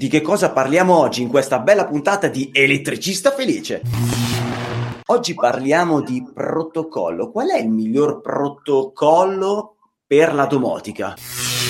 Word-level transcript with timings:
Di 0.00 0.06
che 0.06 0.20
cosa 0.20 0.52
parliamo 0.52 0.96
oggi 0.96 1.22
in 1.22 1.28
questa 1.28 1.58
bella 1.58 1.84
puntata 1.84 2.28
di 2.28 2.50
Elettricista 2.52 3.32
Felice? 3.32 3.82
Oggi 5.06 5.34
parliamo 5.34 6.02
di 6.02 6.24
protocollo. 6.32 7.32
Qual 7.32 7.48
è 7.48 7.58
il 7.58 7.68
miglior 7.68 8.20
protocollo 8.20 9.74
per 10.06 10.34
la 10.34 10.46
domotica? 10.46 11.16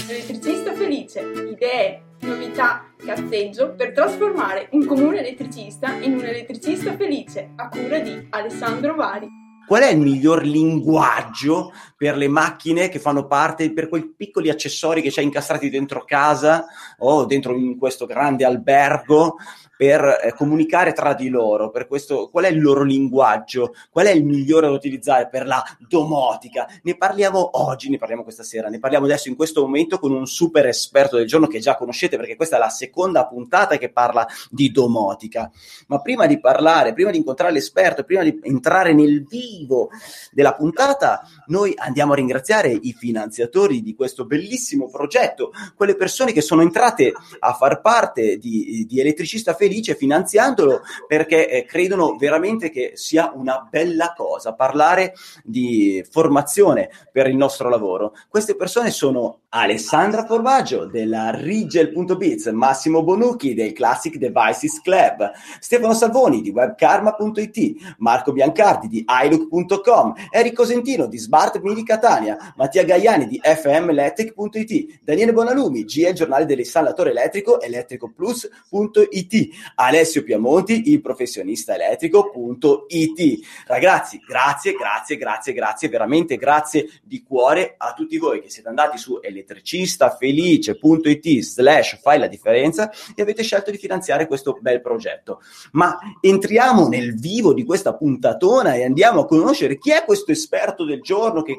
Elettricista 0.07 0.75
Felice, 0.75 1.21
idee, 1.51 2.03
novità, 2.21 2.93
cazzeggio 2.99 3.75
per 3.75 3.93
trasformare 3.93 4.69
un 4.73 4.85
comune 4.85 5.21
elettricista 5.21 5.95
in 5.95 6.13
un 6.13 6.25
elettricista 6.27 6.95
felice 6.99 7.53
a 7.57 7.71
cura 7.71 7.99
di 7.99 8.27
Alessandro 8.29 8.95
Vari. 8.95 9.38
Qual 9.69 9.83
è 9.83 9.91
il 9.91 9.99
miglior 9.99 10.45
linguaggio 10.45 11.75
per 11.95 12.17
le 12.17 12.27
macchine 12.27 12.89
che 12.89 12.99
fanno 12.99 13.27
parte, 13.27 13.71
per 13.75 13.91
quei 13.91 14.15
piccoli 14.17 14.49
accessori 14.49 15.03
che 15.03 15.11
c'hai 15.13 15.25
incastrati 15.25 15.69
dentro 15.69 16.05
casa 16.07 16.65
o 17.01 17.27
dentro 17.27 17.55
in 17.55 17.77
questo 17.77 18.07
grande 18.07 18.47
albergo 18.47 19.37
per 19.79 20.19
eh, 20.25 20.33
comunicare 20.33 20.93
tra 20.93 21.15
di 21.15 21.29
loro, 21.29 21.71
per 21.71 21.87
questo, 21.87 22.29
qual 22.31 22.47
è 22.47 22.49
il 22.49 22.61
loro 22.61 22.83
linguaggio, 22.83 23.75
qual 23.93 24.07
è 24.07 24.11
il 24.11 24.25
migliore 24.25 24.67
da 24.67 24.73
utilizzare 24.73 25.29
per 25.29 25.47
la 25.47 25.63
domotica. 25.79 26.67
Ne 26.83 26.97
parliamo 26.97 27.51
oggi, 27.53 27.89
ne 27.89 27.97
parliamo 27.97 28.25
questa 28.25 28.43
sera, 28.43 28.69
ne 28.69 28.81
parliamo 28.81 29.05
adesso 29.05 29.29
in 29.29 29.37
questo 29.37 29.61
momento 29.61 30.01
con 30.01 30.11
un 30.11 30.27
super 30.27 30.67
esperto 30.67 31.17
del 31.17 31.29
giorno 31.29 31.47
che 31.47 31.61
già 31.61 31.77
conoscete 31.77 32.17
perché 32.17 32.35
questa 32.35 32.57
è 32.57 32.59
la 32.59 32.71
seconda 32.71 33.29
puntata 33.29 33.79
che 33.79 33.93
parla 33.93 34.27
di 34.51 34.73
domotica. 34.73 35.49
Ma 35.87 36.01
prima 36.01 36.27
di 36.27 36.41
parlare, 36.41 36.93
prima 36.93 37.13
di 37.13 37.19
incontrare 37.19 37.53
l'esperto, 37.53 38.03
prima 38.03 38.25
di 38.25 38.37
entrare 38.43 38.93
nel 38.93 39.25
vivo 39.25 39.91
della 40.33 40.55
puntata, 40.55 41.23
noi 41.47 41.73
andiamo 41.77 42.15
a 42.15 42.17
ringraziare 42.17 42.71
i 42.73 42.93
finanziatori 42.99 43.81
di 43.81 43.95
questo 43.95 44.27
bellissimo 44.27 44.91
progetto, 44.91 45.53
quelle 45.77 45.95
persone 45.95 46.33
che 46.33 46.41
sono 46.41 46.63
entrate 46.63 47.13
a 47.39 47.53
far 47.53 47.81
parte 47.81 48.39
di, 48.39 48.85
di 48.89 48.99
Elettricista 48.99 49.55
Felice 49.55 49.67
felice 49.69 49.95
finanziandolo 49.95 50.81
perché 51.07 51.51
eh, 51.51 51.65
credono 51.67 52.17
veramente 52.17 52.71
che 52.71 52.93
sia 52.95 53.31
una 53.35 53.69
bella 53.71 54.15
cosa 54.17 54.55
parlare 54.55 55.13
di 55.45 56.03
formazione 56.11 56.89
per 57.13 57.29
il 57.29 57.37
nostro 57.37 57.69
lavoro. 57.69 58.15
Queste 58.29 58.57
persone 58.57 58.91
sono 58.91 59.41
Alessandra 59.51 60.27
Formaggio 60.27 60.85
della 60.87 61.31
Rigel.biz, 61.31 62.47
Massimo 62.49 63.03
Bonucchi 63.03 63.55
del 63.55 63.73
Classic 63.73 64.17
Devices 64.17 64.81
Club, 64.83 65.31
Stefano 65.59 65.95
Salvoni 65.95 66.43
di 66.43 66.51
webkarma.it, 66.51 67.97
Marco 67.99 68.33
Biancardi 68.33 68.89
di 68.89 69.07
iLook.com, 69.07 70.15
Enrico 70.31 70.67
Sentino 70.67 71.07
di 71.07 71.17
Smart 71.17 71.61
Mini 71.61 71.83
Catania, 71.83 72.53
Mattia 72.57 72.85
Gaiani 72.85 73.27
di 73.27 73.41
fmelectric.it, 73.43 75.01
Daniele 75.03 75.33
Bonalumi, 75.33 75.85
GL 75.85 76.13
Giornale 76.13 76.45
dell'installatore 76.45 77.11
elettrico, 77.11 77.59
elettricoplus.it, 77.61 79.49
Alessio 79.77 80.23
Piamonti, 80.23 80.91
il 80.91 81.01
professionista 81.01 81.75
elettrico.it. 81.75 83.47
Ragazzi, 83.67 84.21
grazie, 84.27 84.73
grazie, 84.73 85.17
grazie, 85.17 85.53
grazie, 85.53 85.89
veramente 85.89 86.37
grazie 86.37 86.89
di 87.03 87.23
cuore 87.23 87.75
a 87.77 87.93
tutti 87.93 88.19
voi 88.19 88.41
che 88.41 88.51
siete 88.51 88.69
andati 88.69 88.99
su 88.99 89.21
elettricistafelice.it 89.23 91.41
slash 91.41 92.01
fai 92.01 92.19
la 92.19 92.27
differenza 92.27 92.91
e 93.15 93.23
avete 93.23 93.43
scelto 93.43 93.71
di 93.71 93.79
finanziare 93.79 94.27
questo 94.27 94.59
bel 94.61 94.81
progetto. 94.81 95.41
Ma 95.73 95.99
entriamo 96.21 96.89
nel 96.89 97.19
vivo 97.19 97.53
di 97.53 97.65
questa 97.65 97.95
puntatona 97.95 98.75
e 98.75 98.85
andiamo 98.85 99.21
a 99.21 99.27
conoscere 99.27 99.79
chi 99.79 99.91
è 99.91 100.05
questo 100.05 100.33
esperto 100.33 100.85
del 100.85 101.01
giorno 101.01 101.43
che, 101.43 101.59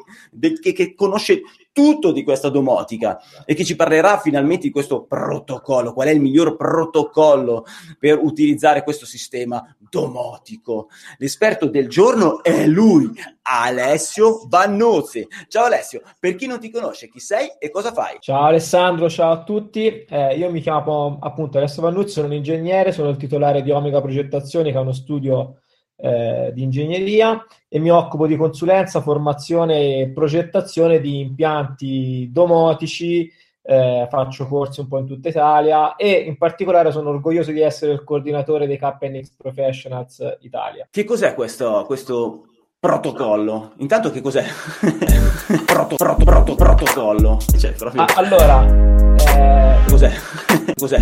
che, 0.61 0.73
che 0.73 0.93
conosce 0.93 1.41
tutto 1.71 2.11
di 2.11 2.23
questa 2.23 2.49
domotica 2.49 3.19
e 3.45 3.53
che 3.53 3.63
ci 3.63 3.75
parlerà 3.75 4.19
finalmente 4.19 4.67
di 4.67 4.71
questo 4.71 5.03
protocollo, 5.03 5.93
qual 5.93 6.07
è 6.07 6.11
il 6.11 6.19
miglior 6.19 6.55
protocollo 6.55 7.65
per 7.97 8.19
utilizzare 8.21 8.83
questo 8.83 9.05
sistema 9.05 9.75
domotico. 9.77 10.89
L'esperto 11.17 11.67
del 11.67 11.87
giorno 11.87 12.43
è 12.43 12.65
lui, 12.65 13.09
Alessio 13.43 14.45
Vannozzi. 14.47 15.27
Ciao 15.47 15.65
Alessio, 15.65 16.01
per 16.19 16.35
chi 16.35 16.47
non 16.47 16.59
ti 16.59 16.69
conosce, 16.69 17.09
chi 17.09 17.19
sei 17.19 17.49
e 17.59 17.69
cosa 17.69 17.91
fai? 17.91 18.17
Ciao 18.19 18.43
Alessandro, 18.43 19.09
ciao 19.09 19.31
a 19.31 19.43
tutti. 19.43 20.05
Eh, 20.07 20.35
io 20.35 20.51
mi 20.51 20.61
chiamo 20.61 21.17
appunto 21.21 21.57
Alessio 21.57 21.81
Vannuzzi, 21.81 22.13
sono 22.13 22.27
un 22.27 22.33
ingegnere, 22.33 22.91
sono 22.91 23.09
il 23.09 23.17
titolare 23.17 23.61
di 23.61 23.71
Omega 23.71 24.01
Progettazioni, 24.01 24.71
che 24.71 24.77
è 24.77 24.81
uno 24.81 24.91
studio 24.91 25.61
eh, 26.01 26.51
di 26.53 26.63
ingegneria 26.63 27.45
e 27.67 27.79
mi 27.79 27.91
occupo 27.91 28.25
di 28.25 28.37
consulenza, 28.37 29.01
formazione 29.01 29.99
e 29.99 30.09
progettazione 30.09 30.99
di 30.99 31.19
impianti 31.19 32.29
domotici. 32.31 33.31
Eh, 33.61 34.07
faccio 34.09 34.47
corsi 34.47 34.79
un 34.79 34.87
po' 34.87 34.97
in 34.97 35.05
tutta 35.05 35.29
Italia 35.29 35.95
e 35.95 36.11
in 36.11 36.37
particolare 36.37 36.91
sono 36.91 37.09
orgoglioso 37.09 37.51
di 37.51 37.59
essere 37.59 37.91
il 37.91 38.03
coordinatore 38.03 38.65
dei 38.65 38.79
KNX 38.79 39.33
Professionals 39.37 40.37
Italia. 40.41 40.87
Che 40.89 41.03
cos'è 41.03 41.35
questo, 41.35 41.83
questo 41.85 42.45
protocollo? 42.79 43.73
Intanto 43.77 44.09
che 44.09 44.21
cos'è? 44.21 44.43
proto, 45.67 45.97
proto, 45.97 46.23
proto, 46.23 46.55
protocollo. 46.55 47.37
Cioè, 47.57 47.73
proprio... 47.73 48.01
ah, 48.01 48.13
allora, 48.15 48.65
eh... 48.65 49.85
cos'è? 49.87 50.11
cos'è? 50.75 50.99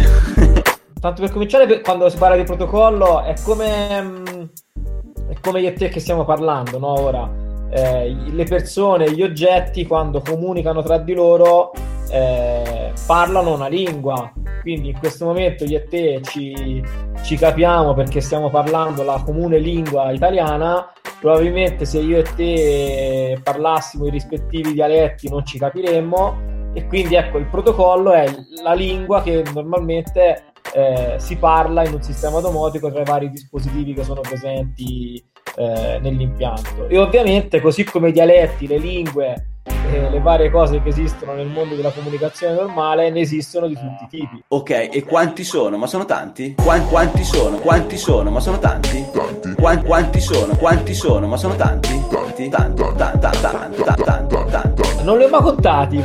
Tanto 1.00 1.22
per 1.22 1.32
cominciare, 1.32 1.80
quando 1.80 2.10
si 2.10 2.18
parla 2.18 2.36
di 2.36 2.44
protocollo 2.44 3.22
è 3.24 3.34
come... 3.44 4.02
Mh 4.02 4.24
mm, 4.36 4.44
è 5.30 5.36
come 5.42 5.62
io 5.62 5.70
e 5.70 5.74
te 5.74 5.90
che 5.90 6.00
stiamo 6.00 6.26
parlando, 6.26 6.80
no? 6.80 7.00
Ora, 7.00 7.30
eh, 7.70 8.16
le 8.30 8.44
persone, 8.46 9.12
gli 9.12 9.22
oggetti, 9.22 9.86
quando 9.86 10.22
comunicano 10.22 10.82
tra 10.82 10.98
di 10.98 11.14
loro, 11.14 11.72
eh, 12.10 12.92
parlano 13.06 13.54
una 13.54 13.68
lingua. 13.68 14.32
Quindi 14.62 14.90
in 14.90 15.00
questo 15.00 15.26
momento 15.26 15.64
io 15.66 15.78
e 15.78 15.88
te 15.88 16.22
ci, 16.24 16.84
ci 17.24 17.36
capiamo 17.38 17.94
perché 17.94 18.22
stiamo 18.22 18.50
parlando 18.50 19.04
la 19.04 19.22
comune 19.24 19.60
lingua 19.60 20.12
italiana. 20.12 20.92
Probabilmente 21.20 21.86
se 21.86 22.00
io 22.00 22.20
e 22.20 22.24
te 22.36 23.40
parlassimo 23.42 24.08
i 24.08 24.12
rispettivi 24.12 24.74
dialetti 24.74 25.30
non 25.30 25.46
ci 25.46 25.58
capiremmo. 25.58 26.56
E 26.74 26.86
quindi 26.86 27.16
ecco, 27.16 27.38
il 27.38 27.48
protocollo 27.48 28.12
è 28.12 28.26
la 28.62 28.74
lingua 28.74 29.24
che 29.24 29.44
normalmente 29.54 30.47
eh, 30.74 31.16
si 31.18 31.36
parla 31.38 31.86
in 31.86 31.94
un 31.94 32.02
sistema 32.02 32.40
domotico 32.40 32.92
tra 32.92 33.02
i 33.02 33.06
vari 33.06 33.30
dispositivi 33.30 33.94
che 33.94 34.04
sono 34.04 34.22
presenti 34.22 35.24
eh, 35.56 36.00
nell'impianto. 36.02 36.88
E 36.88 36.98
ovviamente, 36.98 37.62
così 37.62 37.84
come 37.84 38.10
i 38.10 38.12
dialetti, 38.12 38.68
le 38.68 38.78
lingue, 38.78 39.48
eh, 39.90 40.10
le 40.10 40.20
varie 40.20 40.50
cose 40.50 40.82
che 40.82 40.90
esistono 40.90 41.34
nel 41.34 41.48
mondo 41.48 41.76
della 41.76 41.92
comunicazione 41.92 42.54
normale, 42.54 43.10
ne 43.10 43.22
esistono 43.22 43.68
di 43.68 43.76
tutti 43.76 44.04
i 44.04 44.08
tipi. 44.08 44.44
Ok, 44.50 44.90
e 44.92 45.04
quanti 45.04 45.44
sono? 45.44 45.78
Ma 45.78 45.88
sono 45.88 46.06
tanti? 46.06 46.56
Quanti, 46.62 46.88
quanti 46.90 47.24
sono? 47.24 47.58
Quanti 47.58 47.98
sono? 47.98 48.30
Ma 48.30 48.40
sono 48.40 48.60
tanti? 48.60 49.06
Tanti. 49.12 49.54
Quanti, 49.56 49.86
quanti 49.86 50.20
sono? 50.20 50.56
Quanti 50.56 50.94
sono? 50.94 51.28
Ma 51.28 51.38
sono 51.38 51.56
tanti? 51.56 52.04
Tanti. 52.10 52.50
Tanto, 52.50 52.94
tanto, 52.96 53.30
tanto, 53.30 53.84
tanto, 53.84 54.04
tanto, 54.04 54.46
tanto. 54.50 54.84
Non 55.04 55.18
li 55.18 55.24
ho 55.24 55.30
mai 55.30 55.42
contati, 55.42 56.04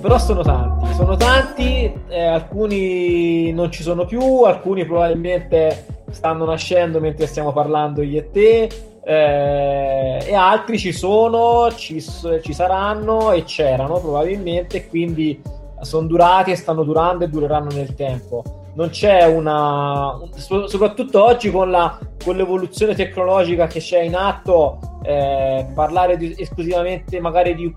però 0.00 0.18
sono 0.18 0.42
tanti. 0.42 0.92
Sono 0.94 1.16
tanti, 1.16 1.92
eh, 2.08 2.24
alcuni 2.24 3.52
non 3.52 3.70
ci 3.70 3.82
sono 3.82 4.04
più, 4.04 4.42
alcuni 4.42 4.84
probabilmente 4.84 5.86
stanno 6.10 6.44
nascendo 6.44 7.00
mentre 7.00 7.26
stiamo 7.26 7.52
parlando 7.52 8.02
io 8.02 8.20
e 8.20 8.30
te 8.30 8.68
eh, 9.06 10.24
e 10.26 10.34
altri 10.34 10.78
ci 10.78 10.92
sono, 10.92 11.70
ci, 11.72 12.00
ci, 12.00 12.52
saranno 12.52 13.32
e 13.32 13.44
c'erano 13.44 14.00
probabilmente, 14.00 14.88
quindi 14.88 15.40
sono 15.80 16.06
durati 16.06 16.50
e 16.50 16.56
stanno 16.56 16.82
durando 16.84 17.24
e 17.24 17.28
dureranno 17.28 17.70
nel 17.72 17.94
tempo. 17.94 18.42
Non 18.74 18.88
c'è 18.88 19.24
una, 19.24 20.18
soprattutto 20.34 21.22
oggi 21.22 21.50
con, 21.50 21.70
la, 21.70 21.98
con 22.24 22.36
l'evoluzione 22.36 22.94
tecnologica 22.94 23.66
che 23.66 23.78
c'è 23.78 24.00
in 24.00 24.16
atto, 24.16 24.78
eh, 25.02 25.66
parlare 25.74 26.16
di, 26.16 26.34
esclusivamente 26.36 27.20
magari 27.20 27.54
di 27.54 27.72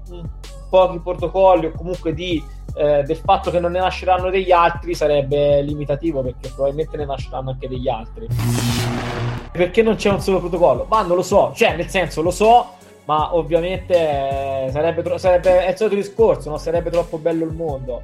pochi 0.69 0.99
protocolli 0.99 1.67
o 1.67 1.71
comunque 1.75 2.13
di 2.13 2.43
eh, 2.77 3.01
del 3.03 3.15
fatto 3.15 3.49
che 3.49 3.59
non 3.59 3.71
ne 3.71 3.79
nasceranno 3.79 4.29
degli 4.29 4.51
altri 4.51 4.93
sarebbe 4.93 5.63
limitativo 5.63 6.21
perché 6.21 6.49
probabilmente 6.49 6.95
ne 6.97 7.05
nasceranno 7.05 7.49
anche 7.49 7.67
degli 7.67 7.89
altri. 7.89 8.27
Perché 9.51 9.81
non 9.81 9.95
c'è 9.95 10.09
un 10.09 10.21
solo 10.21 10.39
protocollo? 10.39 10.85
Ma 10.89 11.01
non 11.01 11.15
lo 11.15 11.23
so, 11.23 11.51
cioè 11.55 11.75
nel 11.75 11.87
senso 11.87 12.21
lo 12.21 12.31
so, 12.31 12.71
ma 13.05 13.35
ovviamente 13.35 13.95
eh, 13.95 14.69
sarebbe, 14.71 15.17
sarebbe 15.17 15.65
è 15.65 15.71
il 15.71 15.77
solito 15.77 15.95
discorso, 15.95 16.49
no? 16.49 16.57
sarebbe 16.57 16.89
troppo 16.89 17.17
bello 17.17 17.45
il 17.45 17.53
mondo. 17.53 18.01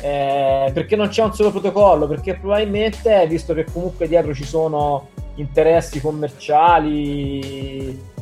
Eh, 0.00 0.70
perché 0.72 0.96
non 0.96 1.08
c'è 1.08 1.22
un 1.22 1.34
solo 1.34 1.50
protocollo? 1.50 2.06
Perché 2.06 2.34
probabilmente, 2.34 3.26
visto 3.26 3.54
che 3.54 3.64
comunque 3.64 4.08
dietro 4.08 4.34
ci 4.34 4.44
sono 4.44 5.08
interessi 5.36 6.00
commerciali 6.00 8.14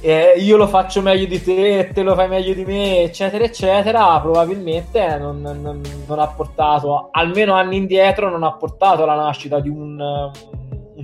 eh, 0.00 0.34
io 0.36 0.56
lo 0.56 0.68
faccio 0.68 1.02
meglio 1.02 1.26
di 1.26 1.42
te, 1.42 1.90
te 1.92 2.02
lo 2.02 2.14
fai 2.14 2.28
meglio 2.28 2.54
di 2.54 2.64
me, 2.64 3.02
eccetera, 3.02 3.42
eccetera, 3.42 4.20
probabilmente 4.20 5.18
non, 5.18 5.40
non, 5.40 5.82
non, 6.06 6.18
ha 6.20 6.28
portato, 6.28 7.08
almeno 7.10 7.54
anni 7.54 7.78
indietro, 7.78 8.30
non 8.30 8.44
ha 8.44 8.52
portato 8.52 9.02
alla 9.02 9.16
nascita 9.16 9.58
di 9.58 9.68
un 9.68 10.30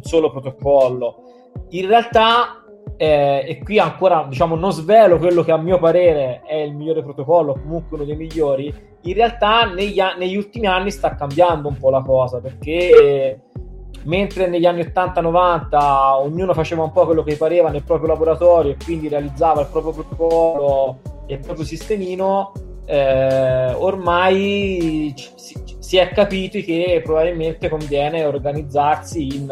solo 0.05 0.31
protocollo. 0.31 1.17
In 1.71 1.87
realtà, 1.87 2.65
eh, 2.97 3.45
e 3.47 3.63
qui 3.63 3.79
ancora 3.79 4.27
diciamo 4.29 4.55
non 4.55 4.73
svelo 4.73 5.19
quello 5.19 5.43
che 5.43 5.53
a 5.53 5.57
mio 5.57 5.79
parere 5.79 6.43
è 6.47 6.57
il 6.57 6.75
migliore 6.75 7.03
protocollo, 7.03 7.55
comunque 7.55 7.97
uno 7.97 8.05
dei 8.05 8.17
migliori, 8.17 8.73
in 9.03 9.15
realtà 9.15 9.65
negli, 9.65 10.01
negli 10.19 10.37
ultimi 10.37 10.67
anni 10.67 10.91
sta 10.91 11.15
cambiando 11.15 11.69
un 11.69 11.77
po' 11.77 11.91
la 11.91 12.03
cosa 12.03 12.41
perché 12.41 13.41
mentre 14.05 14.49
negli 14.49 14.67
anni 14.67 14.83
80-90 14.83 16.23
ognuno 16.23 16.53
faceva 16.55 16.83
un 16.83 16.93
po' 16.93 17.05
quello 17.05 17.23
che 17.23 17.37
pareva 17.37 17.71
nel 17.71 17.83
proprio 17.83 18.09
laboratorio 18.09 18.73
e 18.73 18.77
quindi 18.83 19.09
realizzava 19.09 19.63
il 19.63 19.69
proprio 19.71 19.93
protocollo 19.93 20.99
e 21.27 21.35
il 21.35 21.41
proprio 21.41 21.65
sistemino, 21.65 22.53
eh, 22.87 23.73
ormai 23.73 25.15
si, 25.17 25.55
si, 25.79 25.97
è 25.97 26.11
capito 26.11 26.59
che 26.61 27.01
probabilmente 27.03 27.69
conviene 27.69 28.25
organizzarsi 28.25 29.27
in 29.27 29.49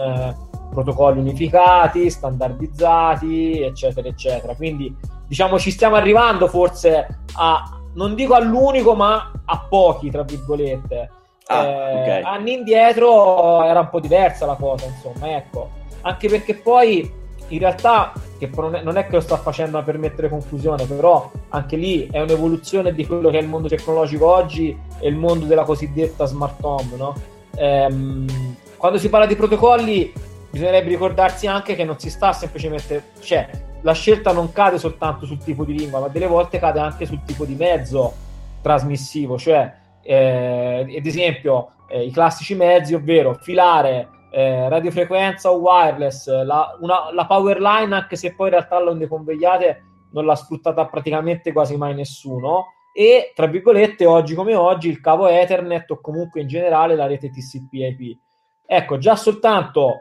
protocolli 0.73 1.21
unificati, 1.21 2.11
standardizzati, 2.11 3.61
eccetera, 3.61 4.09
eccetera. 4.09 4.55
Quindi 4.55 4.95
diciamo 5.27 5.59
ci 5.59 5.71
stiamo 5.71 5.97
arrivando 5.97 6.49
forse 6.49 7.21
a, 7.35 7.81
non 7.95 8.15
dico 8.15 8.35
all'unico, 8.35 8.95
ma 8.95 9.33
a 9.45 9.67
pochi, 9.69 10.11
tra 10.11 10.23
virgolette 10.23 11.11
Ah, 11.47 11.65
eh, 11.65 12.01
okay. 12.01 12.23
Anni 12.23 12.53
indietro 12.55 13.63
era 13.65 13.81
un 13.81 13.89
po' 13.91 14.01
diversa 14.01 14.47
la 14.47 14.55
cosa, 14.55 14.87
insomma, 14.87 15.37
ecco. 15.37 15.71
Anche 16.03 16.29
perché 16.29 16.55
poi 16.55 17.21
in 17.49 17.59
realtà, 17.59 18.13
che 18.39 18.51
non 18.57 18.97
è 18.97 19.07
che 19.07 19.13
lo 19.13 19.21
sta 19.21 19.37
facendo 19.37 19.83
per 19.83 19.99
mettere 19.99 20.29
confusione, 20.29 20.87
però 20.87 21.31
anche 21.51 21.77
lì 21.77 22.09
è 22.11 22.21
un'evoluzione 22.21 22.95
di 22.95 23.07
quello 23.07 23.29
che 23.31 23.39
è 23.39 23.43
il 23.43 23.49
mondo 23.49 23.69
tecnologico 23.69 24.27
oggi 24.27 24.77
e 24.99 25.09
il 25.09 25.17
mondo 25.17 25.45
della 25.45 25.65
cosiddetta 25.65 26.25
smart 26.25 26.57
home, 26.63 26.97
no? 26.97 27.15
Ehm, 27.57 28.57
quando 28.79 28.99
si 28.99 29.11
parla 29.11 29.27
di 29.27 29.37
protocolli 29.37 30.13
bisognerebbe 30.53 30.91
ricordarsi 30.91 31.47
anche 31.47 31.75
che 31.75 31.83
non 31.83 31.99
si 31.99 32.11
sta 32.11 32.33
semplicemente, 32.35 33.13
cioè 33.21 33.49
la 33.81 33.95
scelta 33.95 34.33
non 34.33 34.53
cade 34.53 34.79
soltanto 34.79 35.25
sul 35.25 35.39
tipo 35.39 35.65
di 35.65 35.77
lingua, 35.77 36.01
ma 36.01 36.09
delle 36.09 36.27
volte 36.27 36.59
cade 36.59 36.79
anche 36.79 37.07
sul 37.07 37.25
tipo 37.25 37.47
di 37.47 37.55
mezzo 37.55 38.13
trasmissivo, 38.61 39.39
cioè 39.39 39.73
eh, 40.03 40.95
ad 40.99 41.07
esempio 41.07 41.73
eh, 41.89 42.05
i 42.05 42.11
classici 42.11 42.55
mezzi, 42.55 42.95
ovvero 42.95 43.35
filare 43.41 44.09
eh, 44.31 44.69
radiofrequenza 44.69 45.51
o 45.51 45.57
wireless, 45.57 46.29
la, 46.45 46.77
una, 46.81 47.13
la 47.13 47.27
power 47.27 47.59
line, 47.59 47.95
anche 47.95 48.17
se 48.17 48.35
poi 48.35 48.49
in 48.49 48.55
realtà 48.55 48.79
le 48.81 48.91
onde 48.91 49.09
convegliate 49.09 49.85
non 50.13 50.27
l'ha 50.27 50.37
sfruttata 50.37 50.87
praticamente 50.87 51.51
quasi 51.53 51.77
mai 51.77 51.95
nessuno. 51.95 52.67
E 52.95 53.33
tra 53.35 53.47
virgolette, 53.47 54.05
oggi 54.05 54.35
come 54.35 54.55
oggi, 54.55 54.91
il 54.91 55.01
cavo 55.01 55.27
Ethernet 55.27 55.91
o 55.91 56.01
comunque 56.01 56.43
in 56.43 56.47
generale 56.47 56.95
la 56.95 57.07
rete 57.07 57.31
TCP/IP. 57.31 58.19
Ecco, 58.67 58.99
già 58.99 59.17
soltanto 59.17 60.01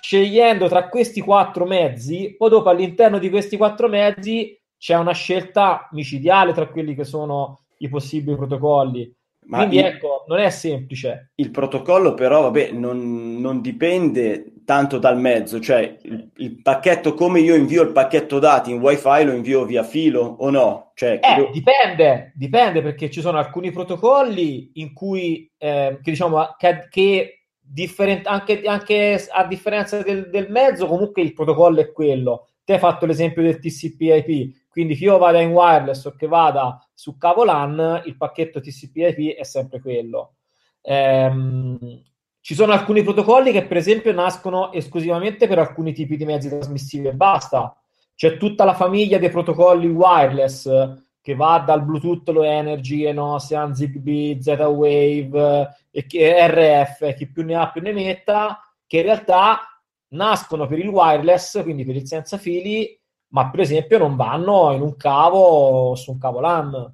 scegliendo 0.00 0.68
tra 0.68 0.88
questi 0.88 1.20
quattro 1.20 1.66
mezzi, 1.66 2.34
poi 2.36 2.48
dopo 2.48 2.68
all'interno 2.68 3.18
di 3.18 3.30
questi 3.30 3.56
quattro 3.56 3.88
mezzi 3.88 4.58
c'è 4.78 4.96
una 4.96 5.12
scelta 5.12 5.88
micidiale 5.92 6.52
tra 6.52 6.66
quelli 6.66 6.94
che 6.94 7.04
sono 7.04 7.60
i 7.78 7.88
possibili 7.88 8.36
protocolli. 8.36 9.14
Ma 9.44 9.58
Quindi 9.58 9.78
il, 9.78 9.84
ecco, 9.84 10.24
non 10.28 10.38
è 10.38 10.50
semplice. 10.50 11.32
Il 11.34 11.50
protocollo 11.50 12.14
però, 12.14 12.42
vabbè, 12.42 12.70
non, 12.70 13.40
non 13.40 13.60
dipende 13.60 14.52
tanto 14.64 14.98
dal 14.98 15.18
mezzo, 15.18 15.60
cioè 15.60 15.96
il, 16.02 16.30
il, 16.36 16.62
pacchetto, 16.62 17.14
come 17.14 17.40
io 17.40 17.56
invio 17.56 17.82
il 17.82 17.90
pacchetto 17.90 18.38
dati 18.38 18.70
in 18.70 18.80
wifi, 18.80 19.24
lo 19.24 19.32
invio 19.32 19.64
via 19.64 19.82
filo 19.82 20.36
o 20.38 20.50
no? 20.50 20.92
Cioè, 20.94 21.18
eh, 21.20 21.40
io... 21.40 21.50
dipende, 21.52 22.32
dipende 22.36 22.82
perché 22.82 23.10
ci 23.10 23.20
sono 23.20 23.38
alcuni 23.38 23.72
protocolli 23.72 24.70
in 24.74 24.92
cui, 24.92 25.50
eh, 25.58 25.98
che 26.00 26.10
diciamo, 26.10 26.54
che, 26.56 26.86
che 26.88 27.41
differen- 27.72 28.22
anche, 28.24 28.62
anche, 28.62 29.28
a 29.30 29.46
differenza 29.46 30.02
del, 30.02 30.28
del 30.28 30.50
mezzo, 30.50 30.86
comunque 30.86 31.22
il 31.22 31.32
protocollo 31.32 31.80
è 31.80 31.90
quello. 31.90 32.48
Te 32.64 32.74
hai 32.74 32.78
fatto 32.78 33.06
l'esempio 33.06 33.42
del 33.42 33.58
TCP/IP, 33.58 34.68
quindi 34.68 34.94
che 34.94 35.04
io 35.04 35.18
vada 35.18 35.40
in 35.40 35.50
wireless 35.50 36.04
o 36.04 36.14
che 36.14 36.26
vada 36.26 36.86
su 36.92 37.16
cavo 37.16 37.44
LAN, 37.44 38.02
il 38.04 38.16
pacchetto 38.16 38.60
TCP/IP 38.60 39.36
è 39.36 39.44
sempre 39.44 39.80
quello. 39.80 40.34
Ehm, 40.82 41.78
ci 42.40 42.54
sono 42.54 42.72
alcuni 42.72 43.02
protocolli 43.02 43.52
che, 43.52 43.64
per 43.66 43.78
esempio, 43.78 44.12
nascono 44.12 44.72
esclusivamente 44.72 45.46
per 45.46 45.58
alcuni 45.58 45.92
tipi 45.92 46.16
di 46.16 46.24
mezzi 46.24 46.48
trasmissivi 46.48 47.08
e 47.08 47.14
basta. 47.14 47.76
C'è 48.14 48.36
tutta 48.36 48.64
la 48.64 48.74
famiglia 48.74 49.18
dei 49.18 49.30
protocolli 49.30 49.88
wireless 49.88 50.68
che 51.22 51.36
va 51.36 51.62
dal 51.64 51.84
Bluetooth, 51.84 52.28
lo 52.30 52.42
Energy, 52.42 53.04
Enocean, 53.04 53.74
Zigbee, 53.74 54.42
Z-Wave 54.42 55.68
e 55.90 56.06
RF, 56.08 57.14
chi 57.14 57.30
più 57.30 57.44
ne 57.44 57.54
ha 57.54 57.70
più 57.70 57.80
ne 57.80 57.92
metta, 57.92 58.60
che 58.86 58.98
in 58.98 59.04
realtà 59.04 59.60
nascono 60.08 60.66
per 60.66 60.80
il 60.80 60.88
wireless, 60.88 61.62
quindi 61.62 61.84
per 61.84 61.94
il 61.94 62.06
senza 62.06 62.38
fili, 62.38 62.98
ma 63.28 63.48
per 63.50 63.60
esempio 63.60 63.98
non 63.98 64.16
vanno 64.16 64.72
in 64.72 64.82
un 64.82 64.96
cavo 64.96 65.94
su 65.94 66.10
un 66.10 66.18
cavo 66.18 66.40
LAN. 66.40 66.92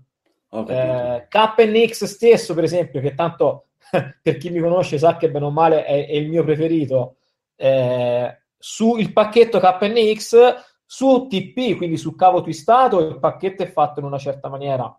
Eh, 0.51 1.27
KNX 1.29 2.05
stesso, 2.05 2.55
per 2.55 2.65
esempio, 2.65 3.01
che 3.01 3.15
tanto 3.15 3.69
per 4.23 4.37
chi 4.37 4.51
mi 4.51 4.61
conosce 4.61 4.99
sa 4.99 5.17
che 5.17 5.31
bene 5.31 5.47
o 5.47 5.51
male 5.51 5.85
è, 5.85 6.07
è 6.07 6.15
il 6.15 6.29
mio 6.29 6.45
preferito, 6.45 7.17
eh, 7.57 8.39
sul 8.59 9.13
pacchetto 9.13 9.59
KNX 9.59 10.55
su 10.91 11.27
TP, 11.29 11.77
quindi 11.77 11.99
su 11.99 12.15
cavo 12.15 12.41
twistato, 12.41 13.01
il 13.01 13.19
pacchetto 13.19 13.63
è 13.63 13.71
fatto 13.71 14.01
in 14.01 14.07
una 14.07 14.17
certa 14.17 14.49
maniera. 14.49 14.99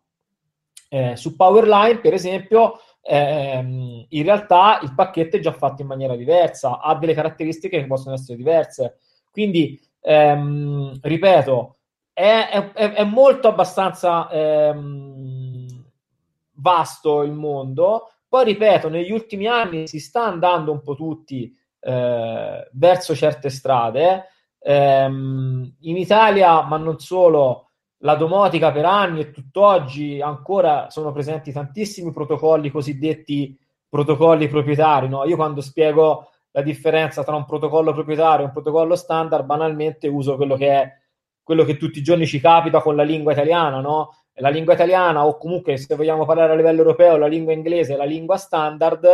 Eh, 0.87 1.15
su 1.15 1.35
Powerline, 1.35 1.99
per 1.99 2.13
esempio, 2.13 2.79
ehm, 3.01 4.05
in 4.07 4.23
realtà 4.23 4.79
il 4.83 4.93
pacchetto 4.93 5.37
è 5.37 5.39
già 5.39 5.51
fatto 5.51 5.81
in 5.81 5.87
maniera 5.87 6.15
diversa, 6.15 6.79
ha 6.79 6.93
delle 6.93 7.15
caratteristiche 7.15 7.79
che 7.79 7.87
possono 7.87 8.13
essere 8.13 8.37
diverse. 8.37 8.99
Quindi 9.31 9.81
ehm, 10.01 10.99
ripeto, 11.01 11.77
è, 12.13 12.71
è, 12.75 12.93
è, 12.93 13.03
molto 13.03 13.47
abbastanza 13.47 14.29
ehm, 14.29 15.85
vasto 16.57 17.23
il 17.23 17.31
mondo. 17.31 18.11
Poi, 18.27 18.43
ripeto, 18.45 18.89
negli 18.89 19.11
ultimi 19.11 19.47
anni 19.47 19.87
si 19.87 19.99
sta 19.99 20.23
andando 20.23 20.71
un 20.71 20.83
po' 20.83 20.93
tutti 20.93 21.51
eh, 21.79 22.69
verso 22.73 23.15
certe 23.15 23.49
strade. 23.49 24.27
Ehm, 24.61 25.75
in 25.81 25.97
Italia, 25.97 26.61
ma 26.63 26.77
non 26.77 26.99
solo, 26.99 27.69
la 28.03 28.15
domotica 28.15 28.71
per 28.71 28.85
anni 28.85 29.21
e 29.21 29.31
tutt'oggi 29.31 30.21
ancora 30.21 30.89
sono 30.89 31.11
presenti 31.11 31.51
tantissimi 31.51 32.11
protocolli 32.11 32.69
cosiddetti 32.69 33.57
protocolli 33.89 34.47
proprietari. 34.47 35.09
No? 35.09 35.25
Io 35.25 35.35
quando 35.35 35.61
spiego 35.61 36.29
la 36.51 36.61
differenza 36.61 37.23
tra 37.23 37.35
un 37.35 37.45
protocollo 37.45 37.93
proprietario 37.93 38.43
e 38.43 38.47
un 38.47 38.53
protocollo 38.53 38.95
standard, 38.95 39.45
banalmente 39.45 40.07
uso 40.07 40.35
quello 40.35 40.55
che 40.55 40.69
è 40.69 40.97
quello 41.43 41.63
che 41.63 41.77
tutti 41.77 41.99
i 41.99 42.03
giorni 42.03 42.27
ci 42.27 42.39
capita 42.39 42.79
con 42.79 42.95
la 42.95 43.03
lingua 43.03 43.31
italiana, 43.31 43.79
no? 43.81 44.13
La 44.35 44.49
lingua 44.49 44.73
italiana, 44.73 45.25
o 45.25 45.37
comunque 45.37 45.77
se 45.77 45.95
vogliamo 45.95 46.25
parlare 46.25 46.53
a 46.53 46.55
livello 46.55 46.79
europeo, 46.79 47.17
la 47.17 47.27
lingua 47.27 47.53
inglese, 47.53 47.97
la 47.97 48.05
lingua 48.05 48.37
standard, 48.37 49.05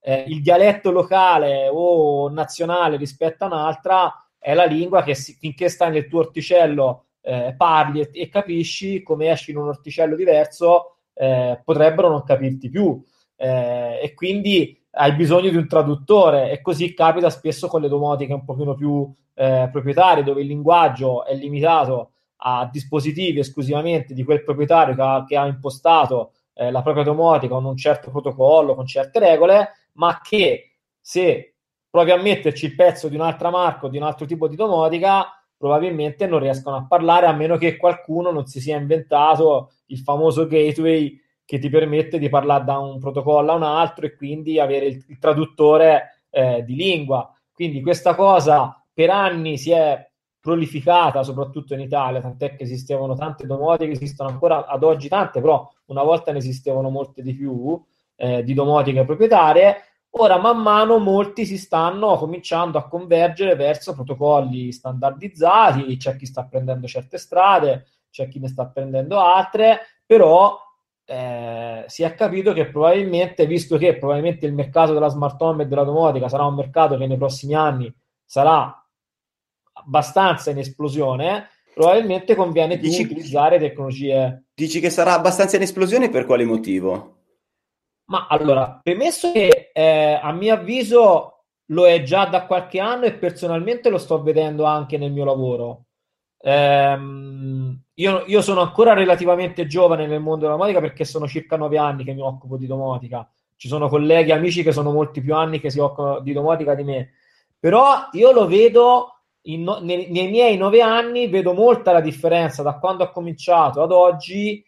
eh, 0.00 0.24
il 0.26 0.42
dialetto 0.42 0.90
locale 0.90 1.68
o 1.72 2.28
nazionale 2.28 2.96
rispetto 2.96 3.44
a 3.44 3.46
un'altra 3.46 4.12
è 4.48 4.54
la 4.54 4.64
lingua 4.64 5.02
che 5.02 5.14
si, 5.14 5.34
finché 5.34 5.68
stai 5.68 5.90
nel 5.90 6.08
tuo 6.08 6.20
orticello 6.20 7.04
eh, 7.20 7.52
parli 7.54 8.00
e, 8.00 8.10
e, 8.14 8.28
capisci, 8.30 9.02
come 9.02 9.30
esci 9.30 9.50
in 9.50 9.58
un 9.58 9.68
orticello 9.68 10.16
diverso, 10.16 11.00
eh, 11.12 11.60
potrebbero 11.62 12.08
non 12.08 12.24
capirti 12.24 12.70
più. 12.70 12.98
Eh, 13.36 14.00
e 14.02 14.14
quindi 14.14 14.82
hai 14.92 15.12
bisogno 15.12 15.50
di 15.50 15.56
un 15.56 15.68
traduttore 15.68 16.50
e 16.50 16.62
così 16.62 16.94
capita 16.94 17.28
spesso 17.28 17.68
con 17.68 17.82
le 17.82 17.88
domotiche 17.88 18.32
un 18.32 18.46
pochino 18.46 18.74
più 18.74 19.12
eh, 19.34 19.68
proprietarie 19.70 20.24
dove 20.24 20.40
il 20.40 20.46
linguaggio 20.46 21.26
è 21.26 21.34
limitato 21.34 22.12
a 22.36 22.66
dispositivi 22.72 23.40
esclusivamente 23.40 24.14
di 24.14 24.24
quel 24.24 24.42
proprietario 24.42 24.94
che 24.94 25.02
ha, 25.02 25.24
che 25.26 25.36
ha 25.36 25.46
impostato 25.46 26.32
eh, 26.54 26.70
la 26.70 26.80
propria 26.80 27.04
domotica 27.04 27.52
con 27.52 27.66
un 27.66 27.76
certo 27.76 28.10
protocollo, 28.10 28.74
con 28.74 28.86
certe 28.86 29.18
regole, 29.18 29.72
ma 29.92 30.20
che 30.22 30.70
se 30.98 31.52
provi 31.90 32.10
a 32.10 32.20
metterci 32.20 32.66
il 32.66 32.74
pezzo 32.74 33.08
di 33.08 33.16
un'altra 33.16 33.50
marca 33.50 33.86
o 33.86 33.88
di 33.88 33.96
un 33.96 34.02
altro 34.02 34.26
tipo 34.26 34.48
di 34.48 34.56
domotica, 34.56 35.26
probabilmente 35.56 36.26
non 36.26 36.38
riescono 36.38 36.76
a 36.76 36.86
parlare 36.86 37.26
a 37.26 37.32
meno 37.32 37.56
che 37.56 37.76
qualcuno 37.76 38.30
non 38.30 38.46
si 38.46 38.60
sia 38.60 38.76
inventato 38.76 39.72
il 39.86 39.98
famoso 39.98 40.46
gateway 40.46 41.20
che 41.44 41.58
ti 41.58 41.68
permette 41.68 42.18
di 42.18 42.28
parlare 42.28 42.64
da 42.64 42.78
un 42.78 42.98
protocollo 43.00 43.52
a 43.52 43.56
un 43.56 43.62
altro 43.62 44.06
e 44.06 44.14
quindi 44.14 44.60
avere 44.60 44.86
il, 44.86 45.04
il 45.08 45.18
traduttore 45.18 46.24
eh, 46.30 46.62
di 46.62 46.74
lingua. 46.74 47.32
Quindi 47.52 47.80
questa 47.80 48.14
cosa 48.14 48.84
per 48.92 49.10
anni 49.10 49.56
si 49.56 49.70
è 49.70 50.06
prolificata, 50.40 51.22
soprattutto 51.22 51.74
in 51.74 51.80
Italia, 51.80 52.20
tant'è 52.20 52.54
che 52.54 52.62
esistevano 52.62 53.14
tante 53.14 53.46
domotiche, 53.46 53.92
esistono 53.92 54.28
ancora 54.28 54.66
ad 54.66 54.82
oggi 54.82 55.08
tante, 55.08 55.40
però 55.40 55.68
una 55.86 56.02
volta 56.02 56.32
ne 56.32 56.38
esistevano 56.38 56.90
molte 56.90 57.22
di 57.22 57.34
più 57.34 57.82
eh, 58.16 58.42
di 58.44 58.54
domotiche 58.54 59.04
proprietarie. 59.04 59.76
Ora, 60.10 60.38
man 60.38 60.60
mano, 60.62 60.98
molti 60.98 61.44
si 61.44 61.58
stanno 61.58 62.16
cominciando 62.16 62.78
a 62.78 62.88
convergere 62.88 63.54
verso 63.56 63.92
protocolli 63.94 64.72
standardizzati, 64.72 65.96
c'è 65.96 66.16
chi 66.16 66.26
sta 66.26 66.44
prendendo 66.44 66.86
certe 66.86 67.18
strade, 67.18 67.86
c'è 68.10 68.26
chi 68.28 68.40
ne 68.40 68.48
sta 68.48 68.66
prendendo 68.66 69.20
altre, 69.20 69.80
però 70.06 70.58
eh, 71.04 71.84
si 71.86 72.02
è 72.02 72.14
capito 72.14 72.52
che 72.52 72.68
probabilmente, 72.68 73.46
visto 73.46 73.76
che 73.76 73.96
probabilmente 73.96 74.46
il 74.46 74.54
mercato 74.54 74.92
della 74.92 75.08
smart 75.08 75.40
home 75.40 75.62
e 75.62 75.66
della 75.66 75.84
domotica 75.84 76.28
sarà 76.28 76.44
un 76.44 76.54
mercato 76.54 76.96
che 76.96 77.06
nei 77.06 77.16
prossimi 77.16 77.54
anni 77.54 77.92
sarà 78.24 78.74
abbastanza 79.72 80.50
in 80.50 80.58
esplosione, 80.58 81.48
probabilmente 81.74 82.34
conviene 82.34 82.76
dici, 82.78 83.06
più 83.06 83.12
utilizzare 83.12 83.58
tecnologie. 83.58 84.46
Dici 84.54 84.80
che 84.80 84.90
sarà 84.90 85.14
abbastanza 85.14 85.56
in 85.56 85.62
esplosione 85.62 86.10
per 86.10 86.26
quale 86.26 86.44
motivo? 86.44 87.17
Ma 88.08 88.26
allora, 88.28 88.80
premesso 88.82 89.32
che 89.32 89.70
eh, 89.72 90.18
a 90.20 90.32
mio 90.32 90.54
avviso 90.54 91.44
lo 91.66 91.86
è 91.86 92.02
già 92.02 92.24
da 92.24 92.46
qualche 92.46 92.80
anno 92.80 93.04
e 93.04 93.12
personalmente 93.12 93.90
lo 93.90 93.98
sto 93.98 94.22
vedendo 94.22 94.64
anche 94.64 94.96
nel 94.96 95.12
mio 95.12 95.24
lavoro. 95.24 95.84
Ehm, 96.40 97.78
io, 97.94 98.24
io, 98.26 98.40
sono 98.40 98.60
ancora 98.62 98.94
relativamente 98.94 99.66
giovane 99.66 100.06
nel 100.06 100.20
mondo 100.20 100.44
della 100.44 100.52
domotica 100.52 100.80
perché 100.80 101.04
sono 101.04 101.26
circa 101.26 101.56
nove 101.56 101.76
anni 101.76 102.04
che 102.04 102.14
mi 102.14 102.22
occupo 102.22 102.56
di 102.56 102.66
domotica. 102.66 103.28
Ci 103.56 103.68
sono 103.68 103.88
colleghi, 103.88 104.32
amici 104.32 104.62
che 104.62 104.72
sono 104.72 104.90
molti 104.92 105.20
più 105.20 105.34
anni 105.34 105.60
che 105.60 105.68
si 105.68 105.78
occupano 105.78 106.20
di 106.20 106.32
domotica 106.32 106.74
di 106.74 106.84
me. 106.84 107.10
Però 107.58 108.08
io 108.12 108.32
lo 108.32 108.46
vedo 108.46 109.24
in, 109.42 109.64
nei, 109.82 110.10
nei, 110.10 110.30
miei 110.30 110.56
nove 110.56 110.80
anni, 110.80 111.28
vedo 111.28 111.52
molta 111.52 111.92
la 111.92 112.00
differenza 112.00 112.62
da 112.62 112.78
quando 112.78 113.04
ho 113.04 113.10
cominciato 113.10 113.82
ad 113.82 113.92
oggi 113.92 114.64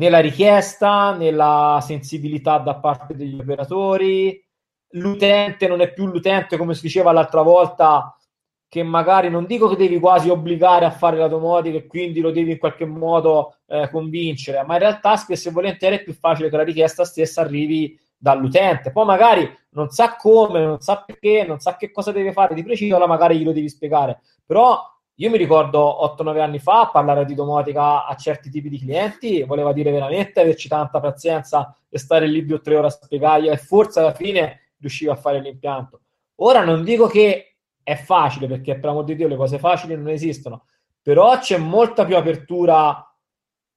nella 0.00 0.20
richiesta, 0.20 1.14
nella 1.14 1.78
sensibilità 1.82 2.56
da 2.56 2.76
parte 2.76 3.14
degli 3.14 3.38
operatori. 3.38 4.42
L'utente 4.94 5.68
non 5.68 5.82
è 5.82 5.92
più 5.92 6.06
l'utente, 6.06 6.56
come 6.56 6.74
si 6.74 6.80
diceva 6.80 7.12
l'altra 7.12 7.42
volta, 7.42 8.16
che 8.66 8.82
magari 8.82 9.28
non 9.28 9.44
dico 9.44 9.68
che 9.68 9.76
devi 9.76 10.00
quasi 10.00 10.30
obbligare 10.30 10.86
a 10.86 10.90
fare 10.90 11.18
la 11.18 11.28
domotica 11.28 11.76
e 11.76 11.86
quindi 11.86 12.20
lo 12.20 12.30
devi 12.30 12.52
in 12.52 12.58
qualche 12.58 12.86
modo 12.86 13.56
eh, 13.66 13.90
convincere, 13.90 14.64
ma 14.64 14.74
in 14.74 14.80
realtà 14.80 15.16
spesso 15.16 15.50
e 15.50 15.52
volentieri 15.52 15.96
è 15.96 16.02
più 16.02 16.14
facile 16.14 16.48
che 16.48 16.56
la 16.56 16.62
richiesta 16.64 17.04
stessa 17.04 17.42
arrivi 17.42 17.98
dall'utente. 18.16 18.92
Poi 18.92 19.04
magari 19.04 19.54
non 19.72 19.90
sa 19.90 20.16
come, 20.16 20.64
non 20.64 20.80
sa 20.80 21.02
perché, 21.04 21.44
non 21.46 21.58
sa 21.58 21.76
che 21.76 21.90
cosa 21.90 22.10
deve 22.10 22.32
fare 22.32 22.54
di 22.54 22.62
preciso, 22.62 22.94
allora 22.94 23.10
magari 23.10 23.36
glielo 23.36 23.52
devi 23.52 23.68
spiegare. 23.68 24.20
Però 24.46 24.80
io 25.20 25.28
mi 25.28 25.36
ricordo 25.36 25.98
8-9 26.18 26.40
anni 26.40 26.58
fa 26.58 26.88
parlare 26.90 27.26
di 27.26 27.34
domotica 27.34 28.06
a 28.06 28.14
certi 28.14 28.48
tipi 28.48 28.70
di 28.70 28.78
clienti, 28.78 29.42
voleva 29.42 29.74
dire 29.74 29.90
veramente 29.90 30.40
averci 30.40 30.66
tanta 30.66 30.98
pazienza 30.98 31.76
e 31.90 31.98
stare 31.98 32.26
lì 32.26 32.46
due 32.46 32.56
o 32.56 32.60
tre 32.62 32.76
ore 32.76 32.86
a 32.86 32.90
spiegargli 32.90 33.50
e 33.50 33.58
forse 33.58 34.00
alla 34.00 34.14
fine 34.14 34.70
riusciva 34.78 35.12
a 35.12 35.16
fare 35.16 35.42
l'impianto. 35.42 36.00
Ora 36.36 36.64
non 36.64 36.84
dico 36.84 37.06
che 37.06 37.56
è 37.82 37.96
facile 37.96 38.46
perché 38.46 38.78
per 38.78 38.88
amor 38.88 39.04
di 39.04 39.14
Dio 39.14 39.28
le 39.28 39.36
cose 39.36 39.58
facili 39.58 39.94
non 39.94 40.08
esistono, 40.08 40.64
però 41.02 41.38
c'è 41.38 41.58
molta 41.58 42.06
più 42.06 42.16
apertura 42.16 43.14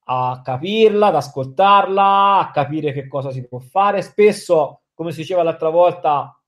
a 0.06 0.42
capirla, 0.42 1.08
ad 1.08 1.16
ascoltarla, 1.16 2.38
a 2.40 2.52
capire 2.52 2.94
che 2.94 3.10
cosa 3.10 3.32
si 3.32 3.46
può 3.46 3.60
fare. 3.60 4.02
Spesso, 4.02 4.84
come 4.94 5.12
si 5.12 5.20
diceva 5.20 5.44
l'altra 5.44 5.70
volta, 5.70 6.40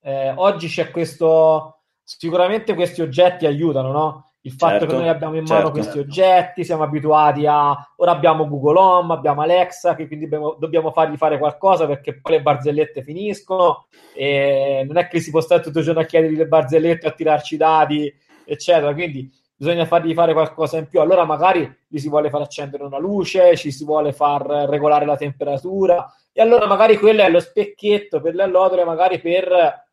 eh, 0.00 0.32
oggi 0.34 0.66
c'è 0.68 0.90
questo, 0.90 1.80
sicuramente 2.02 2.72
questi 2.72 3.02
oggetti 3.02 3.44
aiutano, 3.44 3.92
no? 3.92 4.24
Il 4.42 4.52
fatto 4.52 4.78
certo, 4.78 4.86
che 4.86 5.00
noi 5.00 5.08
abbiamo 5.08 5.36
in 5.36 5.42
mano 5.42 5.54
certo. 5.54 5.70
questi 5.70 5.98
oggetti, 5.98 6.64
siamo 6.64 6.82
abituati 6.82 7.44
a... 7.46 7.76
Ora 7.96 8.12
abbiamo 8.12 8.48
Google 8.48 8.78
Home, 8.78 9.12
abbiamo 9.12 9.42
Alexa, 9.42 9.94
che 9.94 10.06
quindi 10.06 10.26
dobbiamo, 10.26 10.56
dobbiamo 10.58 10.92
fargli 10.92 11.16
fare 11.16 11.38
qualcosa 11.38 11.86
perché 11.86 12.20
poi 12.20 12.36
le 12.36 12.42
barzellette 12.42 13.02
finiscono 13.02 13.86
e 14.14 14.82
non 14.86 14.96
è 14.96 15.08
che 15.08 15.20
si 15.20 15.30
può 15.30 15.40
stare 15.40 15.60
tutto 15.60 15.80
il 15.80 15.84
giorno 15.84 16.00
a 16.00 16.04
chiedergli 16.04 16.36
le 16.36 16.46
barzellette, 16.46 17.06
a 17.06 17.12
tirarci 17.12 17.56
dati, 17.58 18.10
eccetera. 18.46 18.94
Quindi 18.94 19.30
bisogna 19.54 19.84
fargli 19.84 20.14
fare 20.14 20.32
qualcosa 20.32 20.78
in 20.78 20.88
più. 20.88 21.00
Allora 21.00 21.26
magari 21.26 21.70
gli 21.86 21.98
si 21.98 22.08
vuole 22.08 22.30
far 22.30 22.40
accendere 22.40 22.82
una 22.82 22.98
luce, 22.98 23.54
ci 23.58 23.70
si 23.70 23.84
vuole 23.84 24.14
far 24.14 24.42
regolare 24.42 25.04
la 25.04 25.16
temperatura 25.16 26.10
e 26.32 26.40
allora 26.40 26.66
magari 26.66 26.96
quello 26.96 27.20
è 27.20 27.28
lo 27.28 27.40
specchietto 27.40 28.22
per 28.22 28.34
le 28.34 28.44
allodole, 28.44 28.84
magari 28.86 29.20
per 29.20 29.88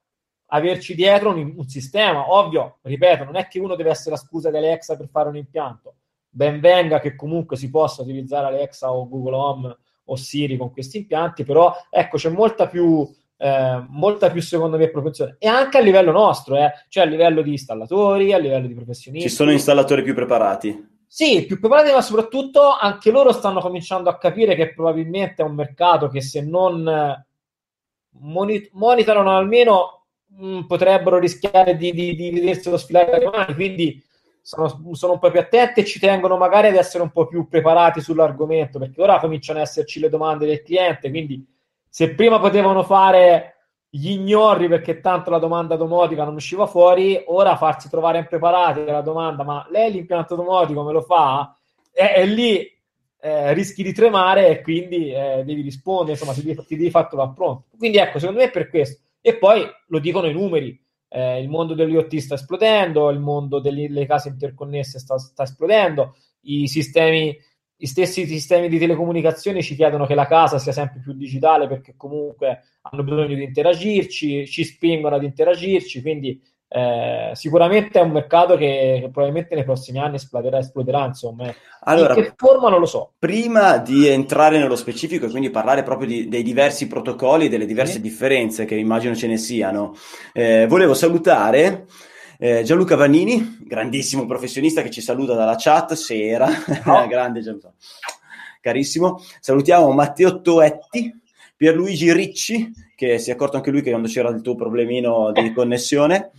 averci 0.48 0.96
dietro 0.96 1.30
un, 1.30 1.54
un, 1.56 1.68
sistema. 1.68 2.32
Ovvio, 2.32 2.78
ripeto, 2.82 3.24
non 3.24 3.36
è 3.36 3.48
che 3.48 3.60
uno 3.60 3.76
deve 3.76 3.90
essere 3.90 4.12
la 4.12 4.18
scusa 4.18 4.50
di 4.50 4.58
Alexa 4.58 4.96
per 4.96 5.08
fare 5.10 5.30
un 5.30 5.38
impianto. 5.38 5.96
Ben 6.30 6.60
venga 6.60 7.00
che 7.00 7.16
comunque 7.16 7.58
si 7.58 7.70
possa 7.70 8.04
utilizzare 8.04 8.48
Alexa 8.48 8.92
o 8.92 9.08
Google 9.08 9.36
Home 9.36 9.78
o 10.06 10.16
Siri 10.16 10.58
con 10.58 10.72
questi 10.72 10.98
impianti, 10.98 11.44
però 11.44 11.74
ecco, 11.90 12.18
c'è 12.18 12.30
molta 12.30 12.68
più, 12.68 13.08
eh, 13.38 13.86
molta 13.90 14.30
più 14.30 14.42
secondo 14.42 14.78
me 14.78 14.90
propensione. 14.90 15.36
E 15.40 15.48
anche 15.48 15.78
a 15.78 15.82
livello 15.82 16.12
nostro, 16.12 16.56
eh, 16.56 16.72
cioè 16.88 17.04
a 17.04 17.08
livello 17.08 17.42
di 17.42 17.52
installatori, 17.52 18.34
a 18.34 18.38
livello 18.38 18.68
di 18.68 18.74
professionisti. 18.76 19.30
Ci 19.30 19.36
sono 19.36 19.52
installatori 19.52 20.04
più 20.04 20.14
preparati. 20.14 20.96
Sì, 21.10 21.46
più 21.46 21.60
preparati, 21.60 21.92
ma 21.92 22.02
soprattutto 22.02 22.72
anche 22.72 23.12
loro 23.12 23.32
stanno 23.32 23.60
cominciando 23.60 24.10
a 24.10 24.18
capire 24.18 24.56
che 24.56 24.74
probabilmente 24.74 25.42
è 25.42 25.46
un 25.46 25.56
mercato 25.56 26.10
che 26.10 26.22
se 26.22 26.42
non 26.42 26.88
eh, 26.88 27.26
monitorano 28.20 29.36
almeno 29.36 29.97
mm, 30.42 30.62
potrebbero 30.62 31.20
rischiare 31.20 31.76
di, 31.76 31.92
di, 31.92 32.16
di 32.16 32.30
vederselo 32.32 32.78
sfilare 32.78 33.12
dalle 33.12 33.30
mani, 33.30 33.54
quindi 33.54 34.04
sono, 34.42 34.94
sono, 34.94 35.14
un 35.14 35.20
po' 35.20 35.30
più 35.30 35.40
attenti 35.40 35.82
e 35.82 35.86
ci 35.86 36.00
tengono 36.00 36.38
magari 36.38 36.68
ad 36.68 36.76
essere 36.76 37.04
un 37.04 37.12
po' 37.12 37.28
più 37.28 37.48
preparati 37.48 38.00
sull'argomento, 38.00 38.80
perché 38.80 39.02
ora 39.02 39.20
cominciano 39.20 39.60
ad 39.60 39.66
esserci 39.66 40.00
le 40.00 40.10
domande 40.10 40.46
del 40.46 40.64
cliente, 40.64 41.10
quindi 41.10 41.46
se 41.90 42.14
prima 42.14 42.40
potevano 42.40 42.84
fare 42.84 43.56
gli 43.90 44.12
ignori 44.12 44.68
perché 44.68 45.00
tanto 45.00 45.30
la 45.30 45.40
domanda 45.40 45.76
domotica 45.76 46.24
non 46.24 46.36
usciva 46.36 46.68
fuori, 46.68 47.22
ora 47.28 47.58
farsi 47.58 47.90
trovare 47.90 48.20
impreparati 48.20 48.82
alla 48.82 49.02
domanda 49.02 49.44
ma 49.44 49.66
lei 49.70 49.92
l'impianto 49.92 50.36
domotico 50.36 50.84
me 50.84 50.92
lo 50.92 51.02
fa? 51.02 51.56
E, 51.92 52.14
e 52.16 52.26
lì 52.26 52.78
eh, 53.20 53.54
rischi 53.54 53.84
di 53.84 53.94
tremare 53.94 54.48
e 54.50 54.62
quindi 54.62 55.12
eh, 55.12 55.44
devi 55.46 55.62
rispondere, 55.62 56.12
insomma 56.12 56.34
ti 56.34 56.44
devi, 56.44 56.64
ti 56.66 56.78
devi 56.78 56.90
far 56.90 57.08
trovare 57.08 57.32
pronto. 57.34 57.66
Quindi 57.78 57.98
ecco, 57.98 58.20
secondo 58.20 58.42
me 58.42 58.48
è 58.48 58.52
per 58.52 58.70
questo. 58.70 59.02
E 59.28 59.36
poi 59.36 59.62
lo 59.88 60.00
dicono 60.00 60.28
i 60.28 60.32
numeri, 60.32 60.82
eh, 61.10 61.42
il 61.42 61.50
mondo 61.50 61.74
dell'IoT 61.74 62.16
sta 62.16 62.36
esplodendo, 62.36 63.10
il 63.10 63.20
mondo 63.20 63.60
delle 63.60 64.06
case 64.06 64.30
interconnesse 64.30 65.00
sta, 65.00 65.18
sta 65.18 65.44
esplodendo, 65.44 66.16
i 66.44 66.66
sistemi 66.70 67.38
i 67.80 67.88
stessi 67.88 68.26
sistemi 68.26 68.70
di 68.70 68.80
telecomunicazione 68.80 69.62
ci 69.62 69.76
chiedono 69.76 70.06
che 70.06 70.16
la 70.16 70.28
casa 70.28 70.60
sia 70.60 70.72
sempre 70.72 71.02
più 71.02 71.12
digitale 71.12 71.68
perché 71.68 71.96
comunque 71.98 72.62
hanno 72.84 73.04
bisogno 73.04 73.36
di 73.36 73.44
interagirci, 73.44 74.48
ci 74.48 74.64
spingono 74.64 75.16
ad 75.16 75.24
interagirci, 75.24 76.02
quindi 76.02 76.42
eh, 76.70 77.32
sicuramente 77.34 78.00
è 78.00 78.04
un 78.04 78.12
mercato 78.12 78.58
che, 78.58 79.00
che, 79.02 79.10
probabilmente 79.10 79.56
nei 79.56 79.64
prossimi 79.64 80.00
anni 80.00 80.16
esploderà, 80.16 80.58
esploderà 80.58 81.06
insomma. 81.06 81.54
Allora, 81.82 82.14
In 82.16 82.24
che 82.24 82.34
forma 82.36 82.70
non 82.70 82.80
lo 82.80 82.86
so. 82.86 83.14
Prima 83.18 83.78
di 83.78 84.08
entrare 84.08 84.58
nello 84.58 84.76
specifico 84.76 85.26
e 85.26 85.30
quindi 85.30 85.50
parlare 85.50 85.84
proprio 85.84 86.08
di, 86.08 86.28
dei 86.28 86.44
diversi 86.44 86.88
protocolli, 86.88 87.48
delle 87.48 87.66
diverse 87.66 87.94
sì. 87.94 88.02
differenze 88.02 88.66
che 88.66 88.76
immagino 88.76 89.16
ce 89.16 89.28
ne 89.28 89.38
siano, 89.38 89.96
eh, 90.34 90.68
volevo 90.68 90.94
salutare 90.94 91.86
eh, 92.38 92.64
Gianluca 92.64 92.96
Vanini, 92.98 93.60
grandissimo 93.62 94.26
professionista 94.26 94.82
che 94.82 94.90
ci 94.90 95.02
saluta 95.02 95.34
dalla 95.34 95.56
chat, 95.58 95.94
sera, 95.94 96.48
oh. 96.86 97.08
grande 97.08 97.42
Gianluca, 97.42 97.74
carissimo. 98.60 99.22
Salutiamo 99.40 99.90
Matteo 99.92 100.42
Toetti, 100.42 101.18
Pierluigi 101.56 102.12
Ricci, 102.12 102.72
che 102.94 103.20
si 103.20 103.30
è 103.30 103.34
accorto 103.34 103.56
anche 103.56 103.72
lui 103.72 103.82
che 103.82 103.90
quando 103.90 104.10
c'era 104.10 104.30
il 104.30 104.42
tuo 104.42 104.56
problemino 104.56 105.32
di 105.32 105.54
connessione, 105.54 106.32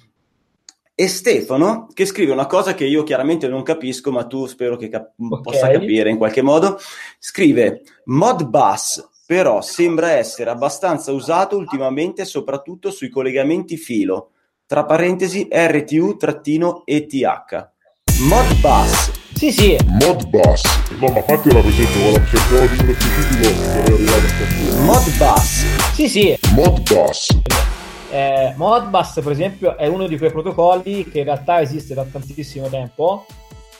e 1.00 1.06
Stefano 1.06 1.86
che 1.94 2.04
scrive 2.04 2.32
una 2.32 2.46
cosa 2.46 2.74
che 2.74 2.84
io 2.84 3.04
chiaramente 3.04 3.46
non 3.46 3.62
capisco, 3.62 4.10
ma 4.10 4.26
tu 4.26 4.46
spero 4.46 4.76
che 4.76 4.88
cap- 4.88 5.12
okay. 5.16 5.42
possa 5.42 5.70
capire 5.70 6.10
in 6.10 6.16
qualche 6.16 6.42
modo. 6.42 6.76
Scrive 7.20 7.82
Modbus, 8.06 9.08
però 9.24 9.60
sembra 9.60 10.10
essere 10.10 10.50
abbastanza 10.50 11.12
usato 11.12 11.56
ultimamente, 11.56 12.24
soprattutto 12.24 12.90
sui 12.90 13.10
collegamenti 13.10 13.76
filo, 13.76 14.30
tra 14.66 14.84
parentesi 14.84 15.46
RTU-ETH. 15.48 16.16
Modbus. 18.22 19.12
Sì, 19.34 19.52
sì. 19.52 19.78
Modbus. 20.00 20.62
No, 20.98 21.12
ma 21.12 21.22
fatti 21.22 21.52
la 21.52 21.60
presente, 21.60 22.00
guarda, 22.00 22.26
cercherò 22.26 22.66
di 22.66 22.82
uno 22.82 22.92
specifico 22.92 23.48
per 23.72 23.92
arrivare 23.92 24.26
a 24.26 24.80
Modbus. 24.80 25.64
Sì, 25.94 26.08
sì. 26.08 26.36
Modbus 26.54 27.28
eh, 28.10 28.54
Modbus, 28.56 29.20
per 29.22 29.32
esempio, 29.32 29.76
è 29.76 29.86
uno 29.86 30.06
di 30.06 30.16
quei 30.16 30.30
protocolli 30.30 31.08
che 31.08 31.18
in 31.18 31.24
realtà 31.24 31.60
esiste 31.60 31.94
da 31.94 32.04
tantissimo 32.04 32.68
tempo. 32.68 33.26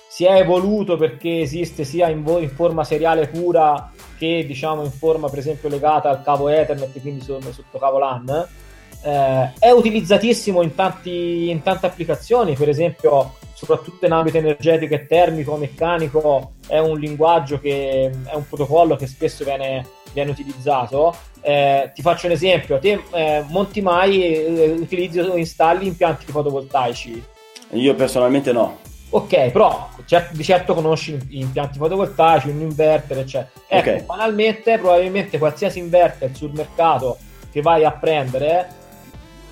Si 0.08 0.24
è 0.24 0.40
evoluto 0.40 0.96
perché 0.96 1.40
esiste 1.40 1.84
sia 1.84 2.08
in, 2.08 2.22
vo- 2.22 2.38
in 2.38 2.50
forma 2.50 2.84
seriale 2.84 3.28
pura 3.28 3.90
che 4.18 4.44
diciamo 4.46 4.82
in 4.82 4.90
forma, 4.90 5.28
per 5.28 5.38
esempio, 5.38 5.68
legata 5.68 6.10
al 6.10 6.22
cavo 6.22 6.48
Ethernet, 6.48 7.00
quindi 7.00 7.22
sotto, 7.22 7.52
sotto 7.52 7.78
cavo 7.78 7.98
LAN. 7.98 8.46
Eh, 9.00 9.52
è 9.58 9.70
utilizzatissimo 9.70 10.60
in, 10.62 10.74
tanti, 10.74 11.50
in 11.50 11.62
tante 11.62 11.86
applicazioni, 11.86 12.54
per 12.54 12.68
esempio, 12.68 13.36
soprattutto 13.54 14.06
in 14.06 14.12
ambito 14.12 14.38
energetico 14.38 14.94
e 14.94 15.06
termico, 15.06 15.56
meccanico, 15.56 16.52
è 16.66 16.78
un 16.78 16.98
linguaggio 16.98 17.60
che 17.60 18.10
è 18.24 18.34
un 18.34 18.46
protocollo 18.46 18.96
che 18.96 19.06
spesso 19.06 19.44
viene, 19.44 19.86
viene 20.18 20.30
utilizzato 20.30 21.14
eh, 21.40 21.92
ti 21.94 22.02
faccio 22.02 22.26
un 22.26 22.32
esempio, 22.32 22.78
te 22.78 23.00
eh, 23.12 23.44
monti 23.48 23.80
mai, 23.80 24.22
eh, 24.22 24.70
utilizzi 24.72 25.20
o 25.20 25.36
installi 25.36 25.86
impianti 25.86 26.26
fotovoltaici? 26.26 27.22
Io 27.70 27.94
personalmente 27.94 28.52
no. 28.52 28.78
Ok, 29.10 29.50
però 29.50 29.88
cert- 30.04 30.34
di 30.34 30.42
certo 30.42 30.74
conosci 30.74 31.16
gli 31.28 31.40
impianti 31.40 31.78
fotovoltaici, 31.78 32.50
un 32.50 32.60
inverter, 32.60 33.18
eccetera. 33.18 33.50
Ecco, 33.66 33.90
okay. 33.90 34.04
banalmente, 34.04 34.78
probabilmente 34.78 35.38
qualsiasi 35.38 35.78
inverter 35.78 36.34
sul 36.34 36.52
mercato 36.52 37.16
che 37.50 37.62
vai 37.62 37.84
a 37.84 37.92
prendere, 37.92 38.68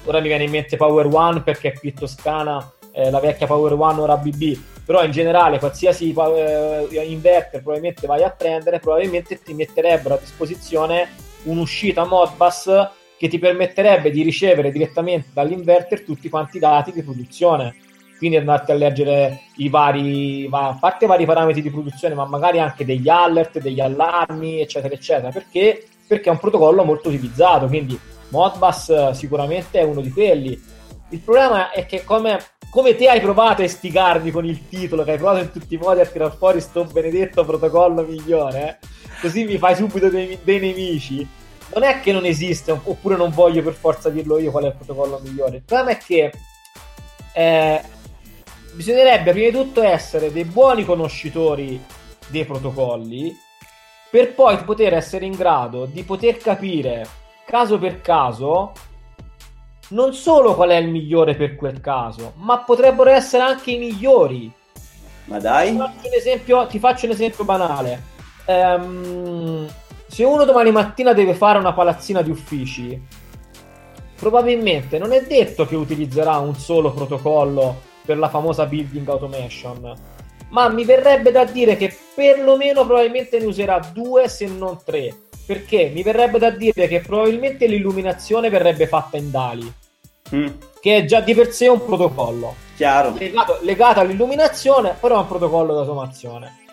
ora 0.04 0.20
mi 0.20 0.28
viene 0.28 0.44
in 0.44 0.50
mente 0.50 0.76
Power 0.76 1.06
One 1.10 1.40
perché 1.40 1.72
qui 1.72 1.94
Toscana, 1.94 2.72
eh, 2.92 3.10
la 3.10 3.20
vecchia 3.20 3.46
Power 3.46 3.72
One 3.72 4.00
ora 4.00 4.16
BB, 4.16 4.58
però 4.86 5.04
in 5.04 5.10
generale 5.10 5.58
qualsiasi 5.58 6.14
eh, 6.14 7.04
inverter 7.04 7.60
probabilmente 7.60 8.06
vai 8.06 8.22
a 8.22 8.30
prendere, 8.30 8.78
probabilmente 8.78 9.42
ti 9.42 9.52
metterebbero 9.52 10.14
a 10.14 10.18
disposizione 10.18 11.08
un'uscita 11.42 12.06
Modbus 12.06 12.70
che 13.18 13.26
ti 13.26 13.40
permetterebbe 13.40 14.10
di 14.10 14.22
ricevere 14.22 14.70
direttamente 14.70 15.30
dall'inverter 15.32 16.04
tutti 16.04 16.28
quanti 16.28 16.58
i 16.58 16.60
dati 16.60 16.92
di 16.92 17.02
produzione. 17.02 17.74
Quindi 18.16 18.36
andarti 18.36 18.70
a 18.70 18.74
leggere 18.74 19.40
i 19.56 19.68
vari, 19.68 20.48
a 20.50 20.76
parte 20.80 21.06
vari 21.06 21.26
parametri 21.26 21.62
di 21.62 21.70
produzione, 21.70 22.14
ma 22.14 22.24
magari 22.24 22.60
anche 22.60 22.84
degli 22.84 23.08
alert, 23.08 23.58
degli 23.58 23.80
allarmi, 23.80 24.60
eccetera, 24.60 24.94
eccetera. 24.94 25.30
Perché? 25.30 25.84
Perché 26.06 26.28
è 26.28 26.32
un 26.32 26.38
protocollo 26.38 26.84
molto 26.84 27.08
utilizzato. 27.08 27.66
Quindi 27.66 27.98
Modbus 28.28 29.10
sicuramente 29.10 29.80
è 29.80 29.82
uno 29.82 30.00
di 30.00 30.10
quelli. 30.10 30.58
Il 31.10 31.20
problema 31.20 31.70
è 31.70 31.86
che 31.86 32.04
come 32.04 32.38
come 32.76 32.94
te 32.94 33.08
hai 33.08 33.20
provato 33.20 33.62
a 33.62 33.64
istigarmi 33.64 34.30
con 34.30 34.44
il 34.44 34.68
titolo, 34.68 35.02
che 35.02 35.12
hai 35.12 35.16
provato 35.16 35.40
in 35.40 35.50
tutti 35.50 35.74
i 35.74 35.78
modi 35.78 36.00
a 36.00 36.04
tirar 36.06 36.36
fuori 36.36 36.60
sto 36.60 36.84
benedetto 36.84 37.42
protocollo 37.42 38.02
migliore, 38.02 38.78
eh? 38.80 38.86
così 39.18 39.44
mi 39.44 39.56
fai 39.56 39.74
subito 39.74 40.10
dei, 40.10 40.38
dei, 40.42 40.60
nemici. 40.60 41.26
Non 41.72 41.84
è 41.84 42.00
che 42.00 42.12
non 42.12 42.26
esiste, 42.26 42.72
oppure 42.72 43.16
non 43.16 43.30
voglio 43.30 43.62
per 43.62 43.72
forza 43.72 44.10
dirlo 44.10 44.38
io 44.38 44.50
qual 44.50 44.64
è 44.64 44.66
il 44.66 44.74
protocollo 44.74 45.20
migliore. 45.22 45.56
Il 45.56 45.62
problema 45.62 45.92
è 45.92 45.96
che 45.96 46.30
eh, 47.32 47.82
bisognerebbe 48.74 49.32
prima 49.32 49.48
di 49.48 49.56
tutto 49.56 49.82
essere 49.82 50.30
dei 50.30 50.44
buoni 50.44 50.84
conoscitori 50.84 51.82
dei 52.28 52.44
protocolli 52.44 53.34
per 54.10 54.34
poi 54.34 54.58
poter 54.64 54.92
essere 54.92 55.24
in 55.24 55.32
grado 55.32 55.86
di 55.86 56.02
poter 56.02 56.36
capire 56.36 57.06
caso 57.46 57.78
per 57.78 58.02
caso 58.02 58.72
non 59.88 60.12
solo 60.14 60.54
qual 60.54 60.70
è 60.70 60.76
il 60.76 60.88
migliore 60.88 61.34
per 61.34 61.54
quel 61.56 61.80
caso, 61.80 62.32
ma 62.36 62.58
potrebbero 62.58 63.10
essere 63.10 63.42
anche 63.42 63.70
i 63.70 63.78
migliori. 63.78 64.50
Ma 65.24 65.38
dai. 65.38 65.72
Ti 65.72 65.76
faccio 65.76 66.06
un 66.08 66.14
esempio, 66.14 66.66
ti 66.66 66.78
faccio 66.78 67.06
un 67.06 67.12
esempio 67.12 67.44
banale. 67.44 68.02
Um, 68.46 69.68
se 70.06 70.24
uno 70.24 70.44
domani 70.44 70.70
mattina 70.70 71.12
deve 71.12 71.34
fare 71.34 71.58
una 71.58 71.72
palazzina 71.72 72.22
di 72.22 72.30
uffici, 72.30 73.00
probabilmente 74.16 74.98
non 74.98 75.12
è 75.12 75.22
detto 75.22 75.66
che 75.66 75.76
utilizzerà 75.76 76.38
un 76.38 76.54
solo 76.54 76.92
protocollo 76.92 77.82
per 78.04 78.18
la 78.18 78.28
famosa 78.28 78.66
building 78.66 79.08
automation, 79.08 79.94
ma 80.50 80.68
mi 80.68 80.84
verrebbe 80.84 81.32
da 81.32 81.44
dire 81.44 81.76
che 81.76 81.94
perlomeno 82.14 82.84
probabilmente 82.84 83.38
ne 83.38 83.46
userà 83.46 83.80
due 83.92 84.28
se 84.28 84.46
non 84.46 84.78
tre 84.84 85.25
perché 85.46 85.90
mi 85.94 86.02
verrebbe 86.02 86.38
da 86.38 86.50
dire 86.50 86.88
che 86.88 87.00
probabilmente 87.00 87.66
l'illuminazione 87.66 88.50
verrebbe 88.50 88.86
fatta 88.88 89.16
in 89.16 89.30
DALI, 89.30 89.72
mm. 90.34 90.46
che 90.80 90.96
è 90.96 91.04
già 91.04 91.20
di 91.20 91.34
per 91.34 91.52
sé 91.52 91.68
un 91.68 91.84
protocollo. 91.84 92.54
Chiaro. 92.74 93.14
Legato, 93.16 93.58
legato 93.62 94.00
all'illuminazione, 94.00 94.96
però 95.00 95.16
è 95.16 95.20
un 95.20 95.28
protocollo 95.28 95.72
d'automazione. 95.72 96.64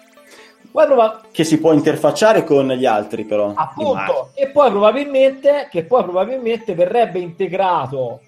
Prova... 0.71 1.21
Che 1.31 1.43
si 1.43 1.59
può 1.59 1.71
interfacciare 1.71 2.43
con 2.43 2.67
gli 2.71 2.85
altri, 2.85 3.25
però. 3.25 3.53
Appunto, 3.55 4.31
e 4.33 4.49
poi 4.49 4.71
probabilmente, 4.71 5.67
che 5.69 5.85
poi 5.85 6.03
probabilmente 6.03 6.73
verrebbe 6.73 7.19
integrato 7.19 8.21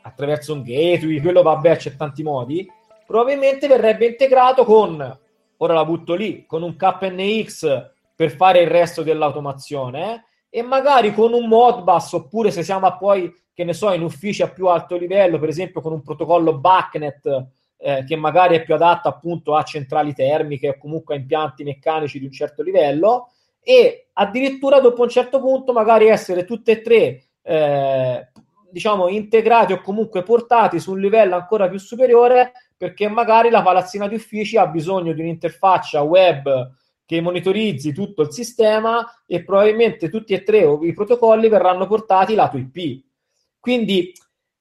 attraverso 0.00 0.54
un 0.54 0.62
gateway, 0.62 1.20
quello 1.20 1.42
vabbè, 1.42 1.76
c'è 1.76 1.94
tanti 1.94 2.22
modi, 2.22 2.66
probabilmente 3.06 3.68
verrebbe 3.68 4.06
integrato 4.06 4.64
con, 4.64 5.18
ora 5.58 5.74
la 5.74 5.84
butto 5.84 6.14
lì, 6.14 6.46
con 6.46 6.62
un 6.62 6.74
KNX 6.74 7.96
per 8.18 8.32
fare 8.32 8.62
il 8.62 8.66
resto 8.66 9.04
dell'automazione 9.04 10.24
e 10.50 10.60
magari 10.60 11.14
con 11.14 11.32
un 11.32 11.46
Modbus 11.46 12.14
oppure 12.14 12.50
se 12.50 12.64
siamo 12.64 12.96
poi, 12.96 13.32
che 13.54 13.62
ne 13.62 13.72
so, 13.72 13.92
in 13.92 14.02
uffici 14.02 14.42
a 14.42 14.50
più 14.50 14.66
alto 14.66 14.96
livello, 14.96 15.38
per 15.38 15.48
esempio 15.48 15.80
con 15.80 15.92
un 15.92 16.02
protocollo 16.02 16.58
BACnet 16.58 17.46
eh, 17.76 18.02
che 18.04 18.16
magari 18.16 18.56
è 18.56 18.64
più 18.64 18.74
adatto 18.74 19.06
appunto 19.06 19.54
a 19.54 19.62
centrali 19.62 20.14
termiche 20.14 20.70
o 20.70 20.78
comunque 20.78 21.14
a 21.14 21.18
impianti 21.18 21.62
meccanici 21.62 22.18
di 22.18 22.24
un 22.24 22.32
certo 22.32 22.64
livello 22.64 23.30
e 23.62 24.08
addirittura 24.14 24.80
dopo 24.80 25.02
un 25.02 25.10
certo 25.10 25.38
punto 25.38 25.72
magari 25.72 26.08
essere 26.08 26.44
tutte 26.44 26.72
e 26.72 26.82
tre 26.82 27.22
eh, 27.40 28.28
diciamo 28.68 29.06
integrati 29.06 29.74
o 29.74 29.80
comunque 29.80 30.24
portati 30.24 30.80
su 30.80 30.90
un 30.90 30.98
livello 30.98 31.36
ancora 31.36 31.68
più 31.68 31.78
superiore 31.78 32.50
perché 32.76 33.06
magari 33.06 33.48
la 33.48 33.62
palazzina 33.62 34.08
di 34.08 34.16
uffici 34.16 34.56
ha 34.56 34.66
bisogno 34.66 35.12
di 35.12 35.20
un'interfaccia 35.20 36.02
web 36.02 36.74
che 37.08 37.22
monitorizzi 37.22 37.94
tutto 37.94 38.20
il 38.20 38.32
sistema 38.34 39.22
e 39.24 39.42
probabilmente 39.42 40.10
tutti 40.10 40.34
e 40.34 40.42
tre 40.42 40.58
i 40.82 40.92
protocolli 40.92 41.48
verranno 41.48 41.86
portati 41.86 42.34
lato 42.34 42.58
IP. 42.58 43.02
Quindi 43.58 44.12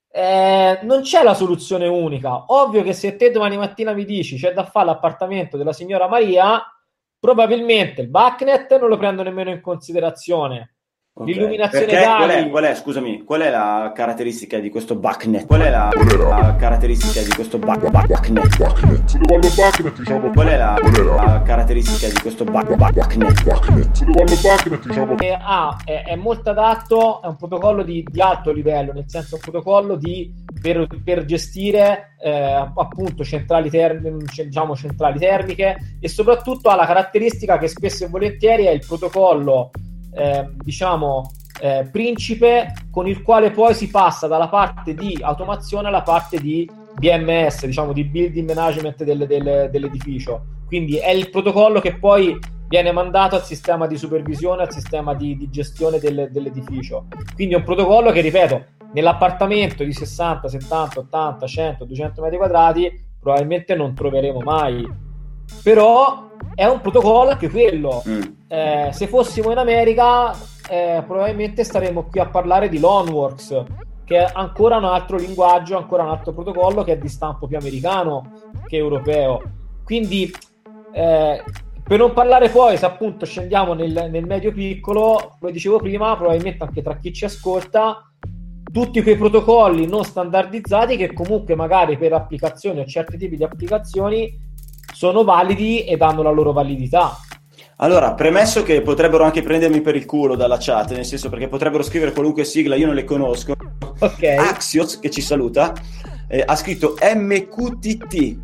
eh, 0.09 0.79
non 0.83 1.01
c'è 1.01 1.23
la 1.23 1.33
soluzione 1.33 1.87
unica. 1.87 2.45
Ovvio 2.47 2.83
che 2.83 2.93
se 2.93 3.17
te 3.17 3.31
domani 3.31 3.57
mattina 3.57 3.91
mi 3.91 4.05
dici 4.05 4.37
c'è 4.37 4.53
da 4.53 4.63
fare 4.63 4.85
l'appartamento 4.85 5.57
della 5.57 5.73
signora 5.73 6.07
Maria, 6.07 6.63
probabilmente 7.19 7.99
il 7.99 8.07
backnet 8.07 8.79
non 8.79 8.87
lo 8.87 8.97
prendo 8.97 9.23
nemmeno 9.23 9.49
in 9.49 9.59
considerazione. 9.59 10.76
Okay. 11.19 11.33
L'illuminazione 11.33 11.85
Perché, 11.87 12.05
qual 12.05 12.29
è, 12.29 12.49
qual 12.51 12.63
è, 12.63 12.75
scusami, 12.75 13.23
qual 13.23 13.41
è 13.41 13.49
la 13.49 13.91
caratteristica 13.95 14.59
di 14.59 14.69
questo 14.69 14.97
backnet? 14.97 15.47
Qual 15.47 15.61
è 15.61 15.71
la, 15.71 15.89
la 16.15 16.55
caratteristica 16.59 17.23
di 17.23 17.33
questo 17.33 17.57
back, 17.57 17.89
backnet? 17.89 19.07
Se 19.07 19.17
riguarda 19.17 19.47
backnet, 19.55 19.97
diciamo 19.97 20.29
Qual 20.29 20.47
è 20.47 20.57
la, 20.57 20.77
la 21.15 21.41
caratteristica 21.43 22.07
di 22.07 22.19
questo? 22.21 22.45
Se 22.45 22.51
riguarda 22.51 22.75
backnet, 22.75 23.33
diciamo 24.85 25.15
che 25.15 25.35
ah, 25.41 25.75
è, 25.83 26.03
è, 26.05 26.15
molto 26.15 26.51
adatto, 26.51 27.23
è 27.23 27.25
un 27.25 27.35
protocollo 27.35 27.81
di, 27.81 28.05
di, 28.07 28.21
alto 28.21 28.51
livello, 28.51 28.93
nel 28.93 29.05
senso 29.07 29.35
un 29.35 29.41
protocollo 29.41 29.95
di, 29.95 30.31
per, 30.61 30.85
per 31.03 31.25
gestire 31.25 32.15
eh, 32.21 32.71
appunto 32.75 33.23
centrali, 33.23 33.71
term- 33.71 34.23
diciamo, 34.23 34.75
centrali 34.75 35.17
termiche 35.17 35.77
e 35.99 36.07
soprattutto 36.07 36.69
ha 36.69 36.75
la 36.75 36.85
caratteristica 36.85 37.57
che 37.57 37.67
spesso 37.67 38.05
e 38.05 38.07
volentieri 38.07 38.65
è 38.65 38.71
il 38.71 38.85
protocollo 38.85 39.71
eh, 40.13 40.49
diciamo, 40.55 41.31
eh, 41.59 41.87
principe 41.91 42.73
con 42.91 43.07
il 43.07 43.21
quale 43.21 43.51
poi 43.51 43.73
si 43.73 43.89
passa 43.89 44.27
dalla 44.27 44.47
parte 44.47 44.93
di 44.93 45.17
automazione 45.21 45.87
alla 45.87 46.03
parte 46.03 46.39
di 46.39 46.69
BMS, 46.97 47.65
diciamo 47.65 47.93
di 47.93 48.03
building 48.03 48.51
management 48.53 49.03
del, 49.03 49.25
del, 49.27 49.69
dell'edificio. 49.71 50.45
Quindi 50.65 50.97
è 50.97 51.11
il 51.11 51.29
protocollo 51.29 51.79
che 51.79 51.95
poi 51.95 52.37
viene 52.67 52.91
mandato 52.91 53.35
al 53.35 53.43
sistema 53.43 53.87
di 53.87 53.97
supervisione, 53.97 54.63
al 54.63 54.71
sistema 54.71 55.13
di, 55.13 55.37
di 55.37 55.49
gestione 55.49 55.99
del, 55.99 56.29
dell'edificio. 56.31 57.07
Quindi 57.33 57.53
è 57.53 57.57
un 57.57 57.63
protocollo 57.63 58.11
che, 58.11 58.21
ripeto, 58.21 58.65
nell'appartamento 58.93 59.83
di 59.83 59.93
60, 59.93 60.47
70, 60.47 60.99
80, 60.99 61.47
100, 61.47 61.85
200 61.85 62.21
metri 62.21 62.37
quadrati 62.37 63.05
probabilmente 63.19 63.75
non 63.75 63.93
troveremo 63.93 64.39
mai. 64.39 64.87
Però 65.63 66.27
è 66.55 66.65
un 66.65 66.81
protocollo 66.81 67.31
anche 67.31 67.49
quello. 67.49 68.03
Mm. 68.07 68.21
Eh, 68.47 68.89
se 68.91 69.07
fossimo 69.07 69.51
in 69.51 69.57
America, 69.57 70.31
eh, 70.69 71.03
probabilmente 71.05 71.63
staremmo 71.63 72.07
qui 72.09 72.19
a 72.19 72.27
parlare 72.27 72.69
di 72.69 72.79
Loanworks, 72.79 73.63
che 74.03 74.17
è 74.17 74.31
ancora 74.33 74.77
un 74.77 74.85
altro 74.85 75.17
linguaggio, 75.17 75.77
ancora 75.77 76.03
un 76.03 76.09
altro 76.09 76.33
protocollo 76.33 76.83
che 76.83 76.93
è 76.93 76.97
di 76.97 77.09
stampo 77.09 77.47
più 77.47 77.57
americano 77.57 78.31
che 78.65 78.77
europeo. 78.77 79.41
Quindi, 79.83 80.33
eh, 80.93 81.43
per 81.83 81.99
non 81.99 82.13
parlare 82.13 82.49
poi, 82.49 82.77
se 82.77 82.85
appunto 82.85 83.25
scendiamo 83.25 83.73
nel, 83.73 84.09
nel 84.09 84.25
medio 84.25 84.51
piccolo, 84.51 85.35
come 85.39 85.51
dicevo 85.51 85.77
prima, 85.77 86.15
probabilmente 86.15 86.63
anche 86.63 86.81
tra 86.81 86.97
chi 86.97 87.13
ci 87.13 87.25
ascolta, 87.25 88.01
tutti 88.71 89.01
quei 89.01 89.15
protocolli 89.15 89.87
non 89.87 90.03
standardizzati 90.03 90.97
che 90.97 91.13
comunque 91.13 91.55
magari 91.55 91.97
per 91.97 92.13
applicazioni 92.13 92.79
o 92.79 92.85
certi 92.85 93.17
tipi 93.17 93.37
di 93.37 93.43
applicazioni 93.43 94.45
sono 94.97 95.23
validi 95.23 95.83
ed 95.83 96.01
hanno 96.01 96.23
la 96.23 96.31
loro 96.31 96.51
validità. 96.51 97.19
Allora, 97.75 98.15
premesso 98.15 98.63
che 98.63 98.81
potrebbero 98.81 99.23
anche 99.23 99.43
prendermi 99.43 99.81
per 99.81 99.95
il 99.95 100.07
culo 100.07 100.35
dalla 100.35 100.57
chat, 100.59 100.93
nel 100.93 101.05
senso 101.05 101.29
perché 101.29 101.47
potrebbero 101.47 101.83
scrivere 101.83 102.13
qualunque 102.13 102.43
sigla, 102.43 102.73
io 102.73 102.87
non 102.87 102.95
le 102.95 103.03
conosco. 103.03 103.53
Ok. 103.99 104.23
Axios, 104.23 104.99
che 104.99 105.11
ci 105.11 105.21
saluta, 105.21 105.71
eh, 106.27 106.43
ha 106.43 106.55
scritto 106.55 106.95
MQTT. 106.99 108.39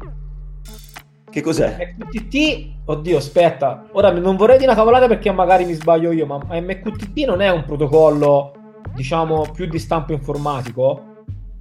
Che 1.28 1.42
cos'è? 1.42 1.96
MQTT, 1.98 2.84
oddio, 2.86 3.18
aspetta, 3.18 3.88
ora 3.94 4.12
non 4.12 4.36
vorrei 4.36 4.58
dire 4.58 4.70
una 4.70 4.78
cavolata 4.78 5.08
perché 5.08 5.32
magari 5.32 5.66
mi 5.66 5.74
sbaglio 5.74 6.12
io, 6.12 6.28
ma 6.28 6.38
MQTT 6.38 7.26
non 7.26 7.42
è 7.42 7.50
un 7.50 7.64
protocollo, 7.66 8.54
diciamo, 8.94 9.48
più 9.52 9.66
di 9.66 9.80
stampo 9.80 10.14
informatico? 10.14 11.13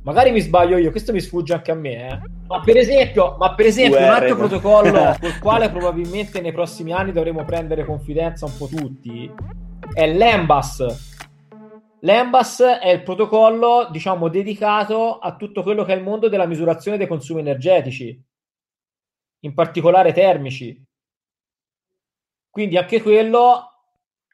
Magari 0.04 0.32
mi 0.32 0.40
sbaglio 0.40 0.78
io, 0.78 0.90
questo 0.90 1.12
mi 1.12 1.20
sfugge 1.20 1.54
anche 1.54 1.70
a 1.70 1.74
me, 1.74 2.08
eh. 2.08 2.20
Ma 2.46 2.60
per 2.60 2.76
esempio, 2.76 3.36
ma 3.38 3.54
per 3.54 3.66
esempio 3.66 3.98
un 3.98 4.04
altro 4.04 4.36
protocollo 4.36 5.16
col 5.20 5.38
quale 5.38 5.70
probabilmente 5.70 6.40
nei 6.40 6.52
prossimi 6.52 6.92
anni 6.92 7.12
dovremo 7.12 7.44
prendere 7.44 7.84
confidenza 7.84 8.46
un 8.46 8.56
po' 8.56 8.66
tutti 8.66 9.32
è 9.92 10.06
l'Embas. 10.06 11.10
L'Embas 12.00 12.60
è 12.60 12.88
il 12.88 13.02
protocollo, 13.02 13.88
diciamo, 13.90 14.28
dedicato 14.28 15.18
a 15.18 15.36
tutto 15.36 15.62
quello 15.62 15.84
che 15.84 15.92
è 15.92 15.96
il 15.96 16.02
mondo 16.02 16.28
della 16.28 16.46
misurazione 16.46 16.96
dei 16.96 17.06
consumi 17.06 17.40
energetici, 17.40 18.20
in 19.40 19.54
particolare 19.54 20.12
termici. 20.12 20.82
Quindi 22.50 22.76
anche 22.76 23.00
quello 23.00 23.71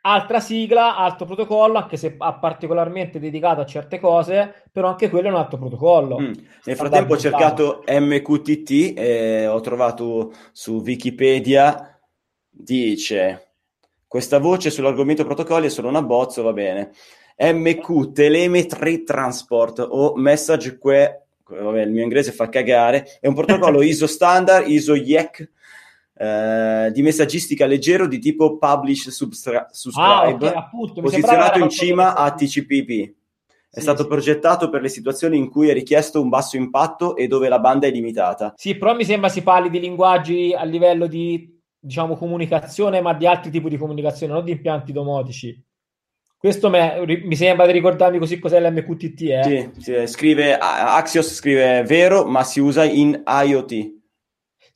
altra 0.09 0.41
sigla, 0.41 0.97
altro 0.97 1.27
protocollo, 1.27 1.77
anche 1.77 1.97
se 1.97 2.13
particolarmente 2.13 3.21
dedicato 3.21 3.61
a 3.61 3.67
certe 3.67 4.01
cose, 4.01 4.65
però 4.73 4.89
anche 4.89 5.11
quello 5.11 5.29
è 5.29 5.31
un 5.31 5.37
altro 5.37 5.59
protocollo. 5.59 6.19
Mm. 6.19 6.33
Nel 6.65 6.77
frattempo 6.77 7.15
ho 7.15 7.19
cercato 7.19 7.85
MQTT 7.87 8.99
e 8.99 9.47
ho 9.47 9.61
trovato 9.61 10.33
su 10.53 10.83
Wikipedia, 10.85 11.99
dice, 12.49 13.53
questa 14.07 14.39
voce 14.39 14.71
sull'argomento 14.71 15.25
protocolli 15.25 15.67
è 15.67 15.71
solo 15.71 15.89
una 15.89 16.03
bozzo, 16.03 16.43
va 16.43 16.53
bene. 16.53 16.93
MQ 17.37 18.13
Telemetry 18.13 19.05
Transport 19.05 19.87
o 19.87 20.15
Message 20.17 20.79
Que, 20.79 21.27
vabbè, 21.45 21.83
il 21.83 21.93
mio 21.93 22.03
inglese 22.03 22.33
fa 22.33 22.49
cagare, 22.49 23.19
è 23.21 23.27
un 23.27 23.35
protocollo 23.35 23.83
ISO 23.83 24.07
standard, 24.07 24.67
ISO 24.69 24.95
YEC 24.95 25.51
eh, 26.19 26.91
di 26.93 27.03
messaggistica 27.03 27.65
leggero 27.67 28.09
di 28.09 28.19
tipo 28.19 28.59
publish 28.59 29.11
substra- 29.11 29.69
subscribe, 29.71 30.13
ah, 30.13 30.29
okay, 30.29 30.53
appunto, 30.53 31.01
posizionato 31.01 31.61
in 31.61 31.69
cima 31.69 32.15
a 32.15 32.35
TCP/IP. 32.35 33.17
È 33.71 33.77
sì, 33.77 33.81
stato 33.83 34.03
sì. 34.03 34.09
progettato 34.09 34.69
per 34.69 34.81
le 34.81 34.89
situazioni 34.89 35.37
in 35.37 35.49
cui 35.49 35.69
è 35.69 35.73
richiesto 35.73 36.21
un 36.21 36.29
basso 36.29 36.57
impatto 36.57 37.15
e 37.15 37.29
dove 37.29 37.49
la 37.49 37.61
banda 37.61 37.87
è 37.87 37.91
limitata. 37.91 38.55
Sì, 38.57 38.77
però 38.77 38.95
mi 38.95 39.05
sembra 39.05 39.29
si 39.29 39.43
parli 39.43 39.71
di 39.71 39.79
linguaggi 39.79 40.55
a 40.57 40.65
livello 40.65 41.07
di 41.07 41.57
diciamo 41.79 42.17
comunicazione, 42.17 43.01
ma 43.01 43.15
di 43.15 43.27
altri 43.27 43.51
tipi 43.51 43.69
di 43.69 43.77
comunicazione, 43.77 44.33
non 44.33 44.45
di 44.45 44.53
impianti 44.53 44.91
domotici. 44.91 45.63
Questo 46.37 46.71
me, 46.71 47.05
mi 47.25 47.37
sembra 47.37 47.67
di 47.67 47.73
ricordarmi 47.73 48.19
così 48.19 48.39
cos'è 48.39 48.61
l'MQTT. 48.61 49.21
Eh? 49.23 49.43
Sì, 49.43 49.83
sì, 49.83 50.07
scrive 50.07 50.57
Axios 50.57 51.33
scrive 51.33 51.83
vero, 51.83 52.25
ma 52.25 52.43
si 52.43 52.61
usa 52.61 52.85
in 52.85 53.23
IoT. 53.25 53.98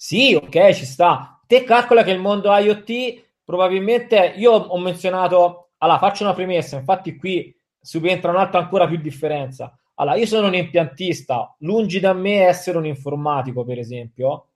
Sì, 0.04 0.34
ok, 0.34 0.72
ci 0.72 0.84
sta. 0.84 1.40
Te 1.46 1.62
calcola 1.62 2.02
che 2.02 2.10
il 2.10 2.18
mondo 2.18 2.52
IoT 2.52 3.22
probabilmente 3.44 4.34
io 4.36 4.50
ho 4.50 4.78
menzionato, 4.80 5.68
allora 5.78 5.98
faccio 6.00 6.24
una 6.24 6.34
premessa, 6.34 6.76
infatti 6.76 7.14
qui 7.14 7.54
subentra 7.80 8.32
un'altra 8.32 8.58
ancora 8.58 8.88
più 8.88 8.96
differenza. 8.96 9.72
Allora, 9.94 10.16
io 10.16 10.26
sono 10.26 10.48
un 10.48 10.54
impiantista, 10.56 11.54
lungi 11.60 12.00
da 12.00 12.14
me 12.14 12.40
essere 12.46 12.78
un 12.78 12.86
informatico, 12.86 13.62
per 13.64 13.78
esempio, 13.78 14.46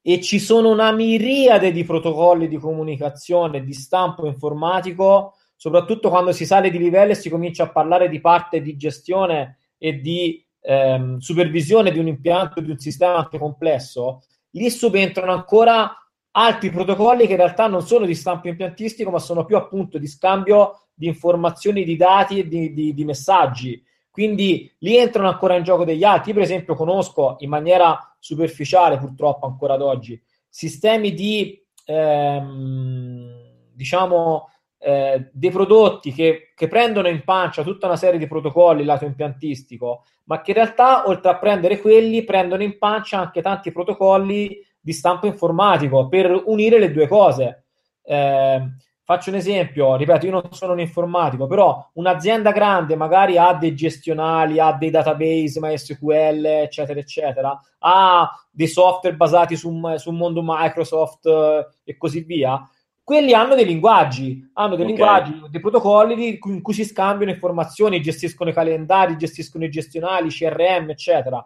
e 0.00 0.22
ci 0.22 0.38
sono 0.38 0.70
una 0.70 0.90
miriade 0.92 1.70
di 1.70 1.84
protocolli 1.84 2.48
di 2.48 2.56
comunicazione 2.56 3.62
di 3.62 3.74
stampo 3.74 4.26
informatico, 4.26 5.34
soprattutto 5.54 6.08
quando 6.08 6.32
si 6.32 6.46
sale 6.46 6.70
di 6.70 6.78
livello 6.78 7.12
e 7.12 7.14
si 7.16 7.28
comincia 7.28 7.64
a 7.64 7.70
parlare 7.70 8.08
di 8.08 8.20
parte 8.20 8.62
di 8.62 8.74
gestione 8.78 9.58
e 9.76 10.00
di 10.00 10.42
ehm, 10.62 11.18
supervisione 11.18 11.90
di 11.90 11.98
un 11.98 12.06
impianto, 12.06 12.62
di 12.62 12.70
un 12.70 12.78
sistema 12.78 13.16
anche 13.16 13.36
complesso, 13.38 14.22
lì 14.50 14.70
subentrano 14.70 15.32
ancora 15.32 15.92
altri 16.32 16.70
protocolli 16.70 17.26
che 17.26 17.32
in 17.32 17.38
realtà 17.38 17.66
non 17.66 17.82
sono 17.82 18.06
di 18.06 18.14
stampo 18.14 18.48
impiantistico, 18.48 19.10
ma 19.10 19.18
sono 19.18 19.44
più 19.44 19.56
appunto 19.56 19.98
di 19.98 20.06
scambio 20.06 20.88
di 20.94 21.06
informazioni, 21.06 21.84
di 21.84 21.96
dati 21.96 22.40
e 22.40 22.48
di, 22.48 22.72
di, 22.72 22.94
di 22.94 23.04
messaggi. 23.04 23.82
Quindi 24.10 24.72
lì 24.78 24.96
entrano 24.96 25.28
ancora 25.28 25.56
in 25.56 25.62
gioco 25.62 25.84
degli 25.84 26.02
altri. 26.02 26.30
Io, 26.30 26.34
per 26.34 26.44
esempio, 26.44 26.74
conosco 26.74 27.36
in 27.38 27.48
maniera 27.48 28.16
superficiale, 28.18 28.98
purtroppo 28.98 29.46
ancora 29.46 29.74
ad 29.74 29.82
oggi, 29.82 30.20
sistemi 30.48 31.14
di 31.14 31.64
ehm, 31.84 33.48
diciamo 33.72 34.50
eh, 34.78 35.28
dei 35.32 35.50
prodotti 35.50 36.12
che, 36.12 36.52
che, 36.54 36.68
prendono 36.68 37.08
in 37.08 37.24
pancia 37.24 37.64
tutta 37.64 37.86
una 37.86 37.96
serie 37.96 38.18
di 38.18 38.28
protocolli 38.28 38.84
lato 38.84 39.04
impiantistico, 39.04 40.04
ma 40.24 40.40
che 40.40 40.52
in 40.52 40.56
realtà, 40.56 41.08
oltre 41.08 41.30
a 41.30 41.38
prendere 41.38 41.80
quelli, 41.80 42.24
prendono 42.24 42.62
in 42.62 42.78
pancia 42.78 43.18
anche 43.18 43.42
tanti 43.42 43.72
protocolli 43.72 44.64
di 44.80 44.92
stampo 44.92 45.26
informatico 45.26 46.08
per 46.08 46.42
unire 46.46 46.78
le 46.78 46.92
due 46.92 47.08
cose. 47.08 47.64
Eh, 48.02 48.62
faccio 49.02 49.30
un 49.30 49.36
esempio, 49.36 49.96
ripeto, 49.96 50.26
io 50.26 50.32
non 50.32 50.52
sono 50.52 50.74
un 50.74 50.80
informatico, 50.80 51.46
però 51.46 51.90
un'azienda 51.94 52.52
grande 52.52 52.94
magari 52.94 53.36
ha 53.36 53.54
dei 53.54 53.74
gestionali, 53.74 54.60
ha 54.60 54.72
dei 54.72 54.90
database 54.90 55.58
MySQL, 55.60 56.44
eccetera, 56.44 57.00
eccetera, 57.00 57.60
ha 57.78 58.30
dei 58.50 58.68
software 58.68 59.16
basati 59.16 59.56
su, 59.56 59.80
sul 59.96 60.14
mondo 60.14 60.42
Microsoft 60.44 61.26
eh, 61.26 61.66
e 61.84 61.96
così 61.96 62.20
via 62.20 62.62
quelli 63.08 63.32
hanno 63.32 63.54
dei 63.54 63.64
linguaggi, 63.64 64.50
hanno 64.52 64.76
dei 64.76 64.84
okay. 64.84 64.94
linguaggi, 64.94 65.42
dei 65.48 65.62
protocolli 65.62 66.38
in 66.42 66.60
cui 66.60 66.74
si 66.74 66.84
scambiano 66.84 67.32
informazioni, 67.32 68.02
gestiscono 68.02 68.50
i 68.50 68.52
calendari, 68.52 69.16
gestiscono 69.16 69.64
i 69.64 69.70
gestionali, 69.70 70.28
CRM, 70.28 70.90
eccetera. 70.90 71.42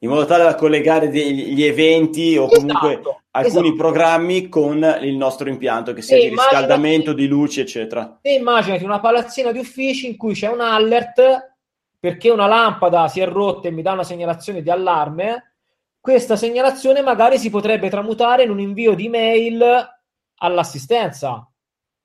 In 0.00 0.08
modo 0.08 0.24
tale 0.24 0.42
da 0.42 0.56
collegare 0.56 1.10
gli 1.10 1.62
eventi 1.62 2.36
o 2.36 2.48
comunque 2.48 2.94
esatto, 2.94 3.20
alcuni 3.30 3.68
esatto. 3.68 3.76
programmi 3.76 4.48
con 4.48 4.98
il 5.02 5.14
nostro 5.14 5.48
impianto, 5.48 5.92
che 5.92 6.02
sia 6.02 6.16
e 6.16 6.22
di 6.22 6.28
riscaldamento, 6.30 7.12
di 7.12 7.28
luci, 7.28 7.60
eccetera. 7.60 8.18
E 8.20 8.34
immaginati 8.34 8.82
una 8.82 8.98
palazzina 8.98 9.52
di 9.52 9.60
uffici 9.60 10.08
in 10.08 10.16
cui 10.16 10.34
c'è 10.34 10.48
un 10.48 10.62
alert 10.62 11.54
perché 12.00 12.30
una 12.30 12.48
lampada 12.48 13.06
si 13.06 13.20
è 13.20 13.28
rotta 13.28 13.68
e 13.68 13.70
mi 13.70 13.82
dà 13.82 13.92
una 13.92 14.02
segnalazione 14.02 14.62
di 14.62 14.70
allarme. 14.70 15.52
Questa 16.00 16.34
segnalazione 16.34 17.02
magari 17.02 17.38
si 17.38 17.50
potrebbe 17.50 17.88
tramutare 17.88 18.42
in 18.42 18.50
un 18.50 18.58
invio 18.58 18.94
di 18.94 19.08
mail 19.08 19.92
all'assistenza. 20.36 21.48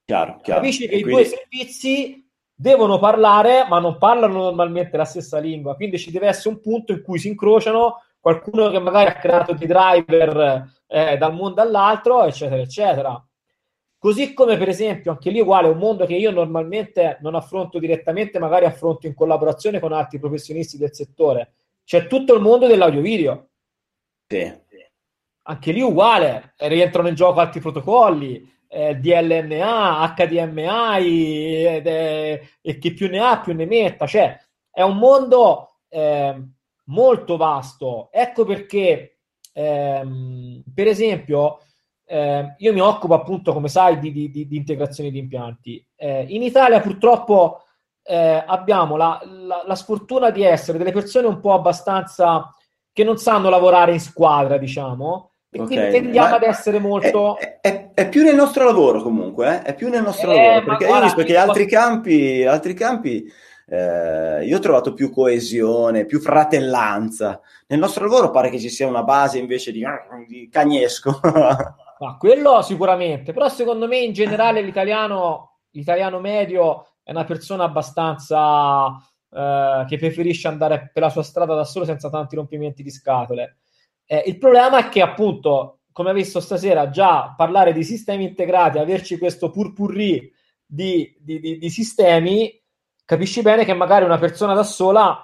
Chiaro, 0.05 0.39
chiaro. 0.41 0.61
Capisci 0.61 0.87
che 0.87 0.95
e 0.95 0.97
i 0.97 1.01
quindi... 1.01 1.21
due 1.21 1.29
servizi 1.29 2.29
devono 2.53 2.99
parlare, 2.99 3.65
ma 3.67 3.79
non 3.79 3.97
parlano 3.97 4.43
normalmente 4.43 4.97
la 4.97 5.05
stessa 5.05 5.39
lingua, 5.39 5.75
quindi 5.75 5.97
ci 5.97 6.11
deve 6.11 6.27
essere 6.27 6.55
un 6.55 6.61
punto 6.61 6.91
in 6.91 7.01
cui 7.01 7.19
si 7.19 7.27
incrociano 7.27 8.01
qualcuno 8.19 8.69
che 8.69 8.79
magari 8.79 9.09
ha 9.09 9.15
creato 9.15 9.53
dei 9.53 9.67
driver 9.67 10.69
eh, 10.87 11.17
dal 11.17 11.33
mondo 11.33 11.61
all'altro, 11.61 12.25
eccetera, 12.25 12.61
eccetera. 12.61 13.23
Così 13.97 14.33
come 14.33 14.57
per 14.57 14.69
esempio, 14.69 15.11
anche 15.11 15.29
lì 15.29 15.39
uguale, 15.39 15.67
un 15.67 15.77
mondo 15.77 16.05
che 16.05 16.15
io 16.15 16.31
normalmente 16.31 17.17
non 17.21 17.35
affronto 17.35 17.79
direttamente, 17.79 18.39
magari 18.39 18.65
affronto 18.65 19.07
in 19.07 19.13
collaborazione 19.13 19.79
con 19.79 19.93
altri 19.93 20.19
professionisti 20.19 20.77
del 20.77 20.93
settore. 20.93 21.53
C'è 21.83 22.07
tutto 22.07 22.33
il 22.33 22.41
mondo 22.41 22.67
dell'audio 22.67 23.01
video. 23.01 23.49
Sì 24.27 24.67
anche 25.49 25.71
lì 25.71 25.81
uguale, 25.81 26.53
rientrano 26.57 27.07
in 27.07 27.15
gioco 27.15 27.39
altri 27.39 27.59
protocolli, 27.59 28.47
eh, 28.67 28.95
DLNA, 28.95 30.13
HDMI 30.15 31.65
ed, 31.65 31.87
eh, 31.87 32.49
e 32.61 32.77
chi 32.77 32.93
più 32.93 33.09
ne 33.09 33.19
ha 33.19 33.39
più 33.39 33.53
ne 33.53 33.65
metta, 33.65 34.05
cioè 34.05 34.37
è 34.69 34.83
un 34.83 34.97
mondo 34.97 35.79
eh, 35.89 36.39
molto 36.85 37.35
vasto. 37.35 38.09
Ecco 38.11 38.45
perché, 38.45 39.17
ehm, 39.51 40.63
per 40.71 40.85
esempio, 40.85 41.61
eh, 42.05 42.55
io 42.59 42.73
mi 42.73 42.79
occupo 42.79 43.15
appunto, 43.15 43.51
come 43.51 43.69
sai, 43.69 43.97
di, 43.97 44.11
di, 44.11 44.29
di 44.31 44.55
integrazione 44.55 45.09
di 45.09 45.17
impianti. 45.17 45.83
Eh, 45.95 46.25
in 46.29 46.43
Italia 46.43 46.79
purtroppo 46.79 47.63
eh, 48.03 48.43
abbiamo 48.45 48.97
la, 48.97 49.19
la, 49.25 49.63
la 49.65 49.75
sfortuna 49.75 50.29
di 50.29 50.43
essere 50.43 50.77
delle 50.77 50.91
persone 50.91 51.25
un 51.25 51.39
po' 51.39 51.53
abbastanza 51.53 52.53
che 52.91 53.03
non 53.03 53.17
sanno 53.17 53.49
lavorare 53.49 53.93
in 53.93 53.99
squadra, 53.99 54.57
diciamo, 54.57 55.31
e 55.51 55.59
okay. 55.59 55.67
quindi 55.67 55.91
tendiamo 55.91 56.35
ad 56.35 56.43
essere 56.43 56.79
molto. 56.79 57.37
È, 57.37 57.59
è, 57.61 57.91
è, 57.93 58.09
più 58.09 58.23
nel 58.23 58.35
nostro 58.35 58.65
lavoro, 58.65 59.01
comunque, 59.01 59.47
eh? 59.47 59.61
è 59.63 59.75
più 59.75 59.89
nel 59.89 60.03
nostro 60.03 60.31
eh, 60.31 60.35
lavoro. 60.35 60.65
Perché 60.65 60.85
guarda, 60.85 61.05
io 61.05 61.11
ho 61.11 61.15
visto 61.15 61.31
che 61.31 61.37
altri 61.37 61.63
posso... 61.65 61.75
campi, 61.75 62.45
altri 62.45 62.73
campi 62.73 63.33
eh, 63.71 64.45
io 64.45 64.57
ho 64.57 64.59
trovato 64.59 64.93
più 64.93 65.11
coesione, 65.11 66.05
più 66.05 66.19
fratellanza. 66.19 67.39
Nel 67.67 67.79
nostro 67.79 68.05
lavoro 68.05 68.31
pare 68.31 68.49
che 68.49 68.59
ci 68.59 68.69
sia 68.69 68.87
una 68.87 69.03
base 69.03 69.37
invece 69.37 69.71
di, 69.71 69.83
di 70.27 70.49
cagnesco. 70.49 71.19
Ma 71.99 72.17
quello 72.17 72.61
sicuramente, 72.61 73.33
però 73.33 73.47
secondo 73.49 73.87
me 73.87 73.97
in 73.97 74.13
generale 74.13 74.61
l'italiano, 74.61 75.57
l'italiano 75.71 76.19
medio 76.19 76.87
è 77.03 77.11
una 77.11 77.25
persona 77.25 77.65
abbastanza 77.65 78.87
eh, 79.29 79.85
che 79.87 79.97
preferisce 79.97 80.47
andare 80.47 80.89
per 80.91 81.03
la 81.03 81.09
sua 81.09 81.23
strada 81.23 81.53
da 81.53 81.65
solo 81.65 81.85
senza 81.85 82.09
tanti 82.09 82.35
rompimenti 82.35 82.81
di 82.81 82.89
scatole. 82.89 83.58
Eh, 84.11 84.23
il 84.25 84.39
problema 84.39 84.79
è 84.79 84.89
che 84.89 85.03
appunto, 85.03 85.81
come 85.91 86.09
hai 86.09 86.15
visto 86.15 86.39
stasera, 86.39 86.89
già 86.89 87.35
parlare 87.37 87.73
di 87.73 87.83
sistemi 87.83 88.23
integrati, 88.23 88.79
averci 88.79 89.19
questo 89.19 89.51
purpurri 89.51 90.33
di, 90.65 91.15
di, 91.19 91.39
di, 91.39 91.59
di 91.59 91.69
sistemi, 91.69 92.59
capisci 93.05 93.43
bene 93.43 93.65
che 93.65 93.75
magari 93.75 94.05
una 94.05 94.17
persona 94.17 94.55
da 94.55 94.63
sola 94.63 95.23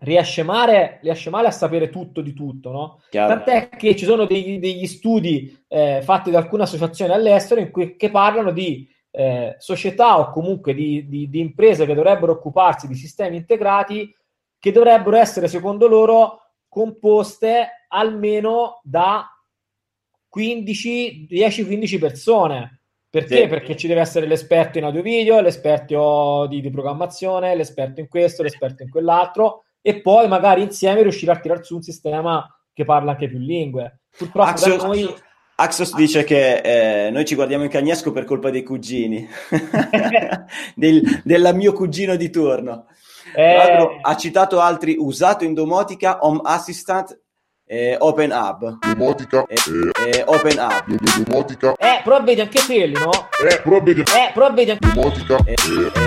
riesce 0.00 0.42
male, 0.42 0.98
riesce 1.00 1.30
male 1.30 1.46
a 1.46 1.52
sapere 1.52 1.90
tutto 1.90 2.22
di 2.22 2.32
tutto, 2.32 2.72
no? 2.72 3.00
Tant'è 3.28 3.68
che 3.68 3.94
ci 3.94 4.04
sono 4.04 4.26
degli, 4.26 4.58
degli 4.58 4.88
studi 4.88 5.64
eh, 5.68 6.00
fatti 6.02 6.32
da 6.32 6.38
alcune 6.38 6.64
associazioni 6.64 7.12
all'estero 7.12 7.60
in 7.60 7.70
cui, 7.70 7.94
che 7.94 8.10
parlano 8.10 8.50
di 8.50 8.88
eh, 9.12 9.54
società 9.58 10.18
o 10.18 10.32
comunque 10.32 10.74
di, 10.74 11.06
di, 11.06 11.28
di, 11.28 11.38
imprese 11.38 11.86
che 11.86 11.94
dovrebbero 11.94 12.32
occuparsi 12.32 12.88
di 12.88 12.96
sistemi 12.96 13.36
integrati 13.36 14.12
che 14.58 14.72
dovrebbero 14.72 15.16
essere, 15.16 15.46
secondo 15.46 15.86
loro, 15.86 16.43
composte 16.74 17.86
almeno 17.86 18.80
da 18.82 19.24
15, 20.28 21.28
10-15 21.30 21.98
persone. 22.00 22.80
Perché? 23.08 23.42
Sì. 23.42 23.46
Perché 23.46 23.76
ci 23.76 23.86
deve 23.86 24.00
essere 24.00 24.26
l'esperto 24.26 24.78
in 24.78 24.84
audio 24.84 25.00
video, 25.00 25.40
l'esperto 25.40 26.48
di, 26.48 26.60
di, 26.60 26.70
programmazione, 26.70 27.54
l'esperto 27.54 28.00
in 28.00 28.08
questo, 28.08 28.42
l'esperto 28.42 28.82
in 28.82 28.90
quell'altro, 28.90 29.62
e 29.80 30.00
poi 30.00 30.26
magari 30.26 30.62
insieme 30.62 31.02
riuscire 31.02 31.30
a 31.30 31.38
tirare 31.38 31.62
su 31.62 31.76
un 31.76 31.82
sistema 31.82 32.44
che 32.72 32.84
parla 32.84 33.12
anche 33.12 33.28
più 33.28 33.38
lingue. 33.38 34.00
Purtroppo 34.10 34.48
Axios, 34.48 34.82
noi... 34.82 35.14
Axos 35.56 35.94
dice 35.94 36.24
che 36.24 36.56
eh, 37.06 37.10
noi 37.12 37.24
ci 37.24 37.36
guardiamo 37.36 37.62
in 37.62 37.70
cagnesco 37.70 38.10
per 38.10 38.24
colpa 38.24 38.50
dei 38.50 38.64
cugini, 38.64 39.24
del, 40.74 41.20
del 41.22 41.52
mio 41.54 41.72
cugino 41.72 42.16
di 42.16 42.30
turno. 42.30 42.86
Eh... 43.34 43.98
ha 44.00 44.16
citato 44.16 44.60
altri 44.60 44.96
usato 44.98 45.44
in 45.44 45.54
domotica, 45.54 46.18
Home 46.20 46.40
Assistant, 46.44 47.18
eh, 47.66 47.96
Open 47.98 48.30
Hub. 48.30 48.78
Domotica. 48.78 49.46
Eh, 49.46 49.56
eh, 50.06 50.22
open 50.26 50.58
Hub. 50.58 51.24
Domotica. 51.24 51.74
Eh, 51.76 52.00
però 52.04 52.22
vedi 52.22 52.40
anche 52.42 52.60
quelli, 52.64 52.92
no? 52.92 53.10
Eh, 53.10 53.60
però 53.62 53.80
vedi. 53.82 54.00
Eh, 54.00 54.30
però 54.32 54.52
vedi 54.52 54.70
anche... 54.70 54.92
Domotica. 54.92 55.38
Eh, 55.44 55.54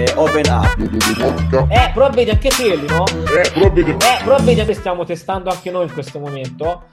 eh, 0.04 0.14
open 0.16 0.46
Hub. 0.48 0.76
Domotica. 0.78 1.68
Eh, 1.70 1.92
però 1.94 2.10
vedi 2.12 2.30
anche 2.30 2.50
quelli, 2.56 2.88
no? 2.88 3.06
Eh, 3.06 3.52
però 3.52 3.72
vedi. 3.72 3.92
Eh, 3.92 4.24
però 4.24 4.38
vedi 4.42 4.66
che 4.66 4.74
stiamo 4.74 5.04
testando 5.04 5.50
anche 5.50 5.72
noi 5.72 5.88
in 5.88 5.94
questo 5.94 6.20
momento. 6.20 6.84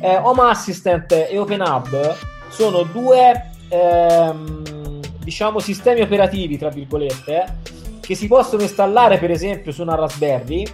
Eh, 0.00 0.16
Home 0.16 0.50
Assistant 0.50 1.12
e 1.12 1.38
Open 1.38 1.60
Hub 1.60 2.16
sono 2.48 2.84
due, 2.84 3.50
ehm, 3.68 5.00
diciamo, 5.22 5.58
sistemi 5.58 6.00
operativi, 6.00 6.56
tra 6.56 6.70
virgolette, 6.70 7.58
che 8.06 8.14
si 8.14 8.28
possono 8.28 8.62
installare 8.62 9.18
per 9.18 9.32
esempio 9.32 9.72
su 9.72 9.82
una 9.82 9.96
Raspberry 9.96 10.64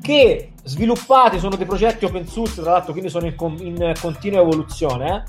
che 0.00 0.52
sviluppati 0.64 1.38
sono 1.38 1.54
dei 1.54 1.66
progetti 1.66 2.06
open 2.06 2.26
source 2.26 2.62
tra 2.62 2.72
l'altro 2.72 2.92
quindi 2.92 3.10
sono 3.10 3.26
in, 3.26 3.34
in 3.58 3.92
continua 4.00 4.40
evoluzione 4.40 5.24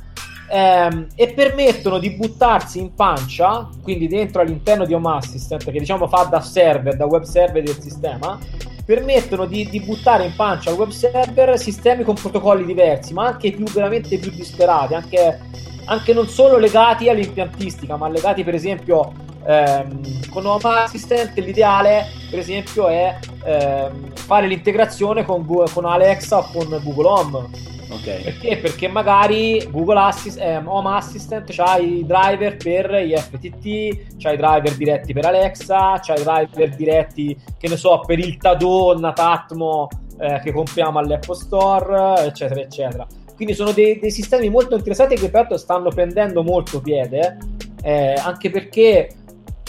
ehm, 0.50 1.08
e 1.16 1.34
permettono 1.34 2.00
di 2.00 2.12
buttarsi 2.12 2.80
in 2.80 2.94
pancia 2.94 3.68
quindi 3.82 4.08
dentro 4.08 4.42
all'interno 4.42 4.86
di 4.86 4.94
Home 4.94 5.18
Assistant 5.18 5.70
che 5.70 5.80
diciamo 5.80 6.08
fa 6.08 6.24
da 6.24 6.40
server 6.40 6.96
da 6.96 7.06
web 7.06 7.24
server 7.24 7.62
del 7.62 7.82
sistema 7.82 8.40
permettono 8.86 9.46
di, 9.46 9.70
di, 9.70 9.82
buttare 9.82 10.26
in 10.26 10.34
pancia 10.36 10.70
al 10.70 10.78
web 10.78 10.90
server 10.90 11.58
sistemi 11.58 12.04
con 12.04 12.16
protocolli 12.16 12.66
diversi, 12.66 13.14
ma 13.14 13.28
anche 13.28 13.52
più 13.52 13.64
veramente 13.64 14.18
più 14.18 14.30
disperati, 14.32 14.94
anche, 14.94 15.40
anche 15.86 16.14
non 16.14 16.28
solo 16.28 16.58
legati 16.58 17.08
all'impiantistica, 17.08 17.96
ma 17.96 18.10
legati 18.10 18.44
per 18.44 18.56
esempio 18.56 19.23
ehm, 19.46 20.30
con 20.30 20.46
Home 20.46 20.62
Assistant. 20.64 21.38
L'ideale, 21.38 22.08
per 22.30 22.40
esempio, 22.40 22.88
è 22.88 23.18
ehm, 23.44 24.14
fare 24.16 24.48
l'integrazione 24.48 25.24
con, 25.24 25.46
con 25.46 25.86
Alexa 25.86 26.40
o 26.40 26.50
con 26.52 26.80
Google 26.84 27.08
Home 27.08 27.72
Okay. 27.94 28.24
Perché? 28.24 28.58
Perché 28.58 28.88
magari 28.88 29.68
Google 29.70 30.00
Assist, 30.00 30.40
eh, 30.40 30.58
Home 30.58 30.96
Assistant 30.96 31.54
ha 31.58 31.78
i 31.78 32.04
driver 32.06 32.58
per 32.58 32.92
gli 32.92 33.16
FTT, 33.16 34.18
c'ha 34.18 34.32
i 34.32 34.38
driver 34.38 34.76
diretti 34.76 35.14
per 35.14 35.26
Alexa, 35.26 36.00
c'ha 36.02 36.16
i 36.16 36.24
driver 36.24 36.76
diretti, 36.76 37.38
che 37.58 37.68
ne 37.68 37.78
so, 37.78 38.02
per 38.06 38.20
il 38.20 38.38
Tadon, 38.38 39.12
Tatmo 39.14 39.88
eh, 40.20 40.40
che 40.44 40.52
compriamo 40.52 41.00
all'Apple 41.00 41.36
Store, 41.36 42.26
eccetera, 42.26 42.62
eccetera. 42.62 43.08
Quindi 43.36 43.54
sono 43.54 43.72
dei, 43.72 44.00
dei 44.00 44.12
sistemi 44.12 44.50
molto 44.50 44.76
interessanti 44.76 45.16
che 45.16 45.30
peraltro 45.30 45.58
stanno 45.58 45.90
prendendo 45.90 46.44
molto 46.44 46.82
piede, 46.82 47.38
eh, 47.84 48.14
anche 48.14 48.50
perché 48.50 49.10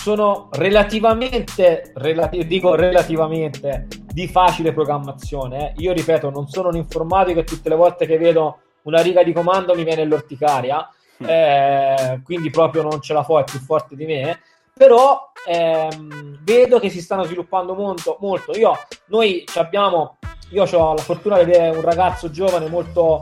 sono 0.05 0.51
relativamente, 0.53 1.93
relati- 1.95 2.47
dico 2.47 2.75
relativamente, 2.75 3.87
di 4.05 4.29
facile 4.29 4.75
programmazione. 4.75 5.71
Eh. 5.71 5.73
Io 5.79 5.95
ripeto, 5.95 6.29
non 6.29 6.47
sono 6.47 6.69
un 6.69 6.77
informatico 6.77 7.40
e 7.40 7.45
tutte 7.45 7.71
le 7.71 7.75
volte 7.75 8.05
che 8.05 8.19
vedo 8.19 8.59
una 8.83 9.01
riga 9.01 9.23
di 9.23 9.33
comando 9.33 9.75
mi 9.75 9.83
viene 9.83 10.05
l'orticaria, 10.05 10.87
mm. 11.23 11.27
eh, 11.27 12.21
quindi 12.23 12.51
proprio 12.51 12.83
non 12.83 13.01
ce 13.01 13.14
la 13.14 13.23
fo, 13.23 13.38
è 13.38 13.45
più 13.45 13.59
forte 13.61 13.97
di 13.97 14.05
me. 14.05 14.40
Però 14.75 15.33
ehm, 15.47 16.40
vedo 16.43 16.79
che 16.79 16.90
si 16.90 17.01
stanno 17.01 17.23
sviluppando 17.23 17.73
molto. 17.73 18.19
molto. 18.21 18.53
Io, 18.53 18.77
noi 19.07 19.43
abbiamo, 19.55 20.19
io 20.51 20.64
ho 20.64 20.93
la 20.93 21.01
fortuna 21.01 21.37
di 21.37 21.51
avere 21.51 21.75
un 21.75 21.83
ragazzo 21.83 22.31
giovane 22.31 22.69
molto 22.69 23.21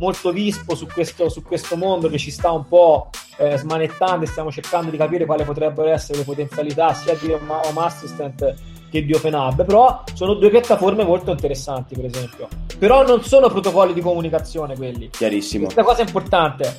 molto 0.00 0.32
vispo 0.32 0.74
su 0.74 0.86
questo, 0.86 1.28
su 1.28 1.42
questo 1.42 1.76
mondo 1.76 2.08
che 2.08 2.18
ci 2.18 2.30
sta 2.30 2.50
un 2.50 2.66
po' 2.66 3.10
eh, 3.36 3.56
smanettando 3.56 4.24
e 4.24 4.28
stiamo 4.28 4.50
cercando 4.50 4.90
di 4.90 4.96
capire 4.96 5.26
quali 5.26 5.44
potrebbero 5.44 5.88
essere 5.88 6.18
le 6.18 6.24
potenzialità 6.24 6.92
sia 6.94 7.14
di 7.14 7.30
Home 7.30 7.84
Assistant 7.84 8.54
che 8.90 9.04
di 9.04 9.12
Open 9.14 9.34
Hub, 9.34 9.64
però 9.64 10.02
sono 10.14 10.34
due 10.34 10.50
piattaforme 10.50 11.04
molto 11.04 11.30
interessanti 11.30 11.94
per 11.94 12.06
esempio. 12.06 12.48
Però 12.76 13.06
non 13.06 13.22
sono 13.22 13.48
protocolli 13.48 13.92
di 13.92 14.00
comunicazione 14.00 14.74
quelli. 14.74 15.10
Chiarissimo. 15.10 15.64
Questa 15.64 15.84
cosa 15.84 16.00
è 16.00 16.06
importante. 16.06 16.78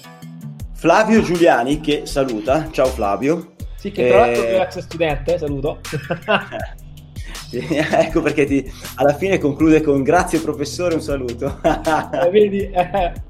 Flavio 0.73 1.21
Giuliani 1.21 1.79
che 1.79 2.05
saluta, 2.05 2.69
ciao 2.71 2.87
Flavio. 2.87 3.53
Sì, 3.77 3.91
che 3.91 4.09
tra 4.09 4.25
l'altro 4.25 4.43
è 4.43 4.59
ex 4.59 4.79
studente, 4.79 5.37
saluto. 5.37 5.79
ecco 7.59 8.21
perché 8.21 8.45
ti, 8.45 8.71
alla 8.95 9.13
fine 9.13 9.37
conclude 9.37 9.81
con 9.81 10.03
grazie 10.03 10.39
professore, 10.39 10.95
un 10.95 11.01
saluto. 11.01 11.59
eh, 11.63 12.29
vedi? 12.29 12.69
Eh. 12.69 13.11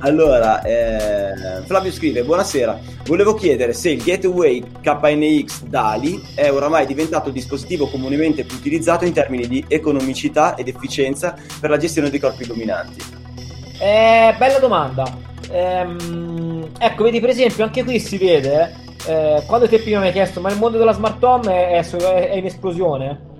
Allora, 0.00 0.62
eh, 0.62 1.62
Flavio 1.64 1.90
scrive, 1.90 2.22
buonasera, 2.22 2.78
volevo 3.06 3.32
chiedere 3.32 3.72
se 3.72 3.90
il 3.90 4.02
Gateway 4.02 4.62
KNX 4.82 5.62
DALI 5.62 6.22
è 6.34 6.52
oramai 6.52 6.84
diventato 6.84 7.28
il 7.28 7.34
dispositivo 7.34 7.88
comunemente 7.88 8.44
più 8.44 8.56
utilizzato 8.56 9.06
in 9.06 9.14
termini 9.14 9.48
di 9.48 9.64
economicità 9.66 10.56
ed 10.56 10.68
efficienza 10.68 11.34
per 11.58 11.70
la 11.70 11.78
gestione 11.78 12.10
dei 12.10 12.20
corpi 12.20 12.42
illuminanti. 12.42 13.00
Eh, 13.80 14.34
bella 14.36 14.58
domanda. 14.58 15.04
Ehm, 15.50 16.68
ecco, 16.78 17.04
vedi 17.04 17.20
per 17.20 17.30
esempio, 17.30 17.64
anche 17.64 17.82
qui 17.82 17.98
si 17.98 18.18
vede, 18.18 18.74
eh, 19.06 19.42
quando 19.46 19.66
te 19.66 19.78
prima 19.78 20.00
mi 20.00 20.08
hai 20.08 20.12
chiesto, 20.12 20.40
ma 20.40 20.50
il 20.50 20.58
mondo 20.58 20.76
della 20.76 20.92
smart 20.92 21.22
home 21.24 21.70
è, 21.70 21.82
è, 21.82 22.28
è 22.28 22.36
in 22.36 22.44
esplosione? 22.44 23.34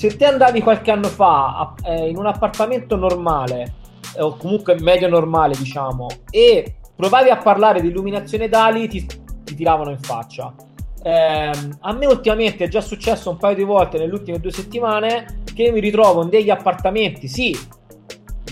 Se 0.00 0.16
te 0.16 0.24
andavi 0.24 0.62
qualche 0.62 0.90
anno 0.92 1.08
fa 1.08 1.74
eh, 1.84 2.08
in 2.08 2.16
un 2.16 2.24
appartamento 2.24 2.96
normale, 2.96 3.74
eh, 4.16 4.22
o 4.22 4.34
comunque 4.34 4.80
medio 4.80 5.10
normale, 5.10 5.54
diciamo, 5.54 6.06
e 6.30 6.76
provavi 6.96 7.28
a 7.28 7.36
parlare 7.36 7.82
di 7.82 7.88
illuminazione 7.88 8.48
d'ali, 8.48 8.88
ti, 8.88 9.04
ti 9.44 9.54
tiravano 9.54 9.90
in 9.90 9.98
faccia. 9.98 10.54
Eh, 11.02 11.50
a 11.80 11.92
me 11.92 12.06
ultimamente 12.06 12.64
è 12.64 12.68
già 12.68 12.80
successo 12.80 13.28
un 13.28 13.36
paio 13.36 13.56
di 13.56 13.62
volte 13.62 13.98
nelle 13.98 14.14
ultime 14.14 14.40
due 14.40 14.50
settimane 14.50 15.42
che 15.52 15.70
mi 15.70 15.80
ritrovo 15.80 16.22
in 16.22 16.30
degli 16.30 16.48
appartamenti, 16.48 17.28
sì, 17.28 17.54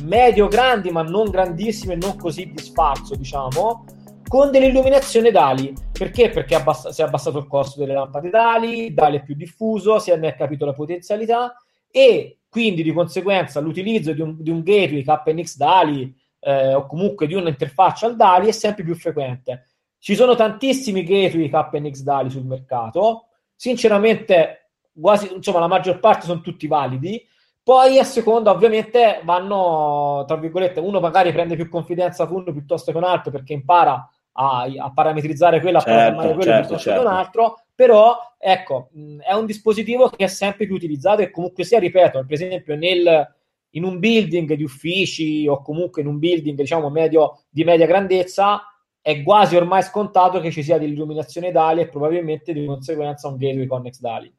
medio 0.02 0.48
grandi, 0.48 0.90
ma 0.90 1.00
non 1.00 1.30
grandissimi 1.30 1.94
e 1.94 1.96
non 1.96 2.18
così 2.18 2.52
di 2.52 2.62
sfarzo, 2.62 3.14
diciamo, 3.14 3.84
con 4.28 4.50
dell'illuminazione 4.50 5.30
DALI. 5.30 5.74
Perché? 5.90 6.28
Perché 6.30 6.54
abbass- 6.54 6.88
si 6.88 7.00
è 7.00 7.04
abbassato 7.04 7.38
il 7.38 7.46
costo 7.46 7.80
delle 7.80 7.94
lampade 7.94 8.30
DALI, 8.30 8.92
DALI 8.92 9.16
è 9.16 9.22
più 9.22 9.34
diffuso, 9.34 9.98
si 9.98 10.10
è 10.10 10.16
ne 10.16 10.36
capito 10.36 10.66
la 10.66 10.74
potenzialità 10.74 11.56
e 11.90 12.40
quindi 12.48 12.82
di 12.82 12.92
conseguenza 12.92 13.60
l'utilizzo 13.60 14.12
di 14.12 14.20
un, 14.20 14.36
di 14.40 14.50
un 14.50 14.62
gateway 14.62 15.02
KNX 15.02 15.56
DALI 15.56 16.14
eh, 16.40 16.74
o 16.74 16.86
comunque 16.86 17.26
di 17.26 17.34
un'interfaccia 17.34 18.06
al 18.06 18.16
DALI 18.16 18.48
è 18.48 18.52
sempre 18.52 18.84
più 18.84 18.94
frequente. 18.94 19.66
Ci 19.98 20.14
sono 20.14 20.34
tantissimi 20.36 21.02
gateway 21.02 21.48
KNX 21.48 22.02
DALI 22.02 22.30
sul 22.30 22.44
mercato, 22.44 23.28
sinceramente 23.56 24.70
quasi, 25.00 25.32
insomma, 25.32 25.60
la 25.60 25.66
maggior 25.66 25.98
parte 25.98 26.26
sono 26.26 26.40
tutti 26.40 26.66
validi, 26.66 27.26
poi 27.62 27.98
a 27.98 28.04
seconda, 28.04 28.50
ovviamente, 28.50 29.20
vanno, 29.24 30.24
tra 30.26 30.36
virgolette, 30.36 30.80
uno 30.80 31.00
magari 31.00 31.32
prende 31.32 31.54
più 31.54 31.68
confidenza 31.68 32.26
con 32.26 32.40
uno 32.40 32.52
piuttosto 32.52 32.92
che 32.92 32.96
un 32.96 33.04
altro 33.04 33.30
perché 33.30 33.52
impara 33.52 34.08
a, 34.40 34.62
a 34.62 34.92
parametrizzare 34.92 35.60
quello, 35.60 35.80
certo, 35.80 35.90
a 35.90 35.94
programmare 35.94 36.34
quello 36.34 36.42
certo, 36.42 36.60
piuttosto 36.60 36.90
certo. 36.90 37.02
che 37.02 37.06
un 37.06 37.12
altro, 37.12 37.64
però 37.74 38.16
ecco, 38.38 38.88
mh, 38.92 39.18
è 39.20 39.32
un 39.32 39.46
dispositivo 39.46 40.08
che 40.08 40.24
è 40.24 40.28
sempre 40.28 40.66
più 40.66 40.76
utilizzato 40.76 41.22
e 41.22 41.30
comunque 41.30 41.64
sia, 41.64 41.80
ripeto, 41.80 42.24
per 42.24 42.32
esempio 42.32 42.76
nel, 42.76 43.34
in 43.70 43.84
un 43.84 43.98
building 43.98 44.54
di 44.54 44.62
uffici 44.62 45.46
o 45.48 45.60
comunque 45.60 46.02
in 46.02 46.08
un 46.08 46.18
building 46.18 46.56
diciamo 46.56 46.88
medio, 46.88 47.42
di 47.48 47.64
media 47.64 47.86
grandezza 47.86 48.62
è 49.00 49.22
quasi 49.22 49.56
ormai 49.56 49.82
scontato 49.82 50.38
che 50.40 50.52
ci 50.52 50.62
sia 50.62 50.78
dell'illuminazione 50.78 51.50
DALI 51.50 51.82
e 51.82 51.88
probabilmente 51.88 52.52
di 52.52 52.64
conseguenza 52.64 53.28
un 53.28 53.36
gateway 53.36 53.66
Connex 53.66 53.98
DALI. 54.00 54.32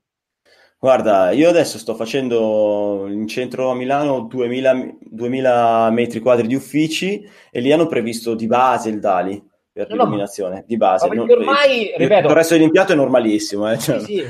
Guarda, 0.81 1.31
io 1.31 1.49
adesso 1.49 1.77
sto 1.77 1.93
facendo 1.93 3.05
in 3.09 3.27
centro 3.27 3.69
a 3.69 3.75
Milano 3.75 4.21
2000, 4.21 4.97
2000 5.01 5.89
metri 5.91 6.19
quadri 6.21 6.47
di 6.47 6.55
uffici 6.55 7.27
e 7.51 7.59
lì 7.59 7.73
hanno 7.73 7.87
previsto 7.87 8.33
di 8.33 8.47
base 8.47 8.87
il 8.87 8.99
DALI 8.99 9.48
per 9.85 9.95
no, 9.95 10.03
l'illuminazione 10.03 10.55
no, 10.55 10.63
di 10.65 10.77
base. 10.77 11.07
Non, 11.07 11.29
ormai, 11.29 11.93
ripeto, 11.95 12.27
il 12.27 12.33
resto 12.33 12.53
dell'impianto 12.55 12.93
è 12.93 12.95
normalissimo. 12.95 13.71
Eh, 13.71 13.77
cioè. 13.77 13.99
sì, 13.99 14.05
sì. 14.05 14.27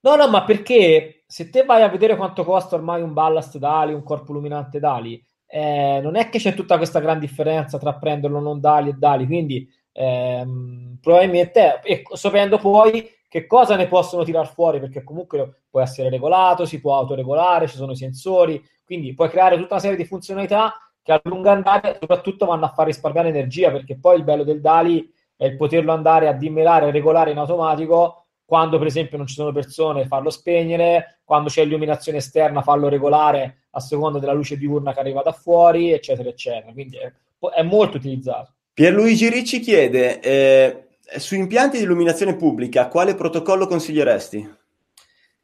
No, 0.00 0.16
no, 0.16 0.28
ma 0.28 0.44
perché 0.44 1.24
se 1.26 1.48
te 1.48 1.64
vai 1.64 1.82
a 1.82 1.88
vedere 1.88 2.16
quanto 2.16 2.44
costa 2.44 2.74
ormai 2.76 3.02
un 3.02 3.12
ballast 3.12 3.56
DALI, 3.58 3.92
un 3.92 4.02
corpo 4.02 4.32
illuminante 4.32 4.80
DALI, 4.80 5.24
eh, 5.46 6.00
non 6.02 6.16
è 6.16 6.28
che 6.28 6.38
c'è 6.38 6.54
tutta 6.54 6.76
questa 6.76 6.98
gran 6.98 7.18
differenza 7.18 7.78
tra 7.78 7.94
prenderlo 7.94 8.40
non 8.40 8.60
DALI 8.60 8.90
e 8.90 8.94
DALI, 8.94 9.26
quindi 9.26 9.68
ehm, 9.92 10.98
probabilmente, 11.00 11.80
e 11.82 12.02
sapendo 12.14 12.58
poi 12.58 13.08
che 13.28 13.46
cosa 13.46 13.76
ne 13.76 13.86
possono 13.86 14.24
tirar 14.24 14.52
fuori, 14.52 14.80
perché 14.80 15.04
comunque 15.04 15.62
può 15.70 15.80
essere 15.80 16.10
regolato, 16.10 16.64
si 16.64 16.80
può 16.80 16.96
autoregolare, 16.96 17.68
ci 17.68 17.76
sono 17.76 17.92
i 17.92 17.96
sensori, 17.96 18.62
quindi 18.84 19.14
puoi 19.14 19.30
creare 19.30 19.56
tutta 19.56 19.74
una 19.74 19.82
serie 19.82 19.96
di 19.96 20.04
funzionalità 20.04 20.74
che 21.02 21.12
a 21.12 21.20
lungo 21.24 21.50
andare 21.50 21.96
soprattutto 22.00 22.46
vanno 22.46 22.66
a 22.66 22.72
far 22.72 22.86
risparmiare 22.86 23.28
energia, 23.28 23.70
perché 23.70 23.96
poi 23.98 24.18
il 24.18 24.24
bello 24.24 24.44
del 24.44 24.60
DALI 24.60 25.12
è 25.36 25.46
il 25.46 25.56
poterlo 25.56 25.92
andare 25.92 26.28
a 26.28 26.32
dimmelare 26.32 26.88
e 26.88 26.90
regolare 26.90 27.30
in 27.30 27.38
automatico 27.38 28.24
quando 28.44 28.78
per 28.78 28.86
esempio 28.86 29.16
non 29.16 29.26
ci 29.26 29.34
sono 29.34 29.50
persone 29.50 30.06
farlo 30.06 30.30
spegnere, 30.30 31.20
quando 31.24 31.48
c'è 31.48 31.62
illuminazione 31.62 32.18
esterna 32.18 32.60
farlo 32.60 32.88
regolare 32.88 33.64
a 33.70 33.80
seconda 33.80 34.18
della 34.18 34.34
luce 34.34 34.58
diurna 34.58 34.92
che 34.92 35.00
arriva 35.00 35.22
da 35.22 35.32
fuori, 35.32 35.90
eccetera, 35.90 36.28
eccetera. 36.28 36.70
Quindi 36.72 36.98
è 36.98 37.12
è 37.50 37.62
molto 37.62 37.96
utilizzato. 37.96 38.52
Pierluigi 38.72 39.28
Ricci 39.28 39.60
chiede, 39.60 40.20
eh, 40.20 40.86
su 41.18 41.34
impianti 41.34 41.78
di 41.78 41.84
illuminazione 41.84 42.36
pubblica, 42.36 42.88
quale 42.88 43.14
protocollo 43.14 43.66
consiglieresti? 43.66 44.56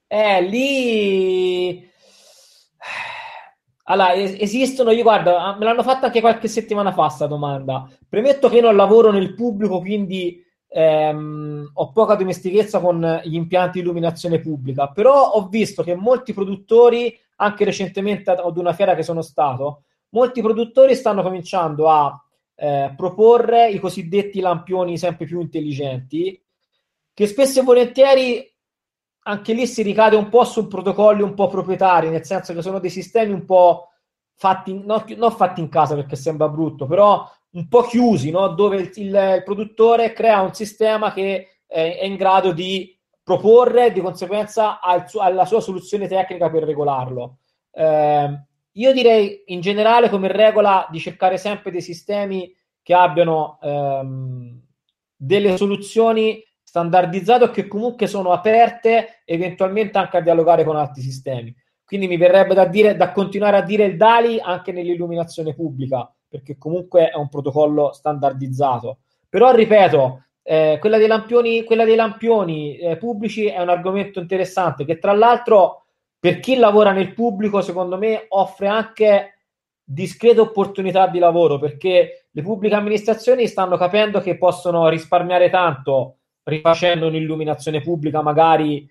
Eh, 0.07 0.43
lì... 0.43 1.88
Allora, 3.91 4.15
esistono, 4.15 4.91
io 4.91 5.03
guarda, 5.03 5.57
me 5.59 5.65
l'hanno 5.65 5.83
fatta 5.83 6.07
anche 6.07 6.21
qualche 6.21 6.47
settimana 6.47 6.93
fa 6.93 7.09
sta 7.09 7.27
domanda. 7.27 7.89
Premetto 8.07 8.51
che 8.51 8.61
non 8.61 8.77
lavoro 8.77 9.11
nel 9.11 9.35
pubblico, 9.35 9.81
quindi 9.81 10.45
ehm, 10.69 11.71
ho 11.73 11.93
poca 11.93 12.15
dimestichezza 12.15 12.81
con 12.81 13.21
gli 13.25 13.35
impianti 13.35 13.79
di 13.79 13.85
illuminazione 13.85 14.41
pubblica, 14.41 14.89
però 14.89 15.31
ho 15.31 15.49
visto 15.49 15.83
che 15.83 15.95
molti 15.95 16.35
produttori, 16.35 17.19
anche 17.37 17.65
recentemente 17.65 18.31
ad 18.31 18.57
una 18.59 18.75
fiera 18.75 18.95
che 18.95 19.03
sono 19.03 19.23
stato, 19.23 19.85
molti 20.11 20.43
produttori 20.43 20.95
stanno 20.95 21.23
cominciando 21.23 21.89
a 21.89 22.23
eh, 22.57 22.93
proporre 22.95 23.71
i 23.71 23.79
cosiddetti 23.79 24.41
lampioni 24.41 24.99
sempre 24.99 25.25
più 25.25 25.41
intelligenti, 25.41 26.39
che 27.15 27.27
spesso 27.27 27.61
e 27.61 27.63
volentieri 27.63 28.53
anche 29.29 29.53
lì 29.53 29.67
si 29.67 29.83
ricade 29.83 30.17
un 30.17 30.31
po' 30.31 30.45
su 30.45 30.67
protocolli 30.67 31.23
un 31.23 31.35
po' 31.35 31.49
proprietari, 31.49 32.09
nel 32.09 32.25
senso 32.25 32.55
che 32.55 32.63
sono 32.63 32.79
dei 32.79 32.91
sistemi 32.91 33.33
un 33.33 33.45
po' 33.45 33.91
fatti, 34.35 34.83
no, 34.85 35.05
non 35.17 35.33
fatti 35.33 35.61
in 35.61 35.69
casa 35.69 35.95
perché 35.95 36.17
sembra 36.17 36.49
brutto, 36.49 36.87
però 36.87 37.31
un 37.51 37.69
po' 37.69 37.83
chiusi, 37.83 38.31
no? 38.31 38.49
dove 38.49 38.77
il, 38.77 38.91
il, 38.95 39.07
il, 39.07 39.43
produttore 39.45 40.15
crea 40.15 40.41
un 40.41 40.55
sistema 40.55 41.13
che 41.13 41.61
è, 41.67 41.99
è 41.99 42.05
in 42.05 42.17
grado 42.17 42.53
di 42.53 42.97
proporre 43.23 43.93
di 43.93 44.01
conseguenza 44.01 44.81
al, 44.81 45.05
alla 45.19 45.45
sua 45.45 45.61
soluzione 45.61 46.09
tecnica 46.09 46.49
per 46.49 46.65
regolarlo. 46.65 47.39
Eh, 47.71 48.43
io 48.73 48.93
direi 48.93 49.43
in 49.47 49.61
generale 49.61 50.09
come 50.09 50.33
regola 50.33 50.87
di 50.91 51.01
cercare 51.01 51.37
sempre 51.37 51.71
dei 51.71 51.83
sistemi 51.83 52.51
che 52.83 52.95
abbiano 52.95 53.59
ehm, 53.61 54.63
delle 55.15 55.57
soluzioni 55.59 56.43
standardizzate 56.79 57.45
o 57.45 57.51
che 57.51 57.67
comunque 57.67 58.07
sono 58.07 58.31
aperte 58.31 59.23
eventualmente 59.25 59.99
anche 59.99 60.19
a 60.19 60.21
dialogare 60.21 60.63
con 60.63 60.77
altri 60.77 61.03
sistemi. 61.03 61.55
Quindi 61.85 62.07
mi 62.07 62.17
verrebbe 62.17 62.55
da, 62.55 62.67
dire, 62.67 62.97
da 62.97 63.11
continuare 63.13 63.57
a 63.57 63.63
dire 63.63 63.85
il 63.85 63.97
DALI 63.97 64.41
anche 64.41 64.73
nell'illuminazione 64.73 65.55
pubblica, 65.55 66.11
perché 66.29 66.57
comunque 66.57 67.11
è 67.11 67.17
un 67.17 67.29
protocollo 67.29 67.93
standardizzato. 67.93 68.99
Però 69.29 69.53
ripeto, 69.53 70.25
eh, 70.43 70.77
quella 70.81 70.99
dei 70.99 71.09
lampioni, 71.09 71.65
quella 71.65 71.85
dei 71.85 71.97
lampioni 71.97 72.77
eh, 72.77 72.97
pubblici 72.97 73.47
è 73.47 73.61
un 73.61 73.71
argomento 73.71 74.21
interessante 74.21 74.85
che 74.85 74.99
tra 74.99 75.13
l'altro 75.13 75.85
per 76.21 76.41
chi 76.41 76.57
lavora 76.57 76.93
nel 76.93 77.15
pubblico, 77.15 77.61
secondo 77.61 77.97
me, 77.97 78.27
offre 78.29 78.67
anche 78.69 79.39
discrete 79.83 80.41
opportunità 80.41 81.07
di 81.07 81.19
lavoro 81.19 81.59
perché 81.59 82.27
le 82.31 82.43
pubbliche 82.43 82.75
amministrazioni 82.75 83.47
stanno 83.47 83.79
capendo 83.79 84.21
che 84.21 84.37
possono 84.37 84.89
risparmiare 84.89 85.49
tanto 85.49 86.18
rifacendo 86.49 87.07
un'illuminazione 87.07 87.81
pubblica 87.81 88.23
magari 88.23 88.91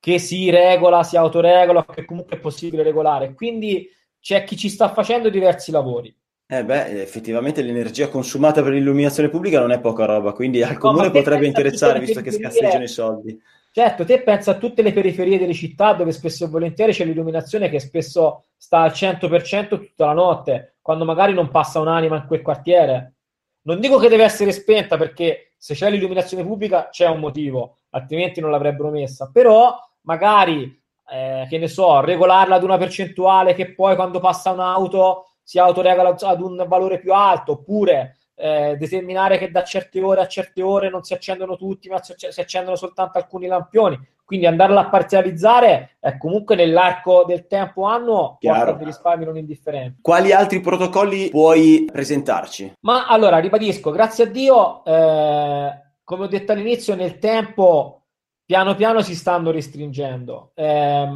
che 0.00 0.18
si 0.18 0.50
regola, 0.50 1.02
si 1.02 1.16
autoregola, 1.16 1.84
che 1.84 2.04
comunque 2.04 2.36
è 2.36 2.40
possibile 2.40 2.82
regolare. 2.82 3.32
Quindi 3.32 3.88
c'è 4.20 4.44
chi 4.44 4.56
ci 4.56 4.68
sta 4.68 4.92
facendo 4.92 5.30
diversi 5.30 5.70
lavori. 5.70 6.14
Eh 6.46 6.62
beh, 6.62 7.00
effettivamente 7.00 7.62
l'energia 7.62 8.08
consumata 8.08 8.62
per 8.62 8.72
l'illuminazione 8.72 9.30
pubblica 9.30 9.60
non 9.60 9.72
è 9.72 9.80
poca 9.80 10.04
roba, 10.04 10.32
quindi 10.32 10.62
al 10.62 10.72
no, 10.72 10.78
comune 10.78 11.10
potrebbe 11.10 11.46
interessare 11.46 11.98
visto 12.00 12.20
che 12.20 12.30
scarseggiano 12.30 12.84
i 12.84 12.88
soldi. 12.88 13.40
Certo, 13.72 14.04
te 14.04 14.20
pensa 14.22 14.52
a 14.52 14.58
tutte 14.58 14.82
le 14.82 14.92
periferie 14.92 15.38
delle 15.38 15.54
città 15.54 15.94
dove 15.94 16.12
spesso 16.12 16.44
e 16.44 16.48
volentieri 16.48 16.92
c'è 16.92 17.04
l'illuminazione 17.04 17.70
che 17.70 17.80
spesso 17.80 18.44
sta 18.56 18.82
al 18.82 18.90
100% 18.90 19.68
tutta 19.68 20.04
la 20.04 20.12
notte, 20.12 20.76
quando 20.80 21.04
magari 21.04 21.32
non 21.32 21.48
passa 21.48 21.80
un'anima 21.80 22.16
in 22.16 22.26
quel 22.26 22.42
quartiere. 22.42 23.14
Non 23.62 23.80
dico 23.80 23.98
che 23.98 24.08
deve 24.08 24.24
essere 24.24 24.52
spenta 24.52 24.98
perché 24.98 25.53
se 25.64 25.72
c'è 25.72 25.88
l'illuminazione 25.88 26.44
pubblica 26.44 26.90
c'è 26.90 27.08
un 27.08 27.20
motivo, 27.20 27.78
altrimenti 27.92 28.38
non 28.38 28.50
l'avrebbero 28.50 28.90
messa, 28.90 29.30
però 29.32 29.74
magari, 30.02 30.78
eh, 31.10 31.46
che 31.48 31.56
ne 31.56 31.68
so, 31.68 32.00
regolarla 32.00 32.56
ad 32.56 32.64
una 32.64 32.76
percentuale 32.76 33.54
che 33.54 33.72
poi 33.72 33.94
quando 33.96 34.20
passa 34.20 34.50
un'auto 34.50 35.28
si 35.42 35.58
autoregola 35.58 36.14
ad 36.20 36.42
un 36.42 36.66
valore 36.68 36.98
più 36.98 37.14
alto, 37.14 37.52
oppure 37.52 38.18
eh, 38.36 38.76
determinare 38.76 39.38
che 39.38 39.50
da 39.50 39.62
certe 39.62 40.02
ore 40.02 40.20
a 40.20 40.26
certe 40.26 40.62
ore 40.62 40.90
non 40.90 41.02
si 41.02 41.14
accendono 41.14 41.56
tutti, 41.56 41.88
ma 41.88 42.02
si 42.02 42.40
accendono 42.40 42.76
soltanto 42.76 43.18
alcuni 43.18 43.46
lampioni. 43.46 43.98
Quindi 44.24 44.46
andarla 44.46 44.80
a 44.80 44.88
parzializzare 44.88 45.96
è 46.00 46.16
comunque 46.16 46.56
nell'arco 46.56 47.24
del 47.26 47.46
tempo 47.46 47.84
annuo 47.84 48.38
porta 48.40 48.72
dei 48.72 48.86
risparmi 48.86 49.24
non 49.26 49.36
indifferenti. 49.36 50.00
Quali 50.00 50.32
altri 50.32 50.60
protocolli 50.60 51.28
puoi 51.28 51.86
presentarci? 51.90 52.72
Ma 52.80 53.06
allora, 53.06 53.38
ribadisco, 53.38 53.90
grazie 53.90 54.24
a 54.24 54.26
Dio, 54.28 54.82
eh, 54.84 55.82
come 56.02 56.24
ho 56.24 56.26
detto 56.26 56.52
all'inizio, 56.52 56.94
nel 56.94 57.18
tempo 57.18 58.06
piano 58.46 58.74
piano 58.74 59.02
si 59.02 59.14
stanno 59.14 59.50
restringendo. 59.50 60.52
Eh, 60.54 61.08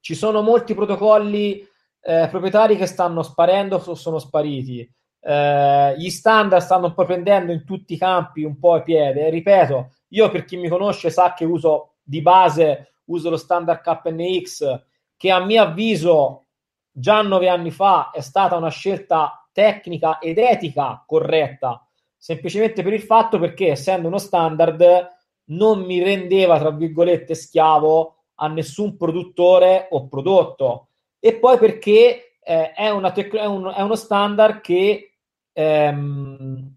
ci 0.00 0.14
sono 0.14 0.42
molti 0.42 0.74
protocolli 0.74 1.66
eh, 2.04 2.28
proprietari 2.28 2.76
che 2.76 2.86
stanno 2.86 3.22
sparendo 3.22 3.82
o 3.82 3.94
sono 3.94 4.18
spariti. 4.18 4.90
Eh, 5.24 5.94
gli 5.98 6.10
standard 6.10 6.62
stanno 6.62 6.86
un 6.86 6.94
po' 6.94 7.04
prendendo 7.04 7.52
in 7.52 7.64
tutti 7.64 7.94
i 7.94 7.98
campi 7.98 8.42
un 8.42 8.58
po' 8.58 8.74
a 8.74 8.82
piede. 8.82 9.30
Ripeto, 9.30 9.92
io 10.08 10.30
per 10.30 10.44
chi 10.44 10.56
mi 10.56 10.68
conosce 10.68 11.10
sa 11.10 11.32
che 11.32 11.44
uso 11.44 11.94
di 12.02 12.20
base 12.20 12.94
uso 13.04 13.30
lo 13.30 13.36
standard 13.36 13.80
KNX 13.80 14.84
che 15.16 15.30
a 15.30 15.44
mio 15.44 15.62
avviso 15.62 16.46
già 16.90 17.22
nove 17.22 17.48
anni 17.48 17.70
fa 17.70 18.10
è 18.10 18.20
stata 18.20 18.56
una 18.56 18.70
scelta 18.70 19.46
tecnica 19.52 20.18
ed 20.18 20.38
etica 20.38 21.02
corretta, 21.06 21.86
semplicemente 22.16 22.82
per 22.82 22.92
il 22.92 23.02
fatto 23.02 23.38
perché 23.38 23.70
essendo 23.70 24.08
uno 24.08 24.18
standard 24.18 25.08
non 25.44 25.82
mi 25.82 26.02
rendeva 26.02 26.58
tra 26.58 26.70
virgolette 26.70 27.34
schiavo 27.34 28.16
a 28.36 28.48
nessun 28.48 28.96
produttore 28.96 29.88
o 29.90 30.08
prodotto 30.08 30.88
e 31.18 31.34
poi 31.34 31.58
perché 31.58 32.36
eh, 32.42 32.72
è, 32.72 33.12
tec- 33.12 33.36
è, 33.36 33.44
un, 33.44 33.72
è 33.74 33.80
uno 33.80 33.94
standard 33.94 34.60
che 34.60 35.11
ehm, 35.52 36.76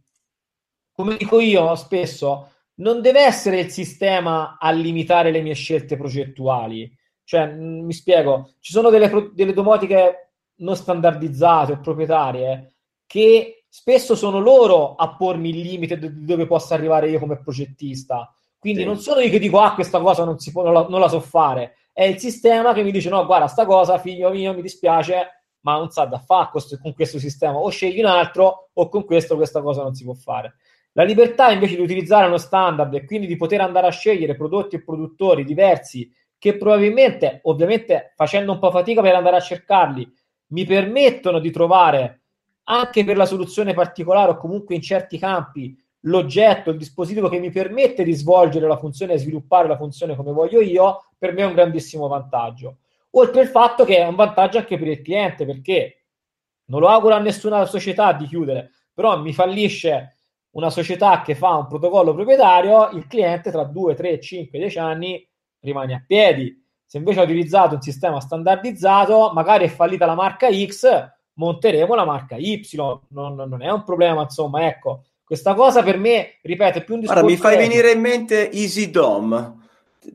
come 0.93 1.17
dico 1.17 1.39
io 1.39 1.75
spesso, 1.75 2.51
non 2.75 3.01
deve 3.01 3.21
essere 3.21 3.59
il 3.59 3.69
sistema 3.69 4.57
a 4.59 4.71
limitare 4.71 5.31
le 5.31 5.41
mie 5.41 5.53
scelte 5.53 5.97
progettuali. 5.97 6.91
Cioè, 7.23 7.47
mi 7.47 7.93
spiego, 7.93 8.53
ci 8.59 8.71
sono 8.71 8.89
delle, 8.89 9.31
delle 9.33 9.53
domotiche 9.53 10.31
non 10.57 10.75
standardizzate 10.75 11.73
o 11.73 11.79
proprietarie 11.79 12.73
che 13.05 13.65
spesso 13.67 14.15
sono 14.15 14.39
loro 14.39 14.95
a 14.95 15.15
pormi 15.15 15.49
il 15.49 15.59
limite 15.59 15.97
di 15.97 16.23
dove 16.23 16.45
posso 16.47 16.73
arrivare 16.73 17.09
io 17.09 17.19
come 17.19 17.41
progettista. 17.41 18.33
Quindi 18.57 18.81
sì. 18.81 18.85
non 18.85 18.97
sono 18.97 19.19
io 19.19 19.29
che 19.29 19.39
dico, 19.39 19.59
ah, 19.59 19.73
questa 19.73 19.99
cosa 19.99 20.23
non, 20.23 20.39
si 20.39 20.51
può, 20.51 20.63
non, 20.63 20.73
la, 20.73 20.87
non 20.87 20.99
la 20.99 21.07
so 21.07 21.19
fare. 21.19 21.75
È 21.91 22.03
il 22.03 22.17
sistema 22.17 22.73
che 22.73 22.83
mi 22.83 22.91
dice, 22.91 23.09
no, 23.09 23.25
guarda, 23.25 23.47
sta 23.47 23.65
cosa, 23.65 23.99
figlio 23.99 24.31
mio, 24.31 24.53
mi 24.53 24.61
dispiace, 24.61 25.34
ma 25.65 25.77
non 25.77 25.89
sa 25.89 26.05
da 26.05 26.19
fare 26.19 26.49
con 26.79 26.93
questo 26.93 27.17
sistema, 27.17 27.57
o 27.57 27.69
scegli 27.69 27.99
un 27.99 28.05
altro 28.05 28.69
o 28.71 28.87
con 28.87 29.03
questo 29.03 29.35
questa 29.35 29.61
cosa 29.61 29.81
non 29.81 29.95
si 29.95 30.03
può 30.03 30.13
fare. 30.13 30.57
La 30.91 31.03
libertà 31.03 31.51
invece 31.51 31.75
di 31.75 31.81
utilizzare 31.81 32.27
uno 32.27 32.37
standard 32.37 32.93
e 32.93 33.03
quindi 33.03 33.25
di 33.25 33.35
poter 33.35 33.61
andare 33.61 33.87
a 33.87 33.91
scegliere 33.91 34.35
prodotti 34.35 34.75
e 34.75 34.83
produttori 34.83 35.43
diversi 35.43 36.09
che 36.37 36.55
probabilmente, 36.55 37.39
ovviamente 37.43 38.13
facendo 38.15 38.51
un 38.51 38.59
po' 38.59 38.69
fatica 38.69 39.01
per 39.01 39.15
andare 39.15 39.37
a 39.37 39.41
cercarli, 39.41 40.07
mi 40.49 40.65
permettono 40.65 41.39
di 41.39 41.49
trovare 41.49 42.21
anche 42.65 43.03
per 43.03 43.17
la 43.17 43.25
soluzione 43.25 43.73
particolare 43.73 44.31
o 44.31 44.37
comunque 44.37 44.75
in 44.75 44.81
certi 44.81 45.17
campi 45.17 45.75
l'oggetto, 46.01 46.69
il 46.69 46.77
dispositivo 46.77 47.27
che 47.27 47.39
mi 47.39 47.49
permette 47.49 48.03
di 48.03 48.13
svolgere 48.13 48.67
la 48.67 48.77
funzione 48.77 49.13
e 49.13 49.17
sviluppare 49.17 49.67
la 49.67 49.77
funzione 49.77 50.15
come 50.15 50.31
voglio 50.31 50.61
io, 50.61 51.07
per 51.17 51.33
me 51.33 51.41
è 51.41 51.45
un 51.45 51.55
grandissimo 51.55 52.07
vantaggio. 52.07 52.77
Oltre 53.17 53.41
al 53.41 53.47
fatto 53.47 53.85
che 53.85 53.97
è 53.97 54.07
un 54.07 54.15
vantaggio 54.15 54.57
anche 54.57 54.77
per 54.77 54.87
il 54.87 55.01
cliente, 55.01 55.45
perché 55.45 56.05
non 56.65 56.81
lo 56.81 56.87
auguro 56.89 57.15
a 57.15 57.19
nessuna 57.19 57.65
società 57.65 58.11
di 58.13 58.25
chiudere, 58.25 58.71
però 58.93 59.19
mi 59.19 59.33
fallisce 59.33 60.17
una 60.51 60.69
società 60.69 61.21
che 61.21 61.35
fa 61.35 61.55
un 61.55 61.67
protocollo 61.67 62.13
proprietario, 62.13 62.89
il 62.91 63.07
cliente 63.07 63.51
tra 63.51 63.63
2, 63.63 63.95
3, 63.95 64.19
5, 64.19 64.59
10 64.59 64.79
anni 64.79 65.29
rimane 65.59 65.93
a 65.93 66.03
piedi. 66.05 66.61
Se 66.85 66.97
invece 66.97 67.19
ha 67.19 67.23
utilizzato 67.23 67.75
un 67.75 67.81
sistema 67.81 68.19
standardizzato, 68.19 69.31
magari 69.33 69.65
è 69.65 69.69
fallita 69.69 70.05
la 70.05 70.15
marca 70.15 70.47
X, 70.51 70.87
monteremo 71.33 71.95
la 71.95 72.05
marca 72.05 72.35
Y. 72.37 72.61
Non, 73.09 73.35
non 73.35 73.61
è 73.61 73.69
un 73.69 73.83
problema, 73.83 74.21
insomma, 74.21 74.65
ecco. 74.65 75.03
Questa 75.23 75.53
cosa 75.55 75.83
per 75.83 75.97
me, 75.97 76.37
ripeto, 76.41 76.77
è 76.77 76.83
più 76.83 76.93
un 76.95 76.99
discorso... 76.99 77.23
Ora 77.23 77.31
mi 77.31 77.37
fai 77.37 77.57
venire 77.57 77.91
in 77.91 77.99
mente 77.99 78.51
EasyDom 78.51 79.63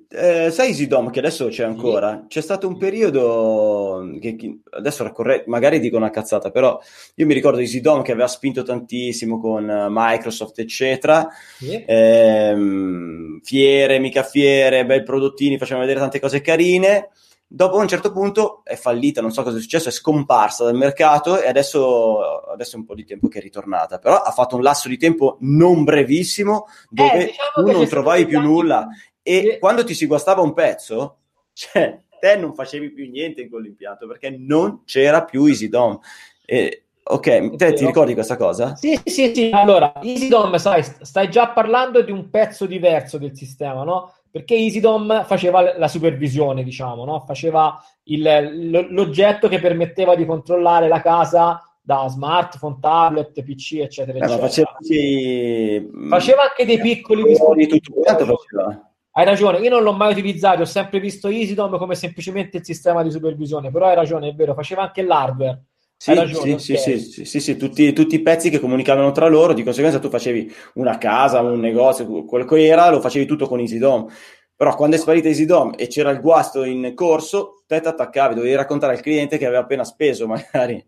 eh, 0.09 0.51
sai 0.51 0.71
Isidom 0.71 1.11
che 1.11 1.19
adesso 1.19 1.49
c'è 1.49 1.65
ancora? 1.65 2.25
C'è 2.29 2.41
stato 2.41 2.67
un 2.67 2.77
periodo 2.77 4.17
che, 4.21 4.37
che 4.37 4.61
adesso 4.71 5.03
raccorre, 5.03 5.45
magari 5.47 5.81
dico 5.81 5.97
una 5.97 6.11
cazzata, 6.11 6.51
però 6.51 6.81
io 7.15 7.27
mi 7.27 7.35
ricordo 7.35 7.61
Isidom 7.61 8.03
che 8.03 8.13
aveva 8.13 8.29
spinto 8.29 8.63
tantissimo 8.63 9.41
con 9.41 9.89
Microsoft, 9.91 10.59
eccetera. 10.59 11.29
Sì. 11.59 11.83
Eh, 11.85 13.41
fiere, 13.43 13.99
mica 13.99 14.23
fiere, 14.23 14.87
bei 14.87 15.03
prodottini, 15.03 15.59
facevano 15.59 15.87
vedere 15.87 16.01
tante 16.01 16.21
cose 16.21 16.41
carine. 16.41 17.11
Dopo 17.53 17.79
un 17.79 17.89
certo 17.89 18.13
punto 18.13 18.61
è 18.63 18.77
fallita, 18.77 19.21
non 19.21 19.33
so 19.33 19.43
cosa 19.43 19.57
è 19.57 19.61
successo, 19.61 19.89
è 19.89 19.93
scomparsa 19.93 20.63
dal 20.63 20.77
mercato 20.77 21.43
e 21.43 21.49
adesso, 21.49 22.21
adesso 22.49 22.77
è 22.77 22.79
un 22.79 22.85
po' 22.85 22.95
di 22.95 23.05
tempo 23.05 23.27
che 23.27 23.41
è 23.41 23.43
ritornata. 23.43 23.99
Però 23.99 24.15
ha 24.15 24.31
fatto 24.31 24.55
un 24.55 24.63
lasso 24.63 24.87
di 24.87 24.97
tempo 24.97 25.37
non 25.41 25.83
brevissimo 25.83 26.67
dove 26.89 27.13
Eh, 27.13 27.27
diciamo 27.27 27.67
tu 27.73 27.77
non 27.77 27.89
trovavi 27.89 28.27
più 28.27 28.41
nulla 28.41 28.87
e 29.23 29.59
quando 29.61 29.85
ti 29.85 29.95
si 29.95 30.07
guastava 30.07 30.41
un 30.43 30.53
pezzo, 30.55 31.17
cioè 31.53 32.01
te 32.19 32.37
non 32.37 32.55
facevi 32.55 32.91
più 32.91 33.09
niente 33.11 33.43
in 33.43 33.49
quell'impianto 33.51 34.07
perché 34.07 34.31
non 34.31 34.83
c'era 34.85 35.25
più 35.25 35.45
EasyDom. 35.47 35.99
E, 36.45 36.85
ok, 37.03 37.57
te 37.57 37.73
ti 37.73 37.87
ricordi 37.87 38.15
questa 38.15 38.37
cosa? 38.37 38.75
Sì, 38.75 39.01
sì, 39.05 39.35
sì. 39.35 39.51
Allora, 39.53 40.01
EasyDom, 40.01 40.57
sai, 40.57 40.83
st- 40.83 41.03
stai 41.03 41.31
già 41.31 41.49
parlando 41.49 42.03
di 42.03 42.11
un 42.13 42.29
pezzo 42.31 42.67
diverso 42.67 43.19
del 43.19 43.35
sistema, 43.37 43.85
no? 43.85 44.13
Perché 44.31 44.55
EasyDom 44.55 45.25
faceva 45.25 45.77
la 45.77 45.89
supervisione, 45.89 46.63
diciamo, 46.63 47.05
no? 47.05 47.21
Faceva 47.27 47.83
il- 48.05 48.87
l'oggetto 48.91 49.49
che 49.49 49.59
permetteva 49.61 50.15
di 50.15 50.25
controllare 50.27 50.89
la 50.89 51.01
casa 51.01 51.61
da 51.83 52.07
smartphone, 52.09 52.77
tablet, 52.81 53.43
PC, 53.43 53.79
eccetera, 53.81 54.19
Eh, 54.19 54.21
eccetera. 54.21 54.47
faceva, 54.47 54.77
sì, 54.81 55.89
Faceva 56.09 56.43
anche 56.43 56.65
dei 56.65 56.79
piccoli 56.81 57.25
dispositivi. 57.25 57.81
tutto 57.81 58.01
quanto 58.01 58.25
faceva. 58.27 58.90
Hai 59.13 59.25
ragione, 59.25 59.59
io 59.59 59.71
non 59.71 59.83
l'ho 59.83 59.93
mai 59.93 60.13
utilizzato, 60.13 60.63
ho 60.63 60.67
sempre 60.67 61.01
visto 61.01 61.29
EasyDom 61.29 61.79
come 61.79 61.97
semplicemente 61.97 62.59
il 62.59 62.65
sistema 62.65 63.03
di 63.03 63.11
supervisione, 63.11 63.71
però 63.71 63.87
hai 63.87 63.97
ragione, 63.97 64.29
è 64.29 64.35
vero, 64.35 64.55
faceva 64.55 64.83
anche 64.83 65.03
l'hardware. 65.03 65.65
Sì, 65.97 66.15
ragione, 66.15 66.59
sì, 66.61 66.73
ok. 66.73 66.79
sì, 66.79 66.99
sì, 66.99 67.11
sì, 67.11 67.25
sì, 67.25 67.41
sì, 67.41 67.57
tutti, 67.57 67.93
tutti 67.93 68.15
i 68.15 68.23
pezzi 68.23 68.51
che 68.51 68.61
comunicavano 68.61 69.11
tra 69.11 69.27
loro, 69.27 69.53
di 69.53 69.65
conseguenza 69.65 69.99
tu 69.99 70.09
facevi 70.09 70.51
una 70.75 70.97
casa, 70.97 71.41
un 71.41 71.59
negozio, 71.59 72.25
quello 72.25 72.45
che 72.45 72.65
era, 72.65 72.89
lo 72.89 73.01
facevi 73.01 73.27
tutto 73.27 73.47
con 73.49 73.59
EasyDom. 73.59 74.07
Però 74.55 74.77
quando 74.77 74.97
è 74.97 74.99
sparita 74.99 75.27
EasyDom 75.27 75.73
e 75.77 75.89
c'era 75.89 76.11
il 76.11 76.21
guasto 76.21 76.65
in 76.65 76.93
corso, 76.95 77.65
te 77.67 77.81
ti 77.81 77.89
attaccavi, 77.89 78.35
dovevi 78.35 78.55
raccontare 78.55 78.93
al 78.93 79.01
cliente 79.01 79.39
che 79.39 79.47
aveva 79.47 79.63
appena 79.63 79.85
speso 79.85 80.27
magari 80.27 80.83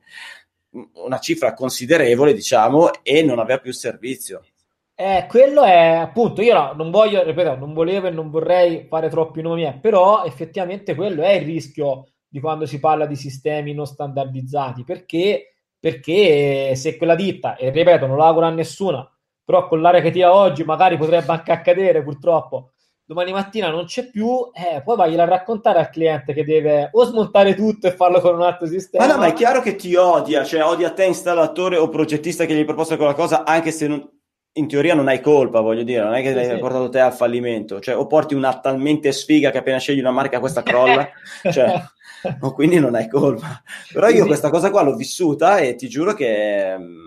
una 0.95 1.19
cifra 1.19 1.55
considerevole, 1.55 2.33
diciamo, 2.35 2.91
e 3.03 3.23
non 3.23 3.39
aveva 3.39 3.59
più 3.59 3.73
servizio. 3.73 4.43
Eh, 5.05 5.27
quello 5.29 5.65
è 5.65 5.97
appunto, 5.97 6.43
io 6.43 6.55
no, 6.55 6.75
non 6.77 6.93
voglio, 6.93 7.25
ripeto, 7.25 7.57
non 7.57 7.73
volevo 7.73 8.07
e 8.07 8.11
non 8.11 8.31
vorrei 8.31 8.87
fare 8.89 9.09
troppi 9.09 9.43
nomi, 9.43 9.65
eh, 9.65 9.73
però 9.73 10.23
effettivamente 10.23 10.95
quello 10.95 11.23
è 11.23 11.33
il 11.33 11.45
rischio 11.45 12.07
di 12.29 12.39
quando 12.39 12.67
si 12.67 12.79
parla 12.79 13.05
di 13.07 13.17
sistemi 13.17 13.75
non 13.75 13.85
standardizzati, 13.85 14.85
perché, 14.85 15.57
perché 15.81 16.77
se 16.77 16.97
quella 16.97 17.17
ditta, 17.17 17.57
e 17.57 17.71
ripeto, 17.71 18.07
non 18.07 18.21
auguro 18.21 18.47
a 18.47 18.51
nessuna, 18.51 19.05
però 19.45 19.67
con 19.67 19.81
l'area 19.81 20.01
che 20.01 20.13
ti 20.13 20.23
ha 20.23 20.33
oggi 20.33 20.63
magari 20.63 20.97
potrebbe 20.97 21.33
anche 21.33 21.51
accadere 21.51 22.05
purtroppo, 22.05 22.71
domani 23.05 23.33
mattina 23.33 23.71
non 23.71 23.87
c'è 23.87 24.09
più, 24.09 24.51
eh, 24.53 24.83
poi 24.83 24.97
vai 24.97 25.19
a 25.19 25.25
raccontare 25.25 25.81
al 25.81 25.91
cliente 25.91 26.33
che 26.33 26.45
deve 26.45 26.91
o 26.93 27.03
smontare 27.03 27.57
tutto 27.57 27.89
e 27.89 27.93
farlo 27.93 28.21
con 28.21 28.37
un 28.37 28.43
altro 28.43 28.69
sistema. 28.69 29.05
Ma 29.05 29.13
no, 29.15 29.19
ma 29.19 29.27
è 29.27 29.33
chiaro 29.33 29.63
che 29.63 29.75
ti 29.75 29.97
odia, 29.97 30.45
cioè 30.45 30.63
odia 30.63 30.93
te 30.93 31.07
installatore 31.07 31.77
o 31.77 31.89
progettista 31.89 32.45
che 32.45 32.55
gli 32.55 32.59
hai 32.59 32.65
proposto 32.65 32.97
quella 32.97 33.15
cosa, 33.15 33.45
anche 33.45 33.73
se 33.73 33.89
non- 33.89 34.09
in 34.55 34.69
teoria 34.69 34.95
non 34.95 35.09
hai 35.09 35.21
colpa, 35.21 35.61
voglio 35.61 35.83
dire, 35.83 36.03
non 36.03 36.15
è 36.15 36.23
che 36.23 36.35
l'hai 36.35 36.49
sì. 36.49 36.59
portato 36.59 36.89
te 36.91 37.01
al 37.01 37.15
fallimento, 37.15 37.81
cioè 37.81 37.97
o 37.97 38.07
porti 38.07 38.35
una 38.35 38.59
talmente 38.61 39.11
sfiga 39.13 39.51
che 39.51 39.59
appena 39.59 39.79
scegli 39.79 40.01
una 40.01 40.11
marca 40.11 40.41
questa 40.41 40.63
crolla, 40.63 41.09
cioè, 41.51 41.81
o 42.41 42.53
quindi 42.53 42.79
non 42.79 42.95
hai 42.95 43.09
colpa. 43.09 43.63
Però 43.93 44.09
io 44.09 44.27
questa 44.27 44.51
cosa 44.51 44.71
qua 44.71 44.83
l'ho 44.83 44.95
vissuta 44.95 45.59
e 45.59 45.75
ti 45.75 45.89
giuro 45.89 46.13
che 46.13 46.77
mm, 46.79 47.01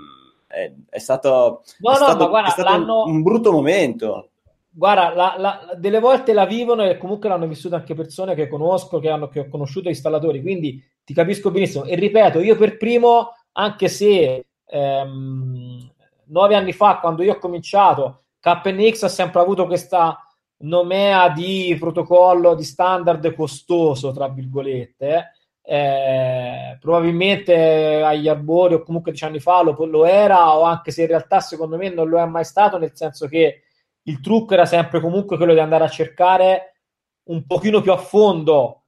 è, 0.48 0.72
è 0.90 1.00
stato, 1.00 1.64
No, 1.80 1.92
è 1.92 2.00
no, 2.00 2.06
stato- 2.06 2.24
ma 2.24 2.30
guarda, 2.30 2.48
è 2.48 2.52
stato 2.52 3.04
un 3.06 3.22
brutto 3.22 3.52
momento. 3.52 4.30
Guarda, 4.72 5.14
la- 5.14 5.36
la- 5.38 5.76
delle 5.78 6.00
volte 6.00 6.34
la 6.34 6.46
vivono 6.46 6.84
e 6.84 6.98
comunque 6.98 7.30
l'hanno 7.30 7.48
vissuta 7.48 7.76
anche 7.76 7.94
persone 7.94 8.34
che 8.34 8.48
conosco, 8.48 9.00
che, 9.00 9.10
hanno, 9.10 9.30
che 9.30 9.42
ho 9.42 9.48
conosciuto 9.50 9.88
installatori, 9.88 10.42
quindi 10.42 10.84
ti 11.04 11.14
capisco 11.14 11.52
benissimo. 11.52 11.86
E 11.86 11.96
ripeto, 11.96 12.40
io 12.40 12.58
per 12.58 12.76
primo, 12.76 13.30
anche 13.54 13.88
se 13.88 14.46
ehm, 14.66 15.94
nove 16.28 16.56
anni 16.56 16.74
fa, 16.74 17.00
quando 17.00 17.24
io 17.24 17.34
ho 17.34 17.38
cominciato, 17.38 18.24
KNX 18.40 19.04
ha 19.04 19.08
sempre 19.08 19.42
avuto 19.42 19.66
questa 19.66 20.20
nomea 20.58 21.30
di 21.30 21.76
protocollo, 21.80 22.56
di 22.56 22.64
standard 22.64 23.34
costoso, 23.34 24.12
tra 24.12 24.28
virgolette, 24.30 25.32
eh, 25.62 26.78
probabilmente 26.80 28.02
agli 28.04 28.28
arbori 28.28 28.76
o 28.76 28.84
comunque 28.84 29.12
dieci 29.12 29.26
anni 29.26 29.40
fa 29.40 29.64
lo, 29.64 29.76
lo 29.86 30.06
era, 30.06 30.56
o 30.56 30.62
anche 30.62 30.92
se 30.92 31.02
in 31.02 31.08
realtà 31.08 31.40
secondo 31.40 31.76
me 31.76 31.90
non 31.90 32.08
lo 32.08 32.20
è 32.20 32.26
mai 32.26 32.46
stato, 32.46 32.78
nel 32.78 32.92
senso 32.94 33.28
che 33.28 33.64
il 34.04 34.20
trucco 34.22 34.54
era 34.54 34.66
sempre 34.66 35.00
comunque 35.00 35.38
quello 35.38 35.54
di 35.54 35.60
andare 35.60 35.84
a 35.84 35.90
cercare 35.90 36.76
un 37.24 37.46
pochino 37.48 37.82
più 37.82 37.92
a 37.92 37.98
fondo 37.98 38.84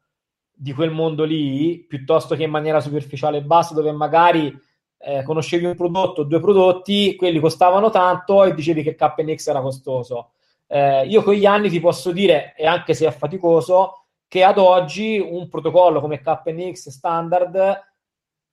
di 0.52 0.74
quel 0.74 0.92
mondo 0.92 1.24
lì, 1.24 1.84
piuttosto 1.88 2.36
che 2.36 2.44
in 2.44 2.52
maniera 2.52 2.80
superficiale 2.80 3.38
e 3.38 3.44
bassa, 3.44 3.74
dove 3.74 3.92
magari 3.92 4.56
eh, 5.00 5.24
conoscevi 5.24 5.66
un 5.66 5.76
prodotto 5.76 6.24
due 6.24 6.39
prodotti, 6.39 7.16
quelli 7.16 7.39
costavano 7.39 7.89
tanto 7.89 8.43
e 8.43 8.54
dicevi 8.54 8.84
che 8.84 8.95
KNX 8.95 9.48
era 9.48 9.62
costoso. 9.62 10.32
Eh, 10.68 11.06
io 11.08 11.24
con 11.24 11.34
gli 11.34 11.45
anni 11.45 11.70
ti 11.70 11.80
posso 11.80 12.12
dire, 12.12 12.54
e 12.56 12.66
anche 12.66 12.93
se 12.93 13.08
è 13.08 13.12
faticoso, 13.12 14.06
che 14.28 14.43
ad 14.43 14.58
oggi 14.58 15.18
un 15.20 15.48
protocollo 15.48 16.02
come 16.02 16.22
KNX 16.22 16.89
standard 16.89 17.86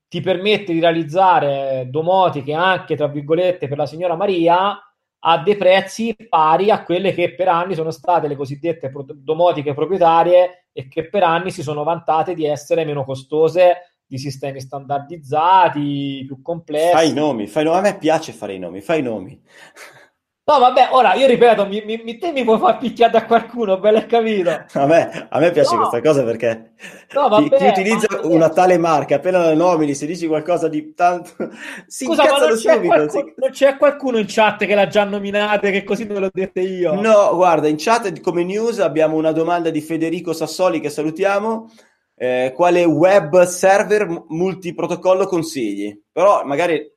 ti 0.08 0.20
permette 0.20 0.72
di 0.72 0.80
realizzare 0.80 1.88
domotiche 1.88 2.52
anche, 2.52 2.94
tra 2.94 3.08
virgolette, 3.08 3.66
per 3.66 3.78
la 3.78 3.86
signora 3.86 4.14
Maria 4.14 4.78
a 5.26 5.38
dei 5.38 5.56
prezzi 5.56 6.14
pari 6.28 6.70
a 6.70 6.84
quelle 6.84 7.12
che 7.14 7.34
per 7.34 7.48
anni 7.48 7.74
sono 7.74 7.90
state 7.90 8.28
le 8.28 8.36
cosiddette 8.36 8.92
domotiche 9.14 9.72
proprietarie 9.72 10.66
e 10.70 10.86
che 10.86 11.08
per 11.08 11.22
anni 11.22 11.50
si 11.50 11.62
sono 11.62 11.82
vantate 11.82 12.34
di 12.34 12.44
essere 12.44 12.84
meno 12.84 13.04
costose 13.04 13.93
di 14.14 14.18
sistemi 14.18 14.60
standardizzati, 14.60 16.22
più 16.26 16.40
complessi. 16.40 16.90
Fai 16.92 17.10
i 17.10 17.12
nomi, 17.12 17.46
fai 17.48 17.64
nomi. 17.64 17.78
A 17.78 17.80
me 17.80 17.98
piace 17.98 18.32
fare 18.32 18.54
i 18.54 18.58
nomi, 18.60 18.80
fai 18.80 19.00
i 19.00 19.02
nomi. 19.02 19.42
No, 20.46 20.58
vabbè, 20.58 20.88
ora 20.92 21.14
io 21.14 21.26
ripeto, 21.26 21.66
mi, 21.66 21.82
mi, 21.86 22.18
te 22.18 22.30
mi 22.30 22.44
puoi 22.44 22.58
far 22.58 22.76
picchiare 22.76 23.10
da 23.12 23.24
qualcuno, 23.24 23.80
bello 23.80 24.04
capito. 24.06 24.50
A 24.74 24.86
me, 24.86 25.26
a 25.30 25.38
me 25.38 25.50
piace 25.52 25.70
No. 25.74 25.88
questa 25.88 26.02
cosa 26.02 26.22
perché 26.22 26.74
No, 27.14 27.22
chi, 27.22 27.48
vabbè, 27.48 27.56
chi 27.56 27.64
utilizza 27.64 28.06
ma- 28.10 28.26
una 28.28 28.50
tale 28.50 28.76
marca, 28.76 29.14
appena 29.16 29.38
la 29.38 29.54
nomini, 29.54 29.94
se 29.94 30.04
dici 30.04 30.26
qualcosa 30.26 30.68
di 30.68 30.92
tanto, 30.92 31.30
si 31.86 32.04
Scusa, 32.04 32.24
ma 32.24 32.38
non 32.38 32.48
c'è, 32.50 32.56
subito. 32.56 32.86
qualcuno, 32.86 33.08
si- 33.08 33.34
non 33.38 33.50
c'è 33.50 33.76
qualcuno 33.78 34.18
in 34.18 34.26
chat 34.28 34.66
che 34.66 34.74
l'ha 34.74 34.86
già 34.86 35.04
nominata, 35.04 35.70
che 35.70 35.82
così 35.82 36.04
me 36.04 36.18
l'ho 36.18 36.28
dette 36.30 36.60
io? 36.60 36.92
No, 36.92 37.34
guarda, 37.34 37.66
in 37.68 37.76
chat 37.78 38.20
come 38.20 38.44
news 38.44 38.80
abbiamo 38.80 39.16
una 39.16 39.32
domanda 39.32 39.70
di 39.70 39.80
Federico 39.80 40.34
Sassoli 40.34 40.78
che 40.78 40.90
salutiamo. 40.90 41.70
Eh, 42.24 42.52
quale 42.54 42.84
web 42.84 43.42
server 43.42 44.24
multiprotocollo 44.28 45.26
consigli? 45.26 45.94
Però 46.10 46.42
magari 46.44 46.90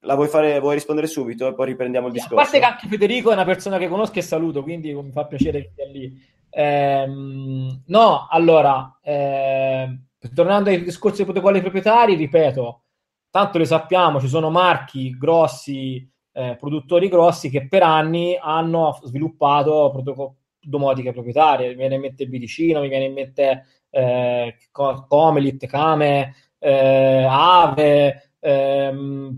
la 0.00 0.14
vuoi 0.14 0.28
fare, 0.28 0.60
vuoi 0.60 0.74
rispondere 0.74 1.06
subito 1.06 1.48
e 1.48 1.54
poi 1.54 1.66
riprendiamo 1.66 2.08
il 2.08 2.12
A 2.12 2.14
discorso. 2.16 2.36
parte 2.36 2.58
che 2.58 2.64
anche 2.64 2.88
Federico 2.88 3.30
è 3.30 3.32
una 3.32 3.46
persona 3.46 3.78
che 3.78 3.88
conosco 3.88 4.18
e 4.18 4.22
saluto, 4.22 4.62
quindi 4.62 4.92
mi 4.92 5.12
fa 5.12 5.24
piacere 5.24 5.62
che 5.62 5.70
sia 5.74 5.86
lì. 5.86 6.12
Ehm, 6.50 7.84
no, 7.86 8.26
allora, 8.30 8.98
ehm, 9.02 10.08
tornando 10.34 10.68
ai 10.68 10.84
discorsi 10.84 11.24
dei 11.24 11.24
protocolli 11.24 11.62
proprietari, 11.62 12.14
ripeto, 12.14 12.82
tanto 13.30 13.56
lo 13.56 13.64
sappiamo, 13.64 14.20
ci 14.20 14.28
sono 14.28 14.50
marchi 14.50 15.16
grossi, 15.16 16.06
eh, 16.32 16.56
produttori 16.60 17.08
grossi 17.08 17.48
che 17.48 17.66
per 17.66 17.82
anni 17.82 18.36
hanno 18.38 18.98
sviluppato 19.04 19.90
protocolli 19.90 20.42
domotiche 20.64 21.12
proprietarie. 21.12 21.68
Mi 21.68 21.74
viene 21.76 21.96
in 21.96 22.00
mente 22.00 22.26
Vidicino, 22.26 22.80
mi 22.80 22.88
viene 22.88 23.04
in 23.04 23.12
mente 23.12 23.64
eh, 23.94 24.56
Co- 24.70 25.06
Comelit, 25.08 25.66
Kame, 25.66 26.34
eh, 26.58 27.26
Ave, 27.28 28.30
ehm, 28.40 29.34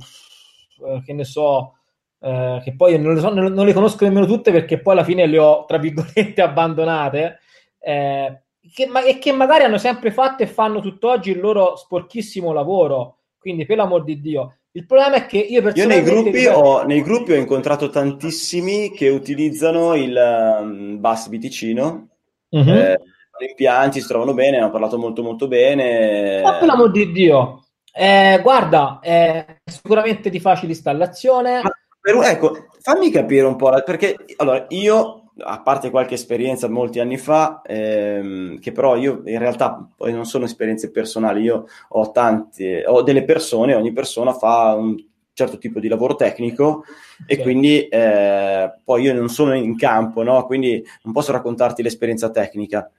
eh, 0.87 1.03
che 1.05 1.13
ne 1.13 1.25
so, 1.25 1.75
eh, 2.21 2.61
che 2.65 2.75
poi 2.75 2.99
non 2.99 3.15
le, 3.15 3.21
so- 3.21 3.33
non- 3.33 3.55
le 3.67 3.73
conosco 3.73 4.05
nemmeno 4.05 4.27
tutte 4.27 4.51
perché 4.53 4.81
poi 4.81 4.95
alla 4.95 5.05
fine 5.05 5.27
le 5.27 5.39
ho, 5.39 5.65
tra 5.67 5.79
virgolette, 5.79 6.41
abbandonate, 6.43 7.39
eh, 7.79 8.41
che, 8.73 8.87
ma- 8.87 9.05
e 9.05 9.19
che 9.19 9.33
magari 9.33 9.65
hanno 9.65 9.79
sempre 9.79 10.11
fatto 10.11 10.43
e 10.43 10.47
fanno 10.47 10.81
tutt'oggi 10.81 11.31
il 11.31 11.41
loro 11.41 11.77
sporchissimo 11.77 12.53
lavoro. 12.53 13.19
Quindi, 13.39 13.65
per 13.67 13.77
l'amor 13.77 14.03
di 14.03 14.21
Dio, 14.21 14.57
il 14.73 14.87
problema 14.87 15.17
è 15.17 15.27
che 15.27 15.39
io 15.39 15.61
Io 15.61 15.87
nei 15.87 16.03
personalmente... 16.03 16.11
gruppi, 16.11 16.47
ho, 16.47 16.83
nei 16.85 17.03
gruppi 17.03 17.33
ho 17.33 17.37
incontrato 17.37 17.89
tantissimi 17.91 18.91
che 18.91 19.09
utilizzano 19.09 19.95
il 19.95 20.17
um, 20.61 21.01
bus 21.01 21.29
Viticino. 21.29 22.09
Mhm. 22.51 22.69
Eh, 22.69 22.99
gli 23.39 23.49
impianti 23.49 24.01
si 24.01 24.07
trovano 24.07 24.35
bene, 24.35 24.59
hanno 24.59 24.71
parlato 24.71 24.99
molto 24.99 25.23
molto 25.23 25.49
bene. 25.49 26.43
Ma 26.43 26.55
per 26.55 26.67
l'amor 26.67 26.91
di 26.91 27.13
Dio, 27.13 27.65
eh, 27.93 28.41
guarda, 28.43 28.99
è 29.01 29.59
sicuramente 29.65 30.31
di 30.31 30.41
facile 30.41 30.73
installazione. 30.73 31.63
Per- 32.01 32.15
ecco, 32.23 32.67
fammi 32.81 33.11
capire 33.11 33.47
un 33.47 33.57
po', 33.57 33.71
la- 33.71 33.83
perché 33.83 34.17
allora 34.37 34.67
io, 34.69 35.31
a 35.39 35.61
parte 35.61 35.91
qualche 35.91 36.15
esperienza 36.15 36.69
molti 36.69 37.01
anni 37.01 37.19
fa, 37.19 37.63
ehm, 37.65 38.59
che 38.61 38.73
però 38.73 38.97
io 38.97 39.23
in 39.25 39.39
realtà 39.39 39.89
poi 39.97 40.13
non 40.13 40.25
sono 40.25 40.45
esperienze 40.45 40.91
personali, 40.91 41.43
io 41.43 41.67
ho 41.89 42.11
tante, 42.13 42.85
ho 42.87 43.03
delle 43.03 43.25
persone, 43.25 43.75
ogni 43.75 43.93
persona 43.93 44.33
fa 44.33 44.75
un 44.75 44.97
certo 45.33 45.59
tipo 45.59 45.81
di 45.81 45.89
lavoro 45.89 46.15
tecnico 46.17 46.85
e 47.27 47.39
quindi 47.43 47.87
eh, 47.89 48.73
poi 48.83 49.03
io 49.03 49.13
non 49.13 49.29
sono 49.29 49.55
in 49.55 49.77
campo, 49.77 50.23
no? 50.23 50.47
Quindi 50.47 50.83
non 51.03 51.13
posso 51.13 51.33
raccontarti 51.33 51.83
l'esperienza 51.83 52.31
tecnica. 52.31 52.91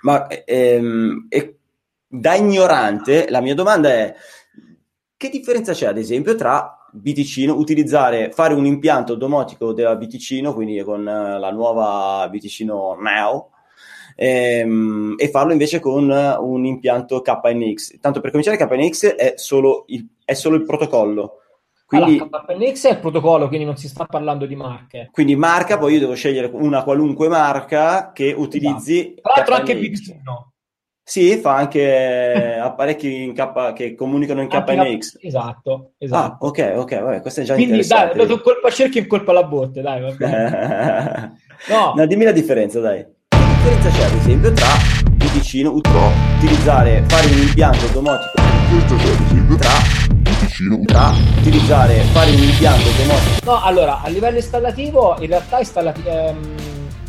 Ma 0.00 0.26
ehm, 0.26 1.26
e 1.28 1.58
da 2.06 2.34
ignorante, 2.34 3.28
la 3.28 3.40
mia 3.40 3.54
domanda 3.54 3.88
è: 3.90 4.14
che 5.16 5.28
differenza 5.28 5.72
c'è, 5.72 5.86
ad 5.86 5.98
esempio, 5.98 6.34
tra 6.36 6.88
Biticino, 6.92 7.56
utilizzare, 7.56 8.30
fare 8.30 8.54
un 8.54 8.64
impianto 8.64 9.14
domotico 9.14 9.72
della 9.72 9.96
Biticino, 9.96 10.54
quindi 10.54 10.82
con 10.82 11.00
uh, 11.00 11.38
la 11.38 11.50
nuova 11.50 12.28
Biticino 12.30 12.96
Now, 12.98 13.50
ehm, 14.16 15.14
e 15.18 15.28
farlo 15.28 15.52
invece 15.52 15.80
con 15.80 16.08
un 16.08 16.64
impianto 16.64 17.20
KNX. 17.20 17.98
Tanto 18.00 18.20
per 18.20 18.30
cominciare, 18.30 18.56
KNX 18.56 19.14
è 19.14 19.34
solo 19.36 19.84
il, 19.88 20.06
è 20.24 20.34
solo 20.34 20.56
il 20.56 20.64
protocollo. 20.64 21.40
Quindi, 21.88 22.18
allora, 22.18 22.44
KNX 22.46 22.86
è 22.86 22.90
il 22.90 22.98
protocollo, 22.98 23.48
quindi 23.48 23.64
non 23.64 23.78
si 23.78 23.88
sta 23.88 24.04
parlando 24.04 24.44
di 24.44 24.54
marche. 24.54 25.08
Quindi 25.10 25.36
marca, 25.36 25.78
poi 25.78 25.94
io 25.94 26.00
devo 26.00 26.14
scegliere 26.14 26.50
una 26.52 26.82
qualunque 26.84 27.28
marca 27.28 28.12
che 28.12 28.34
utilizzi. 28.36 28.98
Esatto. 28.98 29.20
Tra 29.22 29.32
l'altro 29.34 29.54
anche 29.54 29.76
Biticino. 29.78 30.52
Sì, 31.02 31.38
fa 31.38 31.54
anche 31.54 32.58
apparecchi 32.60 33.22
in 33.22 33.32
K, 33.32 33.72
che 33.72 33.94
comunicano 33.94 34.42
in 34.42 34.48
KNX. 34.48 35.16
Esatto, 35.22 35.92
esatto. 35.96 36.44
Ah, 36.44 36.46
ok, 36.46 36.72
ok, 36.76 37.00
vabbè, 37.00 37.20
questo 37.22 37.40
è 37.40 37.44
già 37.44 37.54
Quindi 37.54 37.76
interessante. 37.76 38.18
dai, 38.18 38.26
do 38.26 38.40
colpa 38.42 38.68
cerchi 38.68 38.98
in 38.98 39.06
colpa 39.06 39.30
alla 39.30 39.44
botte, 39.44 39.80
dai, 39.80 40.02
va 40.02 40.10
bene. 40.10 41.40
no. 41.72 41.94
no, 41.96 42.06
dimmi 42.06 42.24
la 42.24 42.32
differenza, 42.32 42.80
dai. 42.80 43.02
Che 43.28 43.38
differenza 43.38 43.88
c'è, 43.88 44.04
ad 44.04 44.14
esempio, 44.14 44.52
tra 44.52 44.68
il 45.08 45.30
vicino 45.30 45.72
utilizzare, 45.72 47.02
fare 47.06 47.26
un 47.28 47.38
impianto 47.38 47.86
domotico 47.94 48.42
tra 49.56 50.07
tra 50.86 51.12
utilizzare, 51.38 52.00
fare 52.12 52.32
un 52.32 52.42
impianto 52.42 52.88
domotico. 52.96 53.44
No, 53.44 53.62
allora, 53.62 54.00
a 54.00 54.08
livello 54.08 54.38
installativo, 54.38 55.16
in 55.20 55.28
realtà 55.28 55.60
installati, 55.60 56.02
ehm, 56.04 56.56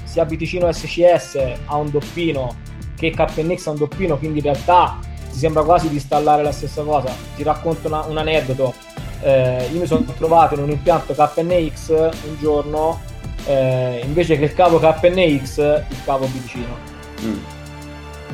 sia 0.04 0.24
Biticino 0.26 0.72
SCS 0.72 1.39
ha 1.66 1.76
un 1.76 1.89
doppino 1.89 2.56
che 2.95 3.10
KNX 3.10 3.68
ha 3.68 3.72
un 3.72 3.78
doppino, 3.78 4.18
quindi 4.18 4.38
in 4.38 4.43
realtà 4.43 5.00
ti 5.32 5.38
sembra 5.38 5.64
quasi 5.64 5.89
di 5.89 5.95
installare 5.95 6.43
la 6.43 6.52
stessa 6.52 6.84
cosa. 6.84 7.12
Ti 7.36 7.41
racconto 7.41 7.88
una, 7.88 8.04
un 8.06 8.18
aneddoto. 8.18 8.74
Eh, 9.22 9.68
io 9.74 9.80
mi 9.80 9.88
sono 9.88 10.06
trovato 10.16 10.54
in 10.54 10.62
un 10.62 10.70
impianto 10.70 11.16
KNX 11.16 11.89
un 11.89 12.38
giorno, 12.39 13.02
eh, 13.45 14.02
invece 14.06 14.38
che 14.38 14.45
il 14.45 14.54
cavo 14.54 14.78
KNX, 14.78 15.58
il 15.58 16.04
cavo 16.04 16.28
vicino. 16.32 16.78
Mm. 17.24 17.38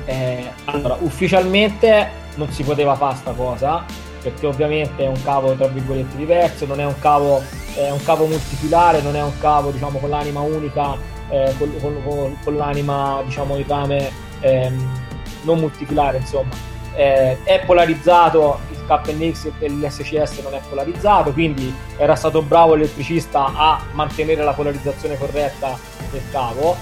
Eh, 0.06 0.52
allora, 0.66 0.98
ufficialmente 1.00 2.24
non 2.36 2.52
si 2.52 2.64
poteva 2.64 2.96
fare 2.96 3.16
sta 3.16 3.32
cosa, 3.32 3.86
perché 4.26 4.48
ovviamente 4.48 5.04
è 5.04 5.08
un 5.08 5.22
cavo 5.22 5.54
tra 5.54 5.68
virgolette 5.68 6.18
diverso, 6.18 6.66
non 6.66 6.80
è 6.80 6.86
un 6.86 6.98
cavo, 6.98 7.44
è 7.76 7.92
un 7.92 8.04
cavo 8.04 8.26
multifilare, 8.26 9.00
non 9.04 9.16
è 9.16 9.22
un 9.22 9.38
cavo 9.38 9.70
diciamo 9.70 10.00
con 10.00 10.10
l'anima 10.10 10.40
unica, 10.40 10.98
eh, 11.30 11.54
con, 11.60 11.72
con, 11.80 12.36
con, 12.44 12.56
l'anima 12.56 13.22
diciamo 13.24 13.56
di 13.56 13.64
rame 13.68 14.12
ehm, 14.40 15.04
non 15.44 15.60
multifilare, 15.60 16.18
insomma. 16.18 16.74
Eh, 16.96 17.44
è 17.44 17.62
polarizzato 17.66 18.58
il 18.72 18.84
KNX 18.88 19.52
e 19.60 19.70
l'SCS 19.70 20.40
non 20.40 20.56
è 20.56 20.62
polarizzato, 20.68 21.32
quindi 21.32 21.72
era 21.98 22.16
stato 22.16 22.42
bravo 22.42 22.74
l'elettricista 22.74 23.52
a 23.54 23.80
mantenere 23.92 24.44
la 24.44 24.54
polarizzazione 24.54 25.20
corretta 25.20 25.78
del 26.10 26.24
cavo. 26.32 26.76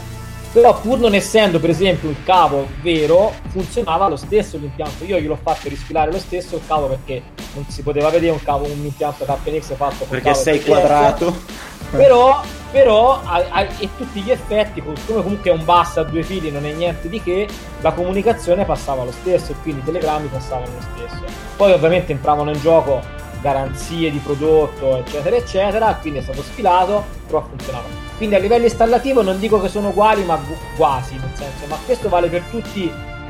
Però 0.54 0.80
pur 0.80 1.00
non 1.00 1.16
essendo 1.16 1.60
per 1.60 1.72
esempio 1.72 2.10
il 2.10 2.18
cavo 2.24 2.68
vero, 2.82 3.34
funzionava 3.50 4.08
lo 4.08 4.16
stesso 4.16 4.58
l'impianto. 4.58 5.04
Io 5.04 5.20
gliel'ho 5.20 5.40
fatto 5.42 5.68
risfilare 5.68 6.12
lo 6.12 6.20
stesso 6.20 6.56
il 6.56 6.62
cavo 6.66 6.88
perché 6.88 7.22
non 7.56 7.66
si 7.68 7.82
poteva 7.82 8.10
vedere 8.10 8.32
un 8.32 8.42
cavo, 8.42 8.66
un 8.66 8.84
impianto 8.84 9.26
KNX 9.26 9.76
fatto 9.76 10.06
perché 10.06 10.34
sei 10.34 10.64
quadrato 10.64 11.72
però, 11.96 12.42
però 12.72 13.22
a, 13.24 13.46
a, 13.50 13.62
e 13.62 13.90
tutti 13.96 14.22
gli 14.22 14.32
effetti, 14.32 14.82
come 14.82 14.96
comunque 15.06 15.52
è 15.52 15.54
un 15.54 15.64
bus 15.64 15.98
a 15.98 16.04
due 16.04 16.24
fili, 16.24 16.52
non 16.52 16.66
è 16.66 16.72
niente 16.72 17.08
di 17.08 17.22
che, 17.22 17.48
la 17.82 17.92
comunicazione 17.92 18.66
passava 18.66 19.04
lo 19.04 19.12
stesso 19.12 19.52
e 19.52 19.56
quindi 19.62 19.82
i 19.82 19.86
telegrammi 19.86 20.28
passavano 20.28 20.72
lo 20.74 20.82
stesso. 20.82 21.24
Poi 21.56 21.72
ovviamente 21.72 22.12
entravano 22.12 22.52
in 22.52 22.60
gioco 22.60 23.02
garanzie 23.42 24.10
di 24.10 24.18
prodotto, 24.18 24.98
eccetera, 24.98 25.36
eccetera, 25.36 25.98
quindi 26.02 26.20
è 26.20 26.24
stato 26.24 26.42
sfilato, 26.42 27.04
però 27.28 27.46
funzionava. 27.48 28.03
Quindi 28.18 28.36
a 28.36 28.40
livello 28.40 28.66
installativo 28.66 29.22
non 29.22 29.40
dico 29.40 29.60
che 29.60 29.68
sono 29.68 29.90
uguali, 29.90 30.24
ma 30.24 30.40
quasi, 30.78 31.18
nel 31.18 31.32
senso, 31.34 31.66
ma 31.68 31.78
questo 31.86 32.10
vale 32.10 32.30
per 32.30 32.44
tutti, 32.44 32.90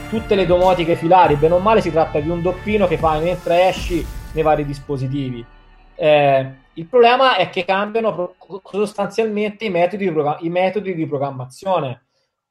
tutte 0.10 0.36
le 0.36 0.46
domotiche 0.46 0.96
filari, 0.96 1.36
bene 1.36 1.56
o 1.56 1.60
male 1.60 1.82
si 1.82 1.90
tratta 1.90 2.20
di 2.20 2.30
un 2.30 2.42
doppino 2.42 2.86
che 2.86 2.98
fai 2.98 3.22
mentre 3.22 3.68
esci 3.70 4.06
nei 4.34 4.44
vari 4.44 4.66
dispositivi. 4.66 5.44
Eh, 5.96 6.52
il 6.74 6.86
problema 6.88 7.38
è 7.38 7.50
che 7.50 7.66
cambiano 7.66 8.36
sostanzialmente 8.64 9.66
i 9.66 9.70
metodi 9.70 10.10
di, 10.10 10.22
i 10.40 10.50
metodi 10.50 10.96
di 10.96 11.08
programmazione. 11.08 12.06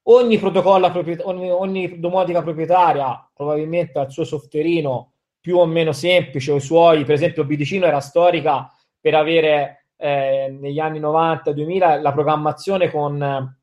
Ogni 0.05 0.39
protocollo, 0.39 0.91
ogni, 1.23 1.51
ogni 1.51 2.01
domotica 2.01 2.43
proprietaria 2.43 3.29
probabilmente 3.35 3.99
ha 3.99 4.03
il 4.03 4.11
suo 4.11 4.25
softwareino 4.25 5.13
più 5.41 5.59
o 5.59 5.67
meno 5.67 5.93
semplice, 5.93 6.53
o 6.53 6.57
i 6.57 6.61
suoi, 6.61 7.05
per 7.05 7.15
esempio 7.15 7.45
Bidicino 7.45 7.85
era 7.87 8.01
storica 8.01 8.73
per 9.01 9.15
avere 9.15 9.82
eh, 10.03 10.57
negli 10.59 10.81
anni 10.81 10.99
90-2000 10.99 12.03
la 12.03 12.13
programmazione 12.13 12.91
con 12.91 13.57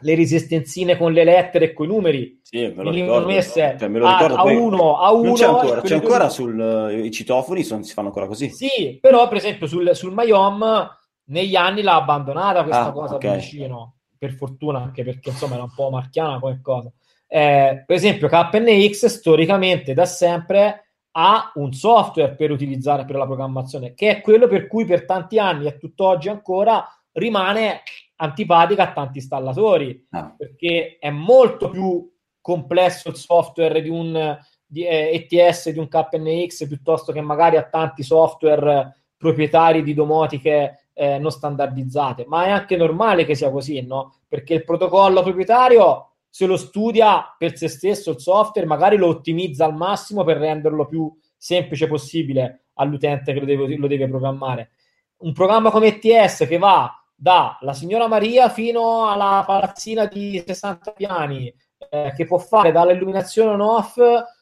le 0.00 0.14
resistenzine 0.14 0.96
con 0.96 1.12
le 1.12 1.22
lettere 1.22 1.66
e 1.66 1.72
con 1.72 1.86
i 1.86 1.88
numeri. 1.88 2.40
Sì, 2.42 2.72
me 2.74 2.82
lo 2.82 2.90
ricordo, 2.90 3.26
messe 3.26 3.76
cioè, 3.78 3.88
me 3.88 3.98
lo 3.98 4.08
ricordo. 4.08 4.34
a, 4.34 4.40
a 4.40 4.44
uno 4.44 4.96
a 4.98 5.12
uno 5.12 5.32
c'è 5.34 5.46
ancora, 5.46 5.80
c'è 5.80 5.94
ancora 5.94 6.28
sul, 6.28 6.58
uh, 6.58 7.04
i 7.04 7.10
citofoni 7.10 7.62
sono, 7.62 7.82
si 7.82 7.92
fanno 7.92 8.08
ancora 8.08 8.26
così? 8.26 8.48
Sì 8.50 8.98
però 9.00 9.28
per 9.28 9.36
esempio 9.36 9.66
sul, 9.66 9.94
sul 9.94 10.12
Mayom 10.12 10.88
negli 11.26 11.54
anni 11.54 11.82
l'ha 11.82 11.96
abbandonata 11.96 12.62
questa 12.62 12.86
ah, 12.86 12.92
cosa 12.92 13.14
okay. 13.16 13.36
vicino 13.38 13.98
per 14.16 14.32
fortuna 14.32 14.80
anche 14.80 15.04
perché 15.04 15.30
insomma 15.30 15.54
era 15.54 15.64
un 15.64 15.74
po' 15.74 15.90
marchiana 15.90 16.40
come 16.40 16.60
cosa. 16.60 16.90
Eh, 17.26 17.84
per 17.86 17.96
esempio 17.96 18.28
KNX 18.28 19.06
storicamente 19.06 19.92
da 19.94 20.06
sempre 20.06 20.87
ha 21.20 21.50
un 21.56 21.72
software 21.72 22.36
per 22.36 22.52
utilizzare 22.52 23.04
per 23.04 23.16
la 23.16 23.26
programmazione 23.26 23.92
che 23.94 24.08
è 24.10 24.20
quello 24.20 24.46
per 24.46 24.68
cui 24.68 24.84
per 24.84 25.04
tanti 25.04 25.38
anni 25.40 25.66
e 25.66 25.76
tutt'oggi 25.76 26.28
ancora 26.28 26.86
rimane 27.12 27.82
antipatica 28.16 28.84
a 28.84 28.92
tanti 28.92 29.18
installatori 29.18 30.06
ah. 30.10 30.32
perché 30.36 30.96
è 31.00 31.10
molto 31.10 31.70
più 31.70 32.08
complesso 32.40 33.08
il 33.08 33.16
software 33.16 33.82
di 33.82 33.88
un 33.88 34.38
di, 34.64 34.84
eh, 34.84 35.26
ETS 35.28 35.70
di 35.70 35.78
un 35.78 35.88
KNX 35.88 36.68
piuttosto 36.68 37.10
che 37.10 37.20
magari 37.20 37.56
a 37.56 37.64
tanti 37.64 38.04
software 38.04 39.08
proprietari 39.16 39.82
di 39.82 39.94
domotiche 39.94 40.90
eh, 40.92 41.18
non 41.18 41.32
standardizzate 41.32 42.26
ma 42.28 42.44
è 42.44 42.50
anche 42.50 42.76
normale 42.76 43.24
che 43.24 43.34
sia 43.34 43.50
così 43.50 43.84
no? 43.84 44.18
perché 44.28 44.54
il 44.54 44.64
protocollo 44.64 45.22
proprietario 45.22 46.12
se 46.38 46.46
lo 46.46 46.56
studia 46.56 47.34
per 47.36 47.56
se 47.56 47.66
stesso 47.66 48.12
il 48.12 48.20
software 48.20 48.64
magari 48.64 48.96
lo 48.96 49.08
ottimizza 49.08 49.64
al 49.64 49.74
massimo 49.74 50.22
per 50.22 50.36
renderlo 50.36 50.86
più 50.86 51.12
semplice 51.36 51.88
possibile 51.88 52.66
all'utente 52.74 53.32
che 53.32 53.40
lo 53.40 53.44
deve, 53.44 53.76
lo 53.76 53.88
deve 53.88 54.06
programmare. 54.06 54.70
Un 55.16 55.32
programma 55.32 55.72
come 55.72 55.98
ETS 56.00 56.46
che 56.46 56.58
va 56.58 56.96
dalla 57.12 57.72
signora 57.72 58.06
Maria 58.06 58.50
fino 58.50 59.10
alla 59.10 59.42
palazzina 59.44 60.06
di 60.06 60.40
60 60.46 60.92
piani, 60.92 61.52
eh, 61.90 62.12
che 62.14 62.24
può 62.24 62.38
fare 62.38 62.70
dall'illuminazione 62.70 63.50
on-off 63.50 63.98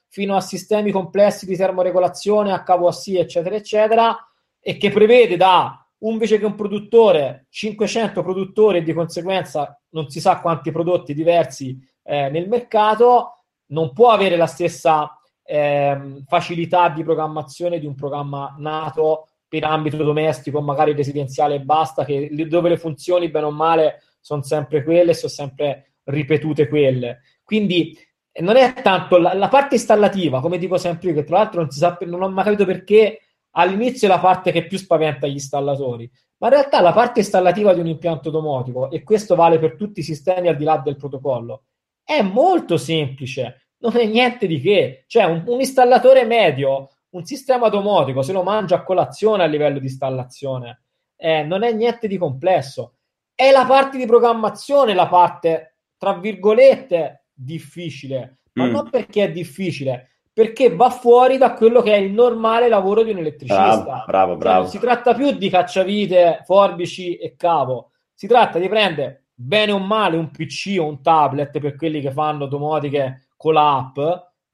fino 0.08 0.36
a 0.36 0.42
sistemi 0.42 0.90
complessi 0.90 1.46
di 1.46 1.56
termoregolazione 1.56 2.52
a 2.52 2.62
cavo 2.62 2.88
AC, 2.88 3.08
eccetera, 3.14 3.54
eccetera, 3.54 4.30
e 4.60 4.76
che 4.76 4.90
prevede 4.90 5.38
da 5.38 5.85
invece 6.00 6.38
che 6.38 6.44
un 6.44 6.54
produttore 6.54 7.46
500 7.50 8.22
produttori 8.22 8.78
e 8.78 8.82
di 8.82 8.92
conseguenza 8.92 9.80
non 9.90 10.08
si 10.08 10.20
sa 10.20 10.40
quanti 10.40 10.70
prodotti 10.70 11.14
diversi 11.14 11.78
eh, 12.02 12.28
nel 12.28 12.48
mercato, 12.48 13.44
non 13.68 13.92
può 13.92 14.10
avere 14.10 14.36
la 14.36 14.46
stessa 14.46 15.18
eh, 15.42 16.22
facilità 16.26 16.88
di 16.90 17.02
programmazione 17.02 17.78
di 17.78 17.86
un 17.86 17.94
programma 17.94 18.54
nato 18.58 19.28
per 19.48 19.64
ambito 19.64 19.96
domestico, 19.96 20.60
magari 20.60 20.92
residenziale 20.92 21.54
e 21.54 21.60
basta, 21.60 22.04
che, 22.04 22.28
dove 22.48 22.68
le 22.68 22.76
funzioni, 22.76 23.30
bene 23.30 23.46
o 23.46 23.50
male, 23.50 24.02
sono 24.20 24.42
sempre 24.42 24.82
quelle, 24.82 25.14
sono 25.14 25.30
sempre 25.30 25.92
ripetute 26.04 26.68
quelle. 26.68 27.20
Quindi 27.42 27.96
non 28.40 28.56
è 28.56 28.74
tanto 28.82 29.18
la, 29.18 29.34
la, 29.34 29.48
parte 29.48 29.76
installativa, 29.76 30.40
come 30.40 30.58
dico 30.58 30.76
sempre 30.76 31.08
io, 31.08 31.14
che 31.14 31.24
tra 31.24 31.38
l'altro 31.38 31.60
non 31.60 31.70
si 31.70 31.78
sa, 31.78 31.96
non 32.02 32.22
ho 32.22 32.28
mai 32.28 32.44
capito 32.44 32.64
perché 32.64 33.20
all'inizio 33.56 34.08
è 34.08 34.10
la 34.10 34.20
parte 34.20 34.52
che 34.52 34.66
più 34.66 34.78
spaventa 34.78 35.26
gli 35.26 35.32
installatori, 35.32 36.10
ma 36.38 36.48
in 36.48 36.54
realtà 36.54 36.80
la 36.80 36.92
parte 36.92 37.20
installativa 37.20 37.74
di 37.74 37.80
un 37.80 37.86
impianto 37.86 38.30
domotico, 38.30 38.90
e 38.90 39.02
questo 39.02 39.34
vale 39.34 39.58
per 39.58 39.76
tutti 39.76 40.00
i 40.00 40.04
sistemi 40.04 40.48
al 40.48 40.56
di 40.56 40.64
là 40.64 40.78
del 40.78 40.96
protocollo, 40.96 41.64
è 42.02 42.22
molto 42.22 42.76
semplice, 42.76 43.70
non 43.78 43.96
è 43.96 44.06
niente 44.06 44.46
di 44.46 44.60
che. 44.60 45.04
Cioè 45.06 45.24
un, 45.24 45.42
un 45.46 45.60
installatore 45.60 46.24
medio 46.24 46.90
un 47.16 47.24
sistema 47.24 47.68
domotico 47.68 48.22
se 48.22 48.32
lo 48.32 48.42
mangia 48.42 48.76
a 48.76 48.82
colazione 48.82 49.42
a 49.42 49.46
livello 49.46 49.78
di 49.78 49.86
installazione. 49.86 50.82
Eh, 51.16 51.42
non 51.44 51.62
è 51.62 51.72
niente 51.72 52.08
di 52.08 52.18
complesso. 52.18 52.96
È 53.34 53.50
la 53.50 53.64
parte 53.64 53.96
di 53.96 54.06
programmazione 54.06 54.94
la 54.94 55.08
parte, 55.08 55.78
tra 55.96 56.14
virgolette, 56.14 57.28
difficile, 57.32 58.40
ma 58.52 58.66
mm. 58.66 58.70
non 58.70 58.90
perché 58.90 59.24
è 59.24 59.32
difficile, 59.32 60.15
perché 60.36 60.68
va 60.68 60.90
fuori 60.90 61.38
da 61.38 61.54
quello 61.54 61.80
che 61.80 61.94
è 61.94 61.96
il 61.96 62.12
normale 62.12 62.68
lavoro 62.68 63.02
di 63.02 63.10
un 63.10 63.16
elettricista. 63.16 64.04
Bravo, 64.04 64.04
bravo, 64.04 64.30
cioè, 64.32 64.38
bravo. 64.38 64.60
non 64.60 64.68
si 64.68 64.78
tratta 64.78 65.14
più 65.14 65.30
di 65.30 65.48
cacciavite, 65.48 66.42
forbici 66.44 67.16
e 67.16 67.36
cavo. 67.36 67.92
Si 68.12 68.26
tratta 68.26 68.58
di 68.58 68.68
prendere 68.68 69.28
bene 69.32 69.72
o 69.72 69.78
male 69.78 70.18
un 70.18 70.30
PC 70.30 70.76
o 70.78 70.84
un 70.84 71.00
tablet 71.00 71.58
per 71.58 71.74
quelli 71.74 72.02
che 72.02 72.10
fanno 72.10 72.44
domotiche 72.44 73.28
con 73.34 73.54
l'app, 73.54 73.98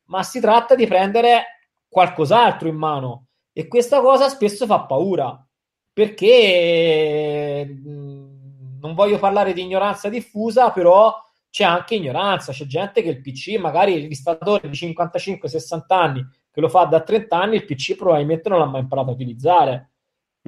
ma 0.05 0.23
si 0.23 0.39
tratta 0.39 0.77
di 0.77 0.87
prendere 0.87 1.47
qualcos'altro 1.89 2.69
in 2.69 2.77
mano 2.77 3.27
e 3.53 3.67
questa 3.67 4.01
cosa 4.01 4.29
spesso 4.29 4.67
fa 4.67 4.83
paura 4.83 5.45
perché 5.93 7.67
mh, 7.67 8.79
non 8.81 8.95
voglio 8.95 9.19
parlare 9.19 9.53
di 9.53 9.63
ignoranza 9.63 10.09
diffusa, 10.09 10.71
però 10.71 11.13
c'è 11.53 11.65
anche 11.65 11.97
ignoranza, 11.97 12.51
c'è 12.51 12.65
gente 12.65 13.03
che 13.03 13.11
il 13.11 13.21
PC, 13.21 13.59
magari 13.59 13.93
il 13.93 14.05
instalatore 14.05 14.71
di 14.71 14.75
55-60 14.75 15.83
anni 15.89 16.27
che 16.51 16.61
lo 16.63 16.71
fa 16.71 16.85
da 16.85 17.03
30 17.03 17.39
anni, 17.39 17.57
il 17.57 17.67
PC 17.67 17.95
probabilmente 17.95 18.49
non 18.49 18.59
l'ha 18.59 18.65
mai 18.65 18.81
imparato 18.81 19.11
a 19.11 19.13
utilizzare. 19.13 19.91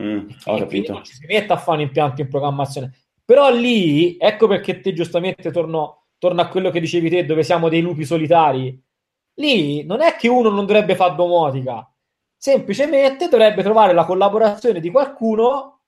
Mm, 0.01 0.29
ho 0.47 0.57
capito. 0.57 0.93
Non 0.95 1.05
ci 1.05 1.13
si 1.13 1.27
mette 1.27 1.53
a 1.53 1.59
fare 1.59 1.77
un 1.77 1.85
impianto 1.85 2.23
in 2.23 2.29
programmazione. 2.29 2.95
Però 3.23 3.51
lì, 3.55 4.17
ecco 4.19 4.49
perché 4.49 4.81
te 4.81 4.95
giustamente 4.95 5.51
torno, 5.51 6.07
torno 6.17 6.41
a 6.41 6.49
quello 6.49 6.71
che 6.71 6.81
dicevi 6.81 7.11
te, 7.11 7.27
dove 7.27 7.43
siamo 7.43 7.69
dei 7.69 7.83
lupi 7.83 8.07
solitari. 8.07 8.83
Lì 9.35 9.85
non 9.85 10.01
è 10.01 10.17
che 10.17 10.29
uno 10.29 10.49
non 10.49 10.65
dovrebbe 10.65 10.97
fare 10.97 11.17
domotica, 11.17 11.87
semplicemente 12.35 13.29
dovrebbe 13.29 13.63
trovare 13.63 13.93
la 13.93 14.07
collaborazione 14.07 14.81
di 14.81 14.91
qualcuno 14.91 15.81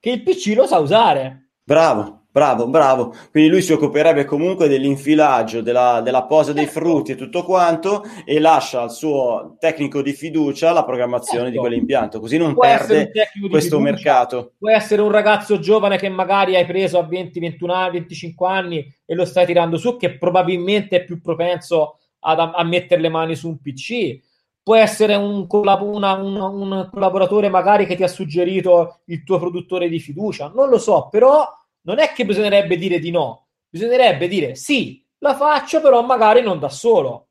che 0.00 0.12
il 0.12 0.22
PC 0.22 0.54
lo 0.54 0.66
sa 0.66 0.78
usare. 0.78 1.50
Bravo, 1.62 2.25
Bravo, 2.36 2.66
bravo. 2.68 3.14
Quindi 3.30 3.48
lui 3.48 3.62
si 3.62 3.72
occuperebbe 3.72 4.26
comunque 4.26 4.68
dell'infilaggio, 4.68 5.62
della, 5.62 6.02
della 6.02 6.24
posa 6.24 6.52
dei 6.52 6.64
Ecco. 6.64 6.72
frutti 6.72 7.12
e 7.12 7.14
tutto 7.14 7.42
quanto 7.44 8.04
e 8.26 8.38
lascia 8.40 8.82
al 8.82 8.92
suo 8.92 9.56
tecnico 9.58 10.02
di 10.02 10.12
fiducia 10.12 10.70
la 10.72 10.84
programmazione 10.84 11.48
di 11.48 11.56
Ecco. 11.56 11.60
quell'impianto, 11.66 12.20
così 12.20 12.36
non 12.36 12.52
Può 12.52 12.62
un 12.66 12.68
perde 12.76 13.10
di 13.32 13.48
questo 13.48 13.78
fiducia, 13.78 13.90
mercato. 13.90 14.52
Può 14.58 14.68
essere 14.68 15.00
un 15.00 15.10
ragazzo 15.10 15.58
giovane 15.60 15.96
che 15.96 16.10
magari 16.10 16.56
hai 16.56 16.66
preso 16.66 16.98
a 16.98 17.04
20, 17.04 17.40
21 17.40 17.72
anni, 17.72 17.90
25 17.92 18.46
anni 18.46 18.94
e 19.06 19.14
lo 19.14 19.24
stai 19.24 19.46
tirando 19.46 19.78
su, 19.78 19.96
che 19.96 20.18
probabilmente 20.18 20.96
è 20.96 21.04
più 21.04 21.22
propenso 21.22 22.00
ad- 22.18 22.52
a 22.54 22.64
mettere 22.64 23.00
le 23.00 23.08
mani 23.08 23.34
su 23.34 23.48
un 23.48 23.58
PC. 23.62 24.20
Può 24.62 24.76
essere 24.76 25.14
un, 25.14 25.46
una- 25.48 26.12
una- 26.16 26.48
un 26.48 26.88
collaboratore 26.92 27.48
magari 27.48 27.86
che 27.86 27.96
ti 27.96 28.02
ha 28.02 28.08
suggerito 28.08 28.98
il 29.06 29.24
tuo 29.24 29.38
produttore 29.38 29.88
di 29.88 29.98
fiducia. 30.00 30.52
Non 30.54 30.68
lo 30.68 30.76
so, 30.76 31.08
però 31.10 31.50
non 31.86 31.98
è 31.98 32.12
che 32.12 32.24
bisognerebbe 32.24 32.76
dire 32.76 32.98
di 32.98 33.10
no, 33.10 33.46
bisognerebbe 33.68 34.28
dire 34.28 34.54
sì, 34.54 35.04
la 35.18 35.34
faccio, 35.34 35.80
però 35.80 36.02
magari 36.02 36.42
non 36.42 36.58
da 36.58 36.68
solo. 36.68 37.28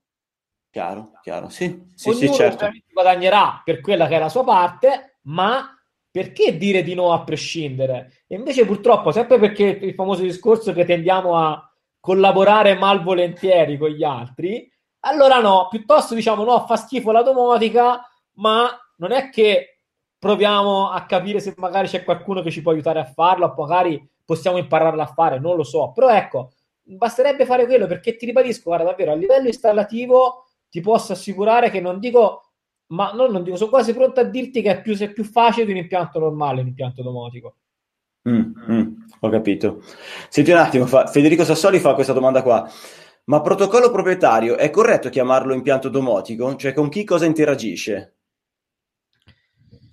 Chiaro, 0.69 1.11
chiaro. 1.21 1.49
Sì, 1.49 1.85
sì, 1.93 2.09
Ognuno 2.09 2.33
sì, 2.33 2.33
certo. 2.33 2.69
guadagnerà 2.91 3.61
per 3.63 3.79
quella 3.79 4.07
che 4.07 4.15
è 4.15 4.19
la 4.19 4.29
sua 4.29 4.43
parte, 4.43 5.19
ma 5.23 5.69
perché 6.09 6.57
dire 6.57 6.83
di 6.83 6.93
no 6.93 7.13
a 7.13 7.23
prescindere? 7.23 8.23
E 8.27 8.35
invece 8.35 8.65
purtroppo, 8.65 9.11
sempre 9.11 9.39
perché 9.39 9.63
il 9.63 9.93
famoso 9.93 10.23
discorso 10.23 10.73
che 10.73 10.85
tendiamo 10.85 11.37
a 11.37 11.69
collaborare 11.99 12.75
malvolentieri 12.75 13.77
con 13.77 13.89
gli 13.89 14.03
altri, 14.03 14.71
allora 15.01 15.39
no, 15.39 15.67
piuttosto 15.69 16.15
diciamo 16.15 16.43
no, 16.43 16.65
fa 16.65 16.77
schifo 16.77 17.11
la 17.11 17.23
domotica, 17.23 18.01
ma 18.35 18.69
non 18.97 19.11
è 19.11 19.29
che 19.29 19.81
proviamo 20.17 20.89
a 20.89 21.05
capire 21.05 21.39
se 21.39 21.53
magari 21.57 21.87
c'è 21.87 22.03
qualcuno 22.03 22.41
che 22.41 22.51
ci 22.51 22.61
può 22.61 22.71
aiutare 22.71 22.99
a 22.99 23.05
farlo, 23.05 23.45
o 23.45 23.61
magari 23.61 24.01
possiamo 24.25 24.57
impararla 24.57 25.03
a 25.03 25.13
fare, 25.13 25.39
non 25.39 25.55
lo 25.55 25.63
so. 25.63 25.91
Però 25.93 26.09
ecco, 26.09 26.51
basterebbe 26.81 27.45
fare 27.45 27.65
quello 27.65 27.87
perché 27.87 28.15
ti 28.15 28.25
ribadisco, 28.25 28.63
guarda, 28.65 28.85
davvero 28.85 29.11
a 29.11 29.15
livello 29.15 29.47
installativo 29.47 30.45
ti 30.69 30.81
posso 30.81 31.13
assicurare 31.13 31.69
che 31.69 31.79
non 31.79 31.99
dico, 31.99 32.51
ma 32.87 33.11
no, 33.13 33.27
non 33.27 33.43
dico, 33.43 33.55
sono 33.55 33.69
quasi 33.69 33.93
pronto 33.93 34.19
a 34.19 34.23
dirti 34.23 34.61
che 34.61 34.71
è 34.71 34.81
più, 34.81 34.97
è 34.97 35.11
più 35.11 35.23
facile 35.23 35.65
di 35.65 35.71
un 35.71 35.77
impianto 35.77 36.19
normale, 36.19 36.61
un 36.61 36.67
impianto 36.67 37.01
domotico. 37.01 37.55
Mm, 38.27 38.51
mm, 38.71 38.93
ho 39.19 39.29
capito. 39.29 39.81
Senti 40.29 40.51
un 40.51 40.57
attimo, 40.57 40.85
fa- 40.85 41.05
Federico 41.05 41.43
Sassoli 41.43 41.79
fa 41.79 41.93
questa 41.93 42.13
domanda 42.13 42.41
qua. 42.41 42.69
Ma 43.25 43.41
protocollo 43.41 43.89
proprietario 43.89 44.55
è 44.57 44.69
corretto 44.69 45.09
chiamarlo 45.09 45.53
impianto 45.53 45.89
domotico? 45.89 46.55
Cioè 46.55 46.73
con 46.73 46.89
chi 46.89 47.03
cosa 47.03 47.25
interagisce? 47.25 48.17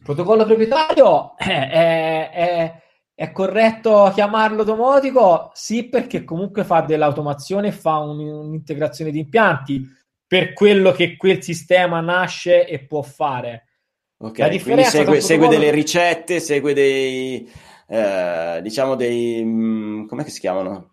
Protocollo 0.02 0.44
proprietario 0.44 1.36
eh, 1.38 1.68
è, 1.68 2.30
è- 2.30 2.82
è 3.22 3.30
corretto 3.30 4.10
chiamarlo 4.12 4.64
domotico? 4.64 5.52
Sì, 5.54 5.88
perché 5.88 6.24
comunque 6.24 6.64
fa 6.64 6.80
dell'automazione 6.80 7.68
e 7.68 7.72
fa 7.72 7.98
un- 7.98 8.18
un'integrazione 8.18 9.12
di 9.12 9.20
impianti 9.20 9.80
per 10.26 10.52
quello 10.52 10.90
che 10.90 11.16
quel 11.16 11.40
sistema 11.40 12.00
nasce 12.00 12.66
e 12.66 12.84
può 12.84 13.00
fare. 13.02 13.66
Ok, 14.18 14.38
La 14.38 14.48
quindi 14.48 14.82
segue, 14.84 15.20
segue 15.20 15.46
delle 15.46 15.70
ricette, 15.70 16.40
segue 16.40 16.72
dei, 16.74 17.48
eh, 17.86 18.58
diciamo 18.60 18.96
dei, 18.96 19.44
mm, 19.44 20.06
com'è 20.06 20.24
che 20.24 20.30
si 20.30 20.40
chiamano? 20.40 20.90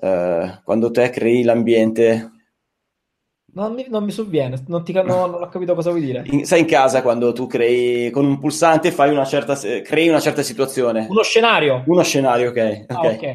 Eh, 0.00 0.60
quando 0.62 0.92
te 0.92 1.10
crei 1.10 1.42
l'ambiente, 1.42 2.30
Non 3.58 3.74
mi, 3.74 3.86
non 3.88 4.04
mi 4.04 4.12
sovviene, 4.12 4.62
non, 4.68 4.84
ti, 4.84 4.92
no, 4.92 5.02
non 5.02 5.42
ho 5.42 5.48
capito 5.48 5.74
cosa 5.74 5.90
vuoi 5.90 6.02
dire. 6.02 6.22
in- 6.26 6.44
sai 6.44 6.60
in 6.60 6.66
casa 6.66 7.02
quando 7.02 7.32
tu 7.32 7.48
crei 7.48 8.08
con 8.12 8.24
un 8.24 8.38
pulsante 8.38 8.92
fai 8.92 9.10
una 9.10 9.24
certa, 9.24 9.56
crei 9.82 10.08
una 10.08 10.20
certa 10.20 10.42
situazione, 10.42 11.08
Uno 11.10 11.22
scenario. 11.22 11.82
uno 11.86 12.02
scenario, 12.04 12.50
ok, 12.50 12.84
Ah, 12.86 12.98
ok. 13.00 13.04
ok. 13.04 13.32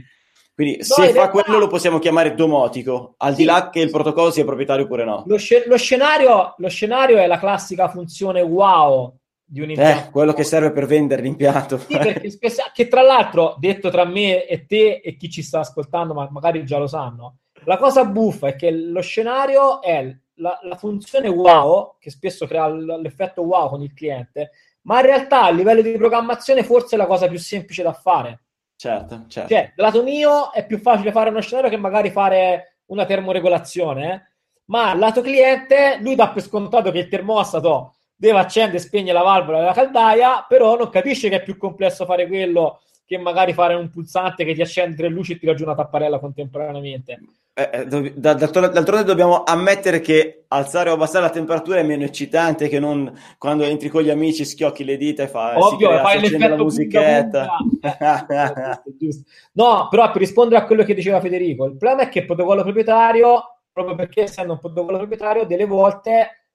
Quindi 0.55 0.77
No, 0.77 0.83
se 0.83 0.93
fa 1.07 1.11
realtà- 1.11 1.29
quello 1.29 1.59
lo 1.59 1.67
possiamo 1.67 1.99
chiamare 1.99 2.35
domotico, 2.35 3.15
al 3.17 3.33
di 3.33 3.41
Sì. 3.41 3.47
là 3.47 3.69
che 3.69 3.81
il 3.81 3.89
protocollo 3.89 4.31
sia 4.31 4.45
proprietario 4.45 4.85
oppure 4.85 5.03
no. 5.03 5.23
Lo, 5.27 5.37
sce- 5.37 5.65
lo 5.67 5.77
scenario, 5.77 6.53
lo 6.57 6.69
scenario 6.69 7.17
è 7.17 7.27
la 7.27 7.37
classica 7.39 7.89
funzione 7.89 8.39
wow 8.41 9.13
di 9.43 9.59
un 9.59 9.71
Eh, 9.71 9.73
impianto. 9.73 10.09
quello 10.11 10.31
che 10.31 10.43
serve 10.45 10.71
per 10.71 10.85
vendere 10.85 11.21
l'impianto. 11.21 11.77
Sì, 11.79 11.97
perché 11.97 12.29
spesso- 12.29 12.63
che 12.73 12.87
tra 12.87 13.01
l'altro, 13.01 13.55
detto 13.59 13.89
tra 13.89 14.05
me 14.05 14.45
e 14.45 14.65
te 14.65 15.01
e 15.03 15.17
chi 15.17 15.29
ci 15.29 15.41
sta 15.41 15.59
ascoltando, 15.59 16.13
ma 16.13 16.29
magari 16.31 16.63
già 16.65 16.77
lo 16.77 16.87
sanno, 16.87 17.39
la 17.65 17.77
cosa 17.77 18.05
buffa 18.05 18.47
è 18.47 18.55
che 18.55 18.71
lo 18.71 19.01
scenario 19.01 19.81
è 19.81 20.15
la, 20.35 20.59
la 20.63 20.75
funzione 20.75 21.27
wow, 21.27 21.95
che 21.99 22.09
spesso 22.09 22.45
crea 22.47 22.67
l- 22.67 22.99
l'effetto 23.01 23.41
wow 23.41 23.69
con 23.69 23.81
il 23.81 23.93
cliente, 23.93 24.51
ma 24.83 24.99
in 24.99 25.05
realtà 25.05 25.43
a 25.43 25.51
livello 25.51 25.81
di 25.81 25.91
programmazione 25.93 26.63
forse 26.63 26.95
è 26.95 26.97
la 26.97 27.05
cosa 27.05 27.27
più 27.27 27.37
semplice 27.37 27.83
da 27.83 27.93
fare. 27.93 28.41
Certo, 28.75 29.25
certo. 29.27 29.49
Cioè, 29.53 29.73
dal 29.75 29.85
lato 29.85 30.03
mio 30.03 30.51
è 30.51 30.65
più 30.65 30.77
facile 30.79 31.11
fare 31.11 31.29
uno 31.29 31.41
scenario 31.41 31.69
che 31.69 31.77
magari 31.77 32.09
fare 32.09 32.77
una 32.87 33.05
termoregolazione, 33.05 34.13
eh. 34.13 34.21
ma 34.65 34.91
al 34.91 34.99
lato 34.99 35.21
cliente 35.21 35.97
lui 36.01 36.15
dà 36.15 36.29
per 36.29 36.41
scontato 36.41 36.91
che 36.91 36.99
il 36.99 37.07
termostato 37.07 37.95
deve 38.15 38.39
accendere 38.39 38.77
e 38.77 38.81
spegnere 38.81 39.17
la 39.17 39.23
valvola 39.23 39.59
della 39.59 39.73
caldaia, 39.73 40.45
però 40.47 40.75
non 40.75 40.89
capisce 40.89 41.29
che 41.29 41.37
è 41.37 41.43
più 41.43 41.57
complesso 41.57 42.05
fare 42.05 42.27
quello 42.27 42.81
che 43.05 43.17
magari 43.17 43.53
fare 43.53 43.73
un 43.75 43.89
pulsante 43.89 44.45
che 44.45 44.53
ti 44.53 44.61
accende 44.61 44.95
tre 44.95 45.07
luci 45.09 45.33
e 45.33 45.37
ti 45.37 45.45
raggiunge 45.45 45.71
una 45.71 45.81
tapparella 45.81 46.19
contemporaneamente. 46.19 47.19
Eh, 47.55 47.69
eh, 47.71 48.13
D'altronde 48.15 49.03
dobbiamo 49.03 49.43
ammettere 49.43 49.99
che 49.99 50.45
alzare 50.47 50.89
o 50.89 50.93
abbassare 50.93 51.25
la 51.25 51.29
temperatura 51.29 51.77
è 51.77 51.83
meno 51.83 52.03
eccitante 52.03 52.67
che 52.67 52.79
non 52.79 53.15
quando 53.37 53.63
entri 53.63 53.89
con 53.89 54.01
gli 54.01 54.09
amici, 54.09 54.43
schiocchi 54.43 54.83
le 54.83 54.97
dita 54.97 55.21
e 55.21 55.27
fa, 55.27 55.53
si 55.53 55.61
Ovvio, 55.61 55.89
crea- 55.89 56.01
fai 56.01 56.17
accende 56.17 56.37
la 56.39 56.45
l'effetto 56.45 56.63
musichetta. 56.63 57.47
Eh. 57.81 58.81
No, 59.53 59.87
però 59.89 60.11
per 60.11 60.21
rispondere 60.21 60.61
a 60.61 60.65
quello 60.65 60.83
che 60.83 60.95
diceva 60.95 61.19
Federico, 61.19 61.65
il 61.65 61.77
problema 61.77 62.03
è 62.03 62.09
che 62.09 62.19
il 62.19 62.25
protocollo 62.25 62.63
proprietario, 62.63 63.59
proprio 63.71 63.95
perché 63.95 64.23
essendo 64.23 64.53
un 64.53 64.59
protocollo 64.59 64.97
proprietario, 64.97 65.45
delle 65.45 65.65
volte 65.65 66.45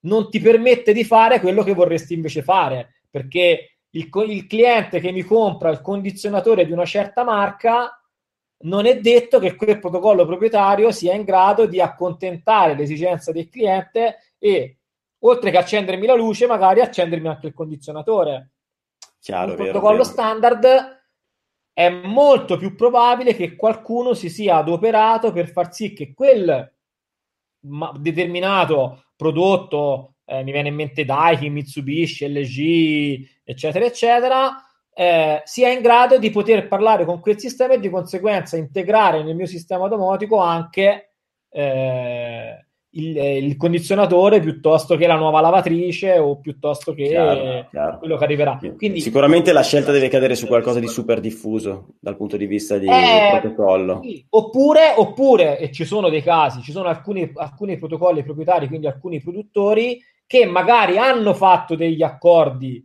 non 0.00 0.28
ti 0.28 0.40
permette 0.40 0.92
di 0.92 1.04
fare 1.04 1.38
quello 1.38 1.62
che 1.62 1.74
vorresti 1.74 2.14
invece 2.14 2.42
fare, 2.42 3.02
perché 3.08 3.78
il, 3.90 4.08
il 4.26 4.46
cliente 4.46 4.98
che 4.98 5.12
mi 5.12 5.22
compra 5.22 5.70
il 5.70 5.80
condizionatore 5.80 6.66
di 6.66 6.72
una 6.72 6.84
certa 6.84 7.22
marca 7.22 7.97
non 8.60 8.86
è 8.86 8.98
detto 8.98 9.38
che 9.38 9.54
quel 9.54 9.78
protocollo 9.78 10.26
proprietario 10.26 10.90
sia 10.90 11.14
in 11.14 11.24
grado 11.24 11.66
di 11.66 11.80
accontentare 11.80 12.74
l'esigenza 12.74 13.30
del 13.30 13.48
cliente 13.48 14.34
e 14.38 14.78
oltre 15.20 15.50
che 15.50 15.58
accendermi 15.58 16.06
la 16.06 16.14
luce, 16.14 16.46
magari 16.46 16.80
accendermi 16.80 17.28
anche 17.28 17.48
il 17.48 17.54
condizionatore. 17.54 18.52
Chiaro, 19.20 19.50
Un 19.50 19.56
vero, 19.56 19.70
protocollo 19.70 20.02
vero. 20.02 20.08
standard 20.08 20.96
è 21.72 21.88
molto 21.90 22.56
più 22.56 22.74
probabile 22.74 23.34
che 23.34 23.54
qualcuno 23.54 24.14
si 24.14 24.28
sia 24.28 24.56
adoperato 24.56 25.32
per 25.32 25.48
far 25.48 25.72
sì 25.72 25.92
che 25.92 26.12
quel 26.12 26.72
determinato 27.60 29.04
prodotto, 29.14 30.14
eh, 30.24 30.42
mi 30.42 30.52
viene 30.52 30.68
in 30.68 30.74
mente 30.74 31.04
Daikin, 31.04 31.52
Mitsubishi, 31.52 32.28
LG, 32.28 33.28
eccetera, 33.44 33.84
eccetera, 33.84 34.67
eh, 35.00 35.42
sia 35.44 35.70
in 35.70 35.80
grado 35.80 36.18
di 36.18 36.28
poter 36.30 36.66
parlare 36.66 37.04
con 37.04 37.20
quel 37.20 37.38
sistema 37.38 37.74
e 37.74 37.78
di 37.78 37.88
conseguenza 37.88 38.56
integrare 38.56 39.22
nel 39.22 39.36
mio 39.36 39.46
sistema 39.46 39.86
domotico 39.86 40.38
anche 40.38 41.12
eh, 41.50 42.66
il, 42.90 43.16
il 43.16 43.56
condizionatore 43.56 44.40
piuttosto 44.40 44.96
che 44.96 45.06
la 45.06 45.14
nuova 45.14 45.40
lavatrice 45.40 46.18
o 46.18 46.40
piuttosto 46.40 46.94
che 46.94 47.04
Chiaro, 47.10 47.66
chiaro. 47.70 47.98
quello 47.98 48.16
che 48.16 48.24
arriverà. 48.24 48.58
Quindi 48.76 49.00
Sicuramente 49.00 49.52
la 49.52 49.62
scelta 49.62 49.92
deve 49.92 50.08
cadere 50.08 50.34
su 50.34 50.48
qualcosa 50.48 50.80
di 50.80 50.88
super 50.88 51.20
diffuso 51.20 51.90
dal 52.00 52.16
punto 52.16 52.36
di 52.36 52.46
vista 52.46 52.76
di 52.76 52.88
Eh, 52.88 53.38
protocollo. 53.40 54.00
sì. 54.02 54.26
Oppure, 54.30 54.94
oppure, 54.96 55.58
e 55.60 55.70
ci 55.70 55.84
sono 55.84 56.08
dei 56.08 56.22
casi, 56.22 56.60
ci 56.60 56.72
sono 56.72 56.88
alcuni, 56.88 57.30
alcuni 57.36 57.78
protocolli 57.78 58.24
proprietari, 58.24 58.66
quindi 58.66 58.88
alcuni 58.88 59.20
produttori 59.20 60.02
che 60.26 60.44
magari 60.44 60.98
hanno 60.98 61.34
fatto 61.34 61.76
degli 61.76 62.02
accordi 62.02 62.84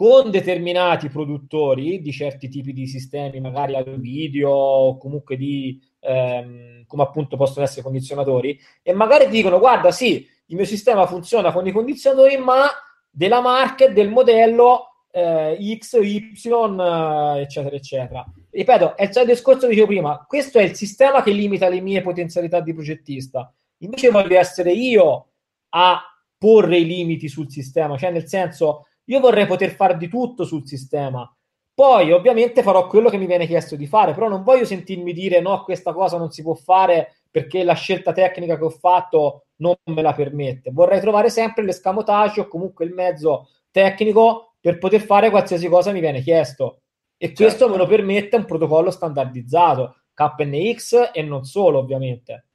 con 0.00 0.30
determinati 0.30 1.10
produttori 1.10 2.00
di 2.00 2.10
certi 2.10 2.48
tipi 2.48 2.72
di 2.72 2.86
sistemi, 2.86 3.38
magari 3.38 3.76
audio 3.76 3.98
video 3.98 4.48
o 4.48 4.96
comunque 4.96 5.36
di 5.36 5.78
ehm, 6.00 6.86
come 6.86 7.02
appunto 7.02 7.36
possono 7.36 7.66
essere 7.66 7.82
condizionatori, 7.82 8.58
e 8.82 8.94
magari 8.94 9.28
dicono: 9.28 9.58
Guarda, 9.58 9.90
sì, 9.90 10.26
il 10.46 10.56
mio 10.56 10.64
sistema 10.64 11.06
funziona 11.06 11.52
con 11.52 11.66
i 11.66 11.70
condizionatori, 11.70 12.38
ma 12.38 12.66
della 13.10 13.42
marca 13.42 13.88
del 13.88 14.08
modello 14.08 15.04
eh, 15.10 15.76
X, 15.78 15.98
Y, 16.00 16.32
eh, 16.46 17.40
eccetera, 17.42 17.76
eccetera. 17.76 18.24
Ripeto, 18.48 18.96
è 18.96 19.02
il 19.02 19.26
discorso 19.26 19.66
che 19.66 19.74
dicevo 19.74 19.86
prima: 19.86 20.24
questo 20.26 20.58
è 20.58 20.62
il 20.62 20.74
sistema 20.74 21.22
che 21.22 21.32
limita 21.32 21.68
le 21.68 21.82
mie 21.82 22.00
potenzialità 22.00 22.60
di 22.60 22.72
progettista. 22.72 23.52
Invece 23.82 24.08
voglio 24.08 24.38
essere 24.38 24.72
io 24.72 25.26
a 25.68 26.00
porre 26.38 26.78
i 26.78 26.86
limiti 26.86 27.28
sul 27.28 27.50
sistema, 27.50 27.98
cioè 27.98 28.10
nel 28.10 28.26
senso 28.26 28.86
io 29.10 29.20
vorrei 29.20 29.46
poter 29.46 29.70
fare 29.70 29.96
di 29.96 30.08
tutto 30.08 30.44
sul 30.44 30.66
sistema. 30.66 31.28
Poi 31.74 32.12
ovviamente 32.12 32.62
farò 32.62 32.86
quello 32.86 33.08
che 33.08 33.16
mi 33.16 33.26
viene 33.26 33.46
chiesto 33.46 33.74
di 33.74 33.86
fare, 33.86 34.12
però 34.12 34.28
non 34.28 34.42
voglio 34.42 34.64
sentirmi 34.64 35.12
dire 35.12 35.40
no, 35.40 35.64
questa 35.64 35.92
cosa 35.92 36.16
non 36.16 36.30
si 36.30 36.42
può 36.42 36.54
fare 36.54 37.22
perché 37.30 37.64
la 37.64 37.74
scelta 37.74 38.12
tecnica 38.12 38.56
che 38.56 38.64
ho 38.64 38.70
fatto 38.70 39.46
non 39.56 39.74
me 39.84 40.02
la 40.02 40.12
permette. 40.12 40.70
Vorrei 40.72 41.00
trovare 41.00 41.28
sempre 41.30 41.64
l'escamotage 41.64 42.40
o 42.40 42.48
comunque 42.48 42.84
il 42.84 42.92
mezzo 42.92 43.48
tecnico 43.70 44.54
per 44.60 44.78
poter 44.78 45.00
fare 45.00 45.30
qualsiasi 45.30 45.68
cosa 45.68 45.90
mi 45.90 46.00
viene 46.00 46.20
chiesto. 46.20 46.82
E 47.16 47.28
certo. 47.28 47.42
questo 47.42 47.68
me 47.68 47.76
lo 47.76 47.86
permette 47.86 48.36
un 48.36 48.44
protocollo 48.44 48.90
standardizzato, 48.90 50.02
KNX 50.14 51.10
e 51.12 51.22
non 51.22 51.44
solo, 51.44 51.78
ovviamente. 51.78 52.46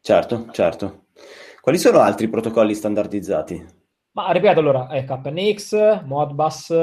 Certo, 0.00 0.48
certo. 0.50 1.04
Quali 1.60 1.78
sono 1.78 2.00
altri 2.00 2.28
protocolli 2.28 2.74
standardizzati? 2.74 3.81
Ma 4.14 4.30
ripeto 4.30 4.60
allora, 4.60 4.88
è 4.88 5.04
KNX, 5.04 6.02
Modbus, 6.04 6.74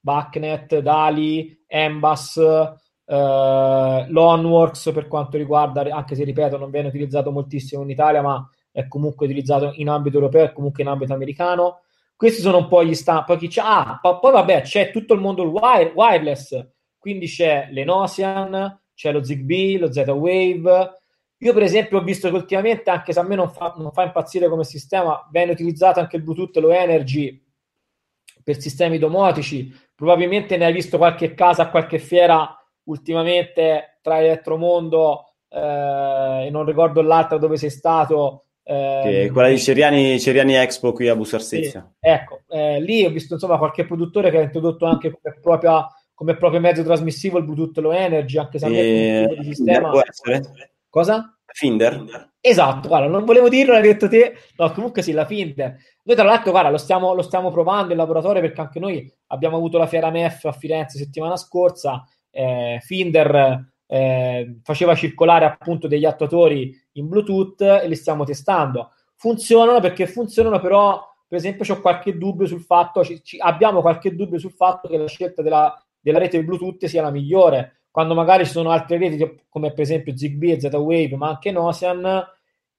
Backnet, 0.00 0.78
Dali, 0.78 1.64
Embus, 1.66 2.38
eh, 2.38 4.06
Loanworks 4.08 4.90
per 4.92 5.06
quanto 5.06 5.36
riguarda, 5.36 5.82
anche 5.94 6.14
se 6.14 6.24
ripeto 6.24 6.56
non 6.56 6.70
viene 6.70 6.88
utilizzato 6.88 7.30
moltissimo 7.30 7.82
in 7.82 7.90
Italia, 7.90 8.22
ma 8.22 8.48
è 8.70 8.88
comunque 8.88 9.26
utilizzato 9.26 9.72
in 9.74 9.88
ambito 9.90 10.16
europeo 10.16 10.44
e 10.44 10.52
comunque 10.52 10.82
in 10.82 10.88
ambito 10.88 11.12
americano. 11.12 11.80
Questi 12.16 12.40
sono 12.40 12.58
un 12.58 12.68
po' 12.68 12.82
gli 12.82 12.94
sta. 12.94 13.22
Poi, 13.22 13.50
ah, 13.56 13.98
poi 14.00 14.32
vabbè, 14.32 14.62
c'è 14.62 14.90
tutto 14.90 15.12
il 15.12 15.20
mondo 15.20 15.42
wire, 15.44 15.92
wireless, 15.94 16.68
quindi 16.96 17.26
c'è 17.26 17.68
l'Enosian, 17.70 18.80
c'è 18.94 19.12
lo 19.12 19.22
Zigbee, 19.22 19.78
lo 19.78 19.92
Z-Wave, 19.92 20.92
io, 21.40 21.52
per 21.52 21.62
esempio, 21.62 21.98
ho 21.98 22.02
visto 22.02 22.28
che 22.28 22.34
ultimamente, 22.34 22.90
anche 22.90 23.12
se 23.12 23.20
a 23.20 23.22
me 23.22 23.36
non 23.36 23.48
fa, 23.48 23.74
non 23.76 23.92
fa 23.92 24.02
impazzire 24.02 24.48
come 24.48 24.64
sistema, 24.64 25.28
viene 25.30 25.52
utilizzato 25.52 26.00
anche 26.00 26.16
il 26.16 26.22
Bluetooth 26.22 26.56
Low 26.56 26.70
Energy 26.70 27.40
per 28.42 28.60
sistemi 28.60 28.98
domotici. 28.98 29.72
Probabilmente 29.94 30.56
ne 30.56 30.64
hai 30.64 30.72
visto 30.72 30.96
qualche 30.96 31.34
casa 31.34 31.68
qualche 31.68 31.98
fiera 31.98 32.56
ultimamente 32.84 33.98
tra 34.02 34.18
Elettromondo 34.18 35.34
eh, 35.48 36.46
e 36.46 36.50
non 36.50 36.64
ricordo 36.64 37.02
l'altra 37.02 37.38
dove 37.38 37.56
sei 37.56 37.70
stato. 37.70 38.46
Eh, 38.64 39.30
quella 39.32 39.48
di 39.48 39.58
Ceriani, 39.58 40.18
Ceriani, 40.18 40.56
Expo 40.56 40.92
qui 40.92 41.08
a 41.08 41.14
Busarsizia. 41.14 41.88
Sì, 42.00 42.08
ecco, 42.08 42.40
eh, 42.48 42.80
lì 42.80 43.04
ho 43.04 43.10
visto 43.10 43.34
insomma 43.34 43.58
qualche 43.58 43.86
produttore 43.86 44.30
che 44.30 44.38
ha 44.38 44.42
introdotto 44.42 44.86
anche 44.86 45.10
come, 45.10 45.38
propria, 45.40 45.86
come 46.14 46.36
proprio 46.36 46.60
mezzo 46.60 46.82
trasmissivo 46.82 47.38
il 47.38 47.44
Bluetooth 47.44 47.78
Low 47.78 47.92
Energy, 47.92 48.38
anche 48.38 48.58
se 48.58 48.66
a 48.66 48.68
me 48.68 48.80
e... 48.80 49.36
di 49.38 49.44
sistema. 49.44 49.90
Può 49.90 50.02
essere? 50.04 50.72
Cosa? 50.88 51.38
Finder. 51.52 52.30
Esatto, 52.40 52.88
guarda, 52.88 53.08
non 53.08 53.24
volevo 53.24 53.48
dirlo, 53.48 53.72
l'hai 53.72 53.82
detto 53.82 54.08
te. 54.08 54.36
No, 54.56 54.70
comunque 54.72 55.02
sì, 55.02 55.12
la 55.12 55.24
Finder. 55.24 55.76
Noi 56.04 56.16
tra 56.16 56.24
l'altro, 56.24 56.50
guarda, 56.50 56.70
lo 56.70 56.78
stiamo, 56.78 57.14
lo 57.14 57.22
stiamo 57.22 57.50
provando 57.50 57.92
in 57.92 57.98
laboratorio 57.98 58.40
perché 58.40 58.60
anche 58.60 58.78
noi 58.78 59.12
abbiamo 59.28 59.56
avuto 59.56 59.78
la 59.78 59.86
fiera 59.86 60.10
MEF 60.10 60.44
a 60.44 60.52
Firenze 60.52 60.98
settimana 60.98 61.36
scorsa. 61.36 62.04
Eh, 62.30 62.78
Finder 62.82 63.72
eh, 63.86 64.58
faceva 64.62 64.94
circolare 64.94 65.46
appunto 65.46 65.88
degli 65.88 66.04
attuatori 66.04 66.72
in 66.92 67.08
Bluetooth 67.08 67.60
e 67.60 67.88
li 67.88 67.96
stiamo 67.96 68.24
testando. 68.24 68.92
Funzionano 69.16 69.80
perché 69.80 70.06
funzionano, 70.06 70.60
però, 70.60 71.02
per 71.26 71.38
esempio, 71.38 71.74
ho 71.74 71.80
qualche 71.80 72.16
dubbio 72.16 72.46
sul 72.46 72.62
fatto, 72.62 73.04
ci, 73.04 73.22
ci, 73.22 73.38
abbiamo 73.40 73.80
qualche 73.80 74.14
dubbio 74.14 74.38
sul 74.38 74.52
fatto 74.52 74.86
che 74.88 74.96
la 74.96 75.08
scelta 75.08 75.42
della, 75.42 75.74
della 75.98 76.18
rete 76.18 76.42
Bluetooth 76.44 76.84
sia 76.84 77.02
la 77.02 77.10
migliore 77.10 77.77
quando 77.98 78.14
magari 78.14 78.44
ci 78.44 78.52
sono 78.52 78.70
altre 78.70 78.96
reti 78.96 79.42
come 79.48 79.72
per 79.72 79.80
esempio 79.80 80.16
Zigbee, 80.16 80.60
Z-Wave, 80.60 81.16
ma 81.16 81.30
anche 81.30 81.50
Nosian, 81.50 82.24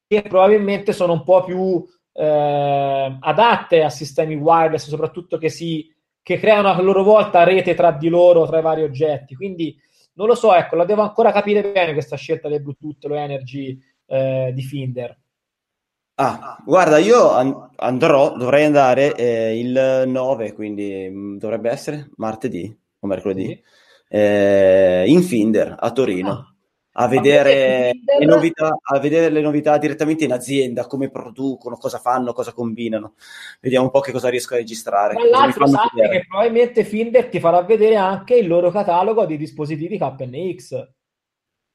che 0.07 0.22
probabilmente 0.22 0.93
sono 0.93 1.11
un 1.11 1.26
po' 1.26 1.43
più 1.43 1.86
eh, 2.13 3.17
adatte 3.20 3.84
a 3.84 3.89
sistemi 3.89 4.36
wireless, 4.36 4.88
soprattutto 4.88 5.38
che, 5.38 5.49
si, 5.49 5.93
che 6.24 6.39
creano 6.39 6.70
a 6.70 6.82
loro 6.82 7.03
volta 7.03 7.43
rete 7.43 7.74
tra 7.74 7.91
di 7.91 8.07
loro, 8.07 8.47
tra 8.47 8.59
i 8.59 8.61
vari 8.61 8.84
oggetti. 8.84 9.36
Quindi 9.36 9.78
non 10.13 10.28
lo 10.28 10.36
so, 10.36 10.55
ecco, 10.55 10.78
la 10.78 10.86
devo 10.86 11.01
ancora 11.01 11.34
capire 11.34 11.70
bene 11.70 11.91
questa 11.91 12.15
scelta 12.15 12.47
del 12.47 12.61
Bluetooth, 12.61 13.03
lo 13.03 13.15
Energy 13.15 13.78
eh, 14.05 14.53
di 14.55 14.61
Finder. 14.61 15.20
Ah, 16.15 16.57
guarda, 16.63 16.97
io 16.97 17.30
andrò, 17.76 18.38
dovrei 18.38 18.63
andare 18.63 19.13
eh, 19.15 19.59
il 19.59 20.03
9, 20.07 20.53
quindi 20.53 21.09
mh, 21.09 21.17
mm, 21.17 21.38
dovrebbe 21.39 21.70
essere 21.70 22.09
martedì 22.15 22.74
o 22.99 23.05
mercoledì. 23.05 23.47
Sì 23.47 23.88
eh, 24.10 25.05
in 25.07 25.22
Finder 25.24 25.76
a 25.80 25.91
Torino. 25.91 26.32
Ah. 26.32 26.53
A 26.91 27.07
vedere, 27.07 27.93
le 28.20 28.26
novità, 28.26 28.76
a 28.82 28.99
vedere 28.99 29.30
le 29.30 29.39
novità 29.39 29.78
direttamente 29.78 30.26
in 30.26 30.34
azienda, 30.34 30.86
come 30.86 31.10
producono, 31.10 31.78
cosa 31.78 31.97
fanno, 31.97 32.34
cosa 32.34 32.51
combinano. 32.51 33.14
Vediamo 33.62 33.86
un 33.86 33.91
po' 33.91 34.01
che 34.01 34.12
cosa 34.12 34.28
riesco 34.28 34.55
a 34.55 34.57
registrare. 34.57 35.16
Tra 35.16 35.30
l'altro, 35.30 35.66
sai 35.68 35.88
che 35.93 36.26
probabilmente 36.28 36.84
Finder 36.84 37.30
ti 37.30 37.39
farà 37.39 37.62
vedere 37.62 37.95
anche 37.95 38.36
il 38.36 38.47
loro 38.47 38.70
catalogo 38.70 39.26
di 39.26 39.38
dispositivi 39.38 39.97
KNX 39.97 40.88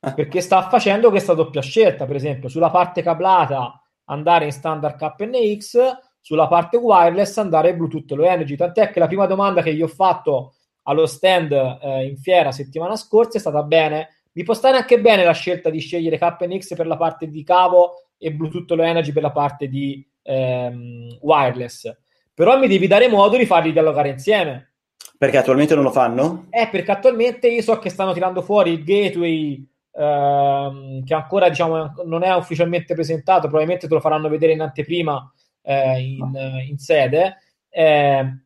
eh. 0.04 0.12
perché 0.12 0.40
sta 0.42 0.68
facendo 0.68 1.08
questa 1.08 1.32
doppia 1.32 1.62
scelta, 1.62 2.04
per 2.04 2.16
esempio, 2.16 2.48
sulla 2.48 2.70
parte 2.70 3.00
cablata 3.00 3.80
andare 4.06 4.44
in 4.44 4.52
standard 4.52 4.96
KNX, 4.96 5.78
sulla 6.20 6.46
parte 6.46 6.76
wireless 6.76 7.38
andare 7.38 7.74
Bluetooth 7.74 8.10
Low 8.10 8.26
Energy. 8.26 8.56
Tant'è 8.56 8.90
che 8.90 8.98
la 8.98 9.06
prima 9.06 9.26
domanda 9.26 9.62
che 9.62 9.74
gli 9.74 9.82
ho 9.82 9.88
fatto 9.88 10.54
allo 10.84 11.06
stand 11.06 11.52
eh, 11.52 12.06
in 12.06 12.16
fiera 12.16 12.52
settimana 12.52 12.96
scorsa 12.96 13.38
è 13.38 13.40
stata 13.40 13.62
bene. 13.62 14.20
Mi 14.32 14.42
può 14.42 14.54
stare 14.54 14.76
anche 14.76 15.00
bene 15.00 15.24
la 15.24 15.32
scelta 15.32 15.70
di 15.70 15.78
scegliere 15.78 16.18
KNX 16.18 16.74
per 16.74 16.86
la 16.86 16.96
parte 16.96 17.28
di 17.28 17.44
cavo 17.44 18.06
e 18.18 18.32
Bluetooth 18.32 18.70
Low 18.70 18.84
Energy 18.84 19.12
per 19.12 19.22
la 19.22 19.30
parte 19.30 19.68
di 19.68 20.04
ehm, 20.22 21.18
wireless. 21.20 21.96
Però 22.32 22.58
mi 22.58 22.66
devi 22.66 22.86
dare 22.86 23.08
modo 23.08 23.36
di 23.36 23.46
farli 23.46 23.72
dialogare 23.72 24.08
insieme. 24.08 24.72
Perché 25.16 25.38
attualmente 25.38 25.74
non 25.74 25.84
lo 25.84 25.92
fanno? 25.92 26.46
Eh, 26.50 26.68
perché 26.70 26.90
attualmente 26.90 27.48
io 27.48 27.62
so 27.62 27.78
che 27.78 27.90
stanno 27.90 28.12
tirando 28.12 28.42
fuori 28.42 28.72
il 28.72 28.82
gateway 28.82 29.64
ehm, 29.92 31.04
che 31.04 31.14
ancora 31.14 31.48
diciamo 31.48 31.92
non 32.04 32.24
è 32.24 32.34
ufficialmente 32.34 32.94
presentato, 32.94 33.42
probabilmente 33.42 33.86
te 33.86 33.94
lo 33.94 34.00
faranno 34.00 34.28
vedere 34.28 34.52
in 34.52 34.60
anteprima 34.60 35.32
eh, 35.62 36.00
in, 36.00 36.64
in, 36.68 36.78
sede. 36.78 37.38
Eh, 37.70 38.43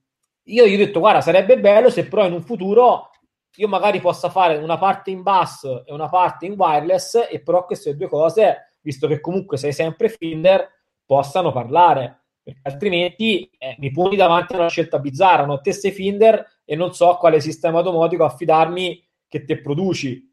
io 0.49 0.67
gli 0.67 0.75
ho 0.75 0.79
detto, 0.79 1.01
guarda, 1.01 1.21
sarebbe 1.21 1.59
bello 1.59 1.91
se 1.91 2.07
però 2.07 2.27
in 2.27 2.33
un 2.33 2.43
futuro 2.43 3.11
io 3.57 3.69
magari 3.69 4.01
possa 4.01 4.31
fare 4.31 4.57
una 4.57 4.79
parte 4.79 5.11
in 5.11 5.23
bus 5.23 5.65
e 5.85 5.93
una 5.93 6.09
parte 6.09 6.47
in 6.47 6.55
wireless 6.57 7.27
e 7.29 7.41
però 7.43 7.65
queste 7.65 7.97
due 7.97 8.09
cose, 8.09 8.75
visto 8.81 9.07
che 9.09 9.21
comunque 9.21 9.57
sei 9.57 9.73
sempre 9.73 10.09
Finder, 10.09 10.67
possano 11.05 11.53
parlare. 11.53 12.23
Perché 12.43 12.61
altrimenti 12.63 13.51
eh, 13.59 13.75
mi 13.79 13.91
poni 13.91 14.17
davanti 14.17 14.55
a 14.55 14.59
una 14.59 14.69
scelta 14.69 14.99
bizzarra. 14.99 15.45
No? 15.45 15.61
Te 15.61 15.73
sei 15.73 15.91
Finder 15.91 16.61
e 16.65 16.77
non 16.77 16.95
so 16.95 17.17
quale 17.17 17.41
sistema 17.41 17.83
domotico 17.83 18.25
affidarmi 18.25 19.05
che 19.27 19.45
te 19.45 19.61
produci. 19.61 20.25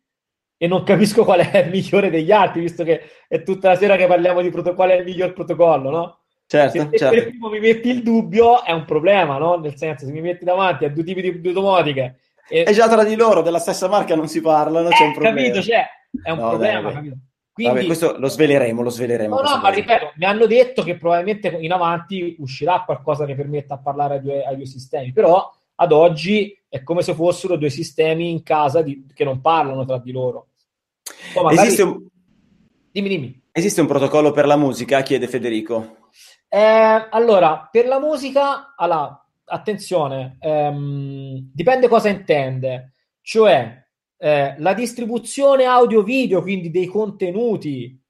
E 0.58 0.68
non 0.68 0.84
capisco 0.84 1.26
qual 1.26 1.40
è 1.40 1.58
il 1.60 1.70
migliore 1.72 2.10
degli 2.10 2.32
altri, 2.32 2.62
visto 2.62 2.84
che 2.84 3.02
è 3.28 3.42
tutta 3.44 3.70
la 3.70 3.76
sera 3.76 3.98
che 3.98 4.08
parliamo 4.08 4.42
di 4.42 4.50
protocollo, 4.50 4.76
qual 4.76 4.90
è 4.92 4.96
il 5.00 5.06
miglior 5.06 5.34
protocollo, 5.34 5.90
no? 5.90 6.25
Certo, 6.48 6.90
se 6.92 6.98
certo. 6.98 7.16
per 7.16 7.30
primo 7.30 7.50
mi 7.50 7.60
metti 7.60 7.90
il 7.90 8.04
dubbio 8.04 8.64
è 8.64 8.72
un 8.72 8.86
problema, 8.86 9.38
no? 9.38 9.56
Nel 9.56 9.76
senso, 9.76 10.06
se 10.06 10.12
mi 10.12 10.22
metti 10.22 10.46
davanti 10.46 10.86
a 10.86 10.90
due 10.90 11.04
tipi 11.04 11.22
di, 11.22 11.42
di 11.42 11.52
domotiche... 11.52 12.20
E... 12.48 12.64
È 12.64 12.74
già 12.74 12.88
tra 12.88 13.04
di 13.04 13.16
loro, 13.16 13.42
della 13.42 13.58
stessa 13.58 13.88
marca 13.88 14.16
non 14.16 14.28
si 14.28 14.40
parlano, 14.42 14.90
c'è 14.90 15.04
un 15.04 15.10
eh, 15.10 15.14
problema. 15.14 15.38
Capito, 15.40 15.60
c'è, 15.62 15.86
è 16.24 16.30
un 16.30 16.38
no, 16.38 16.50
problema, 16.50 16.82
dai, 16.82 16.94
capito? 16.94 17.16
Quindi, 17.52 17.74
Vabbè, 17.74 17.86
questo 17.86 18.16
lo 18.20 18.28
sveleremo, 18.28 18.82
lo 18.82 18.90
sveleremo. 18.90 19.36
No, 19.36 19.42
no, 19.42 19.62
ma 19.62 19.70
ripeto, 19.70 20.12
mi 20.18 20.26
hanno 20.26 20.46
detto 20.46 20.84
che 20.84 20.98
probabilmente 20.98 21.48
in 21.48 21.72
avanti 21.72 22.36
uscirà 22.40 22.84
qualcosa 22.86 23.26
che 23.26 23.34
permetta 23.34 23.76
a 23.76 23.80
parlare 23.80 24.16
ai 24.16 24.22
due, 24.22 24.44
ai 24.44 24.58
due 24.58 24.66
sistemi, 24.66 25.14
però 25.14 25.50
ad 25.76 25.92
oggi 25.92 26.56
è 26.68 26.84
come 26.84 27.02
se 27.02 27.14
fossero 27.14 27.56
due 27.56 27.70
sistemi 27.70 28.30
in 28.30 28.44
casa 28.44 28.82
di, 28.82 29.08
che 29.14 29.24
non 29.24 29.40
parlano 29.40 29.86
tra 29.86 29.98
di 30.00 30.12
loro. 30.12 30.50
Oh, 31.34 31.44
magari... 31.44 31.66
Esiste 31.66 31.84
un... 31.84 32.06
Dimmi, 32.92 33.08
dimmi. 33.08 33.42
Esiste 33.52 33.82
un 33.82 33.88
protocollo 33.88 34.32
per 34.32 34.46
la 34.46 34.58
musica? 34.58 35.02
Chiede 35.02 35.28
Federico. 35.28 36.10
Eh, 36.56 37.08
allora, 37.10 37.68
per 37.70 37.86
la 37.86 38.00
musica, 38.00 38.76
allora, 38.78 39.28
attenzione, 39.44 40.38
ehm, 40.40 41.52
dipende 41.54 41.90
cosa 41.90 42.08
intende, 42.08 42.94
cioè 43.20 43.86
eh, 44.16 44.56
la 44.60 44.74
distribuzione 44.74 45.66
audio-video, 45.66 46.42
quindi 46.42 46.72
dei 46.72 46.86
contenuti 46.86 48.02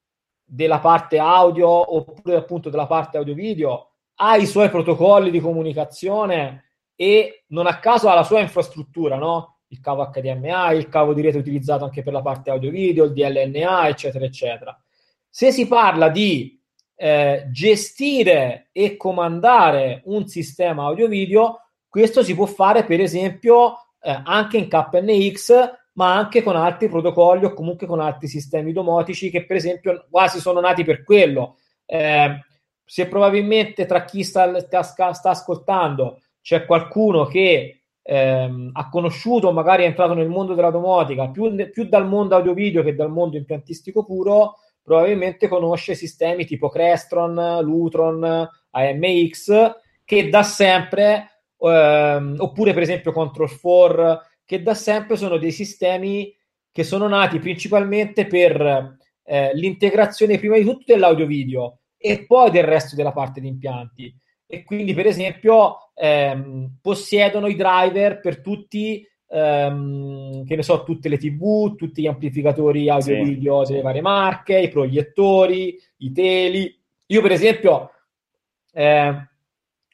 della 0.44 0.78
parte 0.78 1.18
audio 1.18 1.96
oppure 1.96 2.36
appunto 2.36 2.70
della 2.70 2.86
parte 2.86 3.16
audio-video, 3.16 3.90
ha 4.14 4.36
i 4.36 4.46
suoi 4.46 4.70
protocolli 4.70 5.32
di 5.32 5.40
comunicazione 5.40 6.66
e 6.94 7.46
non 7.48 7.66
a 7.66 7.80
caso 7.80 8.08
ha 8.08 8.14
la 8.14 8.22
sua 8.22 8.38
infrastruttura, 8.38 9.16
no? 9.16 9.58
Il 9.70 9.80
cavo 9.80 10.08
HDMI, 10.08 10.76
il 10.76 10.88
cavo 10.88 11.14
di 11.14 11.20
rete 11.20 11.38
utilizzato 11.38 11.82
anche 11.82 12.04
per 12.04 12.12
la 12.12 12.22
parte 12.22 12.50
audio-video, 12.50 13.06
il 13.06 13.12
DLNA, 13.12 13.88
eccetera, 13.88 14.24
eccetera. 14.24 14.80
Se 15.28 15.50
si 15.50 15.66
parla 15.66 16.08
di 16.10 16.55
eh, 16.96 17.46
gestire 17.50 18.68
e 18.72 18.96
comandare 18.96 20.02
un 20.06 20.26
sistema 20.26 20.84
audio-video, 20.84 21.60
questo 21.88 22.22
si 22.22 22.34
può 22.34 22.46
fare 22.46 22.84
per 22.84 23.00
esempio 23.00 23.76
eh, 24.00 24.20
anche 24.24 24.56
in 24.56 24.68
KNX, 24.68 25.52
ma 25.92 26.14
anche 26.14 26.42
con 26.42 26.56
altri 26.56 26.88
protocolli 26.88 27.44
o 27.44 27.54
comunque 27.54 27.86
con 27.86 28.00
altri 28.00 28.28
sistemi 28.28 28.72
domotici 28.72 29.30
che 29.30 29.44
per 29.44 29.56
esempio 29.56 30.06
quasi 30.10 30.40
sono 30.40 30.60
nati 30.60 30.84
per 30.84 31.04
quello. 31.04 31.56
Eh, 31.84 32.40
se 32.84 33.08
probabilmente 33.08 33.84
tra 33.86 34.04
chi 34.04 34.22
sta, 34.22 34.60
sta, 34.60 35.12
sta 35.12 35.30
ascoltando 35.30 36.20
c'è 36.40 36.64
qualcuno 36.64 37.24
che 37.24 37.80
ehm, 38.02 38.70
ha 38.72 38.88
conosciuto, 38.88 39.52
magari 39.52 39.82
è 39.82 39.86
entrato 39.86 40.14
nel 40.14 40.28
mondo 40.28 40.54
della 40.54 40.70
domotica 40.70 41.28
più, 41.28 41.52
più 41.72 41.84
dal 41.88 42.06
mondo 42.06 42.36
audio-video 42.36 42.82
che 42.82 42.94
dal 42.94 43.10
mondo 43.10 43.36
impiantistico 43.36 44.04
puro, 44.04 44.58
probabilmente 44.86 45.48
conosce 45.48 45.96
sistemi 45.96 46.46
tipo 46.46 46.68
Crestron, 46.68 47.58
Lutron, 47.60 48.48
AMX, 48.70 49.74
che 50.04 50.28
da 50.28 50.44
sempre, 50.44 51.42
ehm, 51.58 52.36
oppure 52.38 52.72
per 52.72 52.82
esempio 52.82 53.10
Control 53.10 53.50
4, 53.60 54.20
che 54.44 54.62
da 54.62 54.74
sempre 54.74 55.16
sono 55.16 55.38
dei 55.38 55.50
sistemi 55.50 56.32
che 56.70 56.84
sono 56.84 57.08
nati 57.08 57.40
principalmente 57.40 58.28
per 58.28 58.96
eh, 59.24 59.50
l'integrazione 59.54 60.38
prima 60.38 60.56
di 60.56 60.62
tutto 60.62 60.84
dell'audio-video 60.86 61.80
e 61.96 62.24
poi 62.24 62.52
del 62.52 62.62
resto 62.62 62.94
della 62.94 63.12
parte 63.12 63.40
di 63.40 63.48
impianti. 63.48 64.14
E 64.46 64.62
quindi 64.62 64.94
per 64.94 65.06
esempio 65.06 65.90
ehm, 65.94 66.78
possiedono 66.80 67.48
i 67.48 67.56
driver 67.56 68.20
per 68.20 68.40
tutti 68.40 69.04
ehm, 69.28 70.44
che 70.44 70.56
ne 70.56 70.62
so 70.62 70.82
tutte 70.84 71.08
le 71.08 71.18
tv 71.18 71.74
tutti 71.74 72.02
gli 72.02 72.06
amplificatori 72.06 72.88
audio 72.88 73.14
sì. 73.14 73.22
video 73.22 73.64
delle 73.64 73.82
varie 73.82 74.00
marche 74.00 74.58
i 74.58 74.68
proiettori 74.68 75.76
i 75.98 76.12
teli 76.12 76.78
io 77.06 77.22
per 77.22 77.32
esempio 77.32 77.90
eh, 78.72 79.28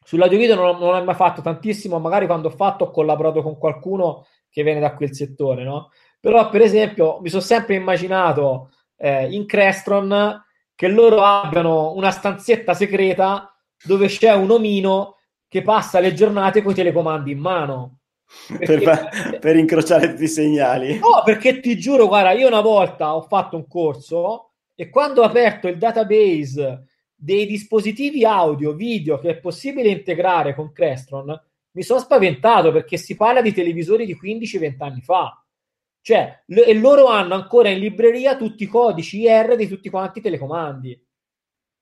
sull'audio 0.04 0.38
video 0.38 0.54
non, 0.54 0.78
non 0.78 0.94
ho 0.94 1.04
mai 1.04 1.14
fatto 1.14 1.40
tantissimo 1.40 1.98
magari 1.98 2.26
quando 2.26 2.48
ho 2.48 2.52
fatto 2.52 2.84
ho 2.84 2.90
collaborato 2.90 3.42
con 3.42 3.58
qualcuno 3.58 4.26
che 4.50 4.62
viene 4.62 4.80
da 4.80 4.94
quel 4.94 5.14
settore 5.14 5.64
no? 5.64 5.90
però 6.20 6.48
per 6.48 6.60
esempio 6.60 7.20
mi 7.20 7.28
sono 7.28 7.42
sempre 7.42 7.74
immaginato 7.74 8.70
eh, 8.96 9.32
in 9.32 9.46
Crestron 9.46 10.44
che 10.74 10.88
loro 10.88 11.22
abbiano 11.22 11.92
una 11.94 12.10
stanzietta 12.10 12.74
segreta 12.74 13.54
dove 13.84 14.06
c'è 14.06 14.32
un 14.32 14.50
omino 14.50 15.16
che 15.48 15.62
passa 15.62 16.00
le 16.00 16.14
giornate 16.14 16.62
con 16.62 16.72
i 16.72 16.74
telecomandi 16.74 17.30
in 17.32 17.38
mano. 17.38 17.98
Per, 18.58 19.38
per, 19.40 19.56
incrociare 19.56 20.10
tutti 20.10 20.24
i 20.24 20.28
segnali. 20.28 20.98
No, 20.98 21.22
perché 21.24 21.60
ti 21.60 21.78
giuro, 21.78 22.06
guarda, 22.06 22.32
io 22.32 22.46
una 22.46 22.60
volta 22.60 23.14
ho 23.14 23.22
fatto 23.22 23.56
un 23.56 23.66
corso 23.66 24.52
e 24.74 24.88
quando 24.88 25.22
ho 25.22 25.24
aperto 25.24 25.68
il 25.68 25.78
database 25.78 26.86
dei 27.14 27.46
dispositivi 27.46 28.24
audio, 28.24 28.74
video 28.74 29.18
che 29.18 29.30
è 29.30 29.38
possibile 29.38 29.90
integrare 29.90 30.54
con 30.54 30.72
Crestron, 30.72 31.40
mi 31.74 31.82
sono 31.82 32.00
spaventato 32.00 32.72
perché 32.72 32.96
si 32.96 33.16
parla 33.16 33.40
di 33.40 33.52
televisori 33.52 34.06
di 34.06 34.18
15-20 34.20 34.74
anni 34.78 35.00
fa. 35.00 35.42
Cioè, 36.00 36.42
l- 36.46 36.64
e 36.66 36.74
loro 36.74 37.06
hanno 37.06 37.34
ancora 37.34 37.68
in 37.68 37.78
libreria 37.78 38.36
tutti 38.36 38.64
i 38.64 38.66
codici 38.66 39.20
IR 39.20 39.56
di 39.56 39.68
tutti 39.68 39.88
quanti 39.88 40.18
i 40.18 40.22
telecomandi 40.22 41.00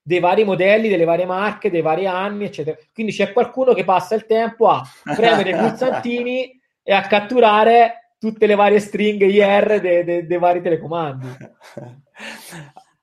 dei 0.01 0.19
vari 0.19 0.43
modelli, 0.43 0.89
delle 0.89 1.05
varie 1.05 1.25
marche, 1.25 1.69
dei 1.69 1.81
vari 1.81 2.07
anni, 2.07 2.45
eccetera. 2.45 2.77
Quindi 2.93 3.11
c'è 3.11 3.31
qualcuno 3.31 3.73
che 3.73 3.83
passa 3.83 4.15
il 4.15 4.25
tempo 4.25 4.67
a 4.67 4.81
premere 5.15 5.51
i 5.51 5.55
pulsantini 5.57 6.59
e 6.83 6.93
a 6.93 7.01
catturare 7.01 8.15
tutte 8.17 8.45
le 8.45 8.55
varie 8.55 8.79
stringhe 8.79 9.25
IR 9.25 9.79
dei, 9.79 10.03
dei, 10.03 10.25
dei 10.25 10.37
vari 10.37 10.61
telecomandi. 10.61 11.27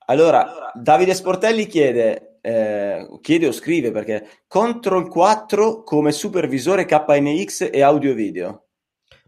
Allora, 0.07 0.71
Davide 0.73 1.13
Sportelli 1.13 1.67
chiede, 1.67 2.39
eh, 2.41 3.07
chiede 3.21 3.47
o 3.49 3.53
scrive 3.53 3.91
perché 3.91 4.27
Control 4.47 5.09
4 5.09 5.83
come 5.83 6.13
supervisore 6.13 6.87
KNX 6.87 7.69
e 7.71 7.83
audio 7.83 8.15
video. 8.15 8.65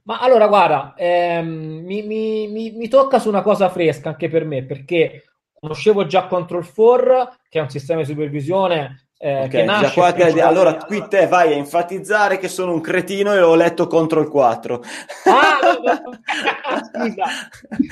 Ma 0.04 0.18
allora, 0.20 0.48
guarda, 0.48 0.94
ehm, 0.96 1.82
mi, 1.84 2.02
mi, 2.02 2.48
mi, 2.48 2.70
mi, 2.70 2.88
tocca 2.88 3.18
su 3.18 3.28
una 3.28 3.42
cosa 3.42 3.68
fresca 3.68 4.08
anche 4.08 4.28
per 4.28 4.44
me, 4.44 4.64
perché 4.64 5.30
conoscevo 5.61 6.06
già 6.06 6.26
Control 6.26 6.66
4, 6.72 7.34
che 7.48 7.58
è 7.58 7.62
un 7.62 7.68
sistema 7.68 8.00
di 8.00 8.06
supervisione 8.06 9.08
eh, 9.18 9.36
okay, 9.36 9.48
che 9.50 9.62
nasce 9.64 9.92
qua, 9.92 10.12
che, 10.12 10.40
allora 10.40 10.76
qui 10.76 11.06
te 11.06 11.26
vai 11.26 11.52
a 11.52 11.56
enfatizzare 11.56 12.38
che 12.38 12.48
sono 12.48 12.72
un 12.72 12.80
cretino 12.80 13.34
e 13.34 13.42
ho 13.42 13.54
letto 13.54 13.86
Control 13.86 14.30
4 14.30 14.82
ah, 15.26 15.58
scusa. 16.90 17.24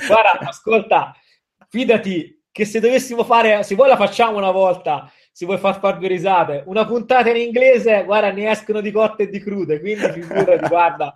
Guarda 0.07 0.39
ascolta 0.47 1.15
fidati 1.69 2.41
che 2.51 2.65
se 2.65 2.79
dovessimo 2.79 3.23
fare 3.23 3.61
se 3.61 3.75
vuoi 3.75 3.89
la 3.89 3.95
facciamo 3.95 4.37
una 4.37 4.49
volta 4.49 5.11
si 5.31 5.45
vuoi 5.45 5.59
far 5.59 5.77
far 5.79 5.99
due 5.99 6.07
risate. 6.07 6.63
Una 6.65 6.85
puntata 6.85 7.29
in 7.29 7.37
inglese 7.37 8.03
guarda 8.05 8.31
ne 8.31 8.49
escono 8.49 8.81
di 8.81 8.91
cotte 8.91 9.23
e 9.23 9.29
di 9.29 9.39
crude 9.39 9.79
quindi 9.79 10.09
figurati 10.09 10.67
guarda. 10.67 11.15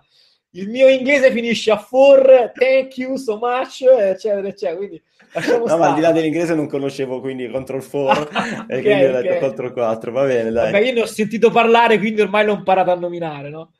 Il 0.50 0.68
mio 0.68 0.86
inglese 0.86 1.32
finisce 1.32 1.72
a 1.72 1.76
for 1.76 2.52
thank 2.54 2.96
you 2.98 3.16
so 3.16 3.36
much 3.36 3.82
eccetera 3.82 4.46
eccetera 4.46 4.76
quindi 4.76 5.02
Lasciamo 5.34 5.66
no, 5.66 5.76
ma 5.76 5.88
al 5.88 5.94
di 5.94 6.00
là 6.00 6.12
dell'inglese 6.12 6.54
non 6.54 6.68
conoscevo 6.68 7.20
quindi 7.20 7.48
Control 7.48 7.84
4 7.86 8.28
e 8.68 8.80
quindi 8.80 9.04
ho 9.04 9.20
detto 9.20 9.38
Control 9.46 9.72
4, 9.72 10.12
va 10.12 10.24
bene, 10.24 10.50
dai. 10.50 10.70
Vabbè, 10.70 10.84
io 10.84 10.92
ne 10.92 11.00
ho 11.02 11.06
sentito 11.06 11.50
parlare, 11.50 11.98
quindi 11.98 12.20
ormai 12.20 12.44
l'ho 12.44 12.54
imparato 12.54 12.92
a 12.92 12.94
nominare, 12.94 13.48
no? 13.48 13.72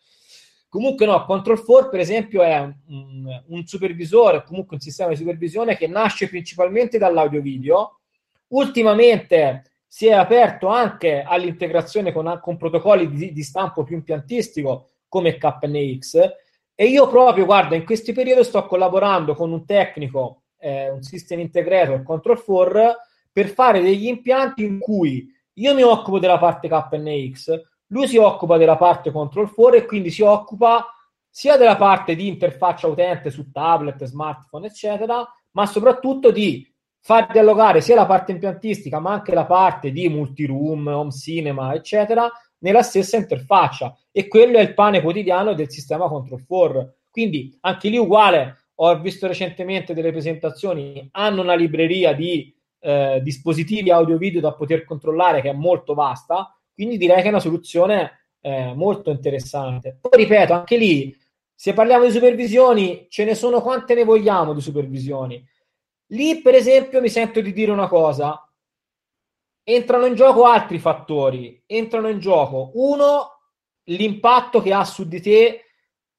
Comunque 0.69 1.07
no, 1.07 1.25
Control 1.25 1.65
4 1.65 1.89
per 1.89 2.01
esempio 2.01 2.43
è 2.43 2.59
un, 2.89 3.43
un 3.47 3.67
supervisore, 3.67 4.43
comunque 4.43 4.75
un 4.75 4.83
sistema 4.83 5.11
di 5.11 5.17
supervisione 5.17 5.77
che 5.77 5.87
nasce 5.87 6.29
principalmente 6.29 6.99
dall'audio 6.99 7.41
video. 7.41 8.01
Ultimamente 8.49 9.63
si 9.87 10.09
è 10.09 10.13
aperto 10.13 10.67
anche 10.67 11.23
all'integrazione 11.25 12.11
con, 12.11 12.41
con 12.43 12.57
protocolli 12.57 13.09
di, 13.09 13.33
di 13.33 13.43
stampo 13.45 13.85
più 13.85 13.95
impiantistico 13.95 14.89
come 15.09 15.37
KNX 15.37 16.19
e 16.75 16.87
io 16.87 17.07
proprio, 17.07 17.45
guarda, 17.45 17.77
in 17.77 17.85
questi 17.85 18.13
periodi 18.13 18.43
sto 18.43 18.67
collaborando 18.67 19.37
con 19.37 19.53
un 19.53 19.65
tecnico 19.65 20.43
eh, 20.65 20.89
un 20.89 21.03
system 21.03 21.41
integrator 21.41 22.03
control 22.03 22.43
4 22.43 22.97
per 23.31 23.49
fare 23.49 23.83
degli 23.83 24.07
impianti 24.07 24.65
in 24.65 24.79
cui 24.79 25.29
io 25.55 25.75
mi 25.75 25.83
occupo 25.83 26.19
della 26.19 26.39
parte 26.39 26.69
KNX, 26.69 27.61
lui 27.89 28.09
si 28.09 28.17
occupa 28.17 28.57
della 28.57 28.77
parte 28.77 29.11
control 29.11 29.53
4 29.53 29.77
e 29.77 29.85
quindi 29.85 30.11
si 30.11 30.23
occupa 30.23 30.87
sia 31.29 31.59
della 31.59 31.77
parte 31.77 32.15
di 32.15 32.29
interfaccia 32.29 32.87
utente 32.87 33.29
su 33.29 33.51
tablet, 33.51 34.03
smartphone, 34.05 34.69
eccetera, 34.69 35.27
ma 35.51 35.67
soprattutto 35.67 36.31
di 36.31 36.67
far 37.01 37.31
dialogare 37.31 37.83
sia 37.83 37.97
la 37.97 38.07
parte 38.07 38.33
impiantistica 38.33 38.99
ma 39.01 39.13
anche 39.13 39.35
la 39.35 39.45
parte 39.45 39.93
di 39.93 40.09
multiroom, 40.09 40.87
home 40.87 41.11
cinema, 41.11 41.75
eccetera, 41.75 42.31
nella 42.59 42.83
stessa 42.83 43.19
interfaccia. 43.19 43.95
E 44.11 44.29
quello 44.29 44.57
è 44.57 44.63
il 44.63 44.73
pane 44.73 45.03
quotidiano 45.03 45.53
del 45.53 45.71
sistema 45.71 46.09
Control 46.09 46.47
4. 46.47 46.95
Quindi 47.11 47.57
anche 47.61 47.89
lì 47.89 47.99
uguale, 47.99 48.64
ho 48.77 49.01
visto 49.01 49.27
recentemente 49.27 49.95
delle 49.95 50.11
presentazioni, 50.11 51.09
hanno 51.13 51.43
una 51.43 51.55
libreria 51.55 52.13
di 52.13 52.55
eh, 52.81 53.21
dispositivi 53.23 53.91
audio-video 53.91 54.41
da 54.41 54.53
poter 54.53 54.85
controllare 54.85 55.41
che 55.41 55.51
è 55.51 55.55
molto 55.55 55.95
vasta, 55.95 56.57
quindi 56.73 56.97
direi 56.97 57.23
che 57.23 57.29
è 57.29 57.31
una 57.31 57.41
soluzione 57.41 58.29
eh, 58.41 58.75
molto 58.75 59.11
interessante. 59.11 59.99
Poi 60.01 60.23
ripeto, 60.23 60.53
anche 60.53 60.77
lì, 60.77 61.17
se 61.55 61.73
parliamo 61.73 62.05
di 62.05 62.11
supervisioni, 62.11 63.07
ce 63.09 63.25
ne 63.25 63.35
sono 63.35 63.63
quante 63.63 63.95
ne 63.95 64.05
vogliamo 64.05 64.53
di 64.53 64.61
supervisioni. 64.61 65.43
Lì, 66.09 66.43
per 66.43 66.55
esempio, 66.55 67.01
mi 67.01 67.09
sento 67.09 67.41
di 67.41 67.53
dire 67.53 67.71
una 67.71 67.89
cosa, 67.89 68.39
entrano 69.63 70.05
in 70.07 70.15
gioco 70.15 70.45
altri 70.45 70.79
fattori, 70.79 71.63
entrano 71.67 72.09
in 72.09 72.19
gioco 72.19 72.73
uno, 72.75 73.41
l'impatto 73.85 74.61
che 74.61 74.73
ha 74.73 74.85
su 74.85 75.07
di 75.09 75.21
te 75.21 75.64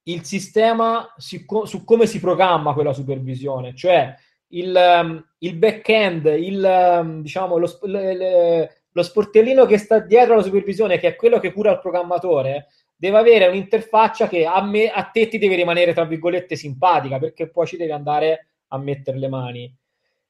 il 0.08 0.24
sistema 0.24 1.12
su, 1.16 1.44
su 1.64 1.84
come 1.84 2.06
si 2.06 2.20
programma 2.20 2.74
quella 2.74 2.92
supervisione, 2.92 3.74
cioè 3.74 4.14
il, 4.48 4.74
um, 4.74 5.24
il 5.38 5.56
back-end, 5.56 6.26
il, 6.26 6.98
um, 7.00 7.22
diciamo, 7.22 7.56
lo, 7.56 7.78
le, 7.82 8.82
lo 8.90 9.02
sportellino 9.02 9.66
che 9.66 9.78
sta 9.78 9.98
dietro 9.98 10.34
alla 10.34 10.42
supervisione, 10.42 10.98
che 10.98 11.08
è 11.08 11.16
quello 11.16 11.40
che 11.40 11.52
cura 11.52 11.72
il 11.72 11.80
programmatore, 11.80 12.68
deve 12.94 13.18
avere 13.18 13.48
un'interfaccia 13.48 14.28
che 14.28 14.46
a, 14.46 14.62
me, 14.62 14.88
a 14.88 15.02
te 15.04 15.28
ti 15.28 15.38
deve 15.38 15.56
rimanere, 15.56 15.92
tra 15.92 16.04
virgolette, 16.04 16.56
simpatica, 16.56 17.18
perché 17.18 17.50
poi 17.50 17.66
ci 17.66 17.76
devi 17.76 17.90
andare 17.90 18.48
a 18.68 18.78
mettere 18.78 19.18
le 19.18 19.28
mani. 19.28 19.76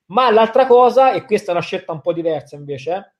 Ma 0.06 0.30
l'altra 0.30 0.66
cosa, 0.66 1.12
e 1.12 1.24
questa 1.24 1.50
è 1.50 1.54
una 1.54 1.62
scelta 1.62 1.92
un 1.92 2.00
po' 2.00 2.12
diversa 2.12 2.56
invece, 2.56 3.15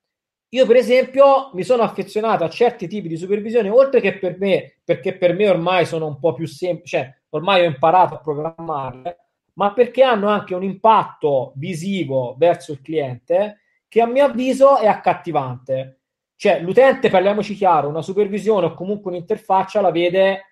io, 0.51 0.65
per 0.65 0.77
esempio, 0.77 1.51
mi 1.55 1.65
sono 1.65 1.83
affezionato 1.83 2.45
a 2.45 2.49
certi 2.49 2.87
tipi 2.87 3.09
di 3.09 3.17
supervisione, 3.17 3.69
oltre 3.69 4.01
che 4.01 4.19
per 4.19 4.39
me, 4.39 4.79
perché 4.85 5.17
per 5.17 5.35
me 5.35 5.49
ormai 5.49 5.87
sono 5.87 6.07
un 6.07 6.19
po' 6.21 6.35
più 6.35 6.47
semplici, 6.47 6.97
cioè 6.97 7.13
ormai 7.31 7.63
ho 7.63 7.69
imparato 7.69 8.15
a 8.15 8.21
programmarle, 8.21 9.19
ma 9.55 9.73
perché 9.73 10.03
hanno 10.03 10.29
anche 10.29 10.55
un 10.55 10.63
impatto 10.63 11.53
visivo 11.57 12.37
verso 12.39 12.73
il 12.73 12.81
cliente 12.81 13.61
che 13.89 14.01
a 14.01 14.07
mio 14.07 14.25
avviso 14.25 14.79
è 14.79 14.87
accattivante. 14.87 16.01
Cioè, 16.37 16.61
l'utente, 16.61 17.11
parliamoci 17.11 17.55
chiaro, 17.55 17.89
una 17.89 18.03
supervisione 18.03 18.67
o 18.67 18.75
comunque 18.75 19.11
un'interfaccia 19.11 19.81
la 19.81 19.91
vede, 19.91 20.43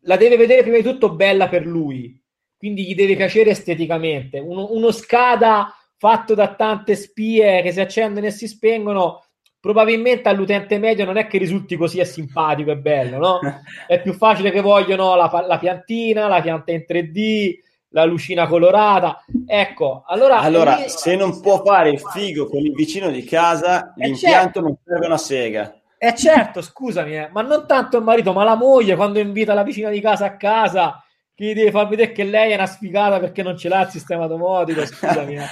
la 0.00 0.16
deve 0.16 0.36
vedere 0.36 0.62
prima 0.62 0.76
di 0.76 0.82
tutto 0.82 1.14
bella 1.14 1.48
per 1.48 1.64
lui, 1.64 2.20
quindi 2.58 2.84
gli 2.84 2.94
deve 2.94 3.16
piacere 3.16 3.50
esteticamente. 3.50 4.38
Uno, 4.38 4.72
uno 4.72 4.90
SCADA 4.90 5.72
fatto 6.02 6.34
da 6.34 6.52
tante 6.54 6.96
spie 6.96 7.62
che 7.62 7.70
si 7.70 7.78
accendono 7.78 8.26
e 8.26 8.32
si 8.32 8.48
spengono, 8.48 9.22
probabilmente 9.60 10.28
all'utente 10.28 10.78
medio 10.78 11.04
non 11.04 11.16
è 11.16 11.28
che 11.28 11.38
risulti 11.38 11.76
così 11.76 12.04
simpatico 12.04 12.72
e 12.72 12.76
bello, 12.78 13.18
no? 13.18 13.38
È 13.86 14.02
più 14.02 14.12
facile 14.12 14.50
che 14.50 14.60
vogliono 14.60 15.14
la, 15.14 15.30
la 15.46 15.58
piantina, 15.58 16.26
la 16.26 16.40
pianta 16.40 16.72
in 16.72 16.84
3D, 16.88 17.56
la 17.90 18.04
lucina 18.04 18.48
colorata. 18.48 19.24
Ecco, 19.46 20.02
allora, 20.08 20.40
allora 20.40 20.74
lì... 20.74 20.88
se 20.88 21.14
non 21.14 21.40
può 21.40 21.62
fare 21.62 21.90
il 21.90 22.00
figo 22.00 22.48
con 22.48 22.58
il 22.58 22.72
vicino 22.72 23.08
di 23.08 23.22
casa, 23.22 23.94
eh 23.94 24.06
l'impianto 24.06 24.54
certo. 24.54 24.60
non 24.60 24.76
serve 24.84 25.06
una 25.06 25.18
sega. 25.18 25.72
Eh 25.98 26.16
certo, 26.16 26.62
scusami, 26.62 27.16
eh, 27.16 27.28
ma 27.30 27.42
non 27.42 27.64
tanto 27.68 27.98
il 27.98 28.02
marito, 28.02 28.32
ma 28.32 28.42
la 28.42 28.56
moglie 28.56 28.96
quando 28.96 29.20
invita 29.20 29.54
la 29.54 29.62
vicina 29.62 29.88
di 29.88 30.00
casa 30.00 30.24
a 30.24 30.36
casa 30.36 31.00
che 31.34 31.44
gli 31.44 31.54
deve 31.54 31.70
far 31.70 31.88
vedere 31.88 32.12
che 32.12 32.24
lei 32.24 32.52
è 32.52 32.54
una 32.54 32.66
sfigata 32.66 33.18
perché 33.18 33.42
non 33.42 33.56
ce 33.56 33.68
l'ha 33.68 33.82
il 33.82 33.90
sistema 33.90 34.26
domotico, 34.26 34.84
scusami. 34.84 35.34
Eh. 35.36 35.46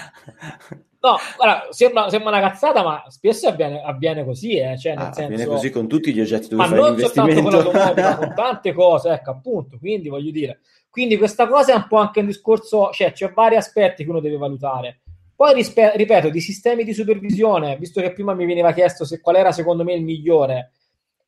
No, 1.01 1.17
guarda, 1.37 1.69
sembra, 1.71 2.11
sembra, 2.11 2.29
una 2.31 2.47
cazzata, 2.47 2.83
ma 2.83 3.05
spesso 3.09 3.49
avviene, 3.49 3.83
avviene 3.83 4.25
così, 4.25 4.59
eh. 4.59 4.79
cioè, 4.79 4.95
nel 4.95 5.07
ah, 5.07 5.13
senso... 5.13 5.23
avviene 5.23 5.47
così 5.47 5.71
con 5.71 5.89
tutti 5.89 6.13
gli 6.13 6.21
oggetti 6.21 6.49
dove 6.49 6.63
ma 6.63 6.69
fai 6.69 6.79
non 6.79 6.99
soltanto 6.99 7.43
con 7.43 7.53
la 7.53 7.63
domotica, 7.63 8.17
con 8.17 8.35
tante 8.37 8.73
cose, 8.73 9.09
ecco, 9.11 9.31
appunto, 9.31 9.79
quindi 9.79 10.09
voglio 10.11 10.31
dire 10.31 10.61
quindi 10.91 11.17
questa 11.17 11.47
cosa 11.47 11.73
è 11.73 11.77
un 11.77 11.87
po' 11.87 11.99
anche 11.99 12.19
un 12.19 12.27
discorso, 12.27 12.91
cioè 12.91 13.13
c'è 13.13 13.33
vari 13.33 13.55
aspetti 13.55 14.03
che 14.03 14.11
uno 14.11 14.21
deve 14.21 14.37
valutare. 14.37 15.03
Poi 15.37 15.55
rispe- 15.55 15.93
ripeto, 15.95 16.29
di 16.29 16.41
sistemi 16.41 16.85
di 16.85 16.93
supervisione, 16.93 17.77
visto 17.79 18.01
che 18.01 18.13
prima 18.13 18.35
mi 18.35 18.45
veniva 18.45 18.73
chiesto 18.73 19.05
se, 19.05 19.21
qual 19.21 19.37
era 19.37 19.53
secondo 19.53 19.85
me 19.85 19.95
il 19.95 20.03
migliore, 20.03 20.73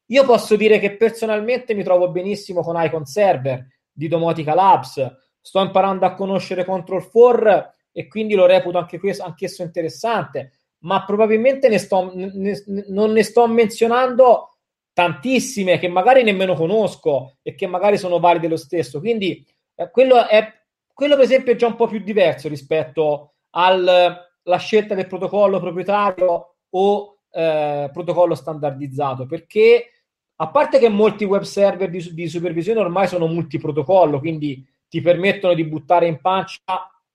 io 0.07 0.25
posso 0.25 0.57
dire 0.57 0.81
che 0.81 0.97
personalmente 0.97 1.75
mi 1.75 1.85
trovo 1.85 2.11
benissimo 2.11 2.61
con 2.61 2.75
Icon 2.83 3.07
Server 3.07 3.65
di 3.93 4.09
Domotica 4.09 4.55
Labs, 4.55 5.17
sto 5.41 5.61
imparando 5.61 6.07
a 6.07 6.15
conoscere 6.15 6.65
Control 6.65 7.11
4 7.11 7.75
e 7.93 8.09
quindi 8.09 8.35
lo 8.35 8.47
reputo 8.47 8.79
anche 8.79 8.99
questo, 8.99 9.25
anch'esso 9.25 9.63
interessante, 9.63 10.53
ma 10.79 11.05
probabilmente 11.05 11.69
ne 11.69 11.79
sto, 11.79 12.11
ne, 12.15 12.63
non 12.89 13.13
ne 13.13 13.23
sto 13.23 13.47
menzionando 13.47 14.57
tantissime 14.93 15.79
che 15.79 15.89
magari 15.89 16.23
nemmeno 16.23 16.55
conosco 16.55 17.39
e 17.43 17.55
che 17.55 17.67
magari 17.67 17.99
sono 17.99 18.19
valide 18.19 18.49
lo 18.49 18.57
stesso. 18.57 19.01
Quindi 19.01 19.45
eh, 19.75 19.91
quello, 19.91 20.27
è, 20.27 20.47
quello, 20.93 21.17
per 21.17 21.25
esempio, 21.25 21.53
è 21.53 21.57
già 21.57 21.67
un 21.67 21.77
po' 21.77 21.87
più 21.87 22.01
diverso 22.01 22.49
rispetto 22.49 23.35
alla 23.51 24.57
scelta 24.59 24.95
del 24.95 25.07
protocollo 25.07 25.61
proprietario 25.61 26.57
o 26.71 27.19
eh, 27.31 27.91
protocollo 27.93 28.35
standardizzato, 28.35 29.27
perché 29.27 30.02
a 30.43 30.49
parte 30.49 30.81
che 30.81 30.89
molti 30.89 31.25
web 31.25 31.43
server 31.43 31.89
di, 31.89 32.13
di 32.13 32.29
supervisione 32.29 32.81
ormai 32.81 33.07
sono 33.07 33.29
multiprotocollo, 33.29 34.19
quindi 34.19 34.67
ti 34.89 35.01
permettono 35.01 35.55
di 35.55 35.65
buttare 35.65 36.09
in 36.09 36.21
pancia 36.21 36.59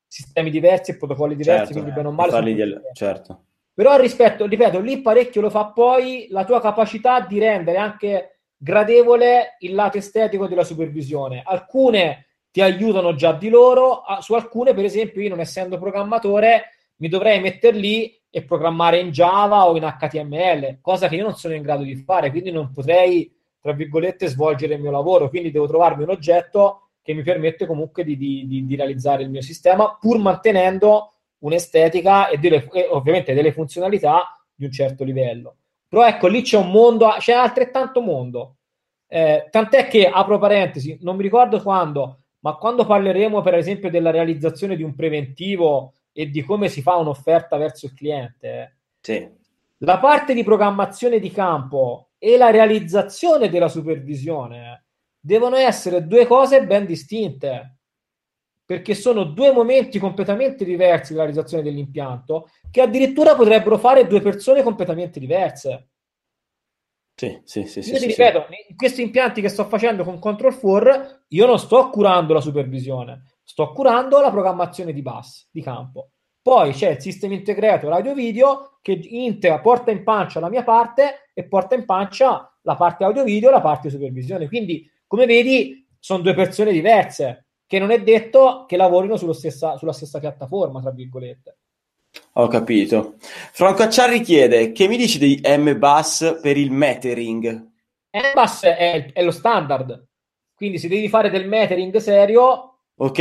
sistemi 0.08 0.50
diversi 0.50 0.92
e 0.92 0.98
protocolli 0.98 1.36
diversi, 1.36 1.74
certo, 1.74 1.74
quindi 1.74 1.92
bene 1.92 2.08
o 2.08 2.12
male. 2.12 2.54
Di, 2.54 2.80
certo. 2.94 3.44
Però 3.74 3.98
rispetto, 3.98 4.46
ripeto, 4.46 4.80
lì 4.80 5.02
parecchio 5.02 5.42
lo 5.42 5.50
fa 5.50 5.66
poi 5.66 6.28
la 6.30 6.46
tua 6.46 6.62
capacità 6.62 7.20
di 7.20 7.38
rendere 7.38 7.78
anche 7.78 8.40
gradevole 8.56 9.58
il 9.60 9.76
lato 9.76 9.98
estetico 9.98 10.48
della 10.48 10.64
supervisione. 10.64 11.44
Alcune 11.46 12.28
ti 12.50 12.62
aiutano 12.62 13.14
già 13.14 13.34
di 13.34 13.50
loro, 13.50 14.04
su 14.22 14.36
alcune, 14.36 14.74
per 14.74 14.86
esempio, 14.86 15.22
io 15.22 15.30
non 15.30 15.42
essendo 15.42 15.78
programmatore, 15.78 16.70
mi 16.96 17.10
dovrei 17.10 17.42
mettere 17.42 17.78
lì 17.78 18.17
e 18.30 18.44
programmare 18.44 19.00
in 19.00 19.10
Java 19.12 19.68
o 19.68 19.76
in 19.76 19.84
HTML, 19.84 20.80
cosa 20.82 21.08
che 21.08 21.16
io 21.16 21.24
non 21.24 21.36
sono 21.36 21.54
in 21.54 21.62
grado 21.62 21.84
di 21.84 21.96
fare, 21.96 22.30
quindi 22.30 22.52
non 22.52 22.72
potrei, 22.72 23.32
tra 23.60 23.72
virgolette, 23.72 24.28
svolgere 24.28 24.76
il 24.76 24.82
mio 24.82 24.92
lavoro. 24.92 25.30
Quindi 25.30 25.52
devo 25.52 25.68
trovarmi 25.68 26.04
un 26.04 26.10
oggetto 26.10 26.90
che 27.02 27.14
mi 27.14 27.24
permette 27.24 27.66
comunque 27.66 28.04
di, 28.04 28.18
di, 28.18 28.46
di 28.48 28.76
realizzare 28.76 29.24
il 29.24 29.30
mio 29.30 29.42
sistema, 29.42 29.98
pur 30.00 30.20
mantenendo 30.20 31.14
un'estetica 31.40 32.28
e, 32.28 32.38
delle, 32.38 32.68
e 32.74 32.88
ovviamente 32.90 33.34
delle 33.34 33.54
funzionalità 33.54 34.38
di 34.54 34.66
un 34.66 34.72
certo 34.72 35.04
livello. 35.04 35.56
Però 35.88 36.06
ecco, 36.06 36.28
lì 36.28 36.42
c'è 36.42 36.58
un 36.58 36.70
mondo, 36.70 37.08
c'è 37.18 37.34
altrettanto 37.34 38.02
mondo. 38.02 38.56
Eh, 39.08 39.48
tant'è 39.50 39.88
che, 39.88 40.10
apro 40.10 40.38
parentesi, 40.38 40.98
non 41.02 41.16
mi 41.16 41.24
ricordo 41.24 41.62
quando, 41.62 42.24
ma 42.40 42.56
quando 42.56 42.86
parleremo 42.86 43.42
per 43.42 43.56
esempio 43.56 43.90
della 43.90 44.12
realizzazione 44.12 44.76
di 44.76 44.84
un 44.84 44.94
preventivo 44.94 45.94
e 46.20 46.32
di 46.32 46.42
come 46.42 46.68
si 46.68 46.82
fa 46.82 46.96
un'offerta 46.96 47.58
verso 47.58 47.86
il 47.86 47.94
cliente, 47.94 48.78
sì. 49.02 49.30
la 49.82 50.00
parte 50.00 50.34
di 50.34 50.44
programmazione 50.44 51.20
di 51.20 51.30
campo 51.30 52.10
e 52.18 52.38
la 52.38 52.50
realizzazione 52.50 53.50
della 53.50 53.68
supervisione 53.68 54.86
devono 55.20 55.58
essere 55.58 56.08
due 56.08 56.26
cose 56.26 56.66
ben 56.66 56.88
distinte 56.88 57.78
perché 58.66 58.96
sono 58.96 59.26
due 59.26 59.52
momenti 59.52 60.00
completamente 60.00 60.66
diversi 60.66 61.12
della 61.14 61.26
realizzazione 61.26 61.62
dell'impianto 61.62 62.50
che 62.72 62.82
addirittura 62.82 63.36
potrebbero 63.36 63.78
fare 63.78 64.08
due 64.08 64.20
persone 64.20 64.64
completamente 64.64 65.20
diverse. 65.20 65.90
Sì, 67.14 67.40
sì, 67.44 67.66
sì. 67.68 67.78
Io 67.78 67.86
sì, 67.86 68.00
ti 68.00 68.06
ripeto, 68.08 68.48
in 68.70 68.76
questi 68.76 69.04
impianti 69.04 69.40
che 69.40 69.50
sto 69.50 69.66
facendo 69.66 70.04
con 70.04 70.18
Control 70.18 70.58
4, 70.58 71.26
io 71.28 71.46
non 71.46 71.60
sto 71.60 71.92
curando 71.92 72.34
la 72.34 72.42
supervisione, 72.42 73.22
sto 73.48 73.72
curando 73.72 74.20
la 74.20 74.30
programmazione 74.30 74.92
di 74.92 75.02
bus, 75.02 75.48
di 75.50 75.62
campo. 75.62 76.10
Poi 76.42 76.74
c'è 76.74 76.92
il 76.92 77.02
sistema 77.02 77.34
integrato 77.34 77.90
audio-video 77.90 78.80
che 78.82 79.00
integra, 79.02 79.62
porta 79.62 79.90
in 79.90 80.04
pancia 80.04 80.42
la 80.42 80.50
mia 80.50 80.64
parte 80.64 81.30
e 81.34 81.46
porta 81.46 81.74
in 81.76 81.86
pancia 81.86 82.54
la 82.62 82.76
parte 82.76 83.06
audio-video 83.06 83.48
e 83.48 83.52
la 83.54 83.62
parte 83.62 83.90
supervisione. 83.90 84.50
Quindi, 84.50 84.90
come 85.08 85.26
vedi, 85.26 85.88
sono 85.98 86.22
due 86.22 86.34
persone 86.34 86.74
diverse 86.74 87.46
che 87.66 87.80
non 87.80 87.92
è 87.92 88.04
detto 88.04 88.66
che 88.68 88.76
lavorino 88.76 89.16
stessa, 89.16 89.78
sulla 89.78 89.94
stessa 89.94 90.20
piattaforma, 90.20 90.82
tra 90.82 90.92
virgolette. 90.92 91.58
Ho 92.34 92.48
capito. 92.48 93.16
Franco 93.20 93.84
Acciarri 93.84 94.20
chiede, 94.22 94.74
che 94.74 94.90
mi 94.90 94.98
dici 94.98 95.18
di 95.18 95.42
MBus 95.42 96.40
per 96.42 96.58
il 96.58 96.72
metering? 96.72 97.72
MBus 98.12 98.64
è, 98.64 99.12
è 99.14 99.24
lo 99.24 99.32
standard, 99.32 100.06
quindi 100.54 100.80
se 100.80 100.88
devi 100.90 101.08
fare 101.08 101.30
del 101.30 101.48
metering 101.48 101.96
serio, 101.98 102.77
ok, 102.98 103.20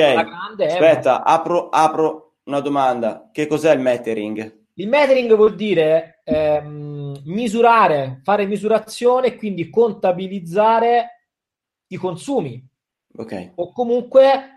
aspetta, 0.59 1.23
apro, 1.23 1.69
apro 1.69 2.37
una 2.45 2.61
domanda. 2.61 3.31
Che 3.33 3.47
cos'è 3.47 3.73
il 3.73 3.81
metering? 3.81 4.65
Il 4.75 4.89
metering 4.89 5.35
vuol 5.35 5.55
dire 5.55 6.21
ehm, 6.25 7.23
misurare, 7.25 8.21
fare 8.23 8.47
misurazione 8.47 9.29
e 9.29 9.37
quindi 9.37 9.71
contabilizzare 9.71 11.11
i 11.89 11.97
consumi 11.97 12.63
Okay. 13.17 13.53
O 13.57 13.73
comunque 13.73 14.51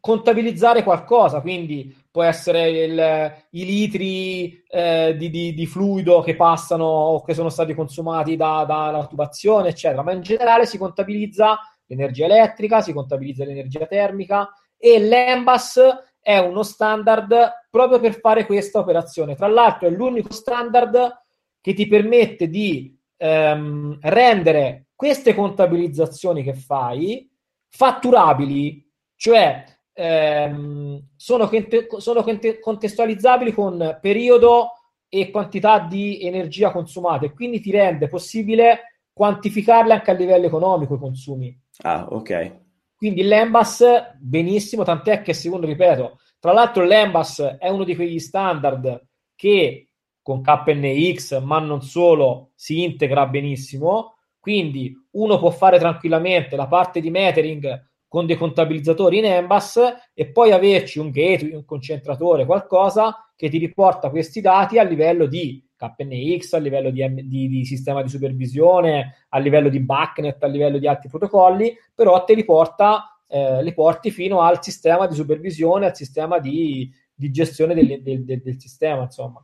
contabilizzare 0.00 0.82
qualcosa, 0.82 1.40
quindi 1.40 1.94
può 2.10 2.22
essere 2.22 2.70
il, 2.70 3.34
i 3.50 3.64
litri 3.64 4.62
eh, 4.66 5.14
di, 5.16 5.28
di, 5.28 5.52
di, 5.52 5.66
fluido 5.66 6.22
che 6.22 6.36
passano 6.36 6.84
o 6.84 7.22
che 7.22 7.34
sono 7.34 7.48
stati 7.48 7.74
consumati 7.74 8.36
da, 8.36 8.64
dalla 8.66 9.06
tubazione, 9.06 9.70
eccetera, 9.70 10.02
ma 10.02 10.12
in 10.12 10.22
generale 10.22 10.66
si 10.66 10.78
contabilizza 10.78 11.58
l'energia 11.88 12.26
elettrica, 12.26 12.80
si 12.80 12.92
contabilizza 12.92 13.44
l'energia 13.44 13.86
termica 13.86 14.48
e 14.76 15.00
l'EMBAS 15.00 15.80
è 16.20 16.38
uno 16.38 16.62
standard 16.62 17.66
proprio 17.70 17.98
per 17.98 18.18
fare 18.20 18.46
questa 18.46 18.78
operazione. 18.78 19.34
Tra 19.34 19.48
l'altro 19.48 19.88
è 19.88 19.90
l'unico 19.90 20.32
standard 20.32 21.24
che 21.60 21.74
ti 21.74 21.86
permette 21.86 22.48
di 22.48 22.96
ehm, 23.16 23.98
rendere 24.02 24.88
queste 24.94 25.34
contabilizzazioni 25.34 26.42
che 26.42 26.54
fai 26.54 27.30
fatturabili, 27.68 28.86
cioè 29.16 29.64
ehm, 29.92 31.02
sono, 31.16 31.50
sono 31.98 32.24
contestualizzabili 32.60 33.52
con 33.52 33.98
periodo 34.00 34.72
e 35.08 35.30
quantità 35.30 35.78
di 35.80 36.20
energia 36.22 36.70
consumata 36.70 37.24
e 37.24 37.32
quindi 37.32 37.60
ti 37.60 37.70
rende 37.70 38.08
possibile 38.08 38.97
quantificarle 39.18 39.92
anche 39.92 40.10
a 40.12 40.14
livello 40.14 40.46
economico 40.46 40.94
i 40.94 40.98
consumi. 40.98 41.60
Ah, 41.82 42.06
ok. 42.08 42.60
Quindi 42.96 43.22
l'Embas 43.22 43.84
benissimo, 44.18 44.84
tant'è 44.84 45.22
che 45.22 45.34
secondo, 45.34 45.66
ripeto, 45.66 46.18
tra 46.38 46.52
l'altro 46.52 46.84
l'Embas 46.84 47.40
è 47.58 47.68
uno 47.68 47.82
di 47.84 47.96
quegli 47.96 48.20
standard 48.20 49.06
che 49.34 49.88
con 50.22 50.40
KNX, 50.40 51.40
ma 51.42 51.58
non 51.58 51.82
solo, 51.82 52.52
si 52.54 52.84
integra 52.84 53.26
benissimo 53.26 54.18
quindi 54.48 54.94
uno 55.12 55.38
può 55.38 55.50
fare 55.50 55.78
tranquillamente 55.78 56.56
la 56.56 56.66
parte 56.66 57.02
di 57.02 57.10
metering 57.10 57.86
con 58.08 58.24
dei 58.24 58.36
contabilizzatori 58.36 59.18
in 59.18 59.26
Embas 59.26 59.78
e 60.14 60.30
poi 60.30 60.52
averci 60.52 60.98
un 60.98 61.10
gateway, 61.10 61.52
un 61.52 61.66
concentratore, 61.66 62.46
qualcosa 62.46 63.30
che 63.36 63.50
ti 63.50 63.58
riporta 63.58 64.08
questi 64.08 64.40
dati 64.40 64.78
a 64.78 64.84
livello 64.84 65.26
di 65.26 65.62
KNX, 65.78 66.52
a 66.54 66.58
livello 66.58 66.90
di, 66.90 67.06
di, 67.26 67.48
di, 67.48 67.64
sistema 67.64 68.02
di 68.02 68.08
supervisione, 68.08 69.26
a 69.28 69.38
livello 69.38 69.68
di 69.68 69.80
backnet, 69.80 70.42
a 70.42 70.48
livello 70.48 70.78
di 70.78 70.88
altri 70.88 71.08
protocolli, 71.08 71.74
però 71.94 72.24
te 72.24 72.34
li 72.34 72.44
porta, 72.44 73.18
eh, 73.28 73.62
li 73.62 73.72
porti 73.72 74.10
fino 74.10 74.40
al 74.40 74.62
sistema 74.62 75.06
di 75.06 75.14
supervisione, 75.14 75.86
al 75.86 75.96
sistema 75.96 76.38
di, 76.38 76.90
di 77.14 77.30
gestione 77.30 77.74
del, 77.74 78.02
del, 78.02 78.24
del, 78.24 78.42
del 78.42 78.60
sistema, 78.60 79.02
insomma. 79.02 79.42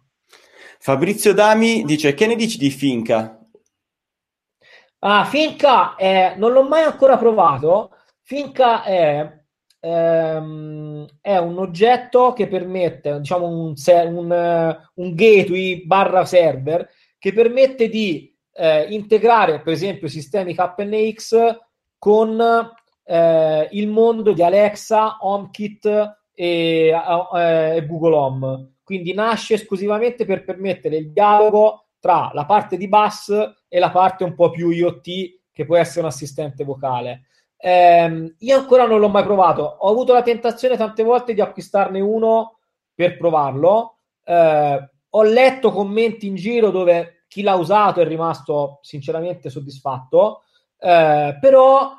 Fabrizio 0.79 1.33
Dami 1.33 1.85
dice: 1.85 2.13
Che 2.15 2.27
ne 2.27 2.37
dici 2.37 2.59
di 2.59 2.71
Finca? 2.71 3.39
Ah, 4.99 5.25
Finca 5.25 5.97
è, 5.97 6.35
non 6.37 6.53
l'ho 6.53 6.67
mai 6.67 6.83
ancora 6.83 7.17
provato. 7.17 7.91
Finca 8.23 8.83
è, 8.83 9.44
ehm, 9.85 11.07
è 11.21 11.37
un 11.37 11.59
oggetto 11.59 12.33
che 12.33 12.49
permette, 12.49 13.19
diciamo, 13.19 13.47
un, 13.47 13.75
un, 13.87 14.79
un 14.95 15.15
gateway 15.15 15.85
barra 15.85 16.25
server 16.25 16.89
che 17.19 17.33
permette 17.33 17.89
di 17.89 18.35
eh, 18.55 18.87
integrare, 18.91 19.61
per 19.61 19.73
esempio, 19.73 20.09
sistemi 20.09 20.55
KNX 20.55 21.59
con 21.99 22.43
eh, 23.05 23.69
il 23.73 23.89
mondo 23.89 24.33
di 24.33 24.43
Alexa, 24.43 25.19
HomeKit 25.21 25.87
e, 26.35 26.89
eh, 26.89 27.77
e 27.77 27.87
Google 27.87 28.15
Home. 28.15 28.73
Quindi 28.83 29.13
nasce 29.15 29.55
esclusivamente 29.55 30.25
per 30.25 30.45
permettere 30.45 30.97
il 30.97 31.11
dialogo 31.11 31.87
tra 31.99 32.31
la 32.35 32.45
parte 32.45 32.77
di 32.77 32.89
bus 32.89 33.31
e 33.67 33.79
la 33.79 33.91
parte 33.91 34.25
un 34.25 34.35
po' 34.35 34.51
più 34.51 34.69
IoT 34.69 35.41
che 35.53 35.65
può 35.65 35.77
essere 35.77 36.01
un 36.01 36.07
assistente 36.07 36.65
vocale. 36.65 37.29
Eh, 37.67 38.35
io 38.37 38.59
ancora 38.59 38.87
non 38.87 39.01
l'ho 39.01 39.09
mai 39.09 39.23
provato, 39.23 39.63
ho 39.63 39.89
avuto 39.89 40.13
la 40.13 40.21
tentazione 40.21 40.77
tante 40.77 41.03
volte 41.03 41.33
di 41.33 41.41
acquistarne 41.41 41.99
uno 41.99 42.59
per 42.95 43.17
provarlo. 43.17 44.01
Eh, 44.23 44.91
ho 45.09 45.23
letto 45.23 45.71
commenti 45.71 46.27
in 46.27 46.35
giro 46.35 46.71
dove 46.71 47.25
chi 47.27 47.41
l'ha 47.41 47.55
usato 47.55 48.03
è 48.03 48.07
rimasto 48.07 48.81
sinceramente 48.83 49.49
soddisfatto, 49.49 50.43
eh, 50.79 51.39
però 51.41 51.93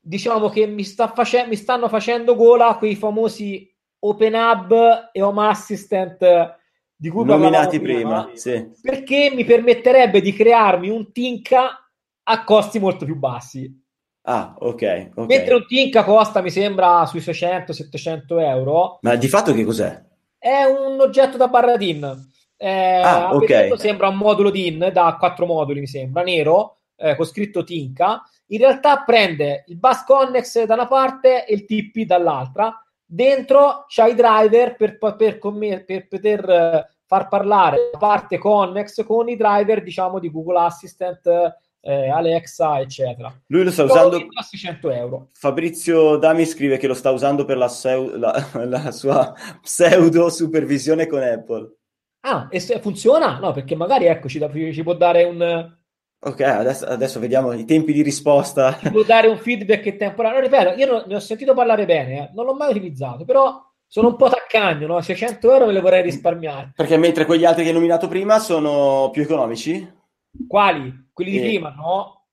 diciamo 0.00 0.48
che 0.48 0.66
mi, 0.66 0.82
sta 0.82 1.06
face- 1.06 1.46
mi 1.46 1.54
stanno 1.54 1.88
facendo 1.88 2.34
gola 2.34 2.74
quei 2.76 2.96
famosi 2.96 3.72
Open 4.00 4.34
Hub 4.34 5.10
e 5.12 5.22
Home 5.22 5.46
Assistant 5.46 6.58
di 6.96 7.10
cui 7.10 7.24
nominati 7.24 7.78
prima, 7.78 8.24
prima 8.24 8.36
sì. 8.36 8.72
perché 8.82 9.30
mi 9.32 9.44
permetterebbe 9.44 10.20
di 10.20 10.32
crearmi 10.32 10.88
un 10.88 11.12
Tinka 11.12 11.88
a 12.24 12.42
costi 12.42 12.80
molto 12.80 13.04
più 13.04 13.14
bassi. 13.14 13.84
Ah, 14.28 14.54
ok. 14.58 14.72
okay. 15.14 15.26
Mentre 15.26 15.54
un 15.54 15.66
Tinka 15.66 16.02
costa, 16.02 16.42
mi 16.42 16.50
sembra, 16.50 17.06
sui 17.06 17.20
600-700 17.20 18.40
euro. 18.40 18.98
Ma 19.02 19.14
di 19.14 19.28
fatto 19.28 19.52
che 19.52 19.64
cos'è? 19.64 20.02
È 20.38 20.64
un 20.64 21.00
oggetto 21.00 21.36
da 21.36 21.48
barra 21.48 21.76
DIN. 21.76 22.28
Eh, 22.56 23.00
ah, 23.02 23.34
ok. 23.34 23.78
Sembra 23.78 24.08
un 24.08 24.16
modulo 24.16 24.50
DIN 24.50 24.90
da 24.92 25.16
quattro 25.18 25.46
moduli, 25.46 25.80
mi 25.80 25.86
sembra, 25.86 26.22
nero, 26.22 26.76
eh, 26.96 27.14
con 27.14 27.24
scritto 27.24 27.62
Tinka. 27.62 28.22
In 28.48 28.58
realtà 28.58 29.02
prende 29.04 29.64
il 29.68 29.76
bus 29.76 30.04
connex 30.04 30.64
da 30.64 30.74
una 30.74 30.86
parte 30.86 31.46
e 31.46 31.54
il 31.54 31.64
TP 31.64 32.04
dall'altra 32.04 32.80
dentro 33.06 33.84
c'hai 33.86 34.10
i 34.10 34.14
driver 34.14 34.74
per, 34.74 34.98
per, 34.98 35.38
per 35.38 36.08
poter 36.08 36.50
eh, 36.50 36.88
far 37.06 37.28
parlare 37.28 37.90
la 37.92 37.98
parte 37.98 38.36
connex 38.36 39.04
con 39.04 39.28
i 39.28 39.36
driver 39.36 39.82
diciamo 39.82 40.18
di 40.18 40.30
Google 40.30 40.58
Assistant 40.58 41.54
eh, 41.86 42.08
Alexa 42.10 42.80
eccetera 42.80 43.32
lui 43.46 43.64
lo 43.64 43.70
sta 43.70 43.84
usando 43.84 44.16
a 44.16 44.42
600 44.42 44.90
euro 44.90 45.28
Fabrizio 45.32 46.16
Dami 46.16 46.44
scrive 46.44 46.76
che 46.76 46.86
lo 46.86 46.94
sta 46.94 47.10
usando 47.10 47.44
per 47.44 47.56
la, 47.56 47.68
seu- 47.68 48.16
la, 48.16 48.34
la 48.64 48.90
sua 48.90 49.32
pseudo 49.62 50.28
supervisione 50.28 51.06
con 51.06 51.22
Apple 51.22 51.76
ah 52.20 52.48
e 52.50 52.60
se 52.60 52.80
funziona? 52.80 53.38
no 53.38 53.52
perché 53.52 53.76
magari 53.76 54.06
ecco 54.06 54.28
ci, 54.28 54.38
da, 54.38 54.50
ci 54.52 54.82
può 54.82 54.94
dare 54.94 55.24
un 55.24 55.74
Ok, 56.18 56.40
adesso, 56.40 56.86
adesso, 56.86 57.20
vediamo 57.20 57.52
i 57.52 57.64
tempi 57.64 57.92
di 57.92 58.02
risposta. 58.02 58.78
Devo 58.82 59.04
dare 59.04 59.28
un 59.28 59.38
feedback 59.38 59.96
temporaneo. 59.96 60.40
Ripeto, 60.40 60.74
io 60.76 60.86
non, 60.86 61.04
ne 61.06 61.14
ho 61.14 61.20
sentito 61.20 61.54
parlare 61.54 61.84
bene, 61.84 62.18
eh. 62.18 62.30
non 62.34 62.46
l'ho 62.46 62.54
mai 62.54 62.70
utilizzato, 62.70 63.24
però 63.24 63.62
sono 63.86 64.08
un 64.08 64.16
po' 64.16 64.28
taccagno, 64.28 64.86
no? 64.86 65.00
600 65.00 65.52
euro 65.52 65.66
me 65.66 65.72
le 65.72 65.80
vorrei 65.80 66.02
risparmiare. 66.02 66.72
Perché 66.74 66.96
mentre 66.96 67.26
quegli 67.26 67.44
altri 67.44 67.62
che 67.62 67.68
hai 67.68 67.74
nominato 67.74 68.08
prima 68.08 68.38
sono 68.38 69.10
più 69.12 69.22
economici? 69.22 69.88
Quali? 70.48 71.04
Quelli 71.16 71.30
di 71.30 71.40
prima, 71.40 71.70
no? 71.70 72.26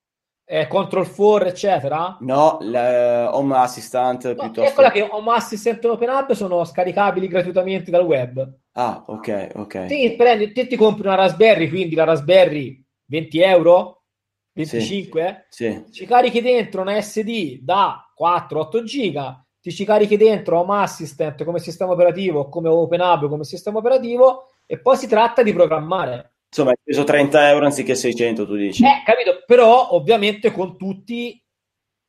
Eh, 0.43 0.67
Control 0.67 1.09
4, 1.09 1.47
eccetera? 1.47 2.17
No, 2.19 2.57
Home 2.57 3.55
Assistant 3.55 4.27
no, 4.27 4.35
piuttosto. 4.35 4.69
Eccola 4.69 4.91
che 4.91 5.07
Home 5.09 5.31
Assistant 5.31 5.85
e 5.85 5.87
Open 5.87 6.09
Up 6.09 6.33
sono 6.33 6.65
scaricabili 6.65 7.29
gratuitamente 7.29 7.89
dal 7.89 8.03
web. 8.03 8.45
Ah, 8.73 9.05
ok, 9.07 9.51
ok. 9.55 9.85
Sì, 9.87 10.13
prendi, 10.17 10.51
te 10.51 10.67
ti 10.67 10.75
compri 10.75 11.07
una 11.07 11.15
Raspberry, 11.15 11.69
quindi 11.69 11.95
la 11.95 12.03
Raspberry 12.03 12.85
20 13.05 13.39
euro? 13.39 14.03
25? 14.51 15.45
Sì, 15.47 15.81
sì. 15.85 15.91
Ci 15.93 16.05
carichi 16.05 16.41
dentro 16.41 16.81
una 16.81 16.99
SD 16.99 17.59
da 17.61 18.11
4-8 18.13 18.83
giga, 18.83 19.41
ti 19.61 19.71
ci 19.71 19.85
carichi 19.85 20.17
dentro 20.17 20.59
Home 20.59 20.81
Assistant 20.81 21.45
come 21.45 21.59
sistema 21.59 21.93
operativo, 21.93 22.49
come 22.49 22.67
OpenHub 22.67 23.29
come 23.29 23.45
sistema 23.45 23.77
operativo 23.77 24.49
e 24.65 24.77
poi 24.77 24.97
si 24.97 25.07
tratta 25.07 25.41
di 25.41 25.53
programmare. 25.53 26.32
Insomma, 26.53 26.69
hai 26.69 26.77
speso 26.79 27.03
30 27.03 27.49
euro 27.49 27.65
anziché 27.65 27.95
600, 27.95 28.45
tu 28.45 28.55
dici. 28.55 28.83
Eh, 28.83 29.01
capito, 29.03 29.41
però 29.43 29.89
ovviamente 29.93 30.51
con 30.51 30.77
tutti 30.77 31.43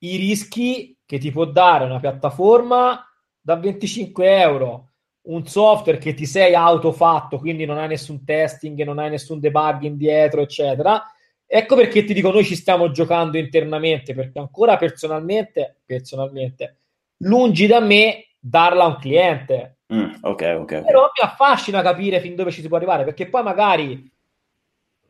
i 0.01 0.17
rischi 0.17 0.99
che 1.07 1.17
ti 1.17 1.33
può 1.33 1.47
dare 1.47 1.87
una 1.87 1.99
piattaforma 1.99 3.03
da 3.41 3.57
25 3.57 4.39
euro, 4.39 4.91
un 5.29 5.47
software 5.47 5.97
che 5.97 6.13
ti 6.13 6.27
sei 6.27 6.55
autofatto, 6.55 7.39
quindi 7.39 7.65
non 7.65 7.79
hai 7.79 7.89
nessun 7.89 8.23
testing, 8.23 8.83
non 8.83 8.99
hai 8.99 9.09
nessun 9.09 9.41
debug 9.41 9.81
indietro, 9.83 10.43
eccetera. 10.43 11.03
Ecco 11.47 11.75
perché 11.75 12.05
ti 12.05 12.13
dico, 12.13 12.31
noi 12.31 12.45
ci 12.45 12.55
stiamo 12.55 12.91
giocando 12.91 13.39
internamente, 13.39 14.13
perché 14.13 14.39
ancora 14.39 14.77
personalmente, 14.77 15.81
personalmente, 15.87 16.81
lungi 17.23 17.67
da 17.67 17.81
me 17.81 18.27
darla 18.39 18.85
a 18.85 18.89
un 18.89 18.97
cliente. 18.99 19.79
Mm, 19.95 20.17
okay, 20.21 20.55
ok, 20.55 20.61
ok. 20.61 20.85
Però 20.85 21.01
mi 21.01 21.27
affascina 21.27 21.81
capire 21.81 22.21
fin 22.21 22.35
dove 22.35 22.51
ci 22.51 22.61
si 22.61 22.69
può 22.69 22.77
arrivare, 22.77 23.05
perché 23.05 23.27
poi 23.27 23.43
magari 23.43 24.13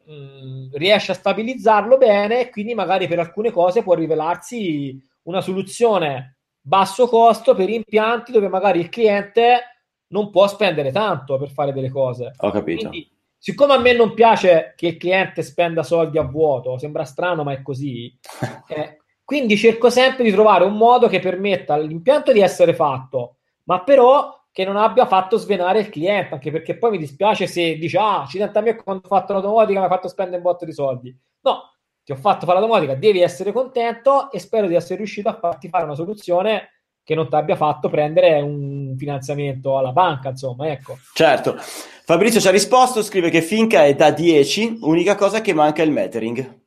mh, 0.06 0.12
mm, 0.12 0.66
riesce 0.72 1.12
a 1.12 1.14
stabilizzarlo 1.14 1.96
bene 1.96 2.40
e 2.40 2.50
quindi 2.50 2.74
magari 2.74 3.06
per 3.06 3.18
alcune 3.18 3.50
cose 3.50 3.82
può 3.82 3.94
rivelarsi 3.94 5.00
una 5.22 5.40
soluzione 5.40 6.38
basso 6.60 7.06
costo 7.08 7.54
per 7.54 7.68
impianti 7.68 8.32
dove 8.32 8.48
magari 8.48 8.80
il 8.80 8.88
cliente 8.88 9.60
non 10.08 10.30
può 10.30 10.46
spendere 10.46 10.92
tanto 10.92 11.38
per 11.38 11.50
fare 11.50 11.72
delle 11.72 11.90
cose. 11.90 12.32
Ho 12.38 12.50
capito. 12.50 12.88
Quindi, 12.88 13.10
siccome 13.36 13.74
a 13.74 13.78
me 13.78 13.92
non 13.92 14.14
piace 14.14 14.74
che 14.76 14.88
il 14.88 14.96
cliente 14.96 15.42
spenda 15.42 15.82
soldi 15.82 16.18
a 16.18 16.22
vuoto, 16.22 16.78
sembra 16.78 17.04
strano, 17.04 17.42
ma 17.42 17.52
è 17.52 17.62
così. 17.62 18.16
eh, 18.68 18.98
quindi 19.24 19.56
cerco 19.56 19.90
sempre 19.90 20.24
di 20.24 20.30
trovare 20.30 20.64
un 20.64 20.76
modo 20.76 21.08
che 21.08 21.18
permetta 21.18 21.74
all'impianto 21.74 22.32
di 22.32 22.40
essere 22.40 22.74
fatto, 22.74 23.36
ma 23.64 23.82
però 23.82 24.43
che 24.54 24.64
non 24.64 24.76
abbia 24.76 25.04
fatto 25.04 25.36
svenare 25.36 25.80
il 25.80 25.88
cliente, 25.88 26.34
anche 26.34 26.52
perché 26.52 26.78
poi 26.78 26.92
mi 26.92 26.98
dispiace 26.98 27.48
se 27.48 27.74
dice 27.74 27.98
ah, 27.98 28.22
accidenti 28.22 28.56
a 28.56 28.60
me 28.60 28.76
quando 28.76 29.02
ho 29.04 29.08
fatto 29.08 29.32
l'automatica 29.32 29.80
mi 29.80 29.86
ha 29.86 29.88
fatto 29.88 30.06
spendere 30.06 30.36
un 30.36 30.44
botto 30.44 30.64
di 30.64 30.72
soldi. 30.72 31.12
No, 31.40 31.72
ti 32.04 32.12
ho 32.12 32.14
fatto 32.14 32.46
fare 32.46 32.60
l'automatica, 32.60 32.94
devi 32.94 33.20
essere 33.20 33.50
contento 33.50 34.30
e 34.30 34.38
spero 34.38 34.68
di 34.68 34.76
essere 34.76 34.98
riuscito 34.98 35.28
a 35.28 35.36
farti 35.40 35.68
fare 35.68 35.82
una 35.82 35.96
soluzione 35.96 36.68
che 37.02 37.16
non 37.16 37.28
ti 37.28 37.34
abbia 37.34 37.56
fatto 37.56 37.88
prendere 37.88 38.40
un 38.42 38.94
finanziamento 38.96 39.76
alla 39.76 39.90
banca, 39.90 40.28
insomma, 40.28 40.70
ecco. 40.70 40.98
Certo. 41.12 41.56
Fabrizio 41.58 42.38
ci 42.38 42.46
ha 42.46 42.52
risposto, 42.52 43.02
scrive 43.02 43.30
che 43.30 43.42
Finca 43.42 43.84
è 43.84 43.96
da 43.96 44.12
10, 44.12 44.78
unica 44.82 45.16
cosa 45.16 45.40
che 45.40 45.52
manca 45.52 45.82
è 45.82 45.84
il 45.84 45.90
metering. 45.90 46.62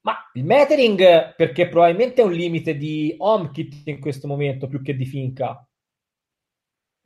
Ma 0.00 0.16
il 0.32 0.44
metering 0.44 1.36
perché 1.36 1.68
probabilmente 1.68 2.20
è 2.20 2.24
un 2.24 2.32
limite 2.32 2.76
di 2.76 3.14
HomeKit 3.16 3.86
in 3.86 4.00
questo 4.00 4.26
momento 4.26 4.66
più 4.66 4.82
che 4.82 4.96
di 4.96 5.04
Finca. 5.04 5.64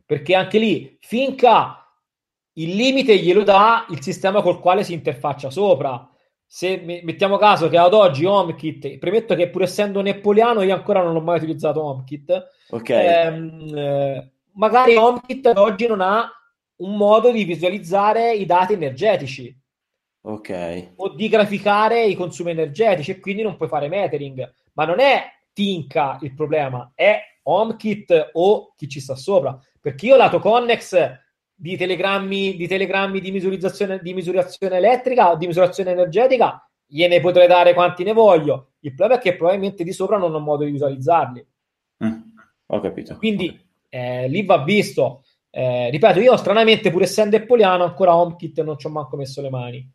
Perché 0.06 0.34
anche 0.34 0.58
lì 0.58 0.96
Finca 1.00 1.88
il 2.54 2.76
limite 2.76 3.18
glielo 3.18 3.42
dà 3.42 3.86
il 3.90 4.02
sistema 4.02 4.42
col 4.42 4.60
quale 4.60 4.84
si 4.84 4.92
interfaccia 4.92 5.50
sopra 5.50 6.08
se 6.46 6.76
mettiamo 7.02 7.36
caso 7.36 7.68
che 7.68 7.76
ad 7.76 7.94
oggi 7.94 8.24
HomeKit, 8.24 8.98
premetto 8.98 9.34
che 9.34 9.48
pur 9.48 9.62
essendo 9.62 10.00
nepoliano 10.02 10.62
io 10.62 10.72
ancora 10.72 11.02
non 11.02 11.16
ho 11.16 11.20
mai 11.20 11.38
utilizzato 11.38 11.82
HomeKit, 11.82 12.46
okay. 12.70 13.06
ehm, 13.06 13.76
eh, 13.76 14.32
magari 14.52 14.94
HomeKit 14.94 15.46
ad 15.46 15.58
oggi 15.58 15.88
non 15.88 16.00
ha 16.00 16.30
un 16.76 16.96
modo 16.96 17.32
di 17.32 17.42
visualizzare 17.42 18.34
i 18.34 18.46
dati 18.46 18.74
energetici 18.74 19.52
okay. 20.20 20.92
o 20.94 21.08
di 21.14 21.28
graficare 21.28 22.04
i 22.04 22.14
consumi 22.14 22.52
energetici 22.52 23.10
e 23.10 23.18
quindi 23.18 23.42
non 23.42 23.56
puoi 23.56 23.68
fare 23.68 23.88
metering. 23.88 24.52
Ma 24.74 24.84
non 24.84 25.00
è 25.00 25.24
Tinka 25.52 26.18
il 26.22 26.34
problema, 26.34 26.92
è 26.94 27.20
HomeKit 27.42 28.30
o 28.34 28.74
chi 28.76 28.88
ci 28.88 29.00
sta 29.00 29.16
sopra. 29.16 29.58
Perché 29.84 30.06
io 30.06 30.16
lato 30.16 30.38
Connex 30.38 30.96
di 31.54 31.76
telegrammi 31.76 32.56
di, 32.56 32.66
telegrammi 32.66 33.20
di 33.20 33.30
misurazione, 33.30 33.98
di 34.00 34.14
misurazione 34.14 34.78
elettrica 34.78 35.30
o 35.30 35.36
di 35.36 35.46
misurazione 35.46 35.90
energetica, 35.90 36.66
gliene 36.86 37.20
potrei 37.20 37.46
dare 37.46 37.74
quanti 37.74 38.02
ne 38.02 38.14
voglio. 38.14 38.70
Il 38.80 38.94
problema 38.94 39.20
è 39.20 39.22
che 39.22 39.36
probabilmente 39.36 39.84
di 39.84 39.92
sopra 39.92 40.16
non 40.16 40.34
ho 40.34 40.38
modo 40.38 40.64
di 40.64 40.70
visualizzarli. 40.70 41.46
Mm, 42.02 42.20
ho 42.64 42.80
capito. 42.80 43.18
Quindi 43.18 43.62
eh, 43.90 44.26
lì 44.26 44.42
va 44.46 44.64
visto. 44.64 45.22
Eh, 45.50 45.90
ripeto, 45.90 46.18
io 46.18 46.38
stranamente, 46.38 46.90
pur 46.90 47.02
essendo 47.02 47.36
eppoliano, 47.36 47.84
ancora 47.84 48.16
HomeKit 48.16 48.62
non 48.62 48.78
ci 48.78 48.86
ho 48.86 48.90
manco 48.90 49.18
messo 49.18 49.42
le 49.42 49.50
mani. 49.50 49.93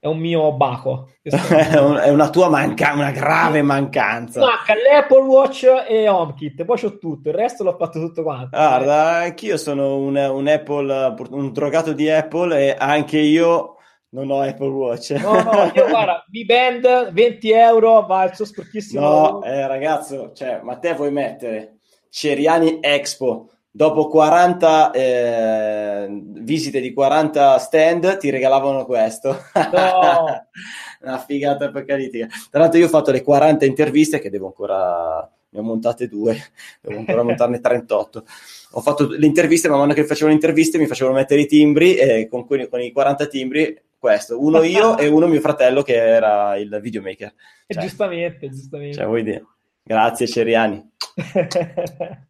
È 0.00 0.06
un 0.06 0.18
mio 0.18 0.52
baco. 0.54 1.10
È 1.22 1.76
un- 1.78 1.96
è 1.96 2.08
una 2.08 2.30
tua 2.30 2.48
manca- 2.48 2.94
una 2.94 3.10
grave 3.10 3.60
mancanza. 3.62 4.40
Manca 4.40 4.72
l'Apple 4.74 5.22
Watch 5.22 5.66
e 5.86 6.08
HomeKit, 6.08 6.64
poi 6.64 6.78
c'ho 6.80 6.96
tutto, 6.98 7.28
il 7.28 7.34
resto 7.34 7.62
l'ho 7.62 7.76
fatto 7.78 8.00
tutto 8.00 8.22
quanto. 8.22 8.48
Guarda, 8.56 9.16
anch'io 9.18 9.56
sono 9.58 9.96
un, 9.98 10.16
un 10.16 10.48
Apple, 10.48 11.14
un 11.30 11.52
drogato 11.52 11.92
di 11.92 12.08
Apple 12.08 12.58
e 12.58 12.74
anche 12.78 13.18
io 13.18 13.76
non 14.12 14.30
ho 14.30 14.40
Apple 14.40 14.68
Watch. 14.70 15.10
No, 15.10 15.34
no, 15.42 15.70
io 15.74 15.86
guarda, 15.88 16.24
B-Band 16.26 17.12
20 17.12 17.50
euro, 17.52 18.06
va 18.06 18.24
il 18.24 18.34
suo 18.34 18.46
sporchissimo 18.46 19.00
No, 19.00 19.42
eh, 19.44 19.66
ragazzo, 19.68 20.32
cioè, 20.34 20.60
ma 20.62 20.76
te 20.78 20.94
vuoi 20.94 21.12
mettere 21.12 21.76
Ceriani 22.08 22.78
Expo 22.80 23.50
dopo 23.70 24.08
40 24.08 24.90
eh, 24.90 26.08
visite 26.10 26.80
di 26.80 26.92
40 26.92 27.58
stand 27.58 28.18
ti 28.18 28.30
regalavano 28.30 28.84
questo. 28.84 29.36
No. 29.54 30.48
Una 31.02 31.18
figata 31.18 31.66
apocalittica. 31.66 32.26
Tra 32.50 32.60
l'altro 32.60 32.78
io 32.78 32.86
ho 32.86 32.90
fatto 32.90 33.10
le 33.10 33.22
40 33.22 33.64
interviste 33.64 34.18
che 34.18 34.30
devo 34.30 34.46
ancora 34.46 35.30
ne 35.52 35.58
ho 35.58 35.62
montate 35.62 36.06
due, 36.06 36.36
devo 36.80 36.98
ancora 36.98 37.22
montarne 37.22 37.60
38. 37.60 38.24
Ho 38.72 38.80
fatto 38.80 39.08
le 39.08 39.26
interviste, 39.26 39.68
man 39.68 39.80
mano 39.80 39.94
che 39.94 40.04
facevo 40.04 40.28
le 40.28 40.34
interviste 40.34 40.78
mi 40.78 40.86
facevano 40.86 41.16
mettere 41.16 41.40
i 41.40 41.46
timbri 41.46 41.96
e 41.96 42.28
con, 42.28 42.46
que- 42.46 42.68
con 42.68 42.80
i 42.80 42.92
40 42.92 43.26
timbri 43.26 43.82
questo, 43.98 44.42
uno 44.42 44.62
io 44.62 44.96
e 44.96 45.08
uno 45.08 45.26
mio 45.26 45.40
fratello 45.40 45.82
che 45.82 45.94
era 45.94 46.56
il 46.56 46.78
videomaker. 46.80 47.34
Cioè, 47.66 47.82
giustamente, 47.82 48.48
giustamente. 48.48 48.96
cioè? 48.96 49.42
Grazie 49.82 50.26
Ceriani. 50.26 50.90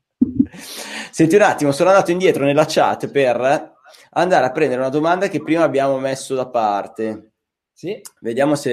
Senti 1.11 1.35
un 1.37 1.43
attimo, 1.43 1.73
sono 1.73 1.91
andato 1.91 2.11
indietro 2.11 2.45
nella 2.45 2.65
chat 2.67 3.11
per 3.11 3.75
andare 4.11 4.47
a 4.47 4.51
prendere 4.53 4.81
una 4.81 4.91
domanda 4.91 5.29
che 5.29 5.43
prima 5.43 5.63
abbiamo 5.65 5.99
messo 5.99 6.35
da 6.35 6.47
parte. 6.49 7.33
sì, 7.73 8.01
Vediamo 8.21 8.55
se, 8.55 8.71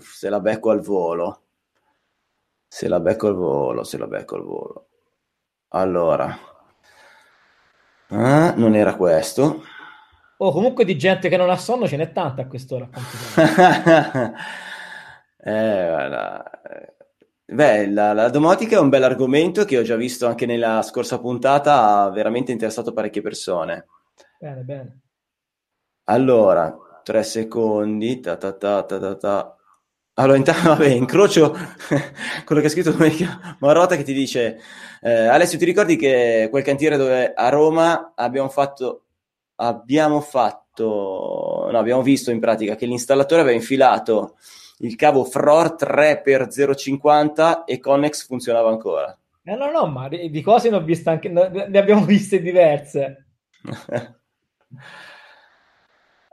se 0.00 0.28
la 0.28 0.40
becco 0.40 0.70
al 0.70 0.80
volo. 0.80 1.42
Se 2.66 2.86
la 2.88 3.00
becco 3.00 3.26
al 3.28 3.34
volo, 3.34 3.82
se 3.84 3.98
la 3.98 4.06
becco 4.06 4.36
al 4.36 4.42
volo. 4.44 4.88
Allora, 5.68 6.36
Ah, 8.10 8.54
non 8.56 8.74
era 8.74 8.94
questo. 8.96 9.62
oh, 10.38 10.52
comunque 10.52 10.84
di 10.86 10.96
gente 10.96 11.28
che 11.28 11.36
non 11.36 11.50
ha 11.50 11.56
sonno 11.58 11.86
ce 11.86 11.96
n'è 11.98 12.12
tanta 12.12 12.42
a 12.42 12.46
quest'ora. 12.46 12.88
Eh, 15.40 15.86
guarda, 15.88 16.50
eh, 16.62 16.94
Beh, 17.50 17.88
la, 17.88 18.12
la 18.12 18.28
domotica 18.28 18.76
è 18.76 18.78
un 18.78 18.90
bel 18.90 19.04
argomento 19.04 19.64
che 19.64 19.78
ho 19.78 19.82
già 19.82 19.96
visto 19.96 20.26
anche 20.26 20.44
nella 20.44 20.82
scorsa 20.82 21.18
puntata, 21.18 22.02
ha 22.02 22.10
veramente 22.10 22.52
interessato 22.52 22.92
parecchie 22.92 23.22
persone. 23.22 23.86
Bene, 24.38 24.62
bene. 24.62 25.00
Allora, 26.04 26.76
tre 27.02 27.22
secondi. 27.22 28.20
Ta 28.20 28.36
ta 28.36 28.52
ta 28.52 28.82
ta 28.82 28.98
ta 28.98 29.16
ta. 29.16 29.56
Allora, 30.14 30.36
intanto, 30.36 30.68
vabbè, 30.68 30.88
incrocio 30.88 31.56
quello 32.44 32.60
che 32.60 32.66
ha 32.66 32.70
scritto 32.70 32.90
Domenica 32.90 33.56
Marotta 33.60 33.96
che 33.96 34.02
ti 34.02 34.12
dice: 34.12 34.60
eh, 35.00 35.26
Alessio, 35.26 35.56
ti 35.56 35.64
ricordi 35.64 35.96
che 35.96 36.48
quel 36.50 36.62
cantiere 36.62 36.98
dove 36.98 37.32
a 37.32 37.48
Roma 37.48 38.12
abbiamo 38.14 38.50
fatto, 38.50 39.04
abbiamo 39.56 40.20
fatto, 40.20 41.68
no, 41.72 41.78
abbiamo 41.78 42.02
visto 42.02 42.30
in 42.30 42.40
pratica 42.40 42.76
che 42.76 42.84
l'installatore 42.84 43.40
aveva 43.40 43.56
infilato 43.56 44.36
il 44.78 44.96
cavo 44.96 45.24
FROR 45.24 45.76
3x050 45.78 47.64
e 47.64 47.78
Connex 47.78 48.26
funzionava 48.26 48.68
ancora. 48.70 49.16
Eh, 49.42 49.54
no, 49.54 49.70
no, 49.70 49.86
ma 49.86 50.08
di 50.08 50.30
di 50.30 50.42
cose 50.42 50.70
ne 50.70 50.76
ho 50.76 50.82
viste 50.82 51.10
anche, 51.10 51.28
ne 51.28 51.78
abbiamo 51.78 52.04
viste 52.04 52.40
diverse. 52.40 53.26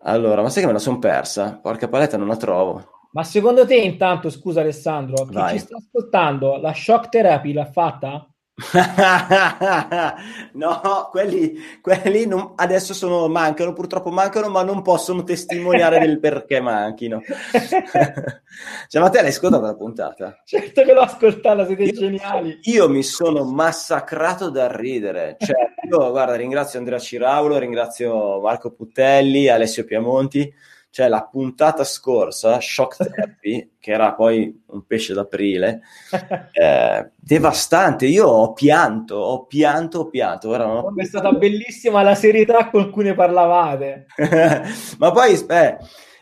Allora, 0.08 0.44
ma 0.44 0.50
sai 0.50 0.62
che 0.62 0.68
me 0.68 0.74
la 0.74 0.80
sono 0.80 1.00
persa? 1.00 1.58
Porca 1.60 1.88
paletta, 1.88 2.16
non 2.16 2.28
la 2.28 2.38
trovo. 2.38 3.08
Ma 3.12 3.24
secondo 3.24 3.66
te, 3.66 3.76
intanto, 3.76 4.30
scusa 4.30 4.62
Alessandro, 4.62 5.26
chi 5.26 5.34
Vai. 5.34 5.54
ci 5.54 5.60
sta 5.60 5.78
ascoltando, 5.78 6.58
la 6.58 6.74
shock 6.74 7.10
therapy 7.10 7.54
l'ha 7.54 7.66
fatta? 7.66 8.30
no, 10.54 11.10
quelli, 11.12 11.56
quelli 11.82 12.26
non- 12.26 12.54
adesso 12.56 12.94
sono, 12.94 13.28
mancano, 13.28 13.74
purtroppo 13.74 14.12
mancano, 14.12 14.48
ma 14.48 14.64
non 14.64 14.82
possono 14.82 15.24
testimoniare 15.24 16.00
del 16.00 16.20
perché 16.20 16.62
manchino. 16.62 17.22
cioè, 18.88 19.02
ma 19.02 19.10
te 19.10 19.22
l'hai 19.22 19.30
ascoltata 19.30 19.66
la 19.66 19.76
puntata? 19.76 20.42
certo 20.46 20.84
che 20.84 20.94
l'ho 20.94 21.02
ascoltata, 21.02 21.66
siete 21.66 21.84
Io- 21.84 21.92
geniali. 21.94 22.60
Io 22.64 22.88
mi 22.88 23.04
sono 23.04 23.44
massacrato 23.44 24.50
dal 24.50 24.70
ridere. 24.70 25.36
Cioè, 25.38 25.56
io, 25.90 26.12
guarda, 26.12 26.36
ringrazio 26.36 26.80
Andrea 26.80 27.00
Ciraulo, 27.00 27.58
ringrazio 27.58 28.40
Marco 28.40 28.72
Puttelli, 28.72 29.50
Alessio 29.50 29.84
Piamonti. 29.84 30.54
Cioè, 30.96 31.10
la 31.10 31.26
puntata 31.30 31.84
scorsa, 31.84 32.62
Shock 32.62 32.96
Therapy, 33.04 33.76
che 33.82 33.92
era 33.92 34.14
poi 34.14 34.64
un 34.68 34.86
pesce 34.86 35.14
d'aprile, 35.14 35.82
eh, 36.54 37.12
devastante. 37.14 38.06
Io 38.06 38.26
ho 38.26 38.54
pianto, 38.54 39.16
ho 39.16 39.46
pianto, 39.46 40.00
ho 40.00 40.08
pianto. 40.10 40.48
Guarda, 40.48 40.68
non 40.68 40.94
È 40.98 41.04
stata 41.04 41.34
bellissima 41.34 42.02
la 42.02 42.16
serietà 42.16 42.70
con 42.70 42.92
cui 42.92 43.04
ne 43.04 43.14
parlavate. 43.14 44.06
Ma 44.98 45.12
poi, 45.12 45.46
eh, 45.50 45.78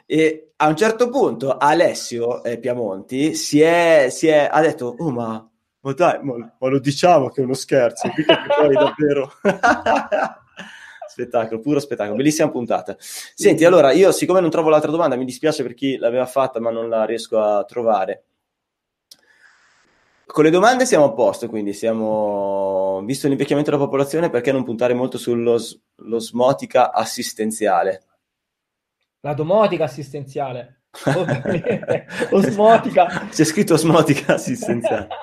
e 0.07 0.53
a 0.55 0.67
un 0.67 0.75
certo 0.75 1.07
punto, 1.07 1.55
Alessio 1.55 2.43
eh, 2.43 2.57
Piamonti 2.57 3.35
si 3.35 3.61
è, 3.61 4.07
si 4.09 4.25
è- 4.25 4.49
ha 4.51 4.59
detto: 4.59 4.95
Oh, 4.97 5.11
ma, 5.11 5.47
ma 5.81 5.93
dai, 5.93 6.17
ma, 6.23 6.33
ma 6.57 6.67
lo 6.67 6.79
diciamo 6.79 7.29
che 7.29 7.41
è 7.41 7.43
uno 7.43 7.53
scherzo, 7.53 8.11
mica 8.17 8.41
che 8.41 8.47
poi 8.59 8.73
davvero. 8.73 9.33
Spettacolo, 11.14 11.60
puro 11.60 11.80
spettacolo, 11.80 12.15
bellissima 12.15 12.49
puntata. 12.49 12.95
Senti, 12.98 13.65
allora 13.65 13.91
io, 13.91 14.11
siccome 14.11 14.40
non 14.40 14.49
trovo 14.49 14.69
l'altra 14.69 14.90
domanda, 14.90 15.15
mi 15.15 15.26
dispiace 15.26 15.61
per 15.61 15.76
chi 15.76 15.95
l'aveva 15.98 16.26
fatta, 16.26 16.60
ma 16.60 16.72
non 16.72 16.90
la 16.90 17.06
riesco 17.06 17.40
a 17.40 17.64
trovare. 17.65 18.23
Con 20.26 20.44
le 20.44 20.49
domande 20.49 20.88
siamo 20.88 21.06
a 21.06 21.14
posto, 21.14 21.48
quindi 21.49 21.73
siamo, 21.73 23.03
visto 23.06 23.27
l'invecchiamento 23.27 23.69
della 23.69 23.84
popolazione, 23.84 24.31
perché 24.31 24.52
non 24.52 24.64
puntare 24.64 24.95
molto 24.95 25.19
sull'osmotica 25.19 26.91
assistenziale? 26.91 28.02
La 29.19 29.35
domotica 29.35 29.84
assistenziale. 29.84 30.85
Osmotica. 32.31 33.27
C'è 33.30 33.44
scritto 33.44 33.76
osmotica 33.76 34.34
assistenziale. 34.34 35.07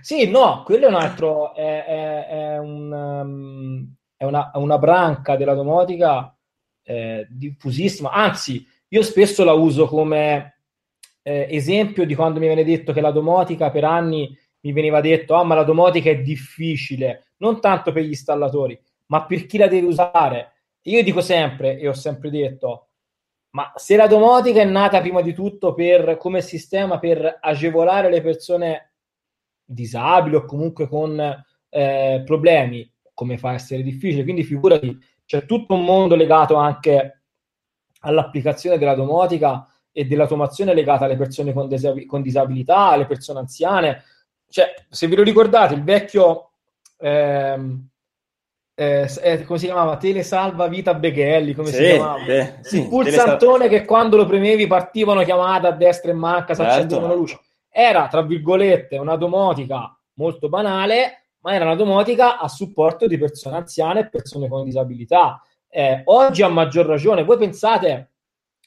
Sì, 0.00 0.28
no, 0.28 0.64
quello 0.64 0.86
è 0.86 0.88
un 0.88 0.96
altro, 0.96 1.54
è, 1.54 1.84
è- 1.84 2.26
è 2.26 2.58
un, 2.58 2.90
um, 2.90 3.94
è 4.20 4.26
una, 4.26 4.50
una 4.56 4.76
branca 4.76 5.34
della 5.34 5.54
domotica 5.54 6.36
eh, 6.82 7.26
diffusissima, 7.30 8.10
anzi, 8.10 8.66
io 8.88 9.02
spesso 9.02 9.44
la 9.44 9.54
uso 9.54 9.86
come 9.86 10.58
eh, 11.22 11.46
esempio 11.48 12.04
di 12.04 12.14
quando 12.14 12.38
mi 12.38 12.44
viene 12.44 12.62
detto 12.62 12.92
che 12.92 13.00
la 13.00 13.12
domotica 13.12 13.70
per 13.70 13.84
anni 13.84 14.36
mi 14.60 14.72
veniva 14.72 15.00
detto, 15.00 15.36
ah, 15.36 15.44
ma 15.44 15.54
la 15.54 15.64
domotica 15.64 16.10
è 16.10 16.20
difficile, 16.20 17.32
non 17.38 17.62
tanto 17.62 17.92
per 17.92 18.02
gli 18.02 18.08
installatori, 18.08 18.78
ma 19.06 19.24
per 19.24 19.46
chi 19.46 19.56
la 19.56 19.68
deve 19.68 19.86
usare. 19.86 20.52
Io 20.82 21.02
dico 21.02 21.22
sempre, 21.22 21.78
e 21.78 21.88
ho 21.88 21.94
sempre 21.94 22.28
detto, 22.28 22.88
ma 23.52 23.72
se 23.76 23.96
la 23.96 24.06
domotica 24.06 24.60
è 24.60 24.66
nata 24.66 25.00
prima 25.00 25.22
di 25.22 25.32
tutto 25.32 25.72
per, 25.72 26.18
come 26.18 26.42
sistema 26.42 26.98
per 26.98 27.38
agevolare 27.40 28.10
le 28.10 28.20
persone 28.20 28.92
disabili 29.64 30.36
o 30.36 30.44
comunque 30.44 30.88
con 30.88 31.18
eh, 31.70 32.22
problemi, 32.26 32.89
come 33.20 33.36
fa 33.36 33.50
a 33.50 33.54
essere 33.54 33.82
difficile? 33.82 34.22
Quindi 34.22 34.44
figurati, 34.44 34.98
c'è 35.26 35.44
tutto 35.44 35.74
un 35.74 35.84
mondo 35.84 36.14
legato 36.14 36.54
anche 36.54 37.24
all'applicazione 38.00 38.78
della 38.78 38.94
domotica 38.94 39.66
e 39.92 40.06
dell'automazione 40.06 40.72
legata 40.72 41.04
alle 41.04 41.18
persone 41.18 41.52
con, 41.52 41.68
disa- 41.68 41.92
con 42.06 42.22
disabilità, 42.22 42.88
alle 42.88 43.04
persone 43.04 43.40
anziane. 43.40 44.04
Cioè, 44.48 44.72
se 44.88 45.06
vi 45.06 45.16
lo 45.16 45.22
ricordate, 45.22 45.74
il 45.74 45.84
vecchio 45.84 46.52
ehm, 46.96 47.88
eh, 48.74 49.10
eh, 49.20 49.44
come 49.44 49.58
si 49.58 49.66
chiamava? 49.66 49.98
Telesalva 49.98 50.66
Vita 50.68 50.94
Beghelli, 50.94 51.52
come 51.52 51.68
si 51.68 51.84
Sì, 51.84 51.84
chiamava? 51.92 52.24
eh, 52.24 52.54
sì, 52.62 52.80
il 52.80 52.88
pulsantone 52.88 53.68
che 53.68 53.84
quando 53.84 54.16
lo 54.16 54.24
premevi 54.24 54.66
partivano 54.66 55.22
chiamate 55.24 55.66
a 55.66 55.72
destra 55.72 56.10
e 56.10 56.14
manca, 56.14 56.54
si 56.54 56.62
Certo. 56.62 56.72
accendevano 56.72 57.14
luci. 57.14 57.38
Era, 57.68 58.08
tra 58.08 58.22
virgolette, 58.22 58.96
una 58.96 59.16
domotica 59.16 59.94
molto 60.14 60.48
banale, 60.48 61.19
ma 61.40 61.54
era 61.54 61.64
una 61.64 61.74
domotica 61.74 62.38
a 62.38 62.48
supporto 62.48 63.06
di 63.06 63.18
persone 63.18 63.56
anziane 63.56 64.00
e 64.00 64.08
persone 64.08 64.48
con 64.48 64.64
disabilità. 64.64 65.42
Eh, 65.68 66.02
oggi 66.06 66.42
a 66.42 66.48
maggior 66.48 66.86
ragione, 66.86 67.24
voi 67.24 67.38
pensate, 67.38 68.10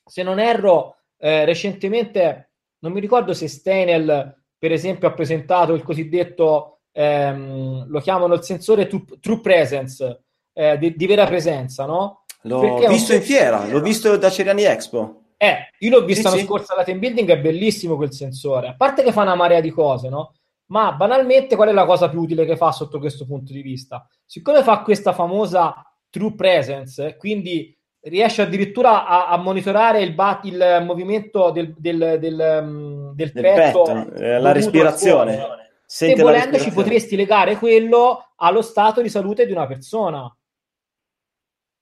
se 0.05 0.23
non 0.23 0.39
erro, 0.39 0.97
eh, 1.17 1.45
recentemente, 1.45 2.51
non 2.79 2.91
mi 2.91 2.99
ricordo 2.99 3.33
se 3.33 3.47
Steinel, 3.47 4.35
per 4.57 4.71
esempio, 4.71 5.07
ha 5.07 5.13
presentato 5.13 5.73
il 5.73 5.83
cosiddetto, 5.83 6.79
ehm, 6.91 7.87
lo 7.87 7.99
chiamano 7.99 8.33
il 8.35 8.43
sensore 8.43 8.87
true, 8.87 9.03
true 9.19 9.39
presence, 9.39 10.23
eh, 10.53 10.77
di, 10.77 10.95
di 10.95 11.05
vera 11.05 11.25
presenza, 11.25 11.85
no? 11.85 12.23
L'ho 12.43 12.59
Perché 12.59 12.87
visto 12.87 13.13
in 13.13 13.21
sensore- 13.21 13.21
fiera, 13.21 13.65
l'ho 13.67 13.81
visto 13.81 14.17
da 14.17 14.29
Ceriani 14.29 14.63
Expo. 14.63 15.21
Eh, 15.37 15.69
io 15.79 15.89
l'ho 15.89 16.05
visto 16.05 16.21
Sì, 16.21 16.27
l'anno 16.27 16.39
sì. 16.39 16.45
scorso 16.45 16.73
alla 16.73 16.83
team 16.83 16.99
building, 16.99 17.29
è 17.29 17.39
bellissimo 17.39 17.95
quel 17.95 18.13
sensore. 18.13 18.67
A 18.67 18.75
parte 18.75 19.03
che 19.03 19.11
fa 19.11 19.21
una 19.23 19.35
marea 19.35 19.59
di 19.61 19.71
cose, 19.71 20.09
no? 20.09 20.33
Ma 20.73 20.91
banalmente 20.93 21.55
qual 21.55 21.69
è 21.69 21.71
la 21.71 21.85
cosa 21.85 22.09
più 22.09 22.21
utile 22.21 22.45
che 22.45 22.57
fa 22.57 22.71
sotto 22.71 22.97
questo 22.97 23.27
punto 23.27 23.53
di 23.53 23.61
vista? 23.61 24.07
Siccome 24.25 24.63
fa 24.63 24.81
questa 24.81 25.13
famosa 25.13 25.85
true 26.09 26.33
presence, 26.33 27.15
quindi 27.15 27.77
riesce 28.01 28.41
addirittura 28.41 29.05
a, 29.05 29.27
a 29.27 29.37
monitorare 29.37 30.01
il, 30.01 30.15
bat, 30.15 30.43
il, 30.45 30.81
movimento 30.83 31.51
del, 31.51 31.75
del, 31.77 32.17
del, 32.19 32.61
mm, 32.63 33.11
del 33.11 33.31
petto, 33.31 33.83
petto 33.83 34.13
eh, 34.15 34.39
la 34.39 34.51
respirazione. 34.51 35.45
Se 35.85 36.15
volendo 36.15 36.57
ci 36.57 36.71
potresti 36.71 37.15
legare 37.15 37.55
quello 37.57 38.31
allo 38.37 38.63
stato 38.63 39.03
di 39.03 39.09
salute 39.09 39.45
di 39.45 39.51
una 39.51 39.67
persona. 39.67 40.35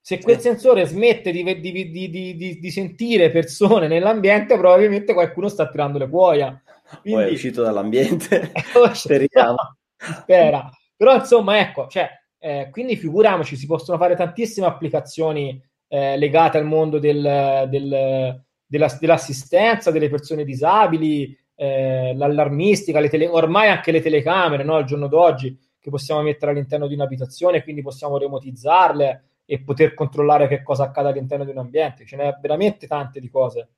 Se 0.02 0.20
quel 0.20 0.36
sì. 0.36 0.42
sensore 0.42 0.84
smette 0.84 1.30
di, 1.30 1.42
di, 1.60 2.10
di, 2.10 2.58
di, 2.60 2.70
sentire 2.70 3.30
persone 3.30 3.86
nell'ambiente, 3.88 4.58
probabilmente 4.58 5.14
qualcuno 5.14 5.48
sta 5.48 5.70
tirando 5.70 5.96
le 5.96 6.10
cuoia. 6.10 6.62
Quindi... 7.00 7.22
Poi 7.22 7.30
è 7.30 7.32
uscito 7.34 7.62
dall'ambiente. 7.62 8.52
Speriamo. 8.92 9.76
Spera. 9.96 10.70
Però 10.96 11.14
insomma, 11.14 11.58
ecco, 11.58 11.86
cioè, 11.88 12.08
eh, 12.38 12.68
quindi 12.70 12.96
figuriamoci, 12.96 13.56
si 13.56 13.66
possono 13.66 13.98
fare 13.98 14.16
tantissime 14.16 14.66
applicazioni 14.66 15.60
eh, 15.88 16.16
legate 16.16 16.58
al 16.58 16.64
mondo 16.64 16.98
del, 16.98 17.66
del, 17.68 18.42
della, 18.66 18.96
dell'assistenza 18.98 19.90
delle 19.90 20.08
persone 20.08 20.44
disabili, 20.44 21.36
eh, 21.54 22.14
l'allarmistica, 22.16 23.00
le 23.00 23.08
tele, 23.08 23.26
ormai 23.28 23.68
anche 23.68 23.92
le 23.92 24.00
telecamere, 24.00 24.64
no, 24.64 24.76
al 24.76 24.84
giorno 24.84 25.06
d'oggi, 25.06 25.56
che 25.78 25.90
possiamo 25.90 26.22
mettere 26.22 26.52
all'interno 26.52 26.86
di 26.86 26.94
un'abitazione, 26.94 27.62
quindi 27.62 27.82
possiamo 27.82 28.18
remotizzarle 28.18 29.24
e 29.44 29.62
poter 29.62 29.94
controllare 29.94 30.48
che 30.48 30.62
cosa 30.62 30.84
accade 30.84 31.10
all'interno 31.10 31.44
di 31.44 31.50
un 31.50 31.58
ambiente. 31.58 32.06
Ce 32.06 32.16
n'è 32.16 32.38
veramente 32.40 32.86
tante 32.86 33.20
di 33.20 33.28
cose. 33.28 33.68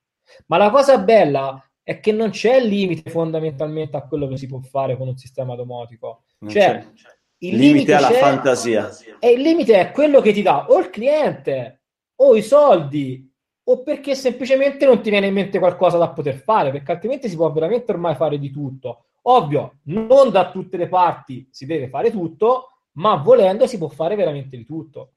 Ma 0.46 0.56
la 0.56 0.70
cosa 0.70 0.98
bella 0.98 1.62
è 1.84 2.00
che 2.00 2.12
non 2.12 2.30
c'è 2.30 2.60
limite 2.60 3.10
fondamentalmente 3.10 3.96
a 3.96 4.06
quello 4.06 4.26
che 4.26 4.38
si 4.38 4.46
può 4.46 4.58
fare 4.60 4.96
con 4.96 5.06
un 5.06 5.16
sistema 5.16 5.54
domotico. 5.54 6.24
Non 6.38 6.50
cioè, 6.50 6.60
c'è. 6.60 7.10
il 7.38 7.56
limite, 7.56 7.72
limite 7.72 7.94
alla 7.94 8.10
fantasia. 8.10 8.90
E 9.20 9.30
il 9.32 9.42
limite 9.42 9.78
è 9.78 9.90
quello 9.92 10.22
che 10.22 10.32
ti 10.32 10.40
dà 10.40 10.66
o 10.70 10.78
il 10.78 10.88
cliente 10.88 11.82
o 12.16 12.34
i 12.34 12.42
soldi 12.42 13.30
o 13.66 13.82
perché 13.82 14.14
semplicemente 14.14 14.86
non 14.86 15.02
ti 15.02 15.10
viene 15.10 15.26
in 15.26 15.34
mente 15.34 15.58
qualcosa 15.58 15.98
da 15.98 16.08
poter 16.08 16.36
fare, 16.36 16.70
perché 16.70 16.92
altrimenti 16.92 17.28
si 17.28 17.36
può 17.36 17.52
veramente 17.52 17.92
ormai 17.92 18.14
fare 18.14 18.38
di 18.38 18.50
tutto. 18.50 19.04
Ovvio, 19.26 19.78
non 19.84 20.30
da 20.30 20.50
tutte 20.50 20.78
le 20.78 20.88
parti 20.88 21.46
si 21.50 21.66
deve 21.66 21.88
fare 21.88 22.10
tutto, 22.10 22.70
ma 22.92 23.16
volendo 23.16 23.66
si 23.66 23.76
può 23.76 23.88
fare 23.88 24.16
veramente 24.16 24.56
di 24.56 24.64
tutto. 24.64 25.12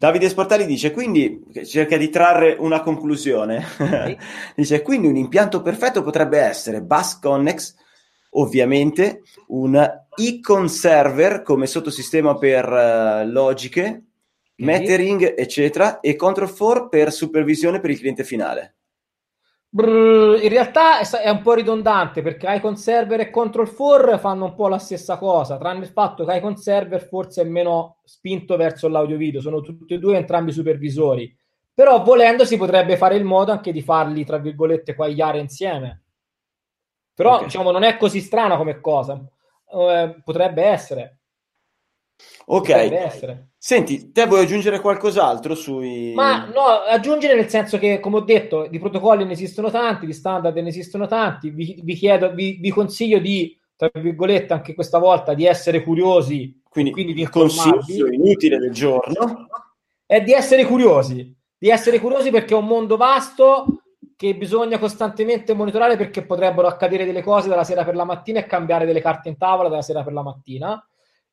Davide 0.00 0.30
Sportali 0.30 0.64
dice, 0.64 0.92
quindi 0.92 1.44
cerca 1.66 1.98
di 1.98 2.08
trarre 2.08 2.56
una 2.58 2.80
conclusione. 2.80 3.62
Okay. 3.78 4.16
dice, 4.56 4.80
quindi 4.80 5.08
un 5.08 5.16
impianto 5.16 5.60
perfetto 5.60 6.02
potrebbe 6.02 6.38
essere 6.38 6.80
Bus 6.80 7.18
Connex, 7.18 7.74
ovviamente, 8.30 9.20
un 9.48 9.78
Icon 10.16 10.70
Server 10.70 11.42
come 11.42 11.66
sottosistema 11.66 12.38
per 12.38 12.66
uh, 12.66 13.30
logiche, 13.30 14.04
Metering, 14.54 15.34
eccetera, 15.36 16.00
e 16.00 16.16
Control 16.16 16.50
4 16.50 16.88
per 16.88 17.12
supervisione 17.12 17.78
per 17.78 17.90
il 17.90 17.98
cliente 17.98 18.24
finale. 18.24 18.76
Brr, 19.72 20.42
in 20.42 20.48
realtà 20.48 20.98
è 20.98 21.30
un 21.30 21.42
po' 21.42 21.54
ridondante 21.54 22.22
perché 22.22 22.52
Icon 22.54 22.76
Server 22.76 23.20
e 23.20 23.30
Control 23.30 23.72
4 23.72 24.18
fanno 24.18 24.46
un 24.46 24.54
po' 24.56 24.66
la 24.66 24.78
stessa 24.78 25.16
cosa, 25.16 25.58
tranne 25.58 25.84
il 25.84 25.90
fatto 25.90 26.24
che 26.24 26.34
Icon 26.34 26.56
Server 26.56 27.00
forse 27.00 27.42
è 27.42 27.44
meno 27.44 27.98
spinto 28.02 28.56
verso 28.56 28.88
l'audio 28.88 29.16
video, 29.16 29.40
sono 29.40 29.60
tutti 29.60 29.94
e 29.94 29.98
due 29.98 30.16
entrambi 30.16 30.50
supervisori. 30.50 31.32
Però 31.72 32.02
volendo 32.02 32.44
si 32.44 32.56
potrebbe 32.56 32.96
fare 32.96 33.14
il 33.14 33.22
modo 33.22 33.52
anche 33.52 33.70
di 33.70 33.80
farli, 33.80 34.24
tra 34.24 34.38
virgolette, 34.38 34.96
quagliare 34.96 35.38
insieme. 35.38 36.02
Però 37.14 37.34
okay. 37.34 37.44
diciamo 37.44 37.70
non 37.70 37.84
è 37.84 37.96
così 37.96 38.20
strana 38.20 38.56
come 38.56 38.80
cosa. 38.80 39.24
Eh, 39.72 40.20
potrebbe 40.24 40.64
essere. 40.64 41.19
Ok. 42.52 43.48
Senti, 43.56 44.10
te 44.10 44.26
vuoi 44.26 44.42
aggiungere 44.42 44.80
qualcos'altro 44.80 45.54
sui... 45.54 46.12
Ma 46.14 46.46
no, 46.46 46.64
aggiungere 46.88 47.34
nel 47.34 47.48
senso 47.48 47.78
che, 47.78 48.00
come 48.00 48.16
ho 48.16 48.20
detto, 48.20 48.66
di 48.66 48.78
protocolli 48.78 49.24
ne 49.24 49.32
esistono 49.32 49.70
tanti, 49.70 50.06
di 50.06 50.12
standard 50.12 50.56
ne 50.56 50.68
esistono 50.68 51.06
tanti, 51.06 51.50
vi, 51.50 51.78
vi 51.82 51.94
chiedo, 51.94 52.32
vi, 52.32 52.58
vi, 52.60 52.70
consiglio 52.70 53.18
di, 53.18 53.56
tra 53.76 53.90
virgolette, 53.92 54.52
anche 54.52 54.74
questa 54.74 54.98
volta, 54.98 55.34
di 55.34 55.44
essere 55.46 55.82
curiosi. 55.82 56.60
Quindi, 56.68 56.90
quindi 56.90 57.12
di 57.12 57.28
consiglio 57.28 58.10
inutile 58.10 58.58
del 58.58 58.72
giorno 58.72 59.48
è 60.06 60.22
di 60.22 60.32
essere 60.32 60.64
curiosi, 60.64 61.36
di 61.56 61.68
essere 61.68 62.00
curiosi 62.00 62.30
perché 62.30 62.54
è 62.54 62.56
un 62.56 62.66
mondo 62.66 62.96
vasto 62.96 63.82
che 64.16 64.34
bisogna 64.34 64.78
costantemente 64.78 65.54
monitorare 65.54 65.96
perché 65.96 66.24
potrebbero 66.24 66.66
accadere 66.66 67.04
delle 67.04 67.22
cose 67.22 67.48
dalla 67.48 67.64
sera 67.64 67.84
per 67.84 67.94
la 67.94 68.04
mattina 68.04 68.40
e 68.40 68.46
cambiare 68.46 68.86
delle 68.86 69.00
carte 69.00 69.28
in 69.28 69.36
tavola 69.36 69.68
dalla 69.68 69.82
sera 69.82 70.02
per 70.02 70.12
la 70.12 70.22
mattina 70.22 70.84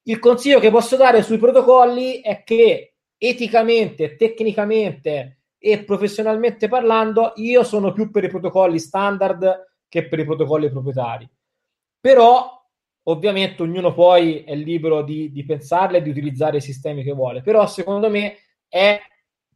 il 0.08 0.20
consiglio 0.20 0.60
che 0.60 0.72
posso 0.72 0.96
dare 0.96 1.22
sui 1.22 1.38
protocolli 1.38 2.22
è 2.22 2.44
che 2.44 2.96
eticamente, 3.18 4.16
tecnicamente 4.16 5.40
e 5.58 5.84
professionalmente 5.84 6.68
parlando, 6.68 7.34
io 7.36 7.64
sono 7.64 7.92
più 7.92 8.10
per 8.10 8.24
i 8.24 8.30
protocolli 8.30 8.80
standard 8.80 9.66
che 9.90 10.08
per 10.08 10.20
i 10.20 10.26
protocolli 10.26 10.70
proprietari. 10.70 11.30
Però, 12.00 12.50
ovviamente, 13.04 13.64
ognuno 13.64 13.94
poi 13.94 14.44
è 14.44 14.56
libero 14.56 15.02
di, 15.02 15.32
di 15.32 15.44
pensarle 15.44 15.98
e 15.98 16.02
di 16.02 16.10
utilizzare 16.10 16.58
i 16.58 16.62
sistemi 16.62 17.04
che 17.04 17.14
vuole. 17.14 17.42
Però, 17.42 17.66
secondo 17.68 18.10
me, 18.10 18.38
è 18.70 19.00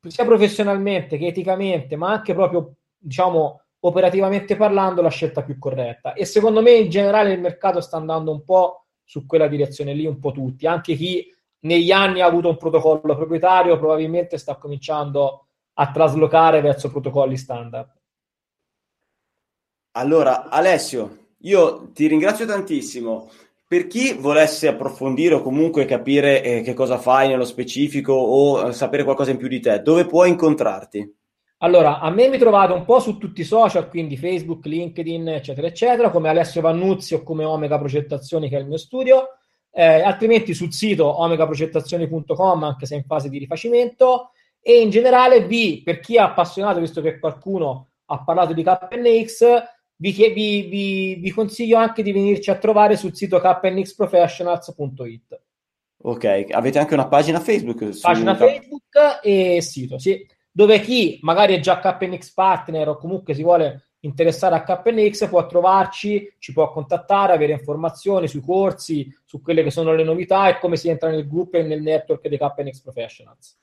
sia 0.05 0.25
professionalmente 0.25 1.17
che 1.17 1.27
eticamente, 1.27 1.95
ma 1.95 2.11
anche 2.11 2.33
proprio, 2.33 2.75
diciamo, 2.97 3.61
operativamente 3.81 4.55
parlando, 4.57 5.01
la 5.01 5.09
scelta 5.09 5.43
più 5.43 5.57
corretta. 5.57 6.13
E 6.13 6.25
secondo 6.25 6.61
me, 6.61 6.71
in 6.71 6.89
generale, 6.89 7.31
il 7.31 7.39
mercato 7.39 7.79
sta 7.79 7.95
andando 7.97 8.31
un 8.31 8.43
po' 8.43 8.87
su 9.11 9.25
quella 9.25 9.49
direzione 9.49 9.93
lì 9.93 10.05
un 10.05 10.19
po' 10.19 10.31
tutti. 10.31 10.65
Anche 10.65 10.95
chi 10.95 11.29
negli 11.63 11.91
anni 11.91 12.21
ha 12.21 12.25
avuto 12.25 12.47
un 12.47 12.55
protocollo 12.55 13.13
proprietario 13.17 13.77
probabilmente 13.77 14.37
sta 14.37 14.55
cominciando 14.55 15.47
a 15.73 15.91
traslocare 15.91 16.61
verso 16.61 16.89
protocolli 16.89 17.35
standard. 17.35 17.89
Allora, 19.97 20.47
Alessio, 20.47 21.33
io 21.39 21.91
ti 21.91 22.07
ringrazio 22.07 22.45
tantissimo. 22.45 23.29
Per 23.67 23.87
chi 23.87 24.13
volesse 24.13 24.69
approfondire 24.69 25.35
o 25.35 25.41
comunque 25.41 25.83
capire 25.83 26.41
eh, 26.41 26.61
che 26.61 26.73
cosa 26.73 26.97
fai 26.97 27.27
nello 27.27 27.43
specifico 27.43 28.13
o 28.13 28.69
eh, 28.69 28.71
sapere 28.71 29.03
qualcosa 29.03 29.31
in 29.31 29.37
più 29.37 29.49
di 29.49 29.59
te, 29.59 29.81
dove 29.81 30.05
può 30.05 30.23
incontrarti? 30.23 31.15
Allora, 31.63 31.99
a 31.99 32.09
me 32.09 32.27
mi 32.27 32.39
trovate 32.39 32.73
un 32.73 32.85
po' 32.85 32.99
su 32.99 33.19
tutti 33.19 33.41
i 33.41 33.45
social, 33.45 33.87
quindi 33.87 34.17
Facebook, 34.17 34.65
LinkedIn, 34.65 35.29
eccetera, 35.29 35.67
eccetera, 35.67 36.09
come 36.09 36.29
Alessio 36.29 36.59
Vannuzzi 36.59 37.13
o 37.13 37.21
come 37.21 37.43
Omega 37.43 37.77
Progettazioni, 37.77 38.49
che 38.49 38.57
è 38.57 38.61
il 38.61 38.65
mio 38.65 38.77
studio. 38.77 39.27
Eh, 39.71 40.01
altrimenti 40.01 40.55
sul 40.55 40.73
sito 40.73 41.21
omegaprogettazioni.com, 41.21 42.63
anche 42.63 42.87
se 42.87 42.95
in 42.95 43.03
fase 43.03 43.29
di 43.29 43.37
rifacimento. 43.37 44.31
E 44.59 44.81
in 44.81 44.89
generale, 44.89 45.45
vi, 45.45 45.83
per 45.83 45.99
chi 45.99 46.15
è 46.15 46.19
appassionato, 46.19 46.79
visto 46.79 46.99
che 46.99 47.19
qualcuno 47.19 47.89
ha 48.05 48.23
parlato 48.23 48.53
di 48.53 48.63
KNX, 48.63 49.45
vi, 49.97 50.11
vi, 50.11 50.61
vi, 50.63 51.15
vi 51.15 51.31
consiglio 51.31 51.77
anche 51.77 52.01
di 52.01 52.11
venirci 52.11 52.49
a 52.49 52.57
trovare 52.57 52.97
sul 52.97 53.15
sito 53.15 53.39
knxprofessionals.it. 53.39 55.41
Ok, 56.03 56.47
avete 56.49 56.79
anche 56.79 56.95
una 56.95 57.07
pagina 57.07 57.39
Facebook? 57.39 57.99
Pagina 58.01 58.35
Facebook 58.35 59.19
e 59.21 59.61
sito, 59.61 59.99
sì 59.99 60.25
dove 60.51 60.79
chi 60.81 61.19
magari 61.21 61.55
è 61.55 61.59
già 61.59 61.79
KNX 61.79 62.33
partner 62.33 62.89
o 62.89 62.97
comunque 62.97 63.33
si 63.33 63.43
vuole 63.43 63.91
interessare 64.01 64.55
a 64.55 64.63
KNX 64.63 65.29
può 65.29 65.45
trovarci, 65.45 66.35
ci 66.39 66.53
può 66.53 66.71
contattare, 66.71 67.33
avere 67.33 67.53
informazioni 67.53 68.27
sui 68.27 68.41
corsi, 68.41 69.07
su 69.25 69.41
quelle 69.41 69.63
che 69.63 69.71
sono 69.71 69.93
le 69.93 70.03
novità 70.03 70.49
e 70.49 70.59
come 70.59 70.75
si 70.75 70.89
entra 70.89 71.09
nel 71.09 71.27
gruppo 71.27 71.57
e 71.57 71.63
nel 71.63 71.81
network 71.81 72.27
dei 72.27 72.37
KNX 72.37 72.81
Professionals. 72.81 73.59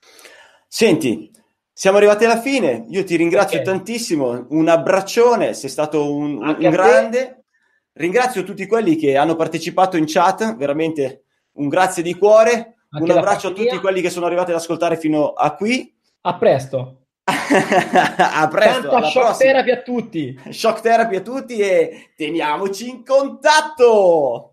Senti, 0.67 1.31
siamo 1.73 1.97
arrivati 1.97 2.25
alla 2.25 2.41
fine, 2.41 2.87
io 2.89 3.05
ti 3.05 3.17
ringrazio 3.17 3.61
okay. 3.61 3.73
tantissimo, 3.73 4.47
un 4.51 4.69
abbraccione, 4.69 5.55
sei 5.55 5.71
stato 5.71 6.13
un, 6.13 6.37
un 6.37 6.71
grande. 6.71 7.45
Ringrazio 7.93 8.45
tutti 8.45 8.65
quelli 8.67 8.95
che 8.95 9.17
hanno 9.17 9.35
partecipato 9.35 9.97
in 9.97 10.05
chat, 10.07 10.57
veramente 10.57 11.25
un 11.55 11.69
grazie 11.69 12.03
di 12.03 12.15
cuore. 12.15 12.77
Anche 12.91 13.11
un 13.11 13.19
abbraccio 13.19 13.49
a 13.49 13.53
tutti 13.53 13.77
quelli 13.79 14.01
che 14.01 14.09
sono 14.09 14.27
arrivati 14.27 14.51
ad 14.51 14.57
ascoltare 14.57 14.97
fino 14.97 15.33
a 15.33 15.55
qui. 15.57 15.93
A 16.21 16.37
presto. 16.37 17.07
a 17.25 18.49
presto. 18.49 18.89
Tanta 18.89 19.09
shock 19.09 19.13
prossima. 19.13 19.37
therapy 19.37 19.71
a 19.71 19.83
tutti. 19.83 20.41
Shock 20.51 20.81
therapy 20.81 21.15
a 21.17 21.21
tutti 21.21 21.59
e 21.59 22.11
teniamoci 22.17 22.89
in 22.89 23.05
contatto. 23.05 24.51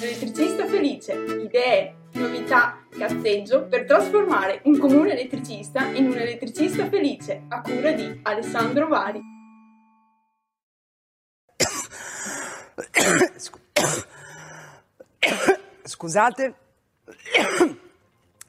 Elettricista 0.00 0.64
felice. 0.66 1.12
Idee, 1.12 1.96
novità, 2.12 2.86
cazzeggio 2.90 3.66
per 3.66 3.84
trasformare 3.84 4.60
un 4.64 4.78
comune 4.78 5.12
elettricista 5.12 5.84
in 5.88 6.06
un 6.06 6.16
elettricista 6.16 6.88
felice 6.88 7.42
a 7.48 7.60
cura 7.60 7.92
di 7.92 8.20
Alessandro 8.22 8.88
Vari. 8.88 9.20
Scusate. 15.84 16.54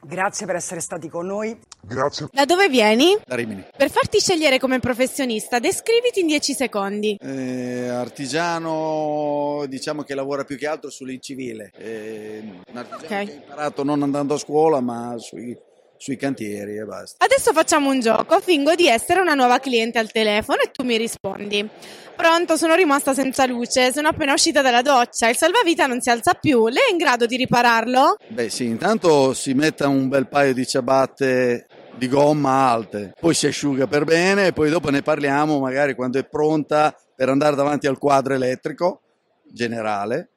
Grazie 0.06 0.46
per 0.46 0.54
essere 0.54 0.78
stati 0.78 1.08
con 1.08 1.26
noi. 1.26 1.58
Grazie. 1.82 2.28
Da 2.30 2.44
dove 2.44 2.68
vieni? 2.68 3.18
Da 3.24 3.34
Rimini. 3.34 3.64
Per 3.76 3.90
farti 3.90 4.20
scegliere 4.20 4.60
come 4.60 4.78
professionista, 4.78 5.58
descriviti 5.58 6.20
in 6.20 6.28
10 6.28 6.54
secondi. 6.54 7.16
Eh, 7.20 7.88
artigiano, 7.88 9.64
diciamo 9.66 10.04
che 10.04 10.14
lavora 10.14 10.44
più 10.44 10.56
che 10.56 10.68
altro 10.68 10.90
sull'incivile. 10.90 11.72
Eh, 11.76 12.38
un 12.40 12.76
artigiano 12.76 13.04
okay. 13.04 13.26
che 13.26 13.32
ha 13.32 13.34
imparato 13.34 13.82
non 13.82 14.02
andando 14.04 14.34
a 14.34 14.38
scuola, 14.38 14.80
ma 14.80 15.16
sui, 15.18 15.58
sui 15.98 16.16
cantieri 16.16 16.76
e 16.76 16.84
basta. 16.84 17.24
Adesso 17.24 17.52
facciamo 17.52 17.90
un 17.90 18.00
gioco, 18.00 18.40
fingo 18.40 18.74
di 18.74 18.86
essere 18.88 19.20
una 19.20 19.34
nuova 19.34 19.58
cliente 19.58 19.98
al 19.98 20.10
telefono 20.10 20.60
e 20.60 20.70
tu 20.70 20.84
mi 20.84 20.96
rispondi. 20.96 21.68
Pronto, 22.16 22.56
sono 22.56 22.74
rimasta 22.74 23.12
senza 23.12 23.44
luce, 23.44 23.92
sono 23.92 24.08
appena 24.08 24.32
uscita 24.32 24.62
dalla 24.62 24.80
doccia, 24.80 25.28
il 25.28 25.36
salvavita 25.36 25.86
non 25.86 26.00
si 26.00 26.08
alza 26.08 26.32
più, 26.32 26.66
lei 26.66 26.88
è 26.88 26.90
in 26.90 26.96
grado 26.96 27.26
di 27.26 27.36
ripararlo? 27.36 28.16
Beh 28.28 28.48
sì, 28.48 28.64
intanto 28.64 29.34
si 29.34 29.52
metta 29.52 29.86
un 29.86 30.08
bel 30.08 30.26
paio 30.26 30.54
di 30.54 30.66
ciabatte 30.66 31.66
di 31.94 32.08
gomma 32.08 32.70
alte, 32.70 33.12
poi 33.20 33.34
si 33.34 33.46
asciuga 33.46 33.86
per 33.86 34.04
bene 34.04 34.46
e 34.46 34.52
poi 34.52 34.70
dopo 34.70 34.90
ne 34.90 35.02
parliamo 35.02 35.58
magari 35.58 35.94
quando 35.94 36.18
è 36.18 36.24
pronta 36.24 36.94
per 37.14 37.28
andare 37.28 37.56
davanti 37.56 37.86
al 37.86 37.98
quadro 37.98 38.34
elettrico 38.34 39.02
generale, 39.44 40.30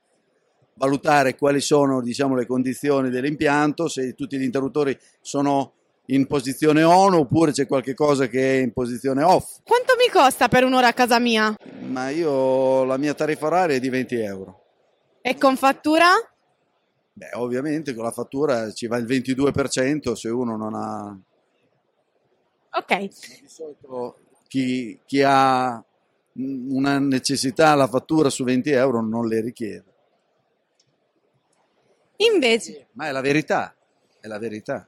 valutare 0.80 1.35
quali 1.35 1.60
sono 1.60 2.01
diciamo, 2.01 2.35
le 2.35 2.47
condizioni 2.47 3.10
dell'impianto, 3.10 3.89
se 3.89 4.15
tutti 4.15 4.39
gli 4.39 4.43
interruttori 4.43 4.97
sono 5.19 5.73
in 6.06 6.26
posizione 6.26 6.81
on 6.84 7.14
oppure 7.14 7.51
c'è 7.51 7.68
qualche 7.68 7.93
cosa 7.93 8.27
che 8.27 8.57
è 8.57 8.61
in 8.61 8.72
posizione 8.72 9.22
off. 9.22 9.60
Quanto 9.64 9.93
mi 9.95 10.10
costa 10.10 10.47
per 10.47 10.64
un'ora 10.64 10.88
a 10.88 10.93
casa 10.93 11.19
mia? 11.19 11.53
Ma 11.88 12.10
io 12.10 12.85
la 12.85 12.97
mia 12.97 13.14
tariffa 13.14 13.47
oraria 13.47 13.76
è 13.76 13.80
di 13.80 13.89
20 13.89 14.15
euro. 14.15 14.64
E 15.22 15.38
con 15.38 15.57
fattura? 15.57 16.07
Beh, 17.14 17.31
ovviamente 17.34 17.93
con 17.93 18.06
la 18.06 18.11
fattura 18.11 18.72
ci 18.72 18.88
va 18.88 18.97
il 18.97 19.06
22% 19.06 20.14
se 20.14 20.30
uno 20.30 20.56
non 20.56 20.73
ha... 20.73 21.19
Ok. 22.72 22.97
Di 22.97 23.47
solito 23.47 24.19
chi, 24.47 24.97
chi 25.06 25.22
ha 25.22 25.84
una 26.34 26.99
necessità, 26.99 27.76
la 27.76 27.88
fattura 27.88 28.30
su 28.30 28.45
20 28.45 28.72
euro 28.72 29.01
non 29.01 29.27
le 29.27 29.41
richiede. 29.41 29.89
Invece, 32.21 32.87
Ma 32.93 33.07
è 33.07 33.11
la 33.11 33.21
verità, 33.21 33.75
è 34.19 34.27
la 34.27 34.39
verità. 34.39 34.87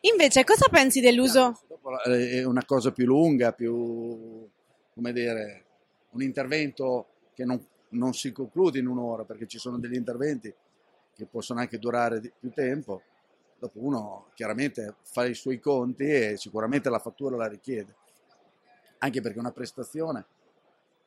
invece 0.00 0.42
cosa 0.42 0.68
pensi 0.68 1.00
dell'uso? 1.00 1.60
Dopo 1.68 2.00
È 2.02 2.42
una 2.44 2.64
cosa 2.64 2.90
più 2.90 3.06
lunga, 3.06 3.52
più, 3.52 4.48
come 4.92 5.12
dire, 5.12 5.64
un 6.10 6.22
intervento 6.22 7.06
che 7.34 7.44
non, 7.44 7.64
non 7.90 8.12
si 8.12 8.32
conclude 8.32 8.80
in 8.80 8.88
un'ora, 8.88 9.24
perché 9.24 9.46
ci 9.46 9.58
sono 9.58 9.78
degli 9.78 9.94
interventi 9.94 10.52
che 11.14 11.26
possono 11.26 11.60
anche 11.60 11.78
durare 11.78 12.20
più 12.38 12.50
tempo. 12.50 13.02
Dopo 13.58 13.78
uno 13.78 14.30
chiaramente 14.34 14.96
fa 15.02 15.24
i 15.24 15.34
suoi 15.34 15.60
conti 15.60 16.04
e 16.04 16.36
sicuramente 16.36 16.90
la 16.90 16.98
fattura 16.98 17.36
la 17.36 17.46
richiede, 17.46 17.94
anche 18.98 19.20
perché 19.20 19.38
una 19.38 19.52
prestazione 19.52 20.26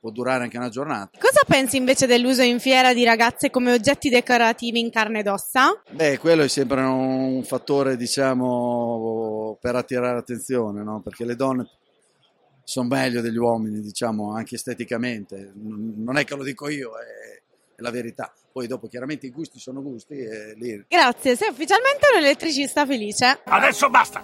può 0.05 0.13
durare 0.13 0.43
anche 0.43 0.57
una 0.57 0.69
giornata. 0.69 1.17
Cosa 1.19 1.41
pensi 1.47 1.77
invece 1.77 2.05
dell'uso 2.05 2.43
in 2.43 2.59
fiera 2.59 2.93
di 2.93 3.03
ragazze 3.03 3.49
come 3.49 3.73
oggetti 3.73 4.09
decorativi 4.09 4.79
in 4.79 4.91
carne 4.91 5.21
ed 5.21 5.27
ossa? 5.27 5.81
Beh, 5.89 6.19
quello 6.19 6.43
è 6.43 6.47
sempre 6.47 6.81
un 6.81 7.43
fattore, 7.43 7.97
diciamo, 7.97 9.57
per 9.59 9.75
attirare 9.75 10.19
attenzione, 10.19 10.83
no? 10.83 11.01
Perché 11.01 11.25
le 11.25 11.35
donne 11.35 11.67
sono 12.63 12.87
meglio 12.87 13.21
degli 13.21 13.37
uomini, 13.37 13.81
diciamo, 13.81 14.35
anche 14.35 14.53
esteticamente. 14.55 15.51
Non 15.55 16.17
è 16.17 16.23
che 16.23 16.35
lo 16.35 16.43
dico 16.43 16.69
io, 16.69 16.91
è, 16.99 17.41
è 17.75 17.81
la 17.81 17.89
verità. 17.89 18.31
Poi 18.51 18.67
dopo 18.67 18.87
chiaramente 18.87 19.25
i 19.25 19.31
gusti 19.31 19.57
sono 19.57 19.81
gusti 19.81 20.13
e 20.13 20.53
lì 20.55 20.85
Grazie, 20.87 21.35
sei 21.35 21.49
ufficialmente 21.49 22.07
un 22.13 22.19
elettricista 22.19 22.85
felice. 22.85 23.39
Adesso 23.43 23.89
basta! 23.89 24.23